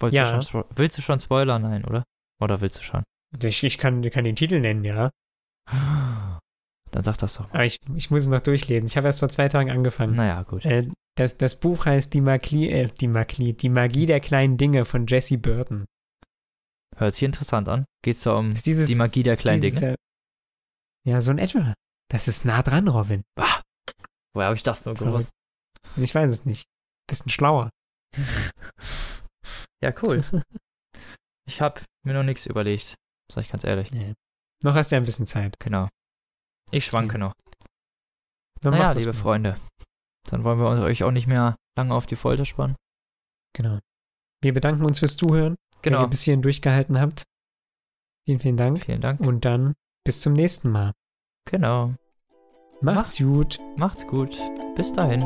Wolltest 0.00 0.16
Ja. 0.18 0.36
du 0.38 0.42
schon, 0.42 0.64
willst 0.74 0.98
du 0.98 1.02
schon 1.02 1.20
spoilern? 1.20 1.62
Nein, 1.62 1.84
oder? 1.84 2.04
Oder 2.42 2.60
willst 2.60 2.78
du 2.78 2.82
schon? 2.82 3.04
Ich, 3.42 3.62
ich 3.62 3.78
kann, 3.78 4.02
kann 4.10 4.24
den 4.24 4.36
Titel 4.36 4.60
nennen, 4.60 4.84
ja. 4.84 5.10
Dann 6.94 7.02
sag 7.02 7.16
das 7.18 7.34
doch 7.34 7.48
mal. 7.48 7.54
Aber 7.54 7.64
ich, 7.64 7.78
ich 7.96 8.10
muss 8.10 8.22
es 8.22 8.28
noch 8.28 8.40
durchlesen. 8.40 8.86
Ich 8.86 8.96
habe 8.96 9.08
erst 9.08 9.18
vor 9.18 9.28
zwei 9.28 9.48
Tagen 9.48 9.68
angefangen. 9.70 10.14
Naja, 10.14 10.42
gut. 10.44 10.64
Äh, 10.64 10.88
das, 11.16 11.36
das 11.38 11.58
Buch 11.58 11.86
heißt 11.86 12.14
Die 12.14 12.20
Magie, 12.20 12.70
äh, 12.70 12.88
die 12.88 13.08
Magie, 13.08 13.52
die 13.52 13.68
Magie 13.68 14.06
der 14.06 14.20
kleinen 14.20 14.56
Dinge 14.58 14.84
von 14.84 15.06
Jesse 15.08 15.36
Burton. 15.38 15.86
Hört 16.96 17.14
sich 17.14 17.24
interessant 17.24 17.68
an. 17.68 17.84
Geht's 18.04 18.22
da 18.22 18.34
um 18.36 18.50
dieses, 18.54 18.86
die 18.86 18.94
Magie 18.94 19.24
der 19.24 19.36
kleinen 19.36 19.60
dieses, 19.60 19.80
Dinge? 19.80 19.92
äh, 19.94 19.96
Ja, 21.10 21.20
so 21.20 21.32
in 21.32 21.38
etwa. 21.38 21.74
Das 22.12 22.28
ist 22.28 22.44
nah 22.44 22.62
dran, 22.62 22.86
Robin. 22.86 23.22
Ah, 23.36 23.60
woher 24.34 24.46
habe 24.46 24.56
ich 24.56 24.62
das 24.62 24.84
nur 24.84 24.94
gewusst? 24.94 25.30
Ich 25.96 26.14
weiß 26.14 26.30
es 26.30 26.44
nicht. 26.44 26.64
Bisschen 27.08 27.30
schlauer. 27.30 27.70
Ja, 29.82 29.92
cool. 30.02 30.24
Ich 31.46 31.60
habe 31.60 31.82
mir 32.06 32.14
noch 32.14 32.22
nichts 32.22 32.46
überlegt. 32.46 32.94
Sag 33.30 33.42
ich 33.44 33.50
ganz 33.50 33.64
ehrlich. 33.64 33.90
Nee. 33.92 34.14
Noch 34.62 34.74
hast 34.74 34.90
du 34.90 34.96
ja 34.96 35.00
ein 35.02 35.04
bisschen 35.04 35.26
Zeit. 35.26 35.56
Genau. 35.60 35.88
Ich 36.74 36.84
schwanke 36.86 37.18
noch. 37.18 37.32
Dann 38.60 38.72
naja, 38.72 38.88
mach 38.88 38.94
liebe 38.94 39.12
mal. 39.12 39.18
Freunde. 39.18 39.56
Dann 40.30 40.44
wollen 40.44 40.58
wir 40.58 40.68
euch 40.84 41.04
auch 41.04 41.10
nicht 41.10 41.26
mehr 41.26 41.56
lange 41.76 41.94
auf 41.94 42.06
die 42.06 42.16
Folter 42.16 42.44
spannen. 42.44 42.76
Genau. 43.54 43.78
Wir 44.42 44.52
bedanken 44.52 44.84
uns 44.84 44.98
fürs 44.98 45.16
Zuhören, 45.16 45.56
wenn 45.74 45.82
Genau. 45.92 46.02
ihr 46.02 46.08
bis 46.08 46.22
hierhin 46.22 46.42
durchgehalten 46.42 47.00
habt. 47.00 47.24
Vielen, 48.26 48.40
vielen 48.40 48.56
Dank. 48.56 48.84
Vielen 48.84 49.00
Dank. 49.00 49.20
Und 49.20 49.44
dann 49.44 49.74
bis 50.04 50.20
zum 50.20 50.32
nächsten 50.32 50.70
Mal. 50.70 50.92
Genau. 51.48 51.94
Macht's 52.80 53.18
gut. 53.18 53.58
Macht's 53.78 54.06
gut. 54.06 54.36
Bis 54.76 54.92
dahin. 54.92 55.22